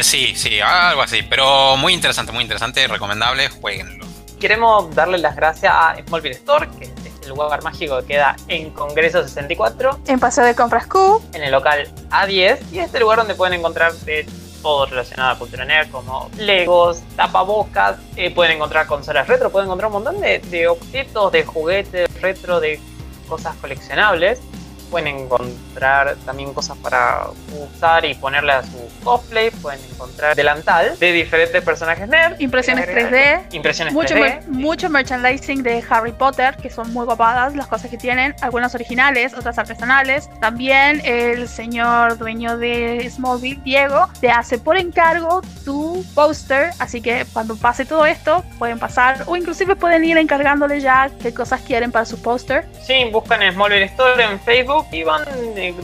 sí, 0.00 0.34
sí, 0.36 0.60
algo 0.60 1.02
así. 1.02 1.22
Pero 1.22 1.76
muy 1.76 1.92
interesante, 1.92 2.32
muy 2.32 2.42
interesante, 2.42 2.86
recomendable, 2.88 3.48
jueguenlo. 3.48 4.04
Queremos 4.40 4.92
darle 4.94 5.18
las 5.18 5.36
gracias 5.36 5.72
a 5.74 5.96
Smallville 6.06 6.34
Store, 6.36 6.68
que 6.78 6.84
es 6.86 6.90
este 7.04 7.28
lugar 7.28 7.62
mágico 7.62 7.98
que 8.00 8.06
queda 8.06 8.36
en 8.48 8.70
Congreso 8.70 9.22
64, 9.26 10.00
En 10.06 10.18
Paseo 10.20 10.44
de 10.44 10.54
Compras 10.54 10.86
Q, 10.86 11.22
en 11.32 11.42
el 11.44 11.52
local 11.52 11.88
A10, 12.10 12.58
y 12.72 12.80
este 12.80 13.00
lugar 13.00 13.18
donde 13.18 13.34
pueden 13.34 13.58
encontrar 13.58 13.92
de 13.94 14.26
todo 14.64 14.86
relacionado 14.86 15.32
a 15.32 15.38
cultura 15.38 15.66
nerd, 15.66 15.90
como 15.90 16.30
Legos, 16.38 17.02
tapabocas, 17.16 17.98
eh, 18.16 18.34
pueden 18.34 18.56
encontrar 18.56 18.86
consolas 18.86 19.28
retro, 19.28 19.50
pueden 19.50 19.68
encontrar 19.68 19.88
un 19.88 20.02
montón 20.02 20.20
de, 20.22 20.38
de 20.38 20.66
objetos, 20.66 21.30
de 21.30 21.44
juguetes 21.44 22.08
retro, 22.22 22.60
de 22.60 22.80
cosas 23.28 23.54
coleccionables. 23.56 24.40
Pueden 24.94 25.08
encontrar 25.22 26.14
también 26.24 26.54
cosas 26.54 26.76
para 26.78 27.26
usar 27.74 28.04
y 28.04 28.14
ponerle 28.14 28.52
a 28.52 28.62
su 28.62 28.78
cosplay. 29.02 29.50
Pueden 29.50 29.80
encontrar 29.90 30.36
delantal 30.36 30.96
de 31.00 31.10
diferentes 31.10 31.60
personajes 31.64 32.06
nerd. 32.06 32.40
impresiones 32.40 32.84
¿Quieres 32.84 33.04
3D, 33.04 33.06
agregar 33.08 33.34
algo? 33.40 33.46
Impresiones 33.56 33.92
mucho, 33.92 34.14
3D. 34.14 34.20
mer- 34.20 34.42
mucho 34.48 34.88
merchandising 34.88 35.64
de 35.64 35.82
Harry 35.90 36.12
Potter, 36.12 36.56
que 36.56 36.70
son 36.70 36.92
muy 36.92 37.06
copadas 37.06 37.56
las 37.56 37.66
cosas 37.66 37.90
que 37.90 37.96
tienen, 37.98 38.36
algunas 38.40 38.72
originales, 38.76 39.34
otras 39.34 39.58
artesanales. 39.58 40.30
También 40.40 41.02
el 41.04 41.48
señor 41.48 42.16
dueño 42.16 42.56
de 42.56 43.10
Smallville, 43.10 43.60
Diego, 43.64 44.08
te 44.20 44.30
hace 44.30 44.58
por 44.58 44.76
encargo 44.76 45.42
tu 45.64 46.04
póster, 46.14 46.70
así 46.78 47.02
que 47.02 47.26
cuando 47.32 47.56
pase 47.56 47.84
todo 47.84 48.06
esto, 48.06 48.44
pueden 48.60 48.78
pasar 48.78 49.24
o 49.26 49.34
inclusive 49.34 49.74
pueden 49.74 50.04
ir 50.04 50.18
encargándole 50.18 50.80
ya 50.80 51.10
qué 51.20 51.34
cosas 51.34 51.60
quieren 51.62 51.90
para 51.90 52.04
su 52.04 52.22
póster. 52.22 52.64
Sí, 52.86 53.08
buscan 53.10 53.40
Smallville 53.52 53.86
Store 53.86 54.22
en 54.22 54.38
Facebook 54.38 54.83
y 54.92 55.02
van 55.02 55.24
eh, 55.56 55.74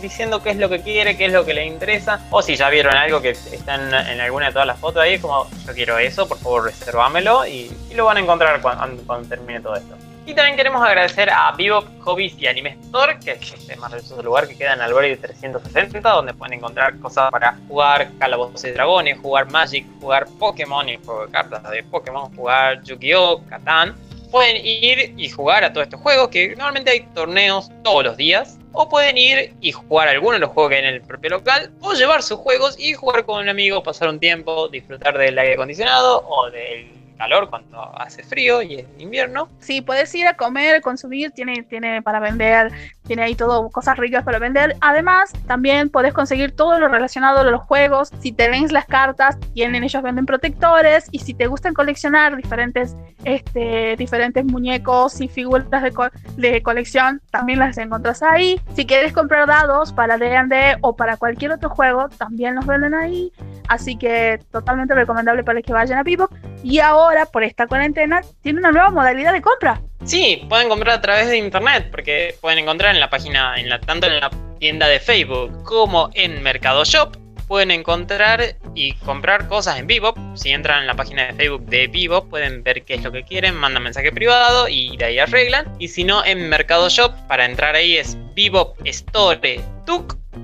diciendo 0.00 0.42
qué 0.42 0.50
es 0.50 0.56
lo 0.56 0.68
que 0.68 0.82
quiere, 0.82 1.16
qué 1.16 1.26
es 1.26 1.32
lo 1.32 1.44
que 1.44 1.54
le 1.54 1.66
interesa. 1.66 2.20
O 2.30 2.42
si 2.42 2.56
ya 2.56 2.68
vieron 2.70 2.94
algo 2.94 3.20
que 3.20 3.30
está 3.30 3.74
en, 3.74 4.20
alguna 4.20 4.46
de 4.46 4.52
todas 4.52 4.66
las 4.66 4.78
fotos 4.78 5.02
ahí, 5.02 5.18
como 5.18 5.46
yo 5.66 5.74
quiero 5.74 5.98
eso, 5.98 6.28
por 6.28 6.38
favor 6.38 6.64
reservámelo 6.64 7.46
y, 7.46 7.70
lo 7.94 8.06
van 8.06 8.16
a 8.16 8.20
encontrar 8.20 8.60
cuando, 8.60 9.02
cuando 9.04 9.28
termine 9.28 9.60
todo 9.60 9.76
esto. 9.76 9.96
Y 10.24 10.34
también 10.34 10.56
queremos 10.56 10.80
agradecer 10.80 11.28
a 11.30 11.50
Vivo 11.52 11.84
Hobbies 12.02 12.38
y 12.38 12.46
Anime 12.46 12.78
Store, 12.84 13.18
que 13.18 13.32
es 13.32 13.52
este 13.54 13.74
maravilloso 13.76 14.22
lugar 14.22 14.46
que 14.46 14.56
queda 14.56 14.74
en 14.74 14.80
Albergue 14.80 15.16
360, 15.16 16.08
donde 16.08 16.32
pueden 16.32 16.54
encontrar 16.54 16.96
cosas 17.00 17.28
para 17.32 17.56
jugar 17.66 18.08
Calabozos 18.20 18.62
y 18.64 18.70
Dragones, 18.70 19.18
jugar 19.18 19.50
Magic, 19.50 19.84
jugar 20.00 20.26
Pokémon 20.38 20.88
y 20.88 20.96
de 20.96 21.02
cartas 21.32 21.68
de 21.68 21.82
Pokémon, 21.82 22.32
jugar 22.36 22.82
Yu-Gi-Oh!, 22.84 23.42
Catán. 23.48 23.96
Pueden 24.32 24.64
ir 24.64 25.14
y 25.16 25.28
jugar 25.28 25.62
a 25.62 25.72
todos 25.72 25.86
estos 25.86 26.00
juegos, 26.00 26.30
que 26.30 26.48
normalmente 26.56 26.90
hay 26.90 27.00
torneos 27.14 27.70
todos 27.84 28.02
los 28.02 28.16
días. 28.16 28.58
O 28.72 28.88
pueden 28.88 29.18
ir 29.18 29.52
y 29.60 29.72
jugar 29.72 30.08
alguno 30.08 30.32
de 30.32 30.38
los 30.38 30.50
juegos 30.50 30.70
que 30.70 30.76
hay 30.76 30.84
en 30.84 30.94
el 30.94 31.02
propio 31.02 31.28
local, 31.28 31.70
o 31.82 31.92
llevar 31.92 32.22
sus 32.22 32.38
juegos 32.38 32.80
y 32.80 32.94
jugar 32.94 33.26
con 33.26 33.42
un 33.42 33.50
amigo, 33.50 33.82
pasar 33.82 34.08
un 34.08 34.18
tiempo, 34.18 34.68
disfrutar 34.68 35.18
del 35.18 35.38
aire 35.38 35.52
acondicionado 35.52 36.26
o 36.26 36.50
del 36.50 37.01
calor 37.22 37.48
cuando 37.48 37.80
hace 38.00 38.24
frío 38.24 38.62
y 38.62 38.80
es 38.80 38.86
invierno. 38.98 39.48
Sí, 39.60 39.80
puedes 39.80 40.12
ir 40.12 40.26
a 40.26 40.34
comer, 40.34 40.80
consumir, 40.80 41.30
tiene, 41.30 41.62
tiene 41.62 42.02
para 42.02 42.18
vender, 42.18 42.72
tiene 43.06 43.22
ahí 43.22 43.36
todo, 43.36 43.70
cosas 43.70 43.96
ricas 43.96 44.24
para 44.24 44.40
vender. 44.40 44.74
Además, 44.80 45.32
también 45.46 45.88
puedes 45.88 46.12
conseguir 46.12 46.50
todo 46.50 46.80
lo 46.80 46.88
relacionado 46.88 47.40
a 47.40 47.44
los 47.44 47.62
juegos. 47.62 48.10
Si 48.18 48.32
te 48.32 48.48
ven 48.50 48.66
las 48.72 48.86
cartas, 48.86 49.38
tienen, 49.54 49.84
ellos 49.84 50.02
venden 50.02 50.26
protectores. 50.26 51.06
Y 51.12 51.20
si 51.20 51.32
te 51.32 51.46
gustan 51.46 51.74
coleccionar 51.74 52.36
diferentes, 52.36 52.96
este, 53.24 53.94
diferentes 53.96 54.44
muñecos 54.44 55.20
y 55.20 55.28
figuras 55.28 55.70
de, 55.70 55.92
co 55.92 56.08
de 56.36 56.60
colección, 56.62 57.20
también 57.30 57.60
las 57.60 57.78
encuentras 57.78 58.22
ahí. 58.24 58.60
Si 58.74 58.84
quieres 58.84 59.12
comprar 59.12 59.46
dados 59.46 59.92
para 59.92 60.18
D&D 60.18 60.78
o 60.80 60.96
para 60.96 61.16
cualquier 61.16 61.52
otro 61.52 61.70
juego, 61.70 62.08
también 62.08 62.56
los 62.56 62.66
venden 62.66 62.94
ahí. 62.94 63.32
Así 63.68 63.96
que 63.96 64.40
totalmente 64.50 64.94
recomendable 64.94 65.44
para 65.44 65.62
que 65.62 65.72
vayan 65.72 65.98
a 65.98 66.02
Vivo. 66.02 66.28
Y 66.62 66.78
ahora, 66.78 67.11
por 67.30 67.44
esta 67.44 67.66
cuarentena, 67.66 68.22
tiene 68.42 68.58
una 68.58 68.72
nueva 68.72 68.90
modalidad 68.90 69.32
de 69.32 69.42
compra. 69.42 69.80
Sí, 70.04 70.44
pueden 70.48 70.68
comprar 70.68 70.98
a 70.98 71.00
través 71.00 71.28
de 71.28 71.38
internet, 71.38 71.88
porque 71.90 72.34
pueden 72.40 72.58
encontrar 72.58 72.94
en 72.94 73.00
la 73.00 73.10
página, 73.10 73.54
en 73.56 73.68
tanto 73.80 74.06
en 74.06 74.20
la 74.20 74.30
tienda 74.58 74.88
de 74.88 75.00
Facebook 75.00 75.62
como 75.64 76.10
en 76.14 76.42
Mercado 76.42 76.84
Shop, 76.84 77.16
pueden 77.52 77.70
encontrar 77.70 78.56
y 78.74 78.94
comprar 78.94 79.46
cosas 79.46 79.78
en 79.78 79.86
Vivo. 79.86 80.14
Si 80.34 80.50
entran 80.50 80.80
en 80.80 80.86
la 80.86 80.94
página 80.94 81.26
de 81.26 81.34
Facebook 81.34 81.66
de 81.66 81.86
Vivo, 81.86 82.24
pueden 82.24 82.62
ver 82.62 82.82
qué 82.84 82.94
es 82.94 83.02
lo 83.02 83.12
que 83.12 83.24
quieren, 83.24 83.54
mandan 83.54 83.82
mensaje 83.82 84.10
privado 84.10 84.68
y 84.68 84.96
de 84.96 85.04
ahí 85.04 85.18
arreglan. 85.18 85.70
Y 85.78 85.88
si 85.88 86.02
no, 86.04 86.24
en 86.24 86.48
Mercado 86.48 86.88
Shop, 86.88 87.12
para 87.28 87.44
entrar 87.44 87.74
ahí 87.74 87.98
es 87.98 88.16
Vivo 88.34 88.74
Store 88.84 89.38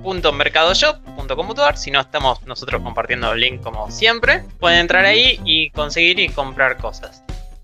.mercadoshop.com.ar 0.03 1.77
si 1.77 1.91
no 1.91 1.99
estamos 2.01 2.41
nosotros 2.45 2.81
compartiendo 2.81 3.31
el 3.31 3.39
link 3.39 3.61
como 3.61 3.89
siempre 3.91 4.43
pueden 4.59 4.79
entrar 4.79 5.05
ahí 5.05 5.39
y 5.45 5.69
conseguir 5.71 6.19
y 6.19 6.29
comprar 6.29 6.77
cosas 6.77 7.23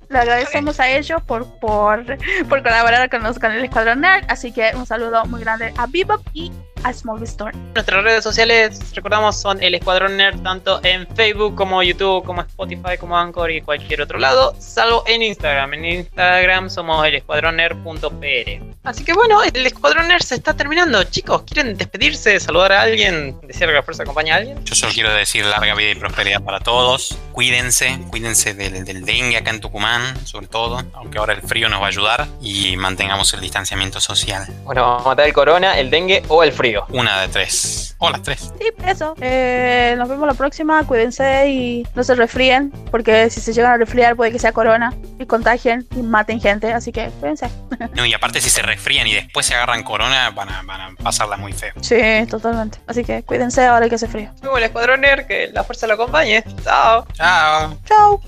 le 0.09 0.19
agradecemos 0.19 0.79
a 0.79 0.89
ellos 0.89 1.21
por, 1.23 1.47
por, 1.59 2.05
por 2.47 2.63
colaborar 2.63 3.09
con, 3.09 3.23
los, 3.23 3.37
Escuadrón 3.37 4.01
Nerd. 4.01 4.25
Así 4.27 4.51
que 4.51 4.71
un 4.75 4.85
saludo 4.85 5.25
muy 5.25 5.41
grande 5.41 5.73
a 5.77 5.87
Bebop 5.87 6.21
y 6.33 6.51
a 6.83 6.93
Small 6.93 7.23
Store. 7.23 7.57
Nuestras 7.73 8.03
redes 8.03 8.23
sociales, 8.23 8.79
recordamos, 8.93 9.39
son 9.39 9.61
el 9.63 9.75
Escuadrón 9.75 10.17
Nerd 10.17 10.41
tanto 10.41 10.79
en 10.83 11.07
Facebook 11.15 11.55
como 11.55 11.81
YouTube, 11.81 12.23
como 12.23 12.41
Spotify, 12.41 12.97
como 12.99 13.17
Anchor 13.17 13.51
y 13.51 13.61
cualquier 13.61 14.01
otro 14.01 14.19
lado, 14.19 14.55
salvo 14.59 15.03
en 15.07 15.23
Instagram. 15.23 15.73
En 15.73 15.85
Instagram 15.85 16.69
somos 16.69 17.05
el 17.05 17.15
escuadroner.pr. 17.15 18.74
Así 18.85 19.03
que 19.03 19.13
bueno, 19.13 19.41
el 19.43 19.65
Escuadrón 19.65 20.07
Nerd 20.07 20.21
se 20.21 20.35
está 20.35 20.53
terminando. 20.53 21.03
Chicos, 21.03 21.43
¿quieren 21.43 21.75
despedirse, 21.75 22.39
saludar 22.39 22.73
a 22.73 22.81
alguien, 22.81 23.39
decir 23.41 23.67
que 23.67 23.73
la 23.73 23.83
fuerza 23.83 24.03
acompaña 24.03 24.35
a 24.35 24.37
alguien? 24.37 24.63
Yo 24.63 24.75
solo 24.75 24.93
quiero 24.93 25.13
decir 25.13 25.45
larga 25.45 25.73
vida 25.75 25.91
y 25.91 25.95
prosperidad 25.95 26.41
para 26.43 26.59
todos. 26.59 27.17
Cuídense, 27.31 27.99
cuídense 28.09 28.53
del, 28.53 28.85
del 28.85 29.05
dengue 29.05 29.37
acá 29.37 29.51
en 29.51 29.59
Tucumán, 29.59 30.25
sobre 30.25 30.47
todo, 30.47 30.83
aunque 30.93 31.17
ahora 31.17 31.33
el 31.33 31.41
frío 31.41 31.67
nos 31.69 31.81
va 31.81 31.85
a 31.85 31.89
ayudar 31.89 32.27
y 32.41 32.77
mantengamos 32.77 33.33
el 33.33 33.41
distanciamiento 33.41 33.99
social. 33.99 34.45
Bueno, 34.63 34.83
vamos 34.83 35.05
a 35.05 35.09
matar 35.09 35.25
el 35.27 35.33
corona, 35.33 35.79
el 35.79 35.89
dengue 35.89 36.23
o 36.27 36.43
el 36.43 36.51
frío. 36.51 36.85
Una 36.89 37.21
de 37.21 37.27
tres. 37.29 37.95
O 37.97 38.09
las 38.09 38.21
tres. 38.21 38.51
Sí, 38.59 38.67
eso. 38.85 39.15
Eh, 39.21 39.95
nos 39.97 40.09
vemos 40.09 40.27
la 40.27 40.33
próxima. 40.33 40.85
Cuídense 40.85 41.47
y 41.49 41.87
no 41.95 42.03
se 42.03 42.13
resfríen. 42.15 42.71
Porque 42.91 43.29
si 43.29 43.39
se 43.39 43.53
llegan 43.53 43.71
a 43.71 43.77
resfriar, 43.77 44.15
puede 44.15 44.31
que 44.31 44.39
sea 44.39 44.51
corona. 44.51 44.93
Y 45.17 45.25
contagien 45.25 45.87
y 45.95 46.01
maten 46.01 46.41
gente. 46.41 46.73
Así 46.73 46.91
que 46.91 47.09
cuídense. 47.19 47.47
No, 47.95 48.05
y 48.05 48.13
aparte, 48.13 48.41
si 48.41 48.49
se 48.49 48.61
resfrían 48.75 49.07
y 49.07 49.13
después 49.13 49.45
se 49.45 49.55
agarran 49.55 49.83
corona, 49.83 50.29
van 50.31 50.49
a, 50.49 50.61
van 50.63 50.81
a 50.81 50.95
pasarla 51.01 51.37
muy 51.37 51.53
feo. 51.53 51.73
Sí, 51.81 51.97
totalmente. 52.29 52.79
Así 52.87 53.03
que 53.03 53.23
cuídense 53.23 53.65
ahora 53.65 53.89
que 53.89 53.97
se 53.97 54.07
frío. 54.07 54.31
Luego 54.41 54.57
el 54.57 54.65
escuadrón 54.65 55.01
que 55.27 55.49
la 55.53 55.63
fuerza 55.63 55.87
lo 55.87 55.93
acompañe. 55.93 56.43
Chao. 56.63 57.05
Chao. 57.13 57.77
Chao. 57.85 58.21